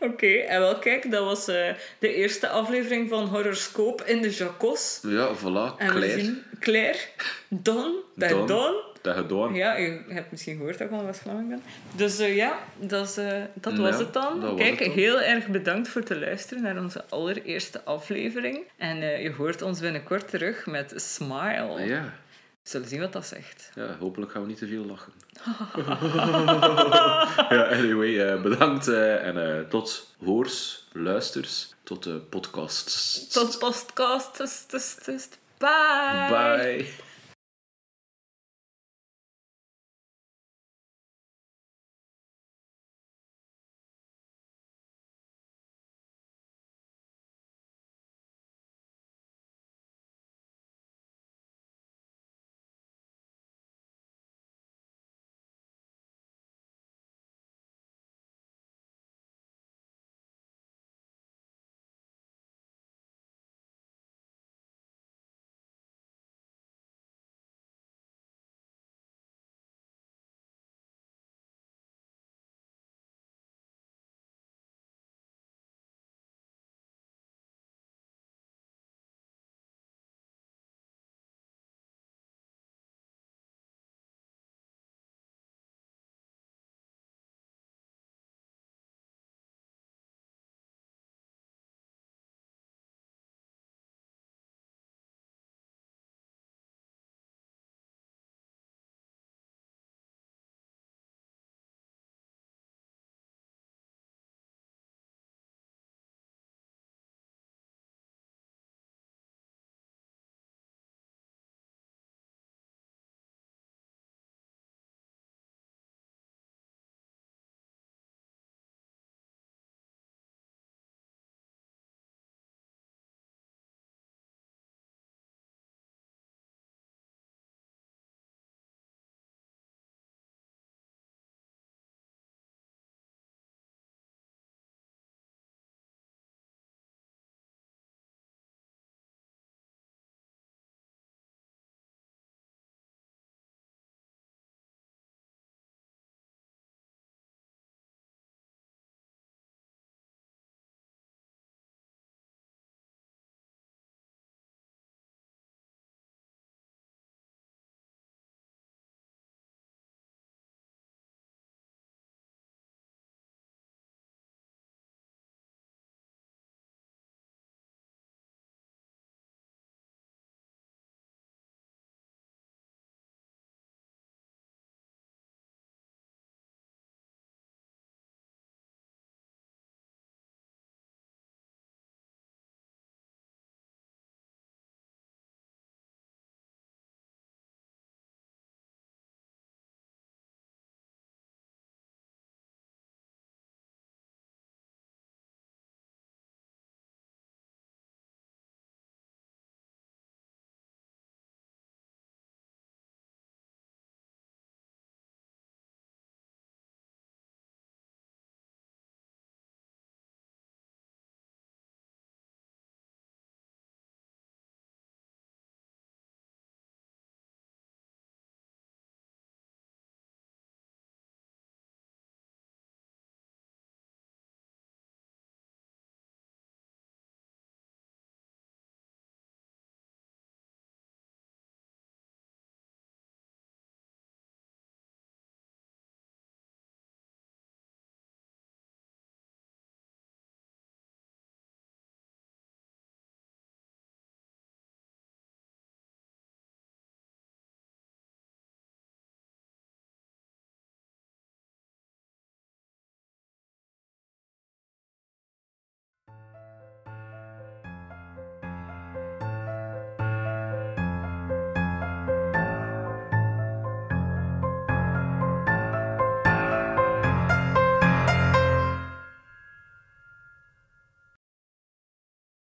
Oké, 0.10 0.26
en 0.26 0.60
wel 0.60 0.78
kijk, 0.78 1.10
dat 1.10 1.24
was 1.24 1.48
eh, 1.48 1.68
de 1.98 2.14
eerste 2.14 2.48
aflevering 2.48 3.08
van 3.08 3.24
Horoscoop 3.26 4.02
in 4.02 4.22
de 4.22 4.30
Jacos. 4.30 4.98
Ja, 5.02 5.34
voilà, 5.36 5.76
En 5.78 5.86
we 5.92 5.94
Claire. 5.94 6.20
zien 6.20 6.42
Claire, 6.60 6.98
Don, 7.48 7.94
Don. 8.14 8.46
Don. 8.46 8.74
Dat 9.06 9.16
gedaan. 9.16 9.54
Ja, 9.54 9.76
je 9.76 10.00
hebt 10.08 10.30
misschien 10.30 10.56
gehoord 10.56 10.78
dat 10.78 10.90
ik 10.90 10.94
al 10.94 11.04
West-Vlaming 11.04 11.48
ben. 11.48 11.62
Dus 11.96 12.18
eh, 12.18 12.36
ja, 12.36 12.58
dat, 12.78 13.08
is, 13.08 13.16
eh, 13.16 13.42
dat 13.54 13.76
was 13.76 13.98
het 13.98 14.12
dan. 14.12 14.40
was 14.40 14.54
Kijk, 14.56 14.78
het 14.78 14.92
heel 14.92 15.20
erg 15.20 15.46
bedankt 15.46 15.88
voor 15.88 16.02
te 16.02 16.18
luisteren 16.18 16.62
naar 16.62 16.78
onze 16.78 17.04
allereerste 17.08 17.84
aflevering. 17.84 18.58
En 18.76 19.02
eh, 19.02 19.22
je 19.22 19.32
hoort 19.32 19.62
ons 19.62 19.80
binnenkort 19.80 20.30
terug 20.30 20.66
met 20.66 20.92
Smile. 20.96 21.86
Ja. 21.86 22.02
We 22.62 22.72
zullen 22.72 22.88
zien 22.88 23.00
wat 23.00 23.12
dat 23.12 23.26
zegt. 23.26 23.70
ja, 23.74 23.96
hopelijk 24.00 24.32
gaan 24.32 24.42
we 24.42 24.48
niet 24.48 24.58
te 24.58 24.66
veel 24.66 24.84
lachen. 24.84 25.12
ja, 27.56 27.68
anyway, 27.68 28.40
bedankt 28.40 28.88
en 28.88 29.66
tot 29.68 30.14
hoors, 30.24 30.86
luisters, 30.92 31.74
tot 31.82 32.02
de 32.02 32.10
podcast. 32.10 33.32
Tot 33.32 33.58
podcast. 33.58 34.36
Bye. 35.58 36.28
Bye. 36.28 36.86